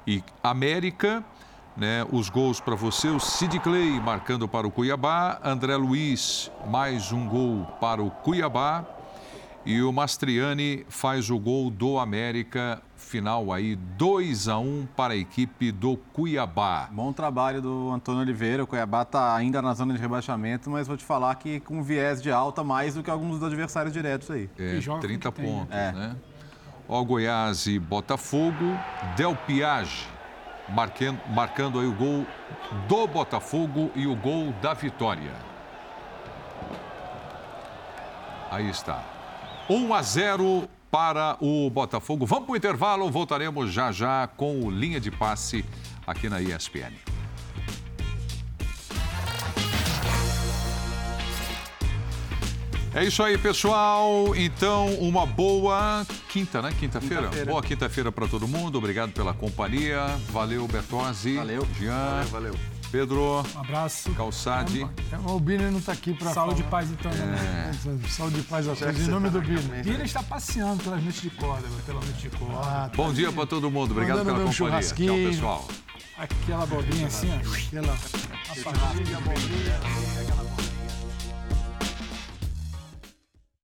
e 0.07 0.23
América. 0.43 1.25
Né, 1.77 2.05
os 2.11 2.29
gols 2.29 2.59
para 2.59 2.75
você, 2.75 3.07
o 3.07 3.21
Sid 3.21 3.61
Clay 3.61 4.01
marcando 4.01 4.49
para 4.49 4.67
o 4.67 4.71
Cuiabá, 4.71 5.39
André 5.45 5.77
Luiz 5.77 6.51
mais 6.67 7.13
um 7.13 7.29
gol 7.29 7.65
para 7.81 8.03
o 8.03 8.11
Cuiabá 8.11 8.85
e 9.65 9.81
o 9.81 9.93
Mastriani 9.93 10.85
faz 10.89 11.31
o 11.31 11.39
gol 11.39 11.71
do 11.71 12.01
América 12.01 12.83
final 12.99 13.53
aí 13.53 13.77
2 13.77 14.49
a 14.49 14.59
1 14.59 14.89
para 14.97 15.15
a 15.15 15.17
equipe 15.17 15.73
do 15.73 15.97
Cuiabá. 15.97 16.89
Bom 16.93 17.13
trabalho 17.13 17.63
do 17.63 17.91
Antônio 17.91 18.21
Oliveira. 18.21 18.65
O 18.65 18.67
Cuiabá 18.67 19.03
está 19.03 19.35
ainda 19.35 19.63
na 19.63 19.73
zona 19.75 19.95
de 19.95 20.01
rebaixamento, 20.01 20.71
mas 20.71 20.87
vou 20.87 20.97
te 20.97 21.05
falar 21.05 21.35
que 21.37 21.61
com 21.61 21.83
viés 21.83 22.21
de 22.21 22.31
alta 22.31 22.63
mais 22.63 22.95
do 22.95 23.03
que 23.03 23.11
alguns 23.11 23.39
dos 23.39 23.49
adversários 23.49 23.93
diretos 23.93 24.31
aí. 24.31 24.51
É, 24.59 24.79
30 25.01 25.33
pontos, 25.33 25.75
é. 25.75 25.93
né? 25.93 26.17
Ó 26.89 27.03
Goiás 27.05 27.67
e 27.67 27.79
Botafogo, 27.79 28.79
Del 29.17 29.37
Piage 29.47 30.07
marcando, 30.69 31.21
marcando 31.29 31.81
aí 31.81 31.87
o 31.87 31.93
gol 31.93 32.27
do 32.87 33.07
Botafogo 33.07 33.91
e 33.95 34.07
o 34.07 34.15
gol 34.15 34.53
da 34.61 34.75
vitória. 34.75 35.33
Aí 38.51 38.69
está. 38.69 39.03
1 39.69 39.95
a 39.95 40.03
0 40.03 40.69
para 40.91 41.37
o 41.41 41.69
Botafogo. 41.71 42.27
Vamos 42.27 42.47
para 42.47 42.53
o 42.53 42.57
intervalo, 42.57 43.11
voltaremos 43.11 43.73
já 43.73 43.93
já 43.93 44.27
com 44.27 44.61
o 44.61 44.71
Linha 44.71 45.01
de 45.01 45.11
Passe 45.11 45.65
aqui 46.07 46.29
na 46.29 46.41
ESPN. 46.41 46.93
É 52.95 53.05
isso 53.05 53.23
aí, 53.23 53.37
pessoal. 53.37 54.35
Então, 54.35 54.87
uma 54.95 55.27
boa 55.27 56.07
quinta, 56.29 56.63
né? 56.63 56.73
Quinta-feira? 56.79 57.29
Quinta 57.29 57.45
boa 57.45 57.63
quinta-feira 57.63 58.11
para 58.11 58.27
todo 58.27 58.49
mundo. 58.49 58.79
Obrigado 58.79 59.13
pela 59.13 59.35
companhia. 59.35 60.07
Valeu, 60.31 60.67
Bertozzi. 60.67 61.37
Valeu. 61.37 61.67
Jean. 61.79 62.25
Valeu, 62.25 62.29
valeu. 62.29 62.78
Pedro. 62.91 63.45
Um 63.55 63.61
abraço. 63.61 64.11
Calçade. 64.13 64.87
O 65.27 65.39
Biner 65.39 65.71
não 65.71 65.79
está 65.79 65.93
aqui 65.93 66.15
para 66.15 66.33
Saúde 66.33 66.63
e 66.63 66.65
paz, 66.65 66.91
então. 66.91 67.11
Né? 67.13 67.73
É. 67.85 67.89
Né? 67.89 68.01
Saúde 68.09 68.41
e 68.41 68.43
paz 68.43 68.69
a 68.69 68.75
todos. 68.75 69.01
Em 69.01 69.11
nome 69.11 69.31
do 69.31 69.41
Biner. 69.41 69.85
Biner 69.85 70.05
está 70.05 70.23
passeando 70.23 70.83
pelas 70.83 71.03
noites 71.03 71.23
de 71.23 71.31
corda, 71.31 71.67
pela 71.85 72.01
noite 72.01 72.29
de 72.29 72.31
corda. 72.31 72.57
Ah, 72.59 72.89
tá 72.89 72.97
Bom 72.97 73.13
dia 73.13 73.33
para 73.33 73.47
todo 73.47 73.71
mundo. 73.71 73.93
Obrigado 73.93 74.25
pela 74.25 74.41
companhia. 74.41 74.81
Tchau, 74.81 75.17
pessoal. 75.17 75.69
Aquela 76.17 76.65
abobrinha 76.65 77.07
assim, 77.07 77.31
ó. 77.31 77.55
Aquela. 77.55 77.93
A 77.93 78.55
família, 78.55 79.17
a 79.17 79.19
abobrinha. 79.19 80.68